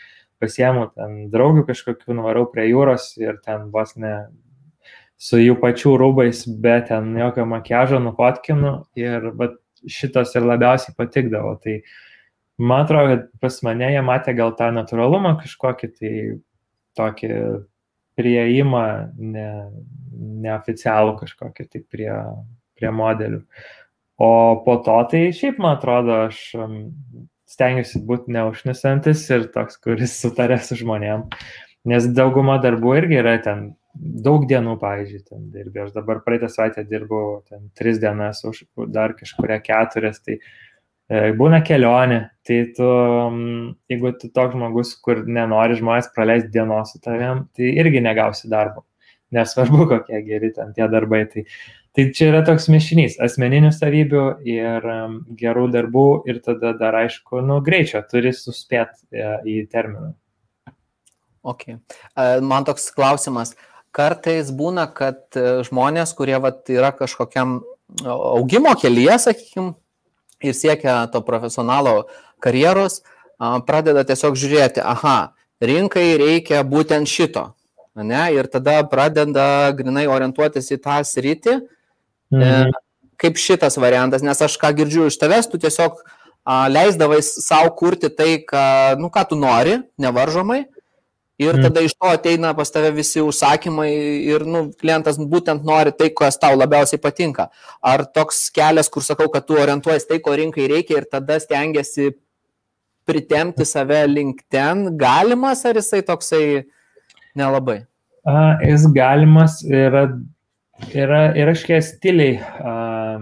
pasiemu 0.43 0.89
ten 0.91 1.29
draugių 1.31 1.63
kažkokių, 1.69 2.17
nuvarau 2.19 2.43
prie 2.51 2.67
jūros 2.67 3.13
ir 3.21 3.39
ten 3.45 3.69
vos 3.71 3.95
ne 3.95 4.17
su 5.15 5.39
jų 5.39 5.55
pačių 5.63 5.95
rūbais, 6.01 6.43
bet 6.59 6.89
ten 6.91 7.13
jokio 7.15 7.47
makiažo 7.47 8.03
nufotkinu 8.03 8.81
ir 8.99 9.31
va, 9.39 9.53
šitas 9.87 10.35
ir 10.35 10.43
labiausiai 10.43 10.97
patikdavo. 10.99 11.55
Tai 11.63 11.79
man 12.59 12.83
atrodo, 12.83 13.15
kad 13.15 13.29
pas 13.47 13.63
mane 13.63 13.93
jie 13.95 14.03
matė 14.03 14.35
gal 14.35 14.51
tą 14.59 14.73
natūralumą 14.75 15.37
kažkokį, 15.39 15.95
tai 15.95 16.13
tokį 16.99 17.31
prieimą 18.19 18.83
ne, 19.17 19.49
neoficialų 20.43 21.17
kažkokį 21.21 21.67
tai 21.69 21.83
prie, 21.89 22.11
prie 22.77 22.91
modelių. 22.93 23.43
O 24.23 24.31
po 24.65 24.77
to 24.85 24.97
tai 25.11 25.23
šiaip 25.35 25.59
man 25.61 25.77
atrodo, 25.77 26.25
aš 26.29 26.41
um, 26.61 26.75
stengiuosi 27.49 28.03
būti 28.07 28.33
neužnisantis 28.33 29.25
ir 29.33 29.47
toks, 29.53 29.79
kuris 29.81 30.15
sutarė 30.21 30.59
su 30.61 30.77
žmonėm. 30.79 31.27
Nes 31.89 32.05
dauguma 32.15 32.59
darbų 32.63 32.93
irgi 33.01 33.17
yra 33.19 33.37
ten 33.43 33.71
daug 33.93 34.45
dienų, 34.49 34.77
pavyzdžiui, 34.81 35.23
ten 35.27 35.49
dirbi. 35.53 35.83
Aš 35.83 35.93
dabar 35.97 36.21
praeitą 36.25 36.49
savaitę 36.49 36.85
dirbau 36.87 37.41
ten 37.49 37.67
tris 37.77 37.99
dienas, 38.01 38.41
už 38.47 38.63
dar 38.93 39.13
kažkuria 39.17 39.59
keturias, 39.61 40.21
tai 40.23 40.39
e, 40.39 40.62
būna 41.37 41.61
kelionė. 41.65 42.21
Tai 42.43 42.57
tu, 42.75 42.87
jeigu 43.87 44.11
tu 44.19 44.27
toks 44.35 44.55
žmogus, 44.55 44.95
kur 44.99 45.21
nenori 45.23 45.77
žmonės 45.79 46.09
praleisti 46.15 46.51
dienos 46.51 46.91
su 46.91 46.99
tavim, 47.03 47.45
tai 47.55 47.69
irgi 47.79 48.01
negausi 48.03 48.49
darbo. 48.51 48.83
Nesvarbu, 49.33 49.85
kokie 49.91 50.19
geri 50.25 50.51
ten 50.55 50.73
tie 50.75 50.87
darbai. 50.91 51.23
Tai, 51.31 51.45
tai 51.95 52.07
čia 52.15 52.31
yra 52.33 52.41
toks 52.47 52.67
mišinys 52.73 53.15
asmeninių 53.23 53.71
savybių 53.71 54.25
ir 54.49 54.89
um, 54.91 55.21
gerų 55.39 55.69
darbų 55.73 56.07
ir 56.27 56.41
tada 56.43 56.73
dar 56.79 56.99
aišku, 57.05 57.39
nu, 57.47 57.61
greičio 57.63 58.03
turi 58.11 58.33
suspėti 58.35 59.07
e, 59.15 59.29
į 59.47 59.57
terminą. 59.71 60.11
Ok. 61.43 61.69
Man 62.43 62.67
toks 62.67 62.89
klausimas. 62.95 63.53
Kartais 63.93 64.49
būna, 64.55 64.87
kad 64.95 65.35
e, 65.37 65.61
žmonės, 65.67 66.15
kurie 66.17 66.35
vat, 66.41 66.63
yra 66.71 66.91
kažkokiam 66.95 67.59
augimo 68.03 68.71
kelyje, 68.79 69.17
sakykime, 69.27 69.73
ir 70.43 70.55
siekia 70.57 71.03
to 71.11 71.21
profesionalo 71.25 72.07
karjeros, 72.43 73.01
pradeda 73.67 74.03
tiesiog 74.07 74.37
žiūrėti, 74.39 74.83
aha, 74.83 75.33
rinkai 75.63 76.13
reikia 76.19 76.63
būtent 76.67 77.09
šito. 77.09 77.51
Ne? 77.95 78.23
Ir 78.33 78.49
tada 78.49 78.81
pradeda 78.89 79.71
grinai 79.77 80.07
orientuotis 80.09 80.71
į 80.73 80.79
tą 80.81 80.97
sritį, 81.05 81.59
e, 81.61 82.37
mhm. 82.39 82.73
kaip 83.21 83.37
šitas 83.37 83.77
variantas, 83.77 84.25
nes 84.25 84.41
aš 84.41 84.57
ką 84.61 84.73
girdžiu 84.79 85.07
iš 85.09 85.19
tavęs, 85.21 85.49
tu 85.51 85.61
tiesiog 85.61 86.01
leisdavai 86.43 87.21
savo 87.23 87.71
kurti 87.77 88.09
tai, 88.11 88.41
ką, 88.43 88.99
nu, 88.99 89.07
ką 89.13 89.23
tu 89.29 89.37
nori, 89.39 89.77
nevaržomai, 90.01 90.65
Ir 91.43 91.57
mm. 91.57 91.67
tada 91.67 91.83
iš 91.83 91.93
to 91.97 92.09
ateina 92.09 92.53
pas 92.57 92.71
tave 92.71 92.91
visi 92.95 93.21
užsakymai 93.23 93.91
ir 94.33 94.45
nu, 94.47 94.65
klientas 94.79 95.19
būtent 95.19 95.65
nori 95.67 95.93
tai, 95.95 96.09
kas 96.15 96.39
tau 96.41 96.55
labiausiai 96.57 97.01
patinka. 97.03 97.49
Ar 97.83 98.05
toks 98.15 98.45
kelias, 98.55 98.89
kur 98.93 99.05
sakau, 99.05 99.29
kad 99.33 99.47
tu 99.47 99.59
orientuojas 99.59 100.07
tai, 100.09 100.19
ko 100.23 100.35
rinkai 100.39 100.69
reikia 100.71 101.01
ir 101.01 101.09
tada 101.11 101.39
stengiasi 101.43 102.13
pritemti 103.05 103.67
save 103.67 104.05
link 104.07 104.43
ten, 104.51 104.85
galimas 104.97 105.65
ar 105.67 105.79
jisai 105.79 106.03
toksai 106.07 106.43
nelabai? 107.35 107.83
A, 108.23 108.55
jis 108.63 108.87
galimas 108.95 109.59
yra, 109.67 110.05
yra, 110.95 111.23
yra 111.35 111.55
kažkokie 111.55 111.81
stiliai, 111.83 112.37
a, 112.39 113.19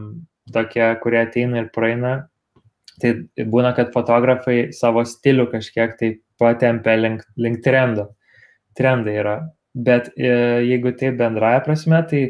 tokie, 0.54 0.86
kurie 1.02 1.24
ateina 1.26 1.64
ir 1.64 1.72
praeina. 1.74 2.20
Tai 3.02 3.46
būna, 3.50 3.74
kad 3.78 3.92
fotografai 3.96 4.72
savo 4.76 5.04
stilių 5.08 5.48
kažkiek 5.52 5.96
tai 6.00 6.12
patempia 6.42 6.98
link, 7.00 7.26
link 7.38 7.62
trendo. 7.66 8.12
Trendai 8.78 9.18
yra. 9.22 9.36
Bet 9.74 10.12
e, 10.18 10.32
jeigu 10.68 10.94
tai 11.00 11.14
bendraja 11.18 11.64
prasme, 11.66 12.02
tai 12.10 12.24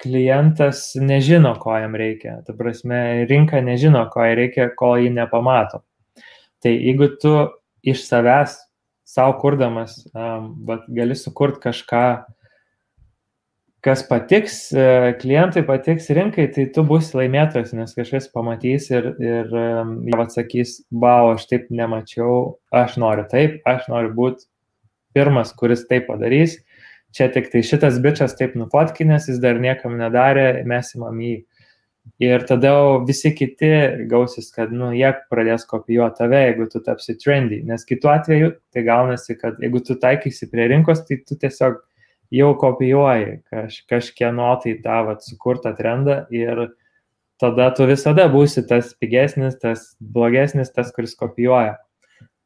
klientas 0.00 0.94
nežino, 1.00 1.54
ko 1.60 1.76
jam 1.78 1.94
reikia. 1.98 2.40
Ta 2.46 2.54
prasme, 2.56 3.26
rinka 3.30 3.60
nežino, 3.64 4.06
ko 4.12 4.24
jai 4.24 4.34
reikia, 4.38 4.70
ko 4.76 4.94
jį 5.00 5.12
nepamato. 5.14 5.82
Tai 6.60 6.72
jeigu 6.72 7.12
tu 7.20 7.34
iš 7.86 8.04
savęs 8.08 8.56
savo 9.08 9.34
kurdamas, 9.40 9.96
um, 10.14 10.52
gali 10.94 11.16
sukurti 11.18 11.64
kažką, 11.66 12.04
kas 13.84 14.02
patiks, 14.08 14.56
e, 14.76 14.86
klientai 15.20 15.62
patiks 15.66 16.10
rinkai, 16.16 16.46
tai 16.54 16.66
tu 16.74 16.84
būsi 16.86 17.16
laimėtojas, 17.16 17.72
nes 17.76 17.94
kažkas 17.96 18.28
pamatys 18.34 18.90
ir, 18.92 19.12
ir 19.22 19.52
jie 19.52 20.18
atsakys, 20.20 20.74
wow, 20.92 21.32
aš 21.34 21.46
taip 21.50 21.70
nemačiau, 21.72 22.58
aš 22.76 22.98
noriu 23.00 23.24
taip, 23.30 23.60
aš 23.68 23.88
noriu 23.92 24.12
būti 24.16 24.44
pirmas, 25.16 25.54
kuris 25.56 25.86
tai 25.88 26.02
padarys. 26.04 26.58
Čia 27.16 27.26
tik 27.34 27.48
tai 27.50 27.64
šitas 27.66 27.96
bičias 28.02 28.36
taip 28.38 28.52
nufotkinės, 28.54 29.26
jis 29.32 29.40
dar 29.42 29.58
niekam 29.58 29.96
nedarė, 29.98 30.62
mes 30.68 30.92
įmam 30.94 31.16
jį. 31.18 31.40
Ir 32.20 32.44
tada 32.48 32.72
visi 33.06 33.32
kiti 33.36 33.70
gausis, 34.08 34.50
kad, 34.54 34.72
nu, 34.76 34.90
jie 34.96 35.10
pradės 35.32 35.64
kopijuoti 35.68 36.20
tave, 36.20 36.40
jeigu 36.46 36.66
tu 36.70 36.80
tapsi 36.84 37.16
trendy. 37.18 37.60
Nes 37.66 37.84
kitu 37.88 38.10
atveju 38.12 38.52
tai 38.74 38.84
gaunasi, 38.86 39.36
kad 39.40 39.58
jeigu 39.62 39.82
tu 39.84 39.96
taikysi 40.00 40.48
prie 40.52 40.68
rinkos, 40.70 41.02
tai 41.08 41.20
tu 41.26 41.36
tiesiog 41.40 41.80
jau 42.34 42.50
kopijuoji 42.58 43.40
kaž, 43.50 43.80
kažkieno 43.90 44.52
tai 44.62 44.76
tą 44.84 45.00
vat, 45.08 45.24
sukurtą 45.26 45.74
trendą 45.78 46.22
ir 46.34 46.68
tada 47.40 47.70
tu 47.74 47.86
visada 47.88 48.28
būsi 48.30 48.66
tas 48.68 48.92
pigesnis, 49.00 49.56
tas 49.60 49.94
blogesnis, 50.00 50.72
tas, 50.74 50.92
kuris 50.94 51.16
kopijuoja. 51.18 51.78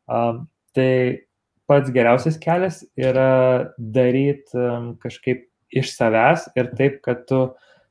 Um, 0.06 0.44
tai 0.76 1.26
pats 1.68 1.90
geriausias 1.92 2.38
kelias 2.40 2.82
yra 3.00 3.72
daryti 3.78 4.56
um, 4.58 4.94
kažkaip 5.02 5.46
iš 5.74 5.92
savęs 5.96 6.48
ir 6.54 6.70
taip, 6.78 7.00
kad, 7.04 7.24
tu, 7.28 7.46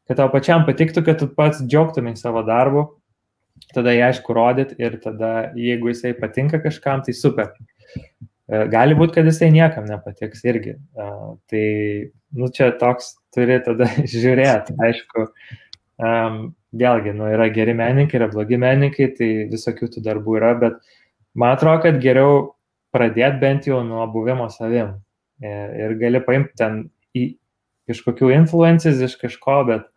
kad 0.08 0.20
tau 0.20 0.30
pačiam 0.34 0.66
patiktų, 0.68 1.04
kad 1.06 1.20
tu 1.20 1.28
pats 1.36 1.64
džiaugtumai 1.66 2.16
savo 2.20 2.46
darbu, 2.48 2.86
tada 3.76 3.94
jį 3.94 4.06
aišku 4.08 4.36
rodyt 4.36 4.74
ir 4.80 4.98
tada, 5.04 5.52
jeigu 5.60 5.92
jisai 5.92 6.14
patinka 6.18 6.62
kažkam, 6.64 7.04
tai 7.06 7.16
super. 7.18 7.52
E, 8.52 8.64
gali 8.72 8.96
būti, 9.00 9.16
kad 9.18 9.28
jisai 9.30 9.50
niekam 9.54 9.86
nepatiks 9.88 10.44
irgi. 10.48 10.76
E, 10.76 11.12
tai, 11.52 11.68
nu, 12.36 12.50
čia 12.56 12.72
toks 12.80 13.14
turi 13.36 13.60
tada 13.64 13.88
žiūrėti, 14.14 14.76
aišku. 14.84 15.28
Um, 16.04 16.38
vėlgi, 16.74 17.14
nu, 17.16 17.28
yra 17.30 17.48
geri 17.54 17.76
menininkai, 17.78 18.18
yra 18.18 18.28
blogi 18.32 18.58
menininkai, 18.60 19.12
tai 19.18 19.30
visokių 19.52 19.92
tų 19.94 20.02
darbų 20.04 20.40
yra, 20.40 20.52
bet 20.60 20.80
man 21.38 21.54
atrodo, 21.54 21.84
kad 21.86 22.00
geriau 22.04 22.56
pradėti 22.94 23.40
bent 23.42 23.70
jau 23.70 23.84
nuo 23.86 24.04
buvimo 24.12 24.50
savim. 24.52 24.96
Ir, 25.44 25.96
gali 26.02 26.22
paimti 26.26 26.58
ten 26.60 26.80
į 27.18 27.28
kažkokių 27.90 28.32
influencers 28.34 29.02
iš 29.06 29.16
kažko, 29.22 29.60
bet 29.70 29.88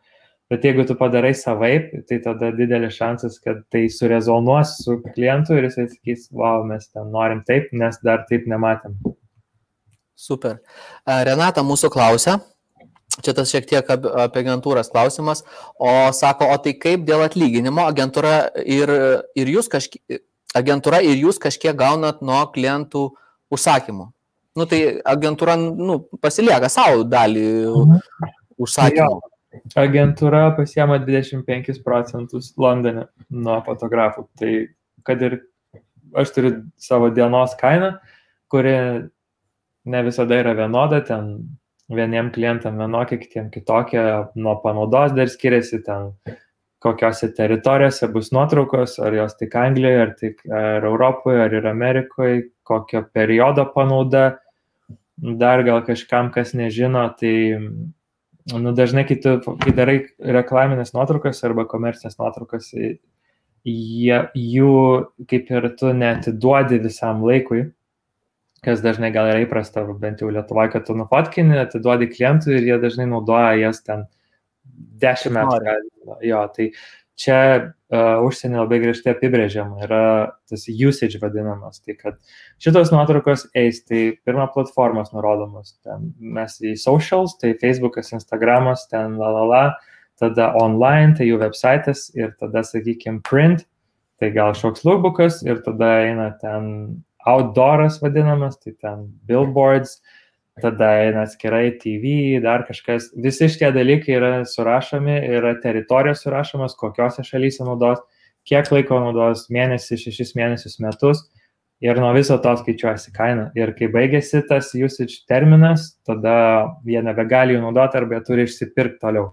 Bet 0.50 0.62
jeigu 0.62 0.84
tu 0.86 0.94
padarai 0.94 1.32
savaip, 1.34 1.88
tai 2.06 2.20
tada 2.22 2.52
didelis 2.54 2.94
šansas, 2.94 3.40
kad 3.42 3.64
tai 3.72 3.88
surezonuos 3.90 4.76
su 4.84 5.00
klientu 5.16 5.56
ir 5.58 5.66
jisai 5.66 5.88
sakys, 5.90 6.28
wow, 6.30 6.62
mes 6.68 6.86
ten 6.86 7.08
norim 7.10 7.40
taip, 7.48 7.72
nes 7.74 7.98
dar 8.06 8.22
taip 8.30 8.46
nematėm. 8.46 8.94
Super. 10.14 10.60
Renata 11.26 11.66
mūsų 11.66 11.90
klausia, 11.90 12.36
čia 13.18 13.34
tas 13.34 13.50
šiek 13.50 13.66
tiek 13.66 13.90
apie 13.90 14.44
agentūras 14.44 14.92
klausimas, 14.94 15.42
o 15.82 15.90
sako, 16.14 16.52
o 16.54 16.62
tai 16.62 16.76
kaip 16.78 17.02
dėl 17.10 17.26
atlyginimo 17.26 17.82
agentūra 17.90 18.38
ir, 18.62 18.96
ir 19.34 19.54
jūs 19.58 19.66
kažkiek, 19.72 20.22
agentūra 20.54 21.02
ir 21.02 21.26
jūs 21.26 21.42
kažkiek 21.42 21.74
gaunat 21.74 22.22
nuo 22.22 22.44
klientų 22.54 23.08
užsakymų. 23.50 24.12
Nu, 24.56 24.64
tai 24.70 24.84
agentūra 25.02 25.58
nu, 25.58 26.04
pasilieka 26.22 26.70
savo 26.70 27.02
dalį 27.02 27.48
mhm. 27.66 28.04
užsakymų. 28.62 29.16
Jo 29.18 29.35
agentūra 29.78 30.50
pasiema 30.56 30.98
25 31.02 31.82
procentus 31.84 32.52
Londone 32.60 33.06
nuo 33.30 33.58
fotografų. 33.66 34.26
Tai 34.38 34.52
kad 35.06 35.22
ir 35.22 35.40
aš 36.16 36.32
turiu 36.34 36.54
savo 36.80 37.10
dienos 37.14 37.54
kainą, 37.60 37.96
kuri 38.52 38.76
ne 39.86 40.02
visada 40.06 40.40
yra 40.42 40.54
vienoda, 40.58 41.02
ten 41.04 41.36
vieniem 41.92 42.32
klientam 42.34 42.78
vienokia, 42.80 43.18
kitiem 43.20 43.50
kitokia, 43.54 44.06
nuo 44.34 44.56
panaudos 44.62 45.14
dar 45.14 45.30
skiriasi, 45.30 45.82
ten 45.86 46.10
kokiose 46.82 47.30
teritorijose 47.34 48.08
bus 48.12 48.32
nuotraukos, 48.34 48.98
ar 49.02 49.14
jos 49.14 49.36
tik 49.38 49.54
Anglijoje, 49.58 50.00
ar 50.02 50.14
tik 50.18 50.42
ar 50.50 50.86
Europoje, 50.86 51.40
ar 51.44 51.54
ir 51.54 51.68
Amerikoje, 51.70 52.42
kokio 52.66 53.04
periodo 53.14 53.66
panauda, 53.74 54.26
dar 55.16 55.62
gal 55.64 55.82
kažkam, 55.86 56.30
kas 56.34 56.52
nežino, 56.54 57.06
tai 57.18 57.36
nu, 58.54 58.72
dažnai, 58.76 59.06
kai, 59.08 59.16
tu, 59.22 59.36
kai 59.62 59.72
darai 59.74 59.96
reklaminės 60.38 60.92
nuotraukas 60.94 61.42
arba 61.46 61.66
komercinės 61.70 62.18
nuotraukas, 62.20 62.70
jie, 62.74 64.18
jų 64.38 64.74
kaip 65.30 65.50
ir 65.50 65.70
tu 65.78 65.90
netiduodi 65.96 66.78
visam 66.84 67.24
laikui, 67.26 67.64
kas 68.66 68.82
dažnai 68.84 69.10
gal 69.14 69.30
yra 69.30 69.42
įprasta, 69.44 69.82
bent 70.00 70.22
jau 70.22 70.30
Lietuvoje, 70.32 70.72
kad 70.74 70.86
tu 70.86 70.94
nufotkini, 70.98 71.58
atiduodi 71.62 72.10
klientui 72.12 72.56
ir 72.58 72.68
jie 72.70 72.78
dažnai 72.82 73.08
naudoja 73.10 73.56
jas 73.60 73.82
ten 73.86 74.06
dešimt 75.02 75.36
metų. 75.36 75.76
Jo, 76.26 76.44
tai 76.54 76.70
čia 77.18 77.38
uh, 77.92 78.22
užsienį 78.26 78.58
labai 78.60 78.78
griežtai 78.82 79.14
apibrėžiama 79.14 79.84
yra 79.86 80.02
tas 80.50 80.66
usage 80.70 81.20
vadinamas. 81.22 81.80
Tai 81.84 81.96
kad 81.98 82.18
šitos 82.62 82.92
nuotraukos 82.94 83.46
eis, 83.56 83.82
tai 83.86 84.18
pirmą 84.26 84.48
platformos 84.54 85.12
nurodomos. 85.14 85.76
Ten 85.86 86.12
mes 86.18 86.58
į 86.62 86.76
socials, 86.80 87.36
tai 87.40 87.54
Facebookas, 87.60 88.12
Instagramas, 88.16 88.86
ten 88.90 89.18
la 89.20 89.30
la 89.36 89.46
la, 89.50 89.64
tada 90.20 90.52
online, 90.58 91.14
tai 91.18 91.28
jų 91.28 91.40
websitas 91.42 92.08
ir 92.16 92.32
tada, 92.40 92.64
sakykime, 92.64 93.22
print, 93.26 93.66
tai 94.20 94.32
gal 94.34 94.54
šoks 94.56 94.86
lookbookas 94.86 95.42
ir 95.46 95.60
tada 95.64 95.90
eina 96.06 96.30
ten 96.40 96.70
outdooras 97.26 97.98
vadinamas, 98.00 98.56
tai 98.62 98.72
ten 98.80 99.08
billboards, 99.28 99.98
tada 100.62 100.90
eina 101.02 101.24
atskirai 101.26 101.76
TV, 101.80 102.40
dar 102.42 102.64
kažkas. 102.68 103.10
Visi 103.22 103.48
šitie 103.52 103.70
dalykai 103.74 104.14
yra 104.16 104.30
surašomi, 104.48 105.16
yra 105.38 105.54
teritorijos 105.62 106.24
surašomas, 106.24 106.76
kokiose 106.80 107.24
šalyse 107.26 107.64
naudos, 107.66 108.00
kiek 108.48 108.70
laiko 108.72 109.00
naudos, 109.02 109.46
mėnesį, 109.52 109.98
šešis 110.06 110.32
mėnesius, 110.38 110.78
metus. 110.84 111.26
Ir 111.84 111.98
nuo 112.00 112.08
viso 112.16 112.38
to 112.40 112.54
skaičiuojasi 112.56 113.12
kaina. 113.12 113.50
Ir 113.58 113.74
kai 113.76 113.90
baigėsi 113.92 114.40
tas 114.48 114.70
usage 114.72 115.26
terminas, 115.28 115.90
tada 116.08 116.36
jie 116.88 117.02
nebegali 117.04 117.52
jų 117.52 117.60
naudoti 117.66 118.00
arba 118.00 118.16
jie 118.16 118.24
turi 118.24 118.46
išsipirkti 118.48 119.02
toliau. 119.02 119.28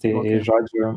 Tai 0.00 0.12
okay. 0.22 0.40
žodžiu, 0.46 0.92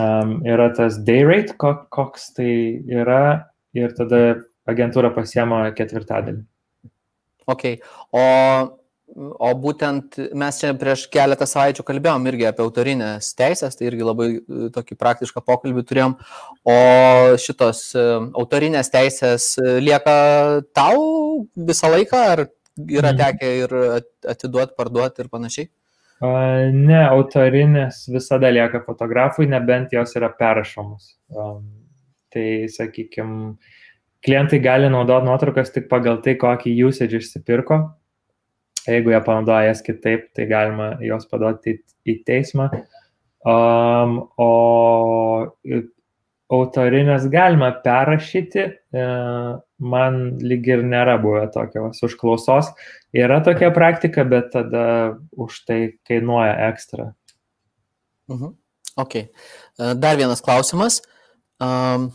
um, 0.00 0.32
yra 0.48 0.70
tas 0.72 0.96
day 1.04 1.26
rate, 1.28 1.58
koks 1.60 2.30
tai 2.38 2.52
yra, 2.88 3.50
ir 3.76 3.92
tada 3.98 4.22
agentūra 4.68 5.12
pasiema 5.12 5.66
ketvirtadalį. 5.76 6.46
Ok, 7.48 7.64
o, 8.12 8.22
o 9.16 9.50
būtent 9.62 10.18
mes 10.36 10.58
čia 10.60 10.74
prieš 10.76 11.06
keletą 11.12 11.46
savaičių 11.48 11.84
kalbėjom 11.86 12.28
irgi 12.28 12.48
apie 12.50 12.64
autorinės 12.66 13.30
teisės, 13.38 13.78
tai 13.78 13.88
irgi 13.88 14.04
labai 14.04 14.28
e, 14.36 14.68
tokį 14.74 14.98
praktišką 15.00 15.42
pokalbį 15.46 15.86
turėjom, 15.88 16.18
o 16.68 16.76
šitos 17.40 17.82
e, 17.96 18.04
autorinės 18.42 18.92
teisės 18.92 19.54
e, 19.62 19.78
lieka 19.80 20.18
tau 20.76 21.00
visą 21.56 21.92
laiką, 21.94 22.22
ar 22.34 22.44
yra 22.84 23.14
mhm. 23.14 23.18
tekę 23.22 23.54
ir 23.64 23.76
atiduoti, 24.34 24.76
parduoti 24.76 25.24
ir 25.24 25.32
panašiai? 25.32 25.72
Ne, 26.18 26.98
autorinės 27.06 28.08
visada 28.10 28.50
lieka 28.50 28.80
fotografui, 28.82 29.46
nebent 29.46 29.92
jos 29.94 30.16
yra 30.18 30.28
perrašomos. 30.34 31.12
Tai, 32.34 32.46
sakykime, 32.74 33.52
klientai 34.24 34.60
gali 34.62 34.90
naudoti 34.92 35.26
nuotraukas 35.28 35.72
tik 35.74 35.88
pagal 35.90 36.22
tai, 36.24 36.36
kokį 36.40 36.74
usage 36.88 37.20
išsipirko. 37.20 37.82
Jeigu 38.88 39.12
jie 39.12 39.20
panaudoja 39.24 39.68
jas 39.68 39.82
kitaip, 39.84 40.30
tai 40.36 40.46
galima 40.48 40.94
juos 41.04 41.28
paduoti 41.28 41.76
į 42.08 42.18
teismą. 42.26 42.70
Um, 43.48 44.22
o 44.40 44.52
autorinės 46.48 47.26
galima 47.32 47.70
perrašyti, 47.84 48.64
e, 48.96 49.04
man 49.78 50.20
lyg 50.40 50.68
ir 50.70 50.84
nėra 50.86 51.18
buvę 51.20 51.44
tokios 51.52 52.00
užklausos. 52.06 52.72
Yra 53.16 53.40
tokia 53.44 53.70
praktika, 53.74 54.24
bet 54.28 54.50
tada 54.54 55.18
už 55.36 55.60
tai 55.68 55.80
kainuoja 56.08 56.56
ekstra. 56.70 57.12
Mhm. 58.32 58.56
Ok. 58.98 59.14
E, 59.16 59.28
dar 59.94 60.16
vienas 60.16 60.42
klausimas. 60.44 61.02
Um, 61.60 62.10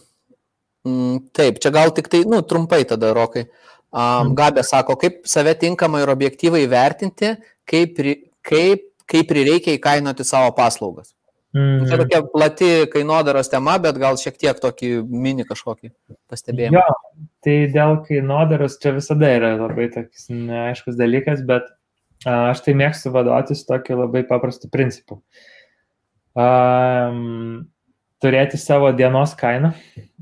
taip, 0.84 1.60
čia 1.64 1.72
gal 1.72 1.94
tik 1.96 2.10
tai, 2.12 2.24
nu, 2.28 2.42
trumpai 2.44 2.84
tada, 2.88 3.14
Rokai. 3.16 3.48
Um, 3.94 4.34
Gabė 4.36 4.64
sako, 4.66 4.98
kaip 5.00 5.22
save 5.30 5.54
tinkamai 5.62 6.02
ir 6.04 6.12
objektyvai 6.12 6.64
vertinti, 6.70 7.36
kaip, 7.70 8.00
kaip, 8.44 8.88
kaip 9.10 9.28
prireikia 9.30 9.78
įkainoti 9.78 10.26
savo 10.26 10.50
paslaugas. 10.58 11.14
Mm. 11.54 11.84
Tai 11.86 12.00
tokia 12.02 12.22
plati 12.34 12.70
kainodaros 12.90 13.52
tema, 13.52 13.76
bet 13.82 14.00
gal 14.02 14.18
šiek 14.18 14.40
tiek 14.42 14.58
tokį 14.58 14.90
mini 15.06 15.46
kažkokį 15.46 15.92
pastebėjimą. 16.32 16.82
Jo, 16.82 17.26
tai 17.46 17.58
dėl 17.76 18.00
kainodaros 18.08 18.80
čia 18.82 18.96
visada 18.96 19.30
yra 19.30 19.54
labai 19.60 19.86
toks 19.94 20.32
neaiškus 20.34 20.98
dalykas, 20.98 21.44
bet 21.46 21.70
a, 22.26 22.50
aš 22.50 22.64
tai 22.66 22.74
mėgstu 22.80 23.14
vadovautis 23.14 23.62
tokiu 23.70 24.00
labai 24.02 24.26
paprastu 24.26 24.72
principu. 24.74 25.22
Um, 26.34 27.70
turėti 28.26 28.58
savo 28.58 28.90
dienos 28.98 29.38
kainą, 29.38 29.76
Mm, 30.02 30.13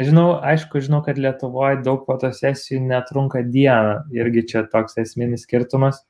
žinau, 0.00 0.40
aišku, 0.42 0.80
žinau, 0.82 1.02
kad 1.06 1.18
Lietuvoje 1.20 1.82
daug 1.86 2.02
fotosesijų 2.08 2.80
netrunka 2.88 3.44
dieną, 3.46 4.02
irgi 4.16 4.46
čia 4.50 4.64
toks 4.72 4.98
esminis 5.02 5.46
skirtumas. 5.46 6.02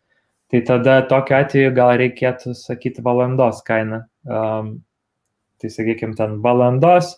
Tai 0.53 0.61
tada 0.69 0.99
tokiu 1.09 1.39
atveju 1.39 1.73
gal 1.77 1.95
reikėtų 2.01 2.53
sakyti 2.57 3.05
valandos 3.05 3.63
kainą. 3.65 4.03
Um, 4.29 4.75
tai 5.61 5.71
sakykime, 5.73 6.17
ten 6.19 6.41
valandos, 6.45 7.15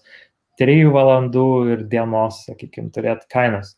trijų 0.60 0.92
valandų 0.94 1.46
ir 1.74 1.86
dienos, 1.90 2.44
sakykime, 2.48 2.92
turėti 2.94 3.26
kainas. 3.32 3.74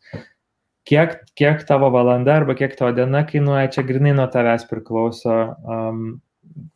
Kiek, 0.87 1.19
kiek 1.39 1.65
tavo 1.67 1.89
valanda 1.91 2.37
arba 2.37 2.55
kiek 2.59 2.77
tavo 2.79 2.93
diena 2.95 3.25
kainuoja, 3.27 3.71
čia 3.75 3.87
grinai 3.87 4.13
nuo 4.17 4.29
tavęs 4.31 4.69
priklauso, 4.71 5.39
um, 5.67 6.05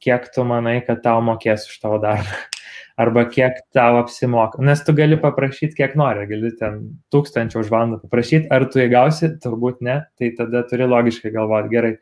kiek 0.03 0.31
tu 0.35 0.47
manai, 0.49 0.81
kad 0.87 1.05
tau 1.05 1.21
mokės 1.25 1.69
už 1.71 1.83
tavo 1.85 2.01
darbą 2.03 2.60
arba 3.01 3.25
kiek 3.31 3.59
tau 3.75 3.99
apsimoka. 4.03 4.61
Nes 4.65 4.83
tu 4.85 4.95
gali 4.97 5.19
paprašyti, 5.21 5.77
kiek 5.79 5.97
nori, 5.99 6.27
gali 6.31 6.53
ten 6.59 6.81
tūkstančių 7.15 7.63
už 7.63 7.73
valandą 7.73 8.01
paprašyti, 8.03 8.51
ar 8.53 8.67
tu 8.73 8.83
įgausi, 8.85 9.35
turbūt 9.43 9.85
ne, 9.87 10.03
tai 10.21 10.33
tada 10.39 10.65
turi 10.69 10.89
logiškai 10.91 11.33
galvoti, 11.35 11.73
gerai, 11.73 11.93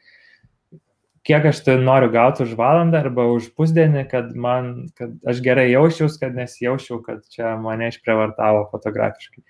kiek 1.29 1.45
aš 1.51 1.61
tai 1.67 1.77
noriu 1.83 2.09
gauti 2.13 2.43
už 2.47 2.55
valandą 2.59 3.03
arba 3.03 3.27
už 3.35 3.51
pusdienį, 3.59 4.07
kad, 4.11 4.31
man, 4.33 4.89
kad 4.99 5.13
aš 5.29 5.43
gerai 5.45 5.69
jausčiaus, 5.71 6.17
kad 6.21 6.37
nesijaučiau, 6.39 7.03
kad 7.05 7.21
čia 7.33 7.53
mane 7.61 7.91
išprievartavo 7.93 8.65
fotografiškai. 8.73 9.45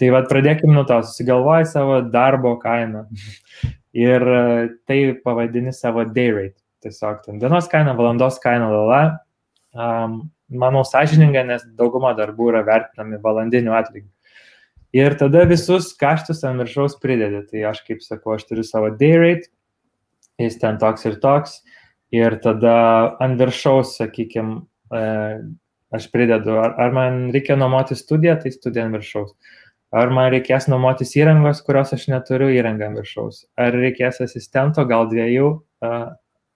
Tai 0.00 0.12
vad 0.14 0.28
pradėkime 0.30 0.76
nuo 0.76 0.84
to, 0.88 1.00
susigalvoji 1.06 1.70
savo 1.70 2.02
darbo 2.12 2.58
kainą 2.62 3.06
ir 4.06 4.28
tai 4.86 5.00
pavadini 5.24 5.72
savo 5.74 6.04
day 6.04 6.30
rate. 6.34 6.60
Tiesiog 6.84 7.22
ten 7.24 7.40
dienos 7.40 7.70
kaina, 7.72 7.96
valandos 7.96 8.36
kaina, 8.42 8.68
lala. 8.68 9.02
Um, 9.72 10.18
manau, 10.58 10.84
sąžininga, 10.86 11.44
nes 11.48 11.64
dauguma 11.78 12.14
darbų 12.18 12.52
yra 12.52 12.62
vertinami 12.66 13.20
valandiniu 13.22 13.74
atlygiu. 13.76 14.10
Ir 14.94 15.16
tada 15.18 15.42
visus 15.50 15.90
kaštus 15.98 16.44
ant 16.46 16.62
viršaus 16.62 16.94
pridedi. 17.02 17.40
Tai 17.50 17.64
aš 17.72 17.80
kaip 17.86 18.04
sakau, 18.04 18.36
aš 18.36 18.46
turiu 18.46 18.62
savo 18.66 18.92
day 18.94 19.16
rate, 19.18 19.50
jis 20.38 20.60
ten 20.60 20.78
toks 20.78 21.08
ir 21.10 21.18
toks. 21.22 21.58
Ir 22.14 22.38
tada 22.44 22.76
ant 23.24 23.40
viršaus, 23.40 23.96
sakykime, 23.98 24.60
aš 25.94 26.06
pridedu, 26.14 26.54
ar, 26.62 26.76
ar 26.78 26.94
man 26.94 27.26
reikia 27.34 27.58
nuomoti 27.58 27.98
studiją, 27.98 28.36
tai 28.44 28.54
studija 28.54 28.86
ant 28.86 28.94
viršaus. 28.94 29.34
Ar 29.94 30.10
man 30.14 30.30
reikės 30.34 30.66
nuomotis 30.70 31.12
įrangos, 31.18 31.60
kurios 31.66 31.92
aš 31.94 32.08
neturiu 32.10 32.48
įrangą 32.54 32.88
ant 32.88 32.98
viršaus. 32.98 33.44
Ar 33.58 33.74
reikės 33.74 34.22
asistento, 34.22 34.82
gal 34.90 35.06
dviejų, 35.10 35.50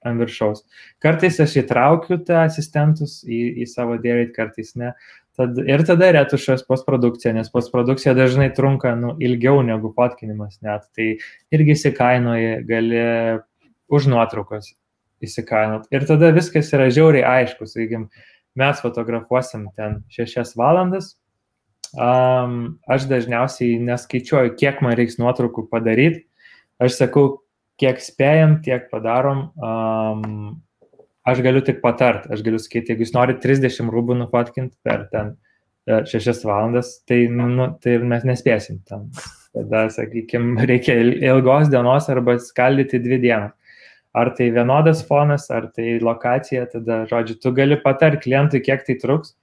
ant 0.07 0.21
viršaus. 0.21 0.65
Kartais 1.03 1.41
aš 1.43 1.57
įtraukiu 1.63 2.21
tą 2.27 2.45
asistentus 2.45 3.21
į, 3.27 3.63
į 3.63 3.69
savo 3.71 3.99
dėrėt, 4.03 4.35
kartais 4.37 4.75
ne. 4.79 4.93
Tad, 5.39 5.59
ir 5.71 5.85
tada 5.87 6.09
retušas 6.17 6.65
postprodukcija, 6.67 7.31
nes 7.37 7.51
postprodukcija 7.55 8.15
dažnai 8.19 8.49
trunka 8.55 8.97
nu, 8.99 9.13
ilgiau 9.23 9.61
negu 9.63 9.93
fotkinimas 9.95 10.59
net. 10.67 10.89
Tai 10.99 11.13
irgi 11.55 11.77
įsikainoji, 11.77 12.57
gali 12.67 13.05
už 13.95 14.09
nuotraukos 14.11 14.73
įsikainot. 15.25 15.87
Ir 15.95 16.07
tada 16.11 16.33
viskas 16.35 16.73
yra 16.75 16.89
žiauriai 16.91 17.27
aišku. 17.43 17.69
Sakykim, 17.71 18.09
mes 18.59 18.83
fotografuosim 18.83 19.69
ten 19.79 20.03
šešias 20.15 20.57
valandas. 20.59 21.15
Um, 21.95 22.79
aš 22.91 23.07
dažniausiai 23.09 23.79
neskaičiuoju, 23.81 24.57
kiek 24.61 24.83
man 24.85 24.99
reiks 24.99 25.17
nuotraukų 25.23 25.69
padaryti. 25.71 26.27
Aš 26.83 26.99
sakau, 26.99 27.29
kiek 27.79 28.01
spėjam, 28.03 28.59
tiek 28.65 28.89
padarom. 28.93 29.49
Um, 29.59 30.63
aš 31.29 31.43
galiu 31.45 31.63
tik 31.65 31.83
patart, 31.85 32.27
aš 32.33 32.43
galiu 32.47 32.61
sakyti, 32.63 32.93
jeigu 32.93 33.07
jūs 33.07 33.15
norite 33.17 33.43
30 33.45 33.93
rūbų 33.93 34.19
nufotkinti 34.23 34.77
per 34.87 35.07
ten 35.13 35.37
6 35.89 36.29
e, 36.29 36.35
valandas, 36.45 36.99
tai, 37.09 37.23
nu, 37.33 37.71
tai 37.83 37.99
mes 38.05 38.27
nespėsim 38.29 38.83
tam. 38.89 39.09
Tada, 39.57 39.87
sakykime, 39.93 40.59
reikia 40.71 40.99
ilgos 41.31 41.71
dienos 41.73 42.11
arba 42.13 42.39
skaldyti 42.43 43.01
dvi 43.05 43.23
dienas. 43.25 43.55
Ar 44.17 44.33
tai 44.35 44.49
vienodas 44.51 45.03
fonas, 45.07 45.45
ar 45.53 45.69
tai 45.77 45.99
lokacija, 46.03 46.65
tada, 46.73 47.03
žodžiu, 47.07 47.37
tu 47.43 47.53
gali 47.55 47.77
patart 47.79 48.23
klientui, 48.25 48.63
kiek 48.65 48.83
tai 48.87 48.97
truks 48.99 49.37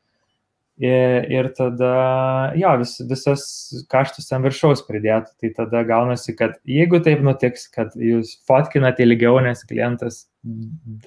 Ir, 0.75 1.23
ir 1.31 1.47
tada, 1.55 2.51
jo, 2.59 2.73
vis, 2.81 2.97
visas 3.07 3.43
kaštus 3.87 4.27
ant 4.35 4.43
viršaus 4.43 4.81
pridėtų. 4.83 5.31
Tai 5.39 5.51
tada 5.55 5.83
gaunasi, 5.87 6.33
kad 6.35 6.57
jeigu 6.67 6.99
taip 7.03 7.21
nutiks, 7.23 7.69
kad 7.71 7.93
jūs 7.95 8.33
fotkinate 8.47 9.05
ilgiau, 9.05 9.37
nes 9.43 9.63
klientas 9.69 10.25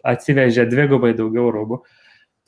atsivežė 0.08 0.64
dvigubai 0.70 1.12
daugiau 1.18 1.50
rūbų, 1.52 1.82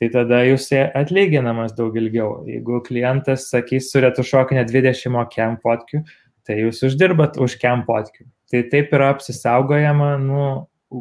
tai 0.01 0.09
tada 0.15 0.41
jūs 0.49 0.71
atlyginamas 0.73 1.75
daug 1.77 1.99
ilgiau. 2.01 2.39
Jeigu 2.49 2.81
klientas 2.89 3.51
sakys, 3.53 3.91
suretušuok 3.93 4.57
ne 4.57 4.65
20 4.65 5.29
kem 5.35 5.61
fotkių, 5.61 6.01
tai 6.49 6.57
jūs 6.63 6.81
uždirbat 6.89 7.37
už 7.37 7.59
kem 7.61 7.85
fotkių. 7.85 8.25
Tai 8.51 8.65
taip 8.73 8.97
yra 8.97 9.13
apsisaugojama, 9.13 10.15
nu, 10.25 10.49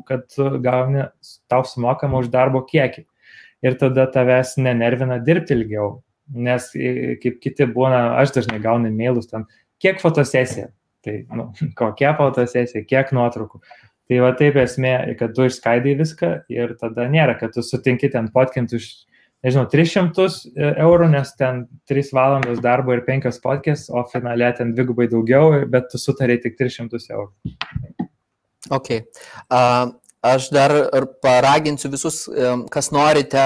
kad 0.05 0.27
gauni, 0.67 1.07
tau 1.47 1.63
sumokama 1.63 2.19
už 2.19 2.27
darbo 2.35 2.59
kiekį. 2.67 3.07
Ir 3.63 3.79
tada 3.79 4.03
tavęs 4.11 4.57
nenervina 4.59 5.17
dirbti 5.23 5.55
ilgiau. 5.55 6.01
Nes 6.29 6.69
kaip 7.23 7.39
kiti 7.41 7.65
būna, 7.73 8.19
aš 8.21 8.35
dažnai 8.35 8.59
gaunu 8.61 8.91
mailus 8.93 9.29
ten, 9.31 9.47
kiek 9.81 10.01
fotosesija. 10.01 10.69
Tai, 11.05 11.15
nu, 11.35 11.49
kokia 11.79 12.13
fotosesija, 12.17 12.85
kiek 12.87 13.13
nuotraukų. 13.15 13.61
Tai 14.09 14.23
va 14.23 14.31
taip 14.37 14.57
esmė, 14.57 14.93
kad 15.19 15.35
tu 15.37 15.45
išskaidai 15.45 15.93
viską 15.99 16.31
ir 16.49 16.73
tada 16.79 17.05
nėra, 17.11 17.35
kad 17.37 17.53
tu 17.53 17.61
sutinki 17.65 18.09
ten 18.09 18.31
potkinti 18.33 18.79
už, 18.79 18.87
nežinau, 19.45 19.67
300 19.69 20.25
e, 20.25 20.71
eurų, 20.81 21.11
nes 21.13 21.29
ten 21.37 21.67
3 21.91 22.09
valandos 22.17 22.61
darbo 22.65 22.95
ir 22.95 23.03
5 23.05 23.37
potkės, 23.43 23.85
o 23.93 24.01
finale 24.09 24.49
ten 24.57 24.73
dvigubai 24.73 25.05
daugiau, 25.11 25.61
bet 25.69 25.91
tu 25.93 26.01
sutarė 26.01 26.39
tik 26.41 26.57
300 26.57 27.03
eurų. 27.13 27.29
Ok. 28.73 28.89
Uh, 29.45 29.93
aš 30.25 30.49
dar 30.53 30.73
paraginsiu 31.23 31.93
visus, 31.93 32.25
kas 32.73 32.89
norite 32.91 33.45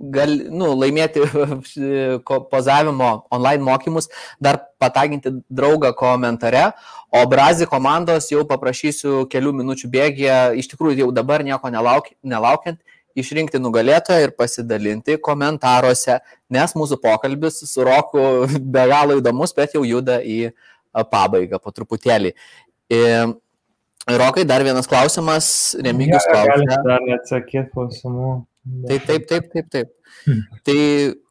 gal, 0.00 0.32
nu, 0.48 0.70
laimėti 0.78 1.22
pozavimo 2.52 3.10
online 3.32 3.64
mokymus, 3.64 4.08
dar 4.40 4.60
pataginti 4.80 5.32
draugą 5.52 5.92
komentare, 5.96 6.70
o 7.12 7.24
Brazi 7.28 7.68
komandos 7.68 8.30
jau 8.32 8.46
paprašysiu 8.48 9.26
kelių 9.30 9.52
minučių 9.60 9.90
bėgėje, 9.92 10.38
iš 10.62 10.70
tikrųjų 10.72 11.04
jau 11.04 11.10
dabar 11.14 11.44
nieko 11.46 11.72
nelauk, 11.72 12.12
nelaukiant, 12.22 12.80
išrinkti 13.18 13.60
nugalėtoją 13.60 14.28
ir 14.28 14.34
pasidalinti 14.38 15.18
komentaruose, 15.20 16.20
nes 16.52 16.74
mūsų 16.78 17.00
pokalbis 17.02 17.60
su 17.68 17.84
Roku 17.86 18.24
be 18.74 18.88
galo 18.90 19.20
įdomus, 19.20 19.54
bet 19.56 19.76
jau 19.76 19.84
juda 19.86 20.20
į 20.24 20.54
pabaigą 21.12 21.60
po 21.62 21.74
truputėlį. 21.74 22.34
Rokai, 24.10 24.42
dar 24.48 24.64
vienas 24.64 24.88
klausimas, 24.90 25.76
Remigijus 25.78 26.24
ja, 26.26 26.32
klausia. 26.32 26.78
Dar 26.86 27.04
atsakyti 27.18 27.68
klausimų. 27.74 28.30
Tai 28.88 28.98
taip, 29.08 29.26
taip, 29.28 29.52
taip, 29.52 29.68
taip. 29.72 29.92
Hmm. 30.26 30.42
Tai, 30.66 30.80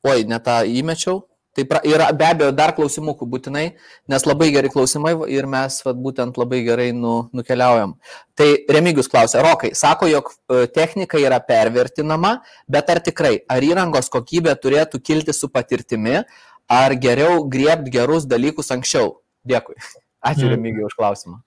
oi, 0.10 0.24
ne 0.30 0.40
tą 0.44 0.62
įmečiau. 0.66 1.24
Tai 1.58 1.66
pra, 1.66 1.80
yra 1.84 2.08
be 2.14 2.24
abejo 2.24 2.52
dar 2.56 2.72
klausimukų 2.78 3.26
būtinai, 3.28 3.64
nes 4.08 4.26
labai 4.28 4.52
geri 4.54 4.70
klausimai 4.72 5.16
ir 5.34 5.48
mes 5.50 5.80
vat, 5.84 5.98
būtent 5.98 6.38
labai 6.38 6.62
gerai 6.64 6.92
nu, 6.94 7.14
nukeliaujam. 7.36 7.96
Tai 8.38 8.48
Remigius 8.70 9.10
klausia, 9.12 9.42
Rokai, 9.44 9.72
sako, 9.76 10.08
jog 10.12 10.30
e, 10.30 10.68
technika 10.72 11.20
yra 11.20 11.42
pervertinama, 11.44 12.36
bet 12.70 12.94
ar 12.94 13.02
tikrai, 13.04 13.34
ar 13.50 13.66
įrangos 13.66 14.12
kokybė 14.14 14.54
turėtų 14.62 15.02
kilti 15.02 15.36
su 15.36 15.50
patirtimi, 15.50 16.22
ar 16.70 16.96
geriau 17.02 17.42
griebti 17.50 17.98
gerus 17.98 18.30
dalykus 18.30 18.70
anksčiau? 18.76 19.18
Dėkui. 19.50 19.76
Ačiū 20.22 20.46
mm. 20.46 20.54
Remigijui 20.54 20.86
už 20.86 20.96
klausimą. 21.00 21.42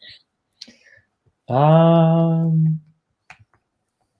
Um, 1.52 2.82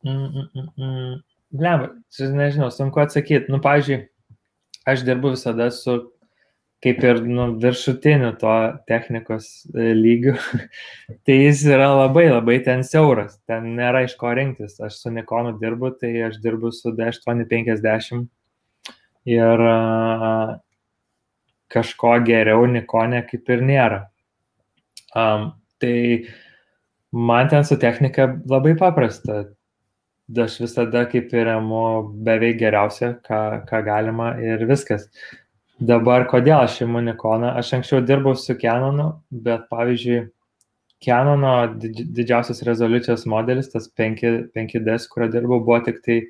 mm, 0.06 0.14
mm, 0.14 0.48
mm, 0.54 0.72
mm. 0.78 1.20
Lemba, 1.52 1.92
nežinau, 2.18 2.70
sunku 2.72 3.02
atsakyti. 3.02 3.52
Nu, 3.52 3.60
pavyzdžiui, 3.60 3.98
aš 4.88 5.04
dirbu 5.04 5.34
visada 5.34 5.68
su 5.74 5.98
kaip 6.82 7.04
ir 7.06 7.20
nu, 7.22 7.44
viršutiniu 7.62 8.32
to 8.40 8.52
technikos 8.90 9.48
e, 9.70 9.92
lygiu, 9.94 10.34
tai 11.26 11.36
jis 11.38 11.62
yra 11.70 11.92
labai 11.94 12.24
labai 12.26 12.58
ten 12.66 12.82
siauras, 12.86 13.36
ten 13.46 13.68
nėra 13.76 14.02
iš 14.08 14.16
ko 14.18 14.32
rinktis. 14.34 14.80
Aš 14.82 14.98
su 15.04 15.12
Nikonu 15.14 15.54
dirbu, 15.60 15.92
tai 16.00 16.10
aš 16.26 16.40
dirbu 16.42 16.72
su 16.74 16.90
D850 16.98 18.26
ir 19.30 19.62
uh, 19.62 20.56
kažko 21.70 22.16
geriau 22.26 22.66
Nikone 22.66 23.22
kaip 23.28 23.54
ir 23.54 23.62
nėra. 23.68 24.00
Um, 25.14 25.52
tai 25.78 26.26
man 27.12 27.52
ten 27.52 27.62
su 27.68 27.78
technika 27.78 28.26
labai 28.50 28.74
paprasta 28.80 29.44
aš 30.38 30.58
visada 30.62 31.04
kaip 31.10 31.32
ir 31.34 31.50
emu 31.54 31.84
beveik 32.26 32.58
geriausia, 32.60 33.14
ką, 33.26 33.40
ką 33.68 33.82
galima 33.86 34.32
ir 34.40 34.64
viskas. 34.68 35.08
Dabar 35.82 36.28
kodėl 36.30 36.62
aš 36.62 36.82
imu 36.84 37.00
Nikoną? 37.02 37.56
Aš 37.58 37.72
anksčiau 37.78 38.04
dirbau 38.06 38.36
su 38.38 38.54
Canonu, 38.60 39.08
bet 39.30 39.66
pavyzdžiui, 39.72 40.28
Canono 41.02 41.54
didžiausias 41.82 42.62
rezoliucijos 42.62 43.24
modelis, 43.26 43.72
tas 43.72 43.88
5, 43.98 44.52
5D, 44.54 44.98
kurio 45.10 45.28
dirbau, 45.32 45.58
buvo 45.64 45.80
tik 45.82 45.98
tai 46.04 46.20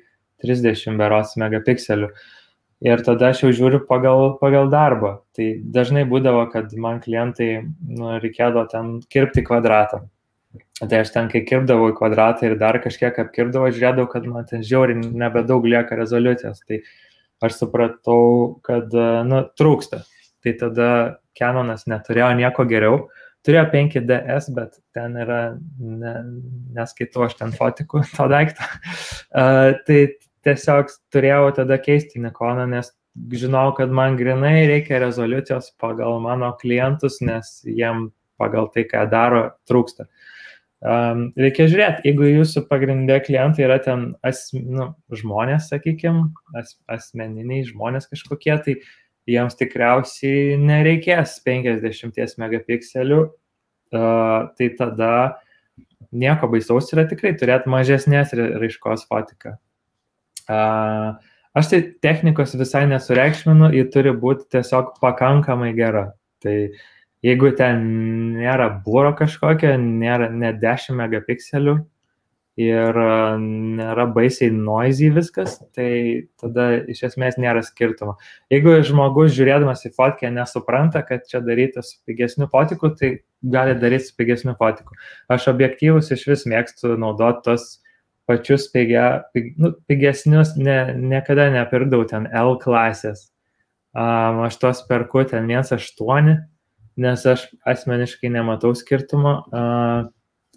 30 0.41 0.97
beros 0.97 1.35
megapikselių. 1.37 2.09
Ir 2.83 3.03
tada 3.05 3.29
aš 3.31 3.45
jau 3.45 3.51
žiūriu 3.55 3.83
pagal, 3.87 4.33
pagal 4.41 4.71
darbą. 4.73 5.13
Tai 5.37 5.45
dažnai 5.75 6.03
būdavo, 6.09 6.47
kad 6.51 6.73
man 6.75 6.99
klientai 7.03 7.51
nu, 7.63 8.17
reikėdavo 8.19 8.65
ten 8.73 8.97
kirpti 9.13 9.45
kvadratą. 9.45 10.01
Tai 10.81 10.99
aš 10.99 11.11
ten, 11.13 11.29
kai 11.31 11.43
kirpdavau 11.47 11.91
į 11.91 11.97
kvadratą 11.97 12.47
ir 12.47 12.55
dar 12.61 12.77
kažkiek 12.83 13.17
apkirpdavau, 13.23 13.71
žiūrėdavau, 13.73 14.09
kad 14.11 14.25
man 14.29 14.45
ten 14.49 14.63
žiauriai 14.65 14.99
nebedaug 15.01 15.65
lieka 15.69 15.97
rezoliucijos. 15.97 16.61
Tai 16.67 16.79
aš 17.45 17.59
supratau, 17.61 18.23
kad, 18.65 18.93
nu, 19.29 19.43
trūksta. 19.59 20.03
Tai 20.43 20.55
tada 20.59 20.89
Canonas 21.37 21.85
neturėjo 21.89 22.31
nieko 22.39 22.65
geriau. 22.69 23.05
Turėjo 23.43 23.63
5DS, 23.73 24.49
bet 24.55 24.77
ten 24.95 25.17
yra, 25.19 25.39
ne, 25.77 26.13
neskaitau 26.77 27.25
aš 27.27 27.37
ten 27.39 27.53
fotikų 27.55 28.03
to 28.15 28.27
daiktą. 28.31 28.67
Uh, 29.29 29.73
tai 29.87 30.01
tiesiog 30.47 30.91
turėjau 31.13 31.53
tada 31.59 31.79
keisti 31.81 32.21
Nikoną, 32.23 32.67
nes 32.71 32.91
žinau, 33.35 33.69
kad 33.77 33.91
man 33.93 34.17
grinai 34.19 34.67
reikia 34.71 35.01
rezoliucijos 35.03 35.73
pagal 35.81 36.21
mano 36.23 36.53
klientus, 36.59 37.19
nes 37.23 37.59
jiem 37.67 38.09
pagal 38.41 38.71
tai, 38.73 38.87
ką 38.89 39.05
daro, 39.11 39.43
trūksta. 39.69 40.07
Uh, 40.07 40.22
Um, 40.83 41.29
reikia 41.39 41.69
žiūrėti, 41.71 42.03
jeigu 42.09 42.25
jūsų 42.27 42.65
pagrindė 42.67 43.21
klientai 43.23 43.63
yra 43.63 43.77
ten 43.79 44.09
as, 44.25 44.49
nu, 44.51 44.89
žmonės, 45.15 45.69
sakykime, 45.71 46.25
as, 46.59 46.73
asmeniniai 46.91 47.61
žmonės 47.69 48.09
kažkokie, 48.11 48.51
tai 48.65 48.75
jiems 49.31 49.55
tikriausiai 49.55 50.57
nereikės 50.59 51.37
50 51.47 52.35
megapikselių, 52.43 53.19
uh, 53.95 54.51
tai 54.59 54.69
tada 54.75 55.13
nieko 56.11 56.51
baisaus 56.51 56.91
yra 56.91 57.07
tikrai 57.07 57.31
turėti 57.39 57.71
mažesnės 57.71 58.35
raiškos 58.35 59.07
fotiką. 59.07 59.55
Uh, 60.51 61.15
aš 61.55 61.71
tai 61.71 61.79
technikos 62.03 62.57
visai 62.59 62.83
nesureikšminu, 62.91 63.71
ji 63.71 63.87
turi 63.93 64.11
būti 64.11 64.51
tiesiog 64.57 64.97
pakankamai 64.99 65.71
gera. 65.79 66.09
Tai 66.43 66.57
uh, 66.67 66.83
jeigu 67.23 67.53
ten 67.57 67.87
nėra 68.37 68.69
būro 68.85 69.13
kažkokio, 69.17 69.75
nėra 69.79 70.29
net 70.31 70.59
10 70.61 70.97
megapikselių 70.99 71.79
ir 72.59 72.97
e, 73.01 73.13
nėra 73.41 74.05
baisiai 74.13 74.51
noisy 74.53 75.09
viskas, 75.13 75.57
tai 75.73 76.27
tada 76.41 76.67
iš 76.91 77.03
esmės 77.09 77.39
nėra 77.41 77.63
skirtumo. 77.65 78.17
Jeigu 78.53 78.75
žmogus 78.85 79.33
žiūrėdamas 79.37 79.85
į 79.87 79.93
fotkę 79.97 80.29
nesupranta, 80.33 81.01
kad 81.07 81.25
čia 81.29 81.41
daryti 81.45 81.81
su 81.81 81.97
pigesniu 82.05 82.49
fotiku, 82.51 82.93
tai 82.97 83.15
gali 83.41 83.73
daryti 83.79 84.11
su 84.11 84.17
pigesniu 84.19 84.53
fotiku. 84.59 84.97
Aš 85.33 85.49
objektyvus 85.53 86.11
iš 86.13 86.27
vis 86.29 86.45
mėgstu 86.49 86.93
naudoti 86.99 87.47
tos 87.49 87.69
pačius 88.29 88.69
pigia, 88.71 89.25
pig, 89.33 89.53
nu, 89.59 89.73
pigesnius, 89.89 90.53
ne, 90.55 90.93
niekada 90.95 91.49
nepirkdavau 91.51 92.05
ten 92.07 92.29
L 92.29 92.55
klasės. 92.61 93.31
Um, 93.93 94.45
aš 94.47 94.57
tos 94.61 94.79
perku 94.89 95.21
ten 95.29 95.49
1.8 95.49 96.52
nes 96.99 97.25
aš 97.29 97.47
asmeniškai 97.69 98.31
nematau 98.33 98.73
skirtumo 98.77 99.35
uh, 99.45 100.09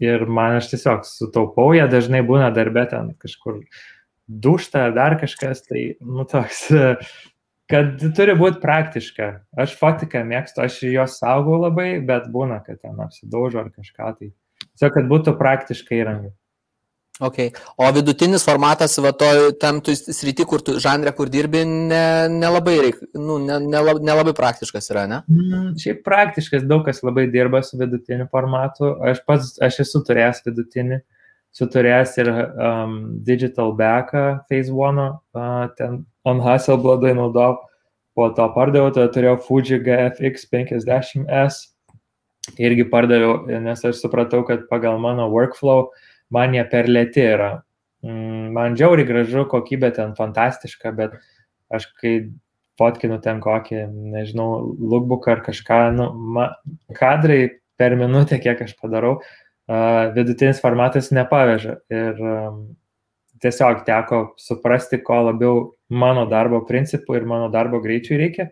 ir 0.03 0.27
man 0.29 0.59
aš 0.61 0.71
tiesiog 0.75 1.07
sutaupau, 1.09 1.71
jie 1.77 1.87
dažnai 1.91 2.23
būna 2.27 2.51
darbė 2.55 2.87
ten 2.91 3.13
kažkur 3.23 3.63
dušta 4.27 4.89
ar 4.89 4.97
dar 4.97 5.17
kažkas, 5.21 5.63
tai, 5.69 5.85
nu, 6.01 6.27
toks, 6.29 6.67
kad 7.73 8.03
turi 8.17 8.35
būti 8.39 8.61
praktiška. 8.63 9.31
Aš 9.63 9.77
fotiką 9.81 10.25
mėgstu, 10.27 10.65
aš 10.67 10.81
jos 10.91 11.21
saugau 11.23 11.61
labai, 11.63 11.97
bet 12.05 12.29
būna, 12.33 12.61
kad 12.67 12.83
ten 12.83 12.99
apsidaužo 13.03 13.63
ar 13.65 13.71
kažką, 13.71 14.13
tai 14.19 14.33
tiesiog, 14.33 14.93
kad 14.99 15.09
būtų 15.13 15.37
praktiška 15.41 15.97
įranga. 16.01 16.35
Okay. 17.21 17.53
O 17.77 17.89
vidutinis 17.97 18.45
formatas, 18.45 18.99
va, 19.01 19.11
to, 19.17 19.29
tam 19.61 19.79
tu 19.81 19.95
srity, 19.97 20.45
kur 20.49 20.61
tu 20.61 20.75
žanrė, 20.83 21.15
kur 21.17 21.31
dirbi, 21.33 21.63
nelabai 21.65 22.75
ne, 22.75 22.77
ne 22.77 22.85
reik, 22.85 22.99
nu, 23.17 23.39
nelabai 23.41 24.03
ne, 24.05 24.17
ne 24.29 24.35
praktiškas 24.37 24.91
yra, 24.93 25.07
ne? 25.09 25.23
Mm, 25.33 25.71
šiaip 25.81 26.03
praktiškas, 26.05 26.67
daug 26.69 26.85
kas 26.85 27.01
labai 27.07 27.25
dirba 27.33 27.63
su 27.65 27.81
vidutiniu 27.81 28.29
formatu. 28.33 28.93
Aš 29.01 29.23
pats, 29.25 29.55
aš 29.65 29.81
esu 29.87 30.03
turėjęs 30.05 30.43
vidutinį, 30.45 30.99
esu 31.57 31.69
turėjęs 31.73 32.13
ir 32.21 32.31
um, 32.35 32.99
digital 33.25 33.73
backą 33.79 34.27
Phase 34.51 34.75
One, 34.77 35.07
uh, 35.17 35.63
ten 35.79 36.03
on 36.29 36.43
Hasselbladai 36.45 37.15
naudojau, 37.17 37.63
po 38.17 38.29
to 38.37 38.45
pardaviau, 38.53 38.93
tada 38.93 39.09
turėjau 39.15 39.39
Fuji 39.47 39.81
GFX 39.87 40.45
50S, 40.53 41.63
irgi 42.61 42.85
pardaviau, 42.93 43.47
nes 43.65 43.89
aš 43.89 44.05
supratau, 44.05 44.43
kad 44.49 44.69
pagal 44.69 45.01
mano 45.01 45.31
workflow, 45.33 45.89
uh, 45.89 46.06
man 46.35 46.57
jie 46.57 46.65
per 46.71 46.91
lėti 46.91 47.25
yra. 47.25 47.53
mm, 48.07 48.53
man 48.57 48.77
džiauri 48.79 49.07
gražu, 49.07 49.47
kokybė 49.51 49.93
ten 49.95 50.15
fantastiška, 50.19 50.93
bet 50.97 51.17
aš 51.73 51.89
kai 52.01 52.17
fotkinu 52.79 53.19
ten 53.25 53.41
kokį, 53.41 53.87
nežinau, 54.13 54.77
lookbook 54.79 55.29
ar 55.33 55.43
kažką, 55.47 55.81
nu, 55.97 56.11
ma, 56.37 56.51
kadrai 56.95 57.59
per 57.81 57.97
minutę, 57.97 58.39
kiek 58.43 58.61
aš 58.63 58.75
padarau, 58.81 59.17
uh, 59.21 60.13
vidutinis 60.17 60.61
formatas 60.63 61.11
nepaveža. 61.15 61.79
Ir 61.93 62.21
um, 62.21 62.61
tiesiog 63.43 63.83
teko 63.87 64.23
suprasti, 64.41 65.01
ko 65.05 65.23
labiau 65.31 65.65
mano 65.89 66.27
darbo 66.31 66.63
principų 66.69 67.21
ir 67.21 67.27
mano 67.29 67.51
darbo 67.53 67.81
greičiui 67.85 68.21
reikia. 68.21 68.51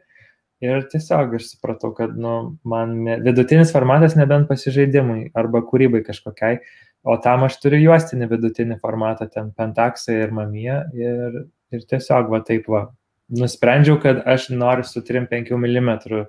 Ir 0.65 0.87
tiesiog 0.89 1.35
aš 1.37 1.51
supratau, 1.53 1.93
kad 1.97 2.15
nu, 2.17 2.57
man 2.65 2.97
vidutinis 3.25 3.73
formatas 3.75 4.15
nebent 4.17 4.49
pasižaidimui 4.49 5.35
arba 5.37 5.61
kūrybai 5.67 6.01
kažkokiai, 6.07 6.61
o 7.05 7.17
tam 7.21 7.45
aš 7.47 7.59
turiu 7.63 7.83
juostinį 7.91 8.29
vidutinį 8.31 8.79
formatą, 8.83 9.29
ten 9.31 9.51
pentaksą 9.57 10.17
ir 10.25 10.33
mamiją. 10.35 10.79
Ir, 10.97 11.43
ir 11.75 11.85
tiesiog 11.91 12.31
va 12.33 12.41
taip 12.47 12.71
va, 12.73 12.87
nusprendžiau, 13.33 13.99
kad 14.03 14.23
aš 14.29 14.49
noriu 14.55 14.87
su 14.89 15.03
3-5 15.05 15.53
mm 15.59 15.91
uh, 15.99 16.25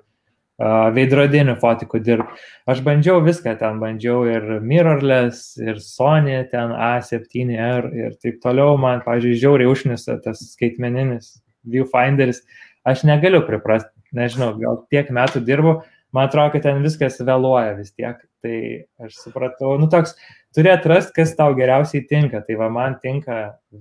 veidrodiniu 0.96 1.56
fotiku 1.60 2.00
dirbti. 2.02 2.44
Aš 2.68 2.82
bandžiau 2.84 3.22
viską 3.24 3.56
ten, 3.60 3.80
bandžiau 3.80 4.26
ir 4.28 4.46
mirrorless, 4.60 5.56
ir 5.60 5.80
Sony, 5.84 6.38
ten 6.52 6.76
A7R 6.76 7.90
ir 7.96 8.16
taip 8.20 8.40
toliau. 8.44 8.76
Man, 8.80 9.04
pavyzdžiui, 9.06 9.40
žiauriai 9.42 9.72
užnisa 9.72 10.20
tas 10.24 10.44
skaitmeninis 10.52 11.38
viewfinderis. 11.66 12.44
Aš 12.86 13.02
negaliu 13.08 13.40
priprasti, 13.48 13.90
nežinau, 14.14 14.52
gal 14.60 14.84
tiek 14.92 15.08
metų 15.10 15.42
dirbu, 15.42 15.80
man 16.16 16.30
atrodo, 16.30 16.54
kad 16.54 16.64
ten 16.64 16.82
viskas 16.84 17.20
vėluoja 17.20 17.76
vis 17.78 17.92
tiek. 17.92 18.18
Tai 18.44 18.58
aš 19.02 19.16
supratau, 19.20 19.74
nu 19.80 19.88
toks, 19.90 20.14
turi 20.56 20.70
atrasti, 20.72 21.14
kas 21.16 21.34
tau 21.38 21.54
geriausiai 21.58 22.04
tinka. 22.08 22.40
Tai 22.46 22.58
va, 22.60 22.70
man 22.72 22.96
tinka 23.02 23.40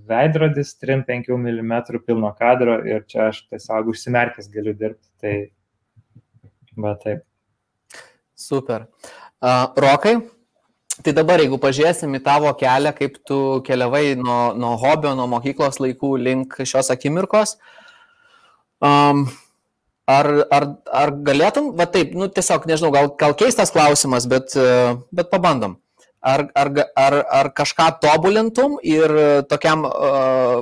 veidrodis 0.09 0.73
3-5 0.81 1.31
mm 1.35 1.75
pilno 2.03 2.31
kadro 2.37 2.79
ir 2.87 3.05
čia 3.07 3.29
aš 3.29 3.45
tiesiog 3.47 3.93
užsimerkęs 3.93 4.51
galiu 4.51 4.75
dirbti. 4.75 5.07
Tai, 5.21 5.35
va 6.81 6.95
taip. 7.01 7.23
Super. 8.35 8.89
Uh, 9.39 9.71
Rokai, 9.79 10.17
tai 11.05 11.13
dabar 11.15 11.39
jeigu 11.39 11.59
pažiūrėsim 11.61 12.17
į 12.17 12.21
tavo 12.25 12.51
kelią, 12.59 12.91
kaip 12.97 13.21
tu 13.27 13.39
keliavai 13.67 14.17
nuo, 14.19 14.41
nuo 14.59 14.75
hobio, 14.81 15.13
nuo 15.15 15.29
mokyklos 15.31 15.79
laikų 15.83 16.11
link 16.19 16.57
šios 16.67 16.91
akimirkos, 16.91 17.55
um, 18.83 19.23
Ar, 20.05 20.27
ar, 20.53 20.67
ar 20.93 21.11
galėtum, 21.25 21.71
va 21.77 21.87
taip, 21.89 22.11
nu 22.13 22.27
tiesiog, 22.29 22.67
nežinau, 22.69 22.91
gal, 22.93 23.09
gal 23.17 23.33
keistas 23.37 23.73
klausimas, 23.73 24.27
bet, 24.29 24.53
bet 25.09 25.31
pabandom. 25.31 25.79
Ar, 26.25 26.45
ar, 26.57 26.69
ar, 26.97 27.15
ar 27.39 27.49
kažką 27.57 27.87
tobulintum 28.01 28.77
ir 28.85 29.11
tokiam 29.49 29.85
uh, 29.85 30.61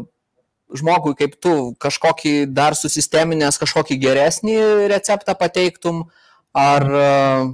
žmogui 0.76 1.16
kaip 1.20 1.36
tu 1.44 1.54
kažkokį 1.84 2.34
dar 2.52 2.76
susisteminės, 2.76 3.60
kažkokį 3.62 4.00
geresnį 4.00 4.58
receptą 4.92 5.36
pateiktum, 5.40 6.06
ar, 6.56 6.88
uh, 6.88 7.52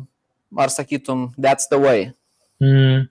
ar 0.57 0.73
sakytum, 0.73 1.29
that's 1.37 1.69
the 1.73 1.81
way? 1.81 2.09
Mm. 2.61 3.09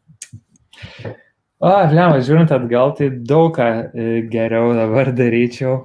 O, 1.59 1.71
lemą, 1.91 2.19
žiūrint 2.23 2.53
atgal, 2.55 2.93
tai 2.95 3.09
daug 3.11 3.51
ką 3.57 3.69
e, 3.91 4.11
geriau 4.31 4.71
dabar 4.77 5.11
daryčiau. 5.11 5.81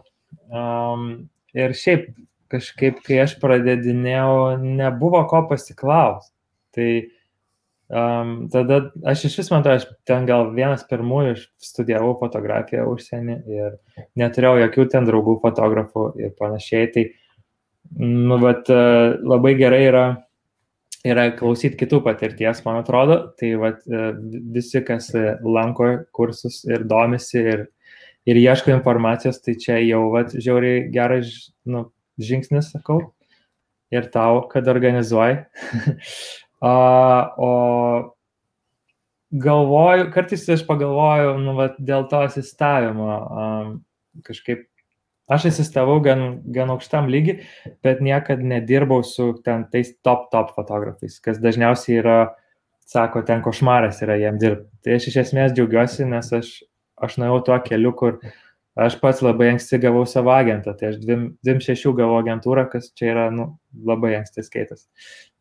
Um, 0.54 1.32
ir 1.58 1.74
šiaip 1.74 2.12
kažkaip, 2.54 3.02
kai 3.06 3.24
aš 3.26 3.36
pradedinėjau, 3.42 4.62
nebuvo 4.62 5.24
ko 5.30 5.44
pasiklausti. 5.50 6.32
Tai 6.74 6.90
um, 7.94 8.34
tada 8.54 8.80
aš 9.10 9.28
iš 9.30 9.40
vis, 9.42 9.52
man 9.54 9.62
atrodo, 9.62 9.82
aš 9.82 9.88
ten 10.10 10.28
gal 10.30 10.50
vienas 10.56 10.86
pirmųjų 10.90 11.36
studijavau 11.62 12.16
fotografiją 12.22 12.88
užsienį 12.92 13.38
ir 13.54 13.76
neturėjau 14.20 14.64
jokių 14.64 14.88
ten 14.96 15.10
draugų 15.10 15.38
fotografų 15.44 16.08
ir 16.22 16.34
panašiai. 16.40 16.90
Tai, 16.96 17.06
nu, 18.02 18.40
bet 18.42 18.72
uh, 18.74 19.20
labai 19.22 19.54
gerai 19.60 19.84
yra, 19.92 20.06
yra 21.06 21.30
klausyti 21.38 21.78
kitų 21.84 22.02
patirties, 22.08 22.64
man 22.66 22.82
atrodo. 22.82 23.20
Tai 23.38 23.54
vat, 23.62 23.86
uh, 23.92 24.12
visi, 24.56 24.82
kas 24.86 25.12
lanko 25.46 25.94
kursus 26.16 26.64
ir 26.70 26.88
domisi 26.90 27.42
ir, 27.44 27.68
ir 28.26 28.40
ieško 28.40 28.74
informacijos, 28.74 29.42
tai 29.46 29.60
čia 29.62 29.78
jau 29.84 30.08
vat, 30.16 30.34
žiauriai 30.34 30.88
geras, 30.94 31.52
nu, 31.70 31.92
žingsnis, 32.22 32.72
sakau, 32.74 33.00
ir 33.94 34.10
tau, 34.14 34.44
kad 34.52 34.68
organizuoji. 34.68 35.40
o 36.64 37.54
galvoju, 39.34 40.12
kartais 40.14 40.46
aš 40.50 40.66
pagalvoju, 40.68 41.38
nu, 41.42 41.56
va, 41.58 41.72
dėl 41.80 42.06
to 42.12 42.22
asistavimo 42.28 43.10
um, 43.18 43.74
kažkaip. 44.26 44.68
Aš 45.32 45.48
asistavau 45.54 46.02
gan, 46.04 46.42
gan 46.52 46.70
aukštam 46.74 47.08
lygi, 47.10 47.38
bet 47.86 48.02
niekada 48.04 48.44
nedirbau 48.44 49.06
su 49.08 49.30
ten 49.46 49.64
tais 49.72 49.94
top, 50.04 50.28
top 50.34 50.52
fotografais, 50.52 51.16
kas 51.24 51.40
dažniausiai 51.42 52.02
yra, 52.02 52.18
sako, 52.92 53.22
ten 53.26 53.40
košmaras 53.42 54.02
yra 54.04 54.18
jiem 54.20 54.36
dirbti. 54.42 54.68
Tai 54.84 54.98
aš 55.00 55.08
iš 55.10 55.22
esmės 55.24 55.56
džiaugiuosi, 55.56 56.04
nes 56.12 56.28
aš, 56.36 56.52
aš 57.08 57.16
nuėjau 57.22 57.40
tuo 57.48 57.60
keliu, 57.64 57.94
kur 57.98 58.20
Aš 58.74 58.96
pats 58.98 59.20
labai 59.22 59.52
anksti 59.52 59.78
gavau 59.84 60.02
savo 60.10 60.32
agentą, 60.34 60.72
tai 60.74 60.90
aš 60.90 60.96
26 61.06 61.92
gavau 61.94 62.18
agentūrą, 62.24 62.66
kas 62.72 62.88
čia 62.98 63.12
yra 63.12 63.26
nu, 63.30 63.52
labai 63.86 64.16
anksti 64.18 64.42
skaitas. 64.48 64.88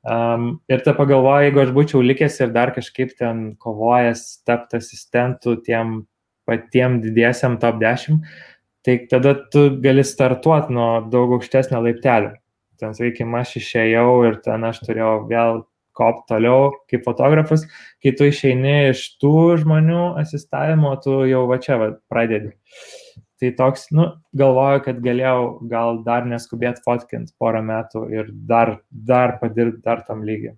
Um, 0.05 0.59
ir 0.69 0.83
ta 0.85 0.93
pagalvoju, 0.99 1.47
jeigu 1.47 1.63
aš 1.63 1.71
būčiau 1.73 2.03
likęs 2.05 2.37
ir 2.43 2.51
dar 2.53 2.75
kažkaip 2.77 3.15
ten 3.17 3.55
kovojęs 3.63 4.43
tapti 4.45 4.77
asistentų 4.83 5.55
tiem 5.65 6.03
patiem 6.45 6.99
didiesiam 7.01 7.57
top 7.63 7.79
10, 7.81 8.19
tai 8.85 8.97
tada 9.09 9.33
tu 9.55 9.63
gali 9.81 10.05
startuoti 10.05 10.75
nuo 10.77 10.89
daug 11.09 11.33
aukštesnio 11.39 11.81
laiptelio. 11.87 12.35
Ten, 12.83 12.93
sakykime, 12.99 13.39
aš 13.41 13.55
išėjau 13.63 14.09
ir 14.29 14.37
ten 14.45 14.67
aš 14.69 14.83
turėjau 14.83 15.15
vėl 15.31 15.63
kop 15.97 16.27
toliau 16.29 16.75
kaip 16.91 17.07
fotografas, 17.07 17.65
kai 18.03 18.13
tu 18.19 18.29
išeini 18.29 18.91
iš 18.91 19.07
tų 19.23 19.63
žmonių 19.63 20.03
asistavimo, 20.21 20.93
tu 21.01 21.23
jau 21.31 21.47
va 21.49 21.61
čia 21.63 21.79
va, 21.81 21.89
pradedi. 22.11 22.53
Uh, 22.53 23.02
Tai 23.43 23.49
toks, 23.59 23.89
nu, 23.91 24.05
galvoju, 24.39 24.85
kad 24.85 24.99
galėjau 25.03 25.47
gal 25.67 25.97
dar 26.07 26.27
neskubėti 26.31 26.79
fotkint 26.85 27.33
porą 27.43 27.59
metų 27.67 28.05
ir 28.15 28.29
dar, 28.47 28.77
dar 28.93 29.33
padirbti 29.41 29.83
dar 29.83 30.05
tam 30.07 30.21
lygiai. 30.23 30.55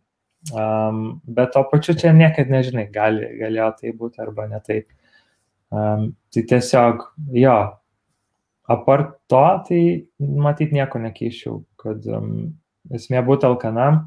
Um, 0.52 1.22
bet 1.24 1.54
to 1.54 1.62
pačiu 1.70 1.94
čia 1.96 2.12
niekada 2.12 2.52
nežinai, 2.52 2.84
gali, 2.92 3.30
galėjo 3.38 3.70
tai 3.78 3.94
būti 3.96 4.20
arba 4.20 4.44
ne 4.50 4.60
taip. 4.66 4.90
Um, 5.72 6.10
tai 6.28 6.44
tiesiog, 6.50 7.06
jo, 7.32 7.56
apart 8.76 9.16
to, 9.32 9.44
tai 9.70 9.80
matyt 10.20 10.76
nieko 10.76 11.00
nekeičiau, 11.00 11.62
kad 11.80 12.04
um, 12.12 12.52
esmė 12.92 13.24
būtų 13.24 13.48
alkanam, 13.54 14.02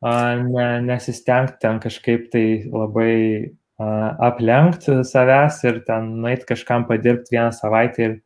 uh, 0.00 0.32
ne, 0.48 0.68
nesistengti 0.88 1.60
ten 1.66 1.84
kažkaip 1.84 2.30
tai 2.32 2.46
labai 2.72 3.52
aplenkti 3.78 5.04
savęs 5.06 5.62
ir 5.68 5.82
ten 5.86 6.10
nueit 6.22 6.44
kažkam 6.46 6.86
padirbti 6.88 7.36
vieną 7.36 7.52
savaitę 7.54 8.02
ir 8.02 8.16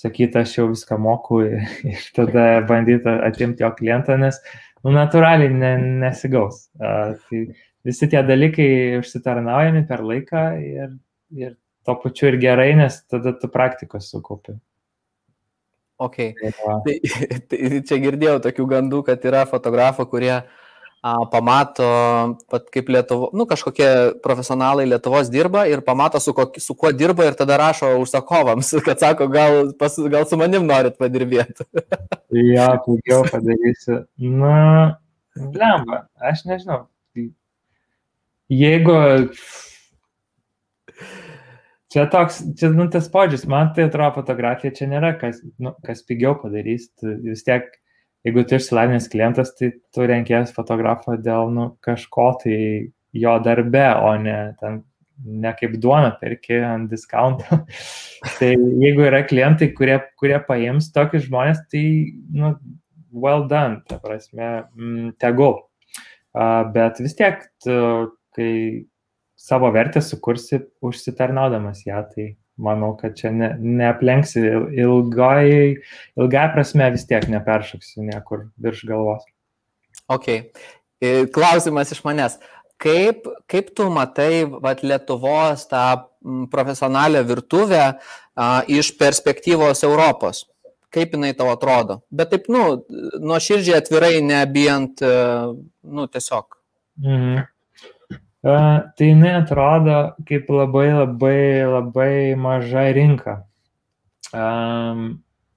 sakyti, 0.00 0.38
aš 0.40 0.56
jau 0.58 0.68
viską 0.70 0.98
moku 1.00 1.42
ir 1.92 2.06
tada 2.16 2.62
bandyti 2.68 3.08
atimti 3.28 3.64
jo 3.64 3.70
klientą, 3.76 4.16
nes 4.20 4.40
nu, 4.84 4.92
natūraliai 4.96 5.52
ne, 5.52 5.72
nesigaus. 6.04 6.68
Tai 6.78 7.42
visi 7.86 8.08
tie 8.08 8.22
dalykai 8.24 8.70
užsitarnaujami 9.00 9.84
per 9.88 10.04
laiką 10.04 10.46
ir, 10.64 10.94
ir 11.36 11.56
to 11.84 11.96
pačiu 12.02 12.32
ir 12.32 12.40
gerai, 12.40 12.72
nes 12.76 13.02
tada 13.04 13.36
tu 13.36 13.52
praktikos 13.52 14.08
sukaupi. 14.12 14.56
Ok. 16.00 16.16
Tai, 16.40 16.94
tai 17.48 17.80
čia 17.88 18.00
girdėjau 18.00 18.40
tokių 18.48 18.68
gandų, 18.72 19.02
kad 19.06 19.24
yra 19.28 19.44
fotografų, 19.48 20.08
kurie 20.12 20.34
uh, 20.40 20.65
pamato, 21.30 21.86
pat 22.50 22.68
kaip 22.72 22.88
Lietuvo, 22.90 23.28
nu, 23.36 23.46
kažkokie 23.48 23.88
profesionalai 24.24 24.86
Lietuvos 24.88 25.30
dirba 25.32 25.66
ir 25.70 25.82
pamato, 25.86 26.20
su, 26.22 26.34
ko, 26.36 26.48
su 26.62 26.76
kuo 26.78 26.92
dirba 26.92 27.26
ir 27.28 27.36
tada 27.38 27.58
rašo 27.60 27.92
užsakovams, 28.02 28.72
kad 28.86 29.02
sako, 29.02 29.28
gal, 29.32 29.72
pas, 29.78 29.98
gal 30.12 30.26
su 30.28 30.38
manim 30.40 30.66
norit 30.66 30.98
padirbėti. 31.00 31.68
ja, 32.54 32.72
puikiau 32.84 33.24
padarysiu. 33.30 34.02
Na, 34.16 34.58
blemba, 35.36 36.06
aš 36.32 36.46
nežinau. 36.48 36.84
Jeigu 38.52 38.94
Čia 41.96 42.02
toks, 42.12 42.42
čia 42.58 42.68
nu, 42.74 42.84
tas 42.92 43.06
podžius, 43.08 43.46
man 43.48 43.70
tai 43.72 43.86
atrodo 43.86 44.18
fotografija 44.18 44.74
čia 44.74 44.88
nėra, 44.90 45.14
kas, 45.16 45.38
nu, 45.62 45.70
kas 45.86 46.02
pigiau 46.04 46.34
padarys, 46.36 46.90
vis 47.00 47.44
tiek 47.46 47.70
jeigu 48.26 48.42
tu 48.46 48.58
išsilavinęs 48.58 49.08
klientas, 49.12 49.54
tai 49.58 49.70
tu 49.94 50.06
renkės 50.08 50.52
fotografą 50.56 51.16
dėl 51.22 51.52
nu, 51.54 51.70
kažko 51.84 52.32
tai 52.42 52.58
jo 53.16 53.36
darbe, 53.44 53.86
o 54.02 54.12
ne, 54.20 54.38
ten, 54.60 54.80
ne 55.24 55.52
kaip 55.56 55.76
duona 55.82 56.10
perki 56.20 56.58
ant 56.66 56.90
discountą. 56.90 57.62
tai 58.38 58.50
jeigu 58.56 59.06
yra 59.06 59.22
klientai, 59.28 59.70
kurie, 59.76 60.00
kurie 60.20 60.40
paims 60.48 60.90
tokius 60.94 61.28
žmonės, 61.28 61.62
tai 61.72 61.84
nu, 62.34 62.56
well 63.16 63.46
done, 63.48 63.80
ta 63.88 64.00
prasme, 64.02 64.66
mm, 64.74 65.14
tegul. 65.22 65.62
Uh, 66.36 66.66
bet 66.74 66.98
vis 67.00 67.16
tiek, 67.16 67.46
tu, 67.64 67.76
kai 68.36 68.50
savo 69.40 69.70
vertę 69.72 70.02
sukursi 70.04 70.60
užsitarnaudamas 70.84 71.86
ją, 71.86 72.02
tai 72.12 72.34
manau, 72.56 72.94
kad 72.96 73.16
čia 73.18 73.30
ne, 73.34 73.50
neaplenksi 73.60 74.42
ilgai, 74.80 75.76
ilgai 76.16 76.46
prasme 76.54 76.88
vis 76.94 77.06
tiek 77.08 77.26
neperšoksi 77.32 78.04
niekur 78.08 78.48
virš 78.62 78.84
galvos. 78.88 79.24
Ok. 80.12 80.28
Klausimas 81.34 81.92
iš 81.92 82.02
manęs. 82.06 82.38
Kaip, 82.80 83.24
kaip 83.48 83.72
tu 83.76 83.88
matai 83.92 84.44
vat, 84.48 84.82
Lietuvos 84.84 85.64
tą 85.70 85.84
profesionalią 86.52 87.22
virtuvę 87.24 87.82
a, 87.86 88.48
iš 88.68 88.92
perspektyvos 89.00 89.84
Europos? 89.88 90.44
Kaip 90.92 91.16
jinai 91.16 91.32
tau 91.36 91.48
atrodo? 91.52 92.02
Bet 92.12 92.30
taip, 92.32 92.48
nu, 92.52 92.62
nuo 93.20 93.40
širdžiai 93.42 93.80
atvirai, 93.80 94.14
nebijant, 94.24 95.02
nu, 95.02 96.06
tiesiog. 96.08 96.56
Mhm. 97.02 97.44
Tai 98.46 99.06
jinai 99.10 99.32
atrodo 99.40 99.98
kaip 100.28 100.50
labai 100.52 100.88
labai 100.94 101.38
labai 101.66 102.12
maža 102.38 102.84
rinka. 102.94 103.40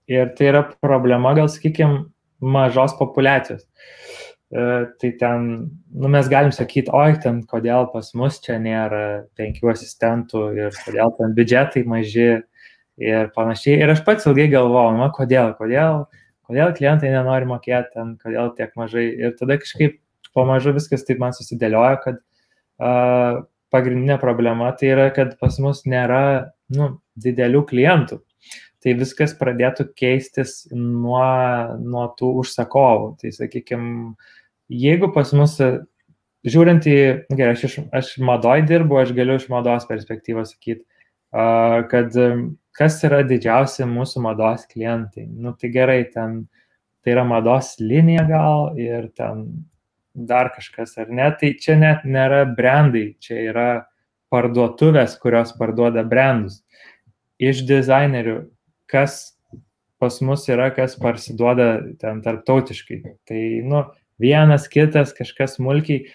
Ir 0.10 0.32
tai 0.38 0.48
yra 0.50 0.64
problema, 0.82 1.36
gal 1.38 1.52
sakykime, 1.54 2.08
mažos 2.42 2.96
populacijos. 2.98 3.68
Uh, 4.50 4.88
tai 4.98 5.12
ten, 5.12 5.70
nu, 5.94 6.08
mes 6.10 6.26
galim 6.26 6.50
sakyti, 6.50 6.90
oi, 6.90 7.20
ten 7.22 7.44
kodėl 7.46 7.86
pas 7.94 8.08
mus 8.18 8.40
čia 8.42 8.56
nėra 8.58 9.28
penkių 9.38 9.70
asistentų 9.76 10.42
ir 10.58 10.80
kodėl 10.88 11.14
ten 11.20 11.36
biudžetai 11.38 11.84
maži 11.86 12.40
ir 12.98 13.30
panašiai. 13.36 13.78
Ir 13.84 13.94
aš 13.94 14.02
pats 14.08 14.26
ilgai 14.26 14.48
galvojau, 14.50 14.96
nu, 14.98 15.12
kodėl, 15.14 15.54
kodėl, 15.60 16.08
kodėl 16.50 16.74
klientai 16.74 17.14
nenori 17.14 17.46
mokėti 17.46 17.94
ten, 17.94 18.16
kodėl 18.24 18.50
tiek 18.58 18.74
mažai. 18.80 19.06
Ir 19.22 19.38
tada 19.38 19.60
kažkaip 19.62 20.00
pamažu 20.34 20.74
viskas 20.74 21.06
taip 21.06 21.22
man 21.22 21.38
susidėlioja, 21.38 22.02
kad 22.08 22.18
pagrindinė 22.80 24.18
problema 24.22 24.72
tai 24.78 24.94
yra, 24.94 25.10
kad 25.16 25.36
pas 25.42 25.60
mus 25.62 25.84
nėra 25.90 26.52
nu, 26.74 26.96
didelių 27.20 27.66
klientų. 27.70 28.22
Tai 28.80 28.96
viskas 28.96 29.34
pradėtų 29.36 29.90
keistis 30.00 30.64
nuo, 30.72 31.24
nuo 31.84 32.06
tų 32.16 32.32
užsakovų. 32.44 33.10
Tai 33.20 33.32
sakykime, 33.36 34.14
jeigu 34.72 35.10
pas 35.16 35.34
mus, 35.36 35.58
žiūrint 36.48 36.88
į, 36.88 37.00
gerai, 37.34 37.58
aš, 37.58 37.66
iš, 37.68 37.76
aš 37.92 38.14
madoj 38.24 38.64
dirbu, 38.70 39.02
aš 39.02 39.12
galiu 39.18 39.36
iš 39.36 39.50
mados 39.52 39.88
perspektyvos 39.90 40.56
sakyti, 40.56 40.86
kad 41.92 42.16
kas 42.80 43.02
yra 43.04 43.20
didžiausi 43.28 43.84
mūsų 43.90 44.24
mados 44.24 44.64
klientai. 44.72 45.28
Nu 45.28 45.52
tai 45.60 45.74
gerai, 45.76 46.06
ten 46.14 46.46
tai 47.04 47.14
yra 47.16 47.26
mados 47.28 47.76
linija 47.80 48.26
gal 48.28 48.80
ir 48.80 49.10
ten 49.16 49.46
dar 50.14 50.52
kažkas 50.56 50.98
ar 50.98 51.10
ne, 51.10 51.30
tai 51.40 51.54
čia 51.60 51.78
net 51.80 52.06
nėra 52.06 52.44
brandai, 52.58 53.14
čia 53.22 53.42
yra 53.52 53.70
parduotuvės, 54.34 55.18
kurios 55.22 55.54
parduoda 55.58 56.04
brandus. 56.06 56.62
Iš 57.40 57.64
dizainerių, 57.70 58.42
kas 58.90 59.40
pas 60.00 60.20
mus 60.22 60.46
yra, 60.50 60.70
kas 60.76 60.96
parsiduoda 61.00 61.72
ten 62.00 62.22
tarptautiškai. 62.24 63.00
Tai, 63.28 63.42
nu, 63.68 63.84
vienas, 64.22 64.68
kitas, 64.72 65.14
kažkas 65.16 65.58
smulkiai. 65.58 66.08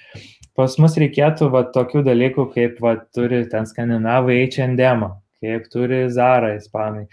Pas 0.54 0.76
mus 0.78 0.96
reikėtų 1.00 1.50
va 1.50 1.64
tokių 1.74 2.04
dalykų, 2.06 2.48
kaip 2.54 2.80
va 2.84 2.96
turi 3.16 3.42
ten 3.50 3.66
skandinavai 3.66 4.44
H&M, 4.46 5.08
kaip 5.42 5.66
turi 5.72 6.04
Zara 6.14 6.54
ispanai. 6.60 7.08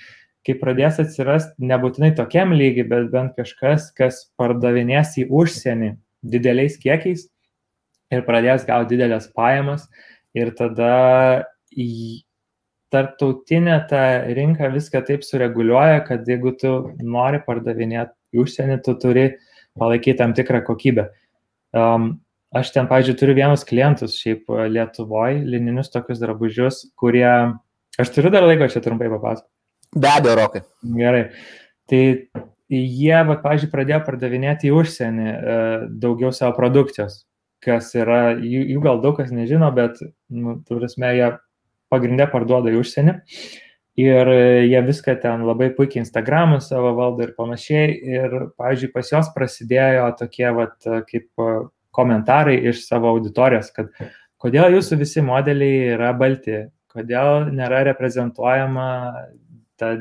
Kai 0.46 0.56
pradės 0.58 1.00
atsirasti, 1.02 1.66
nebūtinai 1.70 2.14
tokiam 2.18 2.54
lygiai, 2.58 2.88
bet 2.90 3.10
bent 3.14 3.36
kažkas, 3.38 3.90
kas 3.98 4.24
pardavinės 4.38 5.18
į 5.22 5.28
užsienį, 5.30 5.92
dideliais 6.22 6.78
kiekiais 6.82 7.28
ir 8.12 8.26
pradės 8.28 8.66
gauti 8.68 8.96
didelės 8.96 9.30
pajamas 9.36 9.88
ir 10.38 10.52
tada 10.58 10.92
į 11.72 12.22
tarptautinę 12.92 13.78
tą 13.88 14.02
rinką 14.36 14.68
viską 14.74 15.02
taip 15.08 15.24
sureguliuoja, 15.24 16.02
kad 16.08 16.28
jeigu 16.28 16.52
tu 16.60 16.74
nori 17.00 17.40
pardavinėti 17.46 18.12
į 18.36 18.44
užsienį, 18.44 18.82
tu 18.84 18.98
turi 19.00 19.30
palaikyti 19.80 20.20
tam 20.20 20.36
tikrą 20.36 20.60
kokybę. 20.68 21.08
Um, 21.72 22.18
aš 22.52 22.74
ten, 22.76 22.90
pavyzdžiui, 22.92 23.16
turiu 23.20 23.38
vienus 23.38 23.64
klientus 23.68 24.18
šiaip 24.20 24.52
Lietuvoje, 24.74 25.40
lininius 25.48 25.92
tokius 25.94 26.20
drabužius, 26.20 26.82
kurie, 27.00 27.32
aš 27.96 28.12
turiu 28.12 28.34
dar 28.34 28.44
laiko 28.44 28.68
čia 28.72 28.84
trumpai 28.84 29.08
papasakoti. 29.14 29.48
Be 29.96 30.12
abejo, 30.12 30.36
Rokai. 30.40 30.62
Gerai. 31.00 31.24
Tai 31.92 32.04
jie, 32.80 33.18
va, 33.28 33.38
pavyzdžiui, 33.44 33.72
pradėjo 33.74 34.00
pardavinėti 34.08 34.70
į 34.70 34.76
užsienį 34.80 35.28
e, 35.28 35.58
daugiau 36.04 36.32
savo 36.36 36.56
produkcijos, 36.58 37.26
kas 37.64 37.92
yra, 37.98 38.32
jų, 38.38 38.64
jų 38.76 38.84
gal 38.84 39.02
daug 39.04 39.18
kas 39.20 39.34
nežino, 39.36 39.70
bet, 39.76 40.00
nu, 40.32 40.60
turėsime, 40.68 41.12
jie 41.18 41.34
pagrindę 41.92 42.30
parduoda 42.32 42.72
į 42.72 42.80
užsienį 42.80 43.18
ir 44.00 44.32
jie 44.72 44.82
viską 44.88 45.18
ten 45.22 45.44
labai 45.46 45.70
puikiai 45.76 46.02
Instagramą 46.06 46.62
savo 46.64 46.94
valdo 46.98 47.26
ir 47.26 47.36
panašiai. 47.38 47.92
Ir, 47.92 48.36
pavyzdžiui, 48.60 48.92
pas 48.96 49.12
juos 49.12 49.30
prasidėjo 49.36 50.08
tokie, 50.20 50.48
vat, 50.56 50.78
kaip 51.10 51.28
komentarai 51.92 52.58
iš 52.72 52.86
savo 52.88 53.12
auditorijos, 53.12 53.72
kad 53.76 53.92
kodėl 54.42 54.78
jūsų 54.78 55.02
visi 55.04 55.24
modeliai 55.26 55.92
yra 55.98 56.14
balti, 56.18 56.64
kodėl 56.92 57.52
nėra 57.52 57.84
reprezentuojama 57.92 58.88
ta 59.80 59.96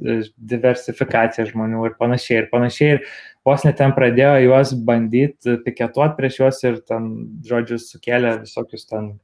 diversifikacija 0.00 1.46
žmonių 1.48 1.86
ir 1.88 1.96
panašiai. 2.00 2.42
Ir 2.42 2.50
panašiai. 2.52 2.98
Ir 2.98 3.02
vos 3.46 3.64
net 3.66 3.78
ten 3.80 3.94
pradėjo 3.96 4.36
juos 4.46 4.74
bandyti 4.88 5.58
piketuoti 5.64 6.18
prieš 6.18 6.38
juos 6.42 6.62
ir 6.66 6.78
ten, 6.88 7.10
žodžiu, 7.48 7.80
sukėlė 7.82 8.36
visokius 8.44 8.88
ten 8.90 9.16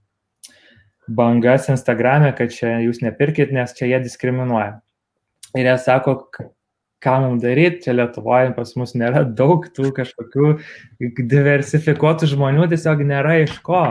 bangas 1.09 1.69
Instagram'e, 1.69 2.33
kad 2.37 2.53
čia 2.55 2.79
jūs 2.85 3.03
nepirkit, 3.05 3.53
nes 3.53 3.75
čia 3.77 3.91
jie 3.91 4.01
diskriminuoja. 4.05 4.79
Ir 5.55 5.69
jie 5.69 5.79
sako, 5.79 6.17
ką 7.05 7.17
mums 7.23 7.43
daryti, 7.45 7.85
čia 7.85 7.95
Lietuvoje 7.99 8.55
pas 8.57 8.73
mus 8.81 8.95
nėra 8.97 9.25
daug 9.29 9.67
tų 9.77 9.93
kažkokių 9.99 10.55
diversifikuotų 11.21 12.31
žmonių, 12.33 12.69
tiesiog 12.73 13.05
nėra 13.07 13.37
iš 13.45 13.59
ko. 13.67 13.85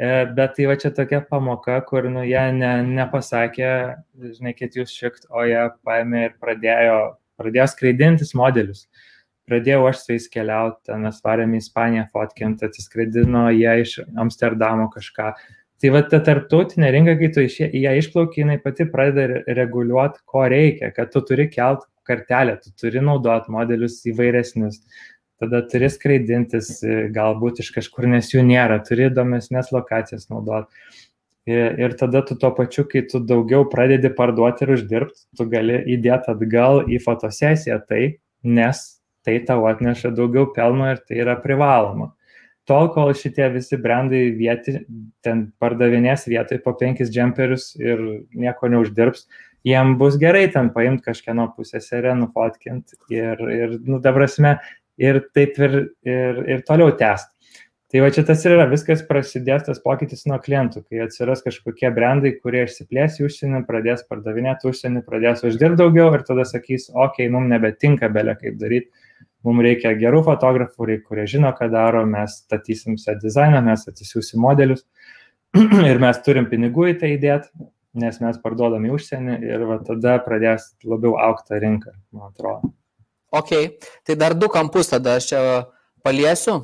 E, 0.00 0.08
bet 0.36 0.54
tai 0.56 0.64
va 0.64 0.78
čia 0.80 0.88
tokia 0.96 1.18
pamoka, 1.28 1.74
kur, 1.84 2.06
nu, 2.08 2.22
jie 2.24 2.40
ne, 2.56 2.70
nepasakė, 2.88 3.72
žinai, 4.32 4.54
kad 4.56 4.78
jūs 4.78 4.94
šikt, 4.96 5.26
o 5.28 5.44
jie 5.44 5.66
paėmė 5.84 6.22
ir 6.24 6.36
pradėjo, 6.40 6.94
pradėjo 7.36 7.66
skraidintis 7.74 8.32
modelius. 8.38 8.86
Pradėjau 9.50 9.82
aš 9.90 10.00
su 10.00 10.14
jais 10.14 10.28
keliauti, 10.32 10.96
mes 11.02 11.20
varėme 11.26 11.58
į 11.58 11.60
Ispaniją 11.64 12.06
fotkint, 12.14 12.64
atsiskraidino 12.64 13.48
jie 13.52 13.74
iš 13.82 13.98
Amsterdamo 14.24 14.88
kažką. 14.94 15.34
Tai 15.80 15.92
va 15.92 16.02
ta 16.08 16.22
tarptautinė 16.24 16.94
rinka, 16.96 17.18
kai 17.20 17.30
tu 17.36 17.44
iš 17.44 17.58
ją 17.68 17.92
išplauki, 18.00 18.40
jinai 18.40 18.56
pati 18.64 18.88
pradeda 18.88 19.42
reguliuoti, 19.60 20.24
ko 20.32 20.46
reikia, 20.48 20.94
kad 20.96 21.12
tu 21.12 21.20
turi 21.28 21.50
kelt 21.52 21.84
kartelę, 22.08 22.56
tu 22.64 22.72
turi 22.80 23.04
naudoti 23.04 23.52
modelius 23.52 24.00
įvairesnius, 24.08 24.80
tada 25.40 25.62
turi 25.66 25.88
skraidintis 25.92 26.74
e, 26.84 26.98
galbūt 27.14 27.62
iš 27.64 27.72
kažkur, 27.76 28.06
nes 28.12 28.28
jų 28.32 28.44
nėra, 28.46 28.80
turi 28.86 29.08
įdomesnės 29.08 29.72
lokacijas 29.74 30.28
naudoti. 30.32 30.70
Ir, 31.48 31.74
ir 31.80 31.96
tada 31.98 32.20
tu 32.26 32.36
tuo 32.38 32.52
pačiu, 32.54 32.84
kai 32.86 33.02
tu 33.08 33.18
daugiau 33.24 33.64
pradedi 33.72 34.10
parduoti 34.14 34.66
ir 34.66 34.74
uždirbti, 34.76 35.24
tu 35.38 35.48
gali 35.50 35.80
įdėti 35.96 36.34
atgal 36.34 36.84
į 36.84 37.00
fotosesiją 37.02 37.80
tai, 37.88 38.20
nes 38.44 38.82
tai 39.26 39.40
tau 39.48 39.64
atneša 39.68 40.12
daugiau 40.16 40.50
pelno 40.54 40.90
ir 40.92 41.00
tai 41.04 41.22
yra 41.24 41.36
privaloma. 41.40 42.12
Tol, 42.68 42.90
kol 42.94 43.10
šitie 43.16 43.48
visi 43.50 43.78
brandai 43.80 44.28
vieti, 44.36 44.76
ten 45.24 45.48
pardavinės 45.58 46.28
vietoj 46.30 46.60
po 46.62 46.76
penkis 46.78 47.10
džemperius 47.10 47.72
ir 47.80 48.02
nieko 48.36 48.68
neuždirbs, 48.70 49.24
jiem 49.66 49.96
bus 49.98 50.18
gerai 50.20 50.44
ten 50.52 50.70
paimti 50.74 51.08
kažkieno 51.08 51.48
pusėserę, 51.56 52.14
nufotkint 52.20 52.94
ir, 53.12 53.42
ir 53.56 53.74
nu, 53.88 53.98
dabrasme, 54.04 54.58
ir 55.00 55.22
taip 55.36 55.58
ir, 55.60 55.76
ir, 56.06 56.40
ir 56.56 56.64
toliau 56.68 56.92
tęsti. 56.96 57.36
Tai 57.90 58.04
va 58.04 58.08
čia 58.14 58.22
tas 58.22 58.44
ir 58.44 58.52
yra, 58.54 58.68
viskas 58.70 59.00
prasidės 59.02 59.64
tas 59.66 59.80
pokytis 59.82 60.22
nuo 60.30 60.36
klientų, 60.38 60.84
kai 60.86 61.00
atsiras 61.02 61.40
kažkokie 61.42 61.88
brandai, 61.90 62.36
kurie 62.38 62.60
išsiplės 62.62 63.16
į 63.18 63.24
užsienį, 63.26 63.64
pradės 63.66 64.04
pardavinėti 64.06 64.70
užsienį, 64.70 65.02
pradės 65.08 65.42
uždirbti 65.48 65.80
daugiau 65.80 66.12
ir 66.14 66.22
tada 66.28 66.44
sakys, 66.46 66.86
okei, 66.92 67.26
okay, 67.26 67.32
mums 67.34 67.50
nebetinka 67.50 68.06
belė 68.14 68.36
kaip 68.38 68.60
daryti, 68.62 68.92
mums 69.42 69.66
reikia 69.66 69.96
gerų 69.98 70.22
fotografų, 70.28 71.00
kurie 71.08 71.26
žino, 71.34 71.50
ką 71.58 71.66
daro, 71.72 72.04
mes 72.06 72.38
statysim 72.44 72.94
set 72.94 73.18
dizainą, 73.24 73.58
mes 73.66 73.82
atsisiųsim 73.90 74.38
modelius 74.38 74.86
ir 75.90 75.98
mes 75.98 76.22
turim 76.22 76.46
pinigų 76.46 76.92
į 76.92 76.98
tai 77.02 77.16
įdėti, 77.16 77.50
nes 77.98 78.22
mes 78.22 78.38
parduodam 78.38 78.86
į 78.86 78.94
užsienį 79.00 79.40
ir 79.50 79.66
va 79.66 79.80
tada 79.82 80.20
pradės 80.22 80.76
labiau 80.86 81.18
aukti 81.18 81.58
rinką, 81.58 81.98
man 82.14 82.30
atrodo. 82.30 82.70
Ok, 83.30 83.50
tai 84.04 84.16
dar 84.18 84.34
du 84.34 84.48
kampus 84.50 84.90
tada 84.90 85.14
aš 85.20 85.30
čia 85.30 85.40
paliesiu, 86.02 86.56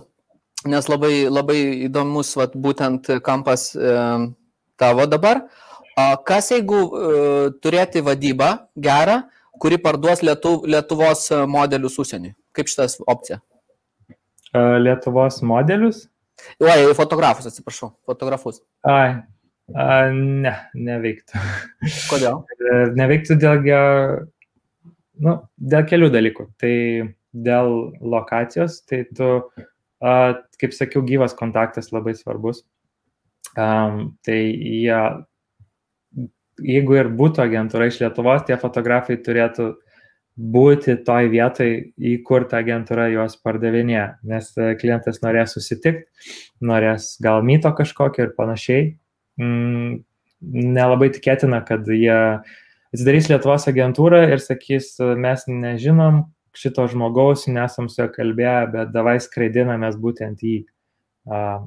nes 0.67 0.89
labai, 0.91 1.29
labai 1.31 1.59
įdomus 1.87 2.33
vat, 2.39 2.57
būtent 2.59 3.11
kampas 3.27 3.69
e, 3.77 3.93
tavo 4.81 5.07
dabar. 5.07 5.45
A, 5.97 6.17
kas 6.27 6.51
jeigu 6.51 6.81
e, 6.83 7.13
turėti 7.63 8.03
vadybą 8.05 8.51
gerą, 8.75 9.21
kuri 9.63 9.79
parduos 9.81 10.25
Lietu, 10.27 10.59
Lietuvos 10.67 11.29
modelius 11.49 12.01
užsieniui? 12.03 12.35
Kaip 12.57 12.73
šitas 12.73 12.99
opcija? 13.07 13.39
E, 14.51 14.67
Lietuvos 14.83 15.39
modelius? 15.47 16.09
Oi, 16.61 16.83
fotografus, 16.99 17.47
atsiprašau, 17.49 17.95
fotografus. 18.11 18.59
Ai, 18.85 19.23
A, 19.75 20.07
ne, 20.15 20.53
neveiktų. 20.79 21.41
Kodėl? 22.11 22.45
neveiktų 22.95 23.35
dėl, 23.43 23.65
nu, 25.23 25.37
dėl 25.57 25.87
kelių 25.89 26.11
dalykų. 26.15 26.49
Tai 26.61 26.75
dėl 27.47 27.73
lokacijos, 28.01 28.81
tai 28.89 29.05
tu, 29.17 29.31
a, 30.01 30.13
kaip 30.61 30.77
sakiau, 30.77 31.05
gyvas 31.07 31.37
kontaktas 31.37 31.93
labai 31.93 32.17
svarbus. 32.17 32.65
Um, 33.57 34.17
tai 34.27 34.39
jie, 34.53 35.01
jeigu 36.61 36.99
ir 36.99 37.11
būtų 37.17 37.45
agentūra 37.47 37.89
iš 37.89 38.03
Lietuvos, 38.03 38.45
tie 38.49 38.59
fotografai 38.61 39.17
turėtų 39.25 39.71
būti 40.37 40.99
toj 41.07 41.31
vietoj, 41.33 41.71
į 41.97 42.19
kur 42.27 42.45
ta 42.49 42.61
agentūra 42.61 43.09
juos 43.09 43.39
pardavinėja, 43.41 44.19
nes 44.29 44.51
klientas 44.81 45.23
norės 45.25 45.57
susitikti, 45.57 46.05
norės 46.61 47.15
gal 47.25 47.41
myto 47.47 47.73
kažkokio 47.77 48.27
ir 48.27 48.35
panašiai, 48.37 48.91
mm, 49.41 49.97
nelabai 50.77 51.09
tikėtina, 51.15 51.63
kad 51.65 51.89
jie 51.89 52.21
atsidarys 52.95 53.31
Lietuvos 53.33 53.67
agentūrą 53.71 54.23
ir 54.31 54.43
sakys, 54.43 54.95
mes 55.01 55.47
nežinom 55.49 56.27
šito 56.57 56.87
žmogaus, 56.89 57.47
nesam 57.53 57.91
su 57.93 58.03
juo 58.03 58.11
kalbėję, 58.15 58.61
bet 58.73 58.93
davai 58.95 59.19
skraidinamės 59.21 59.99
būtent 60.01 60.41
į 60.47 60.59
uh, 61.29 61.67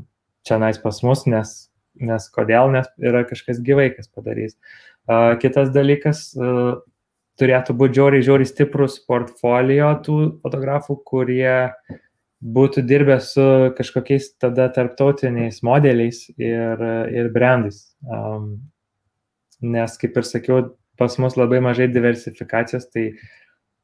čia 0.49 0.57
nais 0.57 0.79
pas 0.81 1.01
mus, 1.03 1.25
nes, 1.29 1.55
nes 1.99 2.29
kodėl, 2.33 2.71
nes 2.73 2.87
yra 2.97 3.23
kažkas 3.27 3.61
gyvai, 3.65 3.89
kas 3.95 4.09
padarys. 4.09 4.55
Kitas 5.41 5.71
dalykas, 5.73 6.27
turėtų 7.39 7.75
būti 7.77 7.97
žiauriai, 7.97 8.25
žiauriai 8.25 8.49
stiprus 8.49 8.99
portfolio 9.09 9.91
tų 10.05 10.17
fotografų, 10.43 10.99
kurie 11.07 11.71
būtų 12.39 12.83
dirbę 12.87 13.17
su 13.23 13.45
kažkokiais 13.75 14.31
tada 14.39 14.69
tarptautiniais 14.71 15.63
modeliais 15.65 16.27
ir, 16.37 16.83
ir 17.11 17.31
brandais. 17.35 17.89
Um, 18.05 18.69
nes, 19.59 19.97
kaip 19.99 20.15
ir 20.15 20.27
sakiau, 20.27 20.61
pas 20.99 21.15
mus 21.21 21.37
labai 21.39 21.61
mažai 21.63 21.87
diversifikacijos, 21.91 22.89
tai 22.93 23.13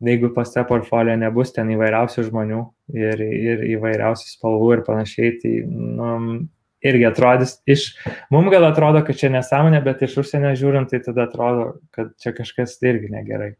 jeigu 0.03 0.33
pas 0.35 0.51
tą 0.51 0.65
portfolio 0.67 1.15
nebus 1.17 1.53
ten 1.55 1.71
įvairiausių 1.73 2.27
žmonių 2.27 2.61
ir, 2.93 3.23
ir 3.23 3.63
įvairiausių 3.77 4.27
spalvų 4.33 4.71
ir 4.75 4.83
panašiai, 4.87 5.31
tai 5.41 5.53
nu, 5.65 6.09
irgi 6.85 7.07
atrodys 7.07 7.57
iš, 7.71 7.87
mums 8.33 8.51
gal 8.53 8.67
atrodo, 8.67 9.01
kad 9.07 9.17
čia 9.17 9.31
nesąmonė, 9.33 9.81
bet 9.85 10.03
iš 10.05 10.19
užsienio 10.21 10.51
žiūrint, 10.59 10.91
tai 10.91 11.01
tada 11.05 11.25
atrodo, 11.29 11.79
kad 11.95 12.11
čia 12.21 12.35
kažkas 12.35 12.77
irgi 12.83 13.09
negerai. 13.15 13.55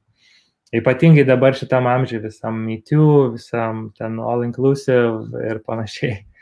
Ypatingai 0.76 1.23
dabar 1.23 1.56
šitam 1.56 1.88
amžiui, 1.88 2.19
visam 2.26 2.57
MeToo, 2.68 3.32
visam 3.38 3.88
ten 3.95 4.19
all 4.19 4.44
inclusive 4.44 5.45
ir 5.48 5.61
panašiai. 5.64 6.18
Uh, 6.19 6.36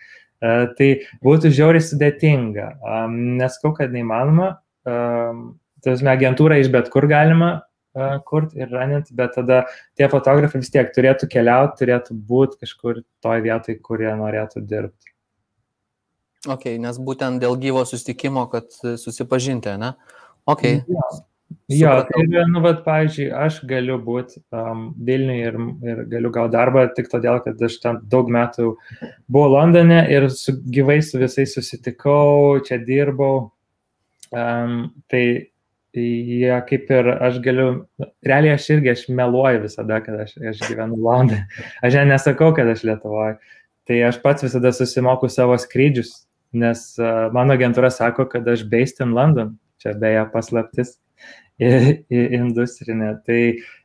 tai 0.78 0.90
būtų 1.24 1.52
žiauriai 1.56 1.84
sudėtinga. 1.84 2.68
Neskau, 3.40 3.74
kad 3.78 3.94
neįmanoma. 3.94 4.54
Tasme, 5.84 6.12
agentūrą 6.14 6.60
iš 6.62 6.70
bet 6.74 6.90
kur 6.94 7.08
galima 7.12 7.50
uh, 7.60 8.18
kurti 8.28 8.62
ir 8.64 8.72
ranint, 8.74 9.12
bet 9.16 9.36
tada 9.38 9.64
tie 10.00 10.08
fotografai 10.12 10.62
vis 10.62 10.72
tiek 10.74 10.92
turėtų 10.96 11.30
keliauti, 11.32 11.80
turėtų 11.84 12.18
būti 12.30 12.62
kažkur 12.64 13.04
toj 13.24 13.44
vietoj, 13.46 13.80
kur 13.84 14.04
jie 14.04 14.14
norėtų 14.20 14.64
dirbti. 14.68 15.14
Ok, 16.44 16.66
nes 16.80 16.98
būtent 17.00 17.40
dėl 17.40 17.56
gyvo 17.60 17.86
sustikimo, 17.88 18.48
kad 18.52 18.68
susipažinti, 19.00 19.78
ne? 19.80 19.94
Ok. 20.50 20.66
Ja. 20.92 21.12
Jo, 21.70 21.92
tai 22.08 22.24
yra, 22.26 22.44
nu, 22.50 22.62
bet, 22.64 22.82
pavyzdžiui, 22.86 23.28
aš 23.38 23.60
galiu 23.70 24.00
būti 24.02 24.40
um, 24.56 24.88
Vilniui 25.06 25.38
ir, 25.46 25.58
ir 25.86 26.02
galiu 26.10 26.32
gauti 26.34 26.56
darbą 26.56 26.88
tik 26.98 27.12
todėl, 27.12 27.38
kad 27.46 27.62
aš 27.62 27.78
ten 27.84 28.00
daug 28.10 28.32
metų 28.34 28.74
buvau 29.32 29.52
Londone 29.54 30.02
ir 30.12 30.28
su, 30.34 30.56
gyvai 30.76 30.98
su 31.06 31.22
visais 31.22 31.54
susitikau, 31.56 32.58
čia 32.66 32.80
dirbau. 32.84 33.52
Um, 34.34 34.90
tai 35.14 35.53
jie 36.02 36.54
kaip 36.70 36.92
ir 36.92 37.10
aš 37.14 37.40
galiu, 37.44 37.68
realiai 38.26 38.58
aš 38.58 38.70
irgi, 38.76 38.94
aš 38.94 39.04
meluoju 39.14 39.64
visada, 39.66 40.00
kad 40.02 40.24
aš, 40.26 40.36
aš 40.42 40.64
gyvenu 40.66 40.98
Londone. 40.98 41.46
Aš 41.86 42.00
nesakau, 42.10 42.54
kad 42.58 42.70
aš 42.72 42.86
Lietuvoje. 42.88 43.38
Tai 43.88 44.00
aš 44.08 44.18
pats 44.24 44.46
visada 44.46 44.72
susimoku 44.74 45.30
savo 45.30 45.58
skrydžius, 45.60 46.24
nes 46.56 46.86
uh, 47.02 47.28
mano 47.36 47.58
agentūra 47.58 47.92
sako, 47.92 48.26
kad 48.32 48.48
aš 48.48 48.66
based 48.72 49.04
in 49.04 49.14
London. 49.14 49.58
Čia 49.84 49.94
beje 50.00 50.24
paslaptis 50.32 50.96
industrinė. 51.60 53.14
Tai 53.28 53.40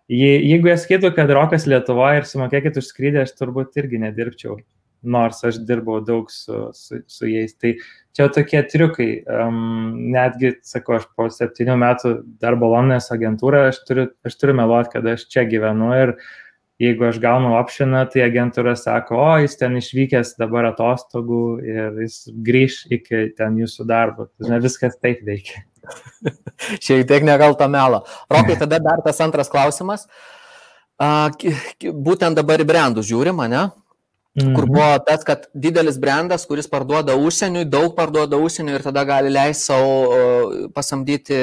jeigu 0.08 0.70
jie 0.70 0.76
skaitų, 0.80 1.12
kad 1.16 1.30
rokas 1.34 1.66
Lietuvoje 1.68 2.22
ir 2.22 2.28
sumokėkit 2.30 2.78
už 2.78 2.92
skrydį, 2.92 3.24
aš 3.24 3.34
turbūt 3.36 3.76
irgi 3.82 4.00
nedirbčiau, 4.04 4.60
nors 5.02 5.44
aš 5.46 5.60
dirbau 5.68 6.00
daug 6.04 6.30
su, 6.32 6.68
su, 6.74 7.02
su 7.06 7.30
jais. 7.30 7.54
Tai 7.60 7.74
čia 8.16 8.28
tokie 8.34 8.62
triukai. 8.66 9.08
Um, 9.30 10.10
netgi, 10.14 10.56
sakau, 10.66 10.98
aš 10.98 11.06
po 11.16 11.28
septynių 11.32 11.78
metų 11.78 12.14
darbo 12.42 12.72
Londonės 12.74 13.12
agentūrą, 13.14 13.68
aš 13.72 13.80
turiu, 13.88 14.08
aš 14.26 14.38
turiu 14.40 14.58
meluoti, 14.58 14.92
kad 14.96 15.08
aš 15.14 15.28
čia 15.32 15.46
gyvenu 15.48 15.92
ir 15.96 16.14
jeigu 16.78 17.08
aš 17.08 17.18
gaunu 17.22 17.56
opšiną, 17.58 18.04
tai 18.12 18.22
agentūra 18.26 18.76
sako, 18.78 19.18
o 19.18 19.30
jis 19.42 19.56
ten 19.58 19.74
išvykęs 19.80 20.36
dabar 20.38 20.70
atostogų 20.70 21.42
ir 21.66 22.02
jis 22.04 22.20
grįž 22.46 22.84
iki 22.94 23.24
ten 23.38 23.58
jūsų 23.58 23.86
darbo. 23.88 24.28
Tai 24.38 24.60
viskas 24.62 24.98
taip 25.02 25.24
veikia. 25.26 25.64
Šiek 26.84 27.06
tiek 27.08 27.26
nekalto 27.26 27.66
melo. 27.70 28.04
Rokai, 28.30 28.58
tada 28.60 28.78
dar 28.82 29.02
tas 29.04 29.18
antras 29.24 29.50
klausimas. 29.50 30.06
Būtent 30.98 32.38
dabar 32.38 32.62
į 32.62 32.66
brandus 32.66 33.06
žiūrima, 33.10 33.46
ne? 33.50 33.68
Mhm. 34.36 34.54
Kur 34.54 34.66
buvo 34.66 34.88
tas, 35.06 35.24
kad 35.26 35.46
didelis 35.54 35.98
brandas, 35.98 36.44
kuris 36.46 36.68
parduoda 36.70 37.16
užsieniui, 37.16 37.64
daug 37.64 37.94
parduoda 37.96 38.36
užsieniui 38.36 38.76
ir 38.78 38.84
tada 38.84 39.04
gali 39.08 39.32
leisti 39.32 39.70
savo 39.70 40.68
pasamdyti 40.74 41.38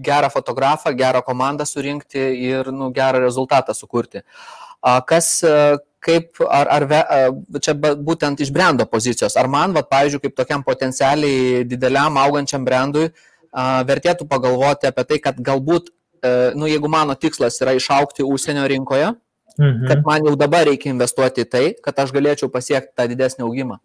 gerą 0.00 0.30
fotografą, 0.32 0.92
gerą 0.96 1.22
komandą 1.22 1.64
surinkti 1.64 2.20
ir 2.50 2.72
nu, 2.72 2.90
gerą 2.92 3.22
rezultatą 3.22 3.74
sukurti. 3.76 4.20
Kas, 5.06 5.30
kaip, 6.00 6.42
ar, 6.48 6.68
ar 6.72 6.86
čia 7.60 7.74
būtent 7.78 8.40
iš 8.40 8.52
brando 8.52 8.86
pozicijos, 8.88 9.36
ar 9.36 9.48
man, 9.48 9.72
va, 9.76 9.84
pavyzdžiui, 9.84 10.22
kaip 10.24 10.36
tokiam 10.36 10.64
potencialiai 10.64 11.64
dideliam 11.68 12.16
augančiam 12.20 12.64
brandui, 12.64 13.10
uh, 13.10 13.26
vertėtų 13.52 14.28
pagalvoti 14.28 14.86
apie 14.86 15.04
tai, 15.04 15.18
kad 15.18 15.36
galbūt, 15.38 15.90
e, 16.22 16.52
nu, 16.54 16.66
jeigu 16.66 16.88
mano 16.88 17.14
tikslas 17.14 17.60
yra 17.60 17.74
išaukti 17.74 18.22
užsienio 18.22 18.66
rinkoje, 18.66 19.14
mhm. 19.58 19.86
kad 19.88 20.02
man 20.06 20.26
jau 20.28 20.36
dabar 20.38 20.66
reikia 20.68 20.92
investuoti 20.94 21.46
į 21.46 21.50
tai, 21.50 21.64
kad 21.84 21.98
aš 22.04 22.14
galėčiau 22.16 22.50
pasiekti 22.52 22.94
tą 22.96 23.08
didesnį 23.10 23.46
augimą. 23.46 23.80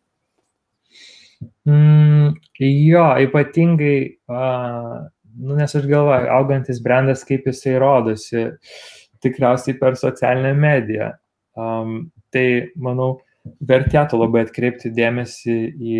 Mm, 1.65 2.35
jo, 2.61 3.05
ypatingai, 3.25 3.97
uh, 4.29 5.05
nu, 5.41 5.55
nes 5.57 5.75
aš 5.75 5.87
galvoju, 5.89 6.29
augantis 6.31 6.81
brandas, 6.83 7.25
kaip 7.27 7.47
jisai 7.49 7.75
rodosi, 7.81 8.45
tikriausiai 9.25 9.77
per 9.79 9.97
socialinę 9.99 10.53
mediją. 10.57 11.11
Um, 11.55 12.09
tai, 12.33 12.71
manau, 12.75 13.15
vertėtų 13.65 14.19
labai 14.19 14.45
atkreipti 14.45 14.91
dėmesį 14.93 15.57
į, 15.73 15.99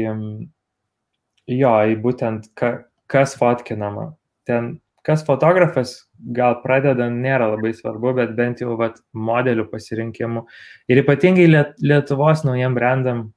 jo, 1.56 1.74
į 1.92 1.98
būtent, 2.04 2.50
ka, 2.58 2.72
kas 3.12 3.36
fotkinama. 3.40 4.12
Ten, 4.48 4.76
kas 5.06 5.22
fotografas, 5.26 5.96
gal 6.34 6.58
pradeda, 6.64 7.08
nėra 7.14 7.52
labai 7.52 7.76
svarbu, 7.78 8.16
bet 8.18 8.34
bent 8.38 8.64
jau 8.64 8.74
vat, 8.80 8.98
modelių 9.14 9.68
pasirinkimų. 9.70 10.46
Ir 10.90 11.02
ypatingai 11.04 11.46
Lietuvos 11.86 12.42
naujiem 12.48 12.74
brandam 12.78 13.28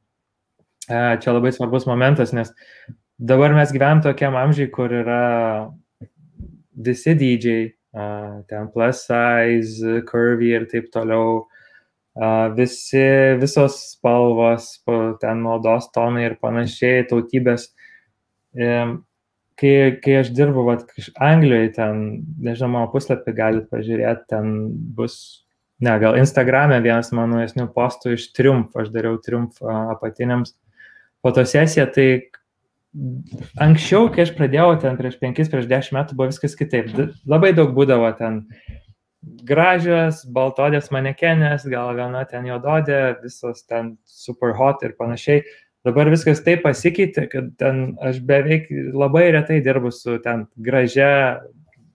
čia 0.89 1.35
labai 1.35 1.53
svarbus 1.53 1.85
momentas, 1.85 2.32
nes 2.32 2.55
dabar 3.20 3.53
mes 3.53 3.74
gyvenam 3.74 4.01
tokiam 4.05 4.39
amžiai, 4.40 4.70
kur 4.73 4.93
yra 5.03 5.20
visi 6.73 7.12
dydžiai, 7.19 7.69
ten 8.49 8.69
plus 8.73 9.05
size, 9.05 10.01
curvy 10.09 10.55
ir 10.57 10.69
taip 10.73 10.89
toliau. 10.95 11.45
Visi, 12.57 13.05
visos 13.39 13.77
spalvos, 13.93 14.73
ten 15.20 15.45
naudos 15.45 15.90
tonai 15.95 16.24
ir 16.27 16.39
panašiai, 16.40 17.05
tautybės 17.07 17.69
kai, 19.59 19.74
kai 20.02 20.16
aš 20.20 20.32
dirbu, 20.36 20.64
vat, 20.68 20.86
Anglijoje, 21.24 21.72
ten, 21.76 22.06
nežinau, 22.44 22.70
mano 22.76 22.93
puslapį 22.93 23.35
galite 23.36 23.70
pažiūrėti, 23.72 24.26
ten 24.30 24.56
bus, 24.97 25.18
ne, 25.85 25.94
gal 26.02 26.18
Instagram'e 26.20 26.80
vienas 26.85 27.12
mano 27.16 27.43
esnių 27.44 27.68
postų 27.74 28.16
iš 28.16 28.30
Triumf, 28.36 28.76
aš 28.78 28.93
dariau 28.94 29.20
Triumf 29.22 29.62
apatiniams 29.64 30.55
fotosesiją, 31.26 31.89
tai 31.94 32.09
anksčiau, 33.60 34.09
kai 34.12 34.24
aš 34.24 34.35
pradėjau 34.39 34.72
ten 34.82 34.98
prieš 34.98 35.18
5, 35.20 35.51
prieš 35.52 35.70
10 35.70 35.97
metų, 35.98 36.18
buvo 36.18 36.30
viskas 36.30 36.56
kitaip. 36.59 36.90
Labai 37.28 37.52
daug 37.56 37.74
būdavo 37.76 38.10
ten 38.18 38.44
gražios, 39.48 40.22
baltodės 40.35 40.93
manekenės, 40.94 41.66
gal 41.68 41.93
viena 41.97 42.24
ten 42.28 42.47
juododė, 42.48 43.18
visos 43.22 43.64
ten 43.66 43.97
super 44.06 44.55
hot 44.59 44.85
ir 44.86 44.94
panašiai. 44.98 45.43
Dabar 45.89 46.10
viskas 46.12 46.43
taip 46.44 46.60
pasikeitė, 46.66 47.24
kad 47.32 47.47
ten 47.60 47.94
aš 48.05 48.19
beveik 48.28 48.66
labai 48.93 49.31
retai 49.32 49.62
dirbu 49.65 49.89
su 49.94 50.19
ten 50.20 50.44
gražia 50.60 51.40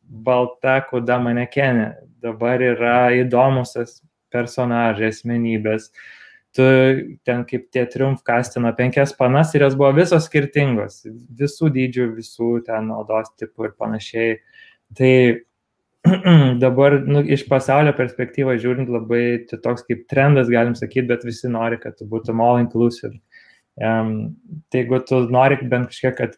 balta 0.03 0.79
kuda 0.89 1.19
manekenė. 1.21 1.91
Dabar 2.23 2.63
yra 2.63 2.97
įdomus 3.13 3.75
personažai, 4.33 5.11
asmenybės, 5.11 5.91
tu 6.57 6.65
ten 7.27 7.43
kaip 7.49 7.67
tie 7.73 7.83
triumf 7.89 8.23
kastino 8.25 8.71
penkias 8.77 9.13
panas 9.17 9.53
ir 9.53 9.65
jos 9.67 9.77
buvo 9.77 9.91
visos 9.99 10.25
skirtingos, 10.29 11.03
visų 11.37 11.69
dydžių, 11.77 12.07
visų 12.17 12.51
ten 12.65 12.89
odos 12.95 13.33
tipų 13.37 13.69
ir 13.69 13.75
panašiai. 13.77 14.37
Tai 14.97 15.13
dabar 16.65 16.97
nu, 17.07 17.21
iš 17.35 17.45
pasaulio 17.49 17.93
perspektyvos 17.97 18.61
žiūrint 18.63 18.89
labai 18.91 19.23
čia 19.49 19.61
toks 19.63 19.85
kaip 19.87 20.07
trendas, 20.11 20.49
galim 20.51 20.73
sakyti, 20.77 21.09
bet 21.13 21.25
visi 21.27 21.51
nori, 21.51 21.79
kad 21.81 21.97
tu 21.99 22.09
būtum 22.09 22.41
all 22.43 22.61
inclusive. 22.61 23.15
Um, 23.81 24.35
tai 24.69 24.83
jeigu 24.83 24.99
tu 25.07 25.23
nori 25.33 25.57
bent 25.65 25.89
kažkiek, 25.89 26.17
kad 26.17 26.37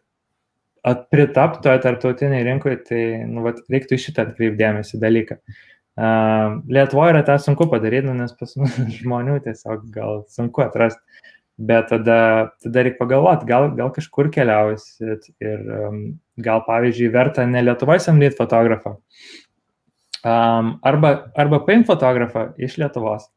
pritaptoje 1.12 1.82
tarptautiniai 1.82 2.46
rinkoje, 2.46 2.82
tai 2.88 3.02
nu, 3.28 3.44
vat, 3.46 3.64
reiktų 3.72 3.98
iš 3.98 4.10
šitą 4.10 4.28
atkreipdėmėsi 4.30 5.00
dalyką. 5.02 5.40
Uh, 5.96 6.60
Lietuvoje 6.68 7.14
yra 7.14 7.24
tą 7.26 7.38
sunku 7.40 7.70
padaryti, 7.72 8.06
nu, 8.08 8.14
nes 8.20 8.36
pas 8.36 8.52
mus 8.60 8.76
žmonių 9.00 9.40
tiesiog 9.46 9.88
gal 9.96 10.24
sunku 10.32 10.64
atrasti. 10.66 11.02
Bet 11.56 11.88
tada, 11.88 12.52
tada 12.60 12.82
reikia 12.84 13.00
pagalvoti, 13.00 13.48
gal, 13.48 13.70
gal 13.78 13.92
kažkur 13.96 14.28
keliausit 14.28 15.30
ir 15.40 15.62
um, 15.88 16.02
gal, 16.44 16.66
pavyzdžiui, 16.68 17.14
verta 17.14 17.46
ne 17.48 17.64
Lietuvoje 17.64 18.04
samdyti 18.04 18.36
fotografą. 18.36 18.98
Um, 20.26 20.76
arba, 20.84 21.30
arba 21.38 21.62
paimti 21.64 21.88
fotografą 21.94 22.50
iš 22.60 22.76
Lietuvos. 22.82 23.30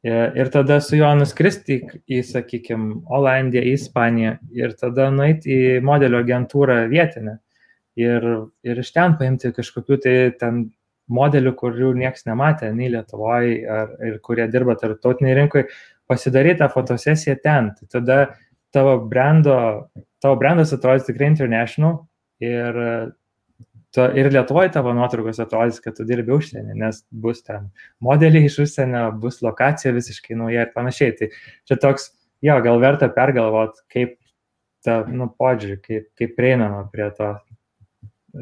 Ir, 0.00 0.32
ir 0.32 0.48
tada 0.48 0.78
su 0.80 0.96
juo 0.96 1.10
nuskristi 1.18 1.76
į, 2.08 2.22
sakykime, 2.24 3.02
Olandiją, 3.12 3.60
į 3.68 3.74
Ispaniją 3.76 4.36
ir 4.56 4.72
tada 4.80 5.10
nueiti 5.12 5.52
į 5.52 5.80
modelio 5.84 6.22
agentūrą 6.24 6.86
vietinę. 6.88 7.36
Ir, 8.00 8.24
ir 8.64 8.80
iš 8.80 8.94
ten 8.96 9.18
paimti 9.20 9.50
kažkokiu 9.52 9.98
tai 10.00 10.14
ten 10.40 10.62
modelių, 11.10 11.52
kurių 11.58 11.90
niekas 11.98 12.24
nematė, 12.28 12.70
nei 12.72 12.88
Lietuvoje, 12.94 13.58
ar, 13.68 13.92
ir 14.06 14.16
kurie 14.24 14.46
dirba 14.48 14.78
tarptautiniai 14.80 15.36
rinkoje, 15.36 15.66
pasidaryti 16.08 16.62
tą 16.62 16.70
fotosesiją 16.72 17.36
ten. 17.44 17.72
Tai 17.76 17.90
tada 17.98 18.18
tavo, 18.72 18.96
brando, 19.10 19.56
tavo 20.22 20.38
brandas 20.40 20.72
atrodys 20.72 21.10
tikrai 21.10 21.28
international 21.34 22.06
ir, 22.40 22.80
to, 23.94 24.06
ir 24.14 24.30
Lietuvoje 24.32 24.70
tavo 24.74 24.92
nuotraukos 24.94 25.40
atrodys, 25.42 25.80
kad 25.82 25.96
tu 25.98 26.06
dirbi 26.06 26.34
užsienį, 26.36 26.76
nes 26.78 27.02
bus 27.10 27.42
ten 27.46 27.70
modeliai 28.04 28.46
iš 28.46 28.60
užsienio, 28.66 29.08
bus 29.22 29.40
lokacija 29.42 29.94
visiškai 29.96 30.38
nauja 30.38 30.66
ir 30.66 30.74
panašiai. 30.74 31.16
Tai 31.18 31.30
čia 31.68 31.78
toks, 31.82 32.12
jo, 32.46 32.58
gal 32.64 32.78
verta 32.82 33.10
pergalvoti, 33.14 33.82
kaip 33.92 34.14
tą 34.86 35.02
nu, 35.10 35.28
požiūrį, 35.40 35.80
kaip, 35.84 36.06
kaip 36.18 36.38
prieinama 36.38 36.86
prie 36.92 37.10
to 37.18 37.34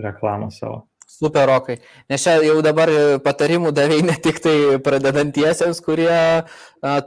reklamos 0.05 0.61
savo. 0.61 0.85
Super 1.09 1.49
rokai. 1.49 1.79
Nes 2.13 2.21
čia 2.21 2.35
jau 2.45 2.59
dabar 2.61 2.91
patarimų 3.25 3.73
davėjai 3.73 4.05
ne 4.05 4.17
tik 4.21 4.43
tai 4.45 4.57
pradedantiesiems, 4.85 5.81
kurie 5.81 6.13
a, 6.13 6.43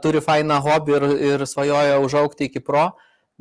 turi 0.02 0.18
fainą 0.24 0.58
hobį 0.64 0.96
ir, 0.98 1.06
ir 1.30 1.44
svajoja 1.46 2.00
užaukti 2.02 2.50
iki 2.50 2.64
pro, 2.66 2.88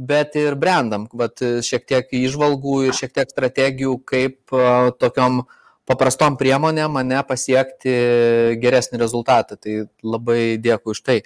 bet 0.07 0.37
ir 0.39 0.57
brandam. 0.59 1.07
Vat 1.13 1.41
šiek 1.65 1.85
tiek 1.89 2.13
išvalgų 2.21 2.77
ir 2.87 2.97
šiek 2.97 3.13
tiek 3.15 3.31
strategijų, 3.31 3.97
kaip 4.07 4.55
tokiom 5.01 5.43
paprastom 5.89 6.37
priemonėm 6.39 6.97
mane 6.97 7.19
pasiekti 7.27 7.93
geresnį 8.61 9.01
rezultatą. 9.01 9.59
Tai 9.59 9.85
labai 10.03 10.57
dėkui 10.61 10.95
už 10.95 11.03
tai. 11.05 11.19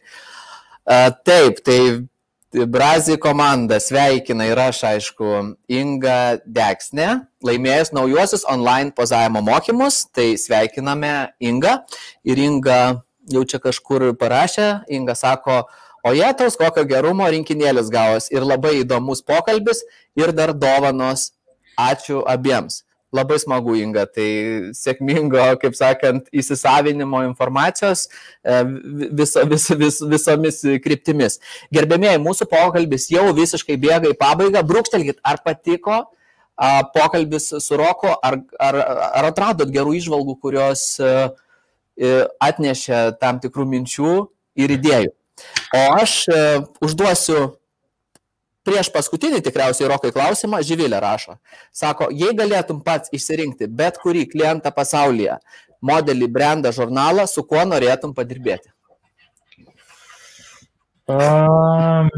Taip, 1.26 1.64
tai 1.65 1.80
Brazi 2.56 3.18
komanda 3.19 3.81
sveikina 3.84 4.45
ir 4.47 4.60
aš, 4.64 4.77
aišku, 4.88 5.31
Inga 5.68 6.38
Deksne, 6.47 7.26
laimėjus 7.43 7.91
naujuosius 7.91 8.45
online 8.47 8.93
pozavimo 8.95 9.41
mokymus, 9.43 10.06
tai 10.15 10.38
sveikiname 10.39 11.34
Inga. 11.43 11.81
Ir 12.23 12.39
Inga 12.39 12.77
jau 13.27 13.43
čia 13.43 13.60
kažkur 13.60 14.14
parašė, 14.22 14.85
Inga 14.88 15.18
sako, 15.19 15.65
o 16.06 16.14
jie 16.15 16.32
taus 16.38 16.57
kokio 16.60 16.86
gerumo 16.88 17.27
rinkinėlis 17.34 17.90
gavos 17.94 18.30
ir 18.34 18.45
labai 18.45 18.77
įdomus 18.84 19.26
pokalbis 19.26 19.84
ir 20.19 20.36
dar 20.36 20.53
dovanos. 20.53 21.32
Ačiū 21.76 22.22
abiems 22.32 22.86
labai 23.15 23.38
smagu, 23.40 23.76
Inga, 23.80 24.06
tai 24.11 24.27
sėkmingo, 24.76 25.44
kaip 25.61 25.77
sakant, 25.77 26.27
įsisavinimo 26.36 27.22
informacijos 27.27 28.06
e, 28.07 28.60
viso, 29.15 29.45
vis, 29.49 29.69
vis, 29.80 30.02
visomis 30.15 30.61
kryptimis. 30.84 31.40
Gerbėmėjai, 31.76 32.19
mūsų 32.23 32.49
pokalbis 32.52 33.07
jau 33.14 33.30
visiškai 33.38 33.77
bėga 33.82 34.11
į 34.11 34.19
pabaigą. 34.19 34.64
Brūkštelkit, 34.68 35.22
ar 35.23 35.41
patiko 35.45 36.03
pokalbis 36.95 37.49
su 37.60 37.80
Roku, 37.80 38.14
ar, 38.23 38.40
ar, 38.64 38.80
ar 39.19 39.30
atradot 39.32 39.72
gerų 39.72 39.98
išvalgų, 39.99 40.38
kurios 40.44 40.88
a, 41.03 41.30
e, 41.99 42.15
atnešė 42.44 43.06
tam 43.19 43.41
tikrų 43.44 43.68
minčių 43.73 44.15
ir 44.64 44.76
idėjų. 44.77 45.11
O 45.75 45.83
aš 45.99 46.17
a, 46.31 46.41
užduosiu 46.85 47.55
prieš 48.65 48.89
paskutinį 48.93 49.43
tikriausiai 49.45 49.89
Rokai 49.91 50.11
klausimą 50.15 50.61
Živilė 50.65 50.99
rašo. 51.03 51.37
Sako, 51.75 52.09
jei 52.13 52.33
galėtum 52.37 52.81
pats 52.85 53.13
išsirinkti 53.13 53.69
bet 53.69 53.99
kurį 54.01 54.25
klientą 54.31 54.71
pasaulyje, 54.73 55.37
modelį, 55.85 56.31
brandą, 56.31 56.73
žurnalą, 56.73 57.27
su 57.29 57.45
kuo 57.45 57.61
norėtum 57.67 58.15
padirbėti? 58.17 58.71
Um, 61.05 62.09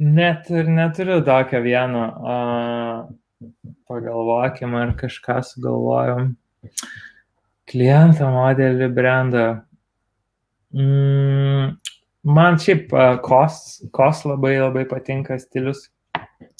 net 0.00 0.48
ir 0.48 0.70
neturiu 0.72 1.20
tokio 1.26 1.60
vieno. 1.60 2.04
Uh, 2.16 3.16
pagalvokim, 3.88 4.74
ar 4.74 4.94
kažką 4.98 5.40
sugalvojom. 5.46 6.32
Klientą, 7.68 8.30
modelį, 8.32 8.88
brandą. 8.94 9.46
Mm, 10.74 11.76
Man 12.28 12.58
šiaip 12.58 12.90
uh, 12.92 13.14
kos, 13.22 13.78
kos 13.94 14.24
labai 14.26 14.58
labai 14.58 14.82
patinka 14.90 15.38
stilius. 15.40 15.86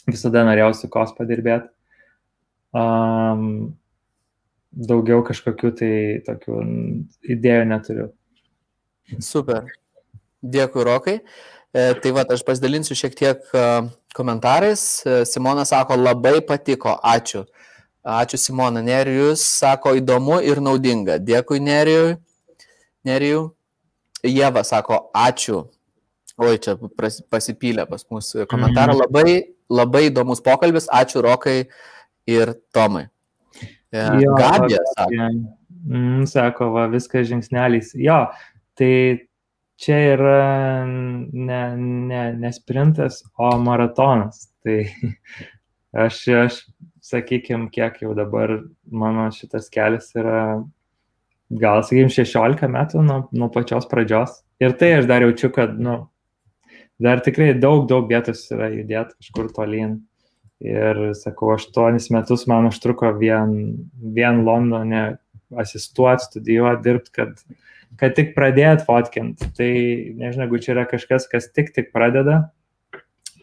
Visada 0.09 0.45
norėjau 0.47 0.71
su 0.77 0.89
kos 0.93 1.11
padirbėti. 1.19 1.69
Um, 2.79 3.75
daugiau 4.73 5.21
kažkokių 5.27 5.73
tai 5.77 5.93
tokių 6.25 6.63
idėjų 7.35 7.67
neturiu. 7.69 8.07
Super. 9.25 9.69
Dėkui, 10.45 10.85
Rokai. 10.87 11.17
E, 11.19 11.85
tai 12.01 12.13
va, 12.17 12.25
aš 12.33 12.45
pasidalinsiu 12.47 12.97
šiek 12.97 13.17
tiek 13.19 13.45
komentarais. 14.17 14.83
E, 15.05 15.23
Simona 15.29 15.65
sako, 15.69 15.97
labai 15.99 16.39
patiko. 16.47 16.95
Ačiū. 17.03 17.43
Ačiū, 18.05 18.41
Simona. 18.41 18.85
Nerijus 18.85 19.43
sako, 19.43 19.97
įdomu 19.99 20.39
ir 20.45 20.63
naudinga. 20.65 21.19
Dėkui, 21.25 21.61
Nerijui. 21.65 22.17
Nerijui. 23.09 23.49
Jėva 24.27 24.65
sako, 24.67 25.09
ačiū. 25.17 25.63
Oi, 26.39 26.57
čia 26.63 26.77
pasipylė 27.31 27.85
pas 27.91 28.05
mus 28.15 28.31
komentarą. 28.51 28.95
Mm. 28.95 29.01
Labai, 29.03 29.39
labai 29.71 30.05
įdomus 30.09 30.43
pokalbis. 30.45 30.87
Ačiū 30.95 31.23
Rokai 31.25 31.65
ir 32.31 32.55
Tomai. 32.75 33.09
E, 33.91 34.05
jo, 34.23 34.35
Gabija 34.39 34.83
sako. 34.95 35.31
Mm, 35.89 36.27
sako, 36.31 36.71
va, 36.75 36.87
viskas 36.93 37.27
žingsneliais. 37.31 37.95
Jo, 37.99 38.27
tai 38.79 38.93
čia 39.79 39.99
yra 40.15 40.39
ne, 40.87 41.61
ne, 41.79 42.23
ne 42.39 42.53
sprintas, 42.55 43.23
o 43.39 43.55
maratonas. 43.63 44.47
Tai 44.69 44.83
aš, 46.05 46.17
aš 46.35 46.57
sakykime, 47.07 47.71
kiek 47.73 48.03
jau 48.03 48.11
dabar 48.19 48.59
mano 48.91 49.29
šitas 49.33 49.71
kelias 49.73 50.11
yra 50.19 50.59
gal, 51.51 51.83
sakykim, 51.85 52.11
16 52.13 52.69
metų 52.73 53.03
nuo, 53.05 53.19
nuo 53.33 53.49
pačios 53.53 53.89
pradžios. 53.91 54.43
Ir 54.63 54.75
tai 54.79 54.95
aš 54.99 55.09
dar 55.09 55.25
jaučiu, 55.25 55.51
kad, 55.55 55.77
nu, 55.81 56.01
dar 57.03 57.23
tikrai 57.25 57.53
daug, 57.57 57.87
daug 57.91 58.09
vietos 58.11 58.45
yra 58.53 58.71
judėti 58.75 59.17
kažkur 59.19 59.53
tolyn. 59.57 59.99
Ir 60.65 61.13
sakau, 61.15 61.53
aštuonis 61.55 62.09
metus 62.11 62.49
man 62.51 62.67
užtruko 62.67 63.13
vien, 63.21 63.53
vien 64.17 64.43
Londone 64.47 65.03
asistuoti, 65.63 66.27
studijuoti, 66.27 66.83
dirbti, 66.85 67.13
kad, 67.15 67.37
kad 68.01 68.17
tik 68.19 68.35
pradėt 68.35 68.83
fotkint. 68.89 69.45
Tai 69.57 69.71
nežinau, 70.19 70.49
jeigu 70.49 70.61
čia 70.65 70.75
yra 70.75 70.85
kažkas, 70.91 71.29
kas 71.31 71.47
tik 71.55 71.71
tik 71.77 71.93
pradeda, 71.95 72.49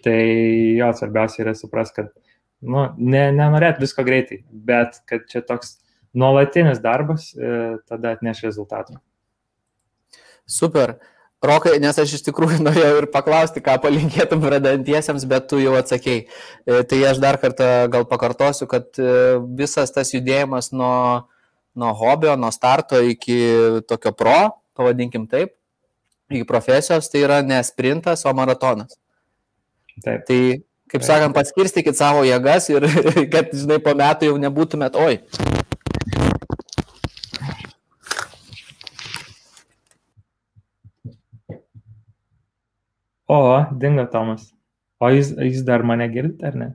tai 0.06 0.20
jo 0.78 0.92
svarbiausia 1.00 1.46
yra 1.46 1.56
supras, 1.58 1.96
kad 1.96 2.12
nu, 2.62 2.90
ne, 3.00 3.30
nenorėt 3.34 3.80
visko 3.82 4.04
greitai, 4.06 4.44
bet 4.52 5.00
kad 5.10 5.26
čia 5.32 5.42
toks 5.48 5.78
nuolatinis 6.16 6.80
darbas 6.84 7.34
e, 7.36 7.76
tada 7.90 8.16
atneš 8.16 8.46
rezultatų. 8.48 8.98
Super. 10.46 10.98
Rokai, 11.46 11.76
nes 11.84 11.98
aš 12.02 12.16
iš 12.18 12.24
tikrųjų 12.26 12.62
norėjau 12.68 13.02
ir 13.02 13.08
paklausti, 13.14 13.64
ką 13.64 13.78
palinkėtum 13.84 14.42
pradantiesiems, 14.44 15.28
bet 15.30 15.50
tu 15.52 15.60
jau 15.62 15.76
atsakėjai. 15.78 16.26
E, 16.26 16.82
tai 16.90 17.02
aš 17.10 17.22
dar 17.24 17.40
kartą 17.42 17.70
gal 17.94 18.08
pakartosiu, 18.10 18.70
kad 18.72 18.88
e, 18.98 19.38
visas 19.60 19.94
tas 19.94 20.14
judėjimas 20.16 20.72
nuo, 20.74 21.28
nuo 21.78 21.92
hobio, 22.00 22.34
nuo 22.40 22.52
starto 22.56 23.02
iki 23.04 23.38
tokio 23.90 24.16
pro, 24.16 24.40
pavadinkim 24.78 25.28
taip, 25.32 25.54
iki 26.32 26.48
profesijos, 26.48 27.12
tai 27.12 27.26
yra 27.26 27.42
ne 27.46 27.60
sprintas, 27.64 28.26
o 28.26 28.34
maratonas. 28.34 28.98
Taip. 30.04 30.26
Tai, 30.28 30.40
kaip 30.92 31.02
taip. 31.02 31.08
sakant, 31.08 31.36
paskirstykit 31.38 32.00
savo 32.00 32.26
jėgas 32.28 32.72
ir 32.74 32.88
kad, 33.34 33.54
žinai, 33.54 33.80
po 33.84 33.94
metų 33.98 34.32
jau 34.32 34.40
nebūtumėt, 34.42 34.98
oi, 35.00 35.20
O, 43.28 43.66
dingo 43.72 44.06
Tomas. 44.08 44.54
O 45.00 45.10
jis, 45.10 45.34
jis 45.38 45.64
dar 45.66 45.84
mane 45.84 46.08
girdi, 46.08 46.46
ar 46.46 46.56
ne? 46.56 46.70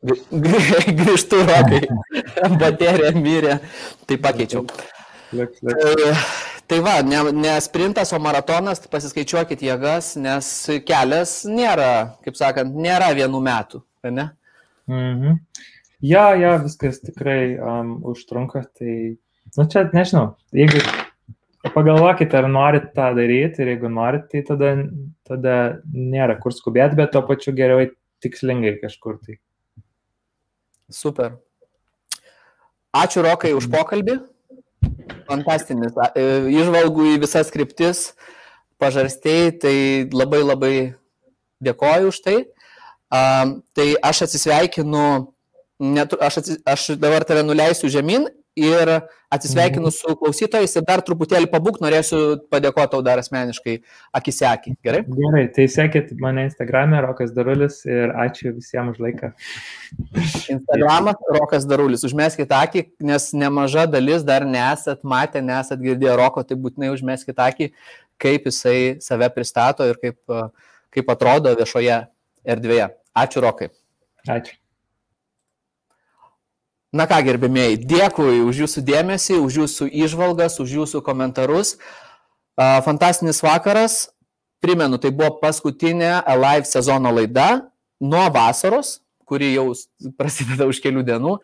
Grįžtu, 0.00 1.40
rokai. 1.48 1.80
Baterija 2.60 3.10
mirė. 3.16 3.58
Tai 4.08 4.20
pakeičiau. 4.26 4.64
Liuks, 5.36 5.60
liuks. 5.64 5.82
Tai, 5.82 6.12
tai 6.70 6.78
va, 6.84 6.94
ne, 7.06 7.22
ne 7.36 7.56
sprintas, 7.64 8.12
o 8.16 8.20
maratonas, 8.22 8.80
tai 8.82 8.92
pasiskaičiuokit 8.92 9.64
jėgas, 9.66 10.14
nes 10.20 10.48
kelias 10.88 11.34
nėra, 11.48 11.90
kaip 12.24 12.38
sakant, 12.38 12.76
nėra 12.76 13.10
vienų 13.16 13.42
metų. 13.44 13.82
ar 14.04 14.14
Ne? 14.16 14.30
Mhm. 14.90 15.40
Ja, 16.00 16.30
ja, 16.38 16.54
viskas 16.62 17.02
tikrai 17.04 17.58
um, 17.60 17.98
užtrunka, 18.08 18.62
tai, 18.78 18.94
nu 19.58 19.66
čia, 19.68 19.84
nežinau, 19.92 20.30
jeigu 20.56 20.80
pagalvokite, 21.68 22.36
ar 22.38 22.48
norit 22.48 22.90
tą 22.96 23.10
daryti 23.16 23.60
ir 23.62 23.74
jeigu 23.74 23.90
norit, 23.92 24.26
tai 24.32 24.42
tada, 24.46 24.72
tada 25.28 25.56
nėra 25.92 26.38
kur 26.40 26.54
skubėti, 26.56 26.96
bet 26.96 27.12
to 27.12 27.22
pačiu 27.26 27.52
geriau 27.56 27.84
tikslingai 28.24 28.78
kažkur 28.80 29.18
tai. 29.24 29.36
Super. 30.90 31.36
Ačiū 32.96 33.22
Rokai 33.22 33.52
už 33.54 33.68
pokalbį. 33.70 34.18
Fantastinis. 35.28 35.94
A, 36.00 36.10
e, 36.18 36.48
Išvalgų 36.50 37.12
į 37.12 37.20
visas 37.22 37.52
kryptis, 37.54 38.00
pažarstėjai, 38.82 39.52
tai 39.62 39.76
labai 40.10 40.40
labai 40.42 40.74
dėkoju 41.62 42.10
už 42.10 42.22
tai. 42.24 42.38
Um, 43.10 43.60
tai 43.74 43.92
aš 44.06 44.24
atsisveikinu, 44.26 45.04
net, 45.82 46.12
aš, 46.14 46.40
atsis, 46.42 46.58
aš 46.66 46.92
dabar 46.98 47.26
tave 47.26 47.42
nuleisiu 47.42 47.90
žemyn 47.90 48.28
ir 48.60 48.90
atsisveikinu 49.30 49.88
Mhm. 49.88 49.94
su 49.94 50.14
klausytojais 50.20 50.76
ir 50.76 50.82
dar 50.86 51.00
truputėlį 51.06 51.48
pabūk, 51.52 51.78
norėsiu 51.80 52.20
padėkoti 52.50 52.90
tau 52.90 53.00
dar 53.02 53.18
asmeniškai 53.22 53.76
akis 54.14 54.40
akį. 54.42 54.74
Gerai? 54.84 55.02
Gerai, 55.06 55.44
tai 55.54 55.66
sekit 55.70 56.12
mane 56.20 56.44
Instagram'e, 56.48 57.00
Rokas 57.06 57.32
Darulis 57.32 57.84
ir 57.86 58.12
ačiū 58.12 58.52
visiems 58.56 58.96
už 58.96 58.98
laiką. 59.06 59.32
Instagramas 60.50 61.16
Rokas 61.38 61.66
Darulis. 61.66 62.04
Užmeskite 62.06 62.54
akį, 62.56 62.84
nes 63.00 63.30
nemaža 63.32 63.86
dalis 63.90 64.24
dar 64.26 64.42
nesat 64.46 65.02
matę, 65.04 65.42
nesat 65.42 65.80
girdėję 65.80 66.16
Roko, 66.18 66.42
tai 66.46 66.56
būtinai 66.56 66.92
užmeskite 66.94 67.40
akį, 67.46 67.70
kaip 68.20 68.44
jisai 68.50 69.00
save 69.00 69.30
pristato 69.34 69.86
ir 69.88 69.98
kaip, 70.02 70.18
kaip 70.90 71.12
atrodo 71.14 71.54
viešoje 71.56 72.00
erdvėje. 72.44 72.90
Ačiū 73.16 73.42
Rokai. 73.42 73.70
Ačiū. 74.28 74.59
Na 76.90 77.06
ką, 77.06 77.20
gerbėmėjai, 77.22 77.76
dėkui 77.86 78.40
už 78.42 78.64
jūsų 78.64 78.82
dėmesį, 78.82 79.36
už 79.38 79.58
jūsų 79.62 79.86
išvalgas, 80.06 80.58
už 80.58 80.72
jūsų 80.80 81.02
komentarus. 81.06 81.76
Fantastinis 82.58 83.38
vakaras. 83.46 84.08
Primenu, 84.60 84.98
tai 85.00 85.12
buvo 85.14 85.38
paskutinė 85.40 86.18
Alive 86.28 86.66
sezono 86.68 87.12
laida 87.14 87.70
nuo 88.02 88.26
vasaros, 88.34 88.98
kuri 89.24 89.54
jau 89.54 89.70
prasideda 90.18 90.66
už 90.68 90.82
kelių 90.84 91.04
dienų. 91.06 91.36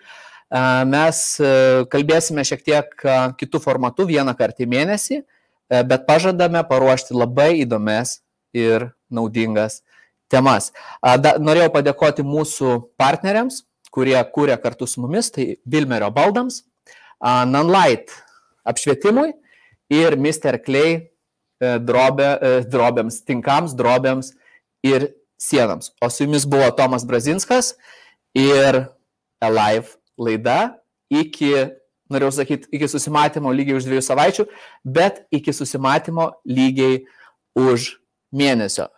Mes 0.91 1.21
e, 1.43 1.49
kalbėsime 1.91 2.45
šiek 2.47 2.61
tiek 2.63 2.93
kitų 3.41 3.61
formatų 3.63 4.07
vieną 4.13 4.35
kartą 4.39 4.63
į 4.63 4.69
mėnesį, 4.71 5.17
e, 5.19 5.81
bet 5.83 6.05
pažadame 6.07 6.63
paruošti 6.69 7.17
labai 7.17 7.49
įdomias 7.65 8.21
ir 8.55 8.93
naudingas 9.11 9.81
temas. 10.31 10.71
Da, 11.03 11.35
norėjau 11.43 11.73
padėkoti 11.75 12.23
mūsų 12.27 12.77
partneriams, 13.01 13.65
kurie 13.97 14.19
kūrė 14.35 14.59
kartu 14.61 14.89
su 14.89 15.01
mumis, 15.01 15.31
tai 15.33 15.55
Vilmerio 15.65 16.11
baldams, 16.15 16.61
a, 17.17 17.45
Nanlight 17.49 18.13
apšvietimui 18.69 19.31
ir 19.93 20.17
Mr. 20.19 20.59
Clay 20.65 20.97
e, 20.97 21.77
drobė, 21.81 22.29
e, 22.37 22.53
drobėms, 22.69 23.23
tinkams, 23.27 23.77
drobėms 23.79 24.33
ir 24.85 25.09
sienams. 25.41 25.93
O 26.03 26.11
su 26.11 26.27
jumis 26.27 26.47
buvo 26.49 26.69
Tomas 26.77 27.07
Brazinskas 27.07 27.75
ir 28.37 28.83
Alive 29.41 29.97
laida 30.19 30.77
iki, 31.13 31.53
norėjau 32.11 32.35
sakyti, 32.41 32.71
iki 32.75 32.89
susimatymo 32.91 33.53
lygiai 33.55 33.79
už 33.79 33.89
dviejų 33.89 34.05
savaičių, 34.09 34.49
bet 34.85 35.25
iki 35.35 35.55
susimatymo 35.55 36.33
lygiai 36.49 37.05
už 37.57 37.95
mėnesio. 38.35 38.91